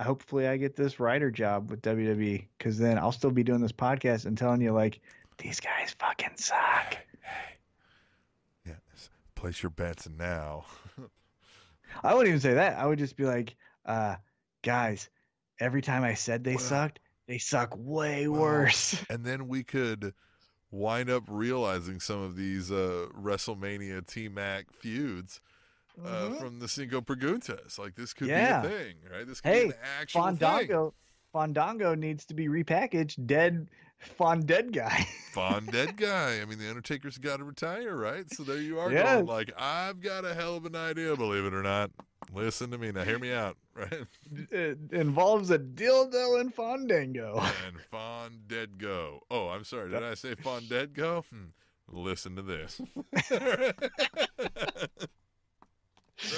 hopefully 0.00 0.46
I 0.48 0.56
get 0.56 0.76
this 0.76 0.98
writer 1.00 1.30
job 1.30 1.70
with 1.70 1.82
WWE 1.82 2.46
because 2.58 2.78
then 2.78 2.98
I'll 2.98 3.12
still 3.12 3.30
be 3.30 3.44
doing 3.44 3.60
this 3.60 3.72
podcast 3.72 4.26
and 4.26 4.36
telling 4.36 4.60
you 4.60 4.72
like 4.72 5.00
these 5.38 5.60
guys 5.60 5.94
fucking 5.98 6.36
suck. 6.36 6.96
yeah, 8.66 8.74
place 9.34 9.62
your 9.62 9.70
bets 9.70 10.08
now. 10.18 10.64
I 12.02 12.12
wouldn't 12.14 12.28
even 12.28 12.40
say 12.40 12.54
that. 12.54 12.78
I 12.78 12.86
would 12.86 12.98
just 12.98 13.16
be 13.16 13.24
like, 13.24 13.54
uh, 13.86 14.16
guys, 14.62 15.08
every 15.60 15.82
time 15.82 16.02
I 16.02 16.14
said 16.14 16.42
they 16.44 16.56
Well- 16.56 16.64
sucked, 16.64 17.00
they 17.26 17.38
suck 17.38 17.72
way 17.76 18.28
Well, 18.28 18.40
worse. 18.42 19.02
and 19.10 19.24
then 19.24 19.48
we 19.48 19.62
could 19.62 20.12
wind 20.70 21.08
up 21.08 21.22
realizing 21.28 22.00
some 22.00 22.20
of 22.20 22.36
these 22.36 22.70
uh, 22.70 23.06
WrestleMania 23.18 24.06
T 24.06 24.28
Mac 24.28 24.72
feuds 24.72 25.40
uh, 26.02 26.08
Mhm. 26.08 26.40
from 26.40 26.58
the 26.58 26.68
Cinco 26.68 27.00
Preguntas. 27.00 27.78
Like 27.78 27.94
this 27.94 28.12
could 28.14 28.28
Yeah. 28.28 28.60
be 28.62 28.66
a 28.66 28.70
thing, 28.70 28.94
right? 29.12 29.26
This 29.26 29.40
could 29.40 29.52
Hey, 29.52 29.64
be 29.64 29.70
an 29.70 29.76
actual 30.00 30.24
thing. 30.26 30.36
Fandango, 30.38 30.94
Fandango 31.32 31.94
needs 31.94 32.24
to 32.26 32.34
be 32.34 32.46
repackaged. 32.48 33.26
Dead, 33.26 33.68
Fon 33.98 34.40
dead 34.40 34.72
guy. 34.72 35.06
Fond 35.32 35.70
dead 35.72 35.96
guy. 35.96 36.40
I 36.40 36.44
mean, 36.44 36.58
the 36.58 36.68
Undertaker's 36.68 37.18
got 37.18 37.38
to 37.38 37.44
retire, 37.44 37.96
right? 37.96 38.28
So 38.30 38.42
there 38.42 38.58
you 38.60 38.78
are, 38.78 38.92
Yeah. 38.92 39.14
going 39.14 39.26
like, 39.26 39.52
I've 39.56 40.00
got 40.00 40.24
a 40.24 40.34
hell 40.34 40.56
of 40.56 40.66
an 40.66 40.76
idea, 40.76 41.16
believe 41.16 41.44
it 41.44 41.54
or 41.54 41.62
not. 41.62 41.90
Listen 42.32 42.70
to 42.70 42.78
me 42.78 42.90
now. 42.90 43.04
Hear 43.04 43.18
me 43.18 43.32
out, 43.32 43.56
right? 43.74 44.06
it 44.50 44.78
involves 44.92 45.50
a 45.50 45.58
dildo 45.58 46.40
and 46.40 46.54
Fandango. 46.54 47.38
and 47.66 47.80
Fond 47.90 48.48
dead 48.48 48.78
go. 48.78 49.20
Oh, 49.30 49.48
I'm 49.48 49.64
sorry. 49.64 49.90
Did 49.90 50.02
I 50.02 50.14
say 50.14 50.34
Fond 50.34 50.68
dead 50.68 50.94
go? 50.94 51.24
Hmm. 51.30 51.46
Listen 51.88 52.34
to 52.36 52.42
this. 52.42 52.80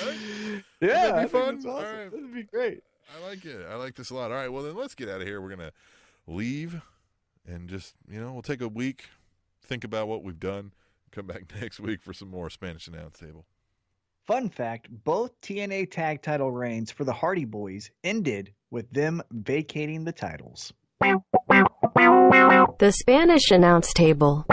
right? 0.05 0.63
Yeah, 0.81 1.13
be 1.13 1.13
I 1.13 1.19
think 1.21 1.31
fun? 1.31 1.55
that's 1.55 1.67
awesome. 1.67 1.71
All 1.71 1.83
right. 1.83 2.11
That'd 2.11 2.35
be 2.35 2.43
great. 2.45 2.83
I 3.17 3.29
like 3.29 3.45
it. 3.45 3.67
I 3.71 3.77
like 3.77 3.95
this 3.95 4.11
a 4.11 4.15
lot. 4.15 4.31
All 4.31 4.37
right. 4.37 4.49
Well, 4.53 4.63
then 4.63 4.75
let's 4.77 4.95
get 4.95 5.09
out 5.09 5.21
of 5.21 5.27
here. 5.27 5.41
We're 5.41 5.51
gonna 5.51 5.73
leave 6.27 6.81
and 7.47 7.69
just 7.69 7.95
you 8.11 8.21
know 8.21 8.33
we'll 8.33 8.43
take 8.43 8.61
a 8.61 8.69
week, 8.69 9.07
think 9.63 9.85
about 9.85 10.09
what 10.09 10.23
we've 10.25 10.41
done, 10.41 10.73
come 11.13 11.27
back 11.27 11.45
next 11.61 11.81
week 11.81 12.03
for 12.03 12.13
some 12.13 12.29
more 12.31 12.51
Spanish 12.51 12.89
announce 12.89 13.19
table. 13.19 13.47
Fun 14.27 14.49
fact 14.49 14.89
both 15.05 15.41
TNA 15.41 15.91
tag 15.91 16.21
title 16.23 16.51
reigns 16.51 16.91
for 16.91 17.05
the 17.05 17.13
Hardy 17.13 17.45
Boys 17.45 17.91
ended 18.03 18.53
with 18.71 18.91
them 18.91 19.23
vacating 19.31 20.05
the 20.05 20.13
titles. 20.13 20.73
The 22.79 22.93
Spanish 22.93 23.51
announce 23.53 23.93
table. 23.93 24.45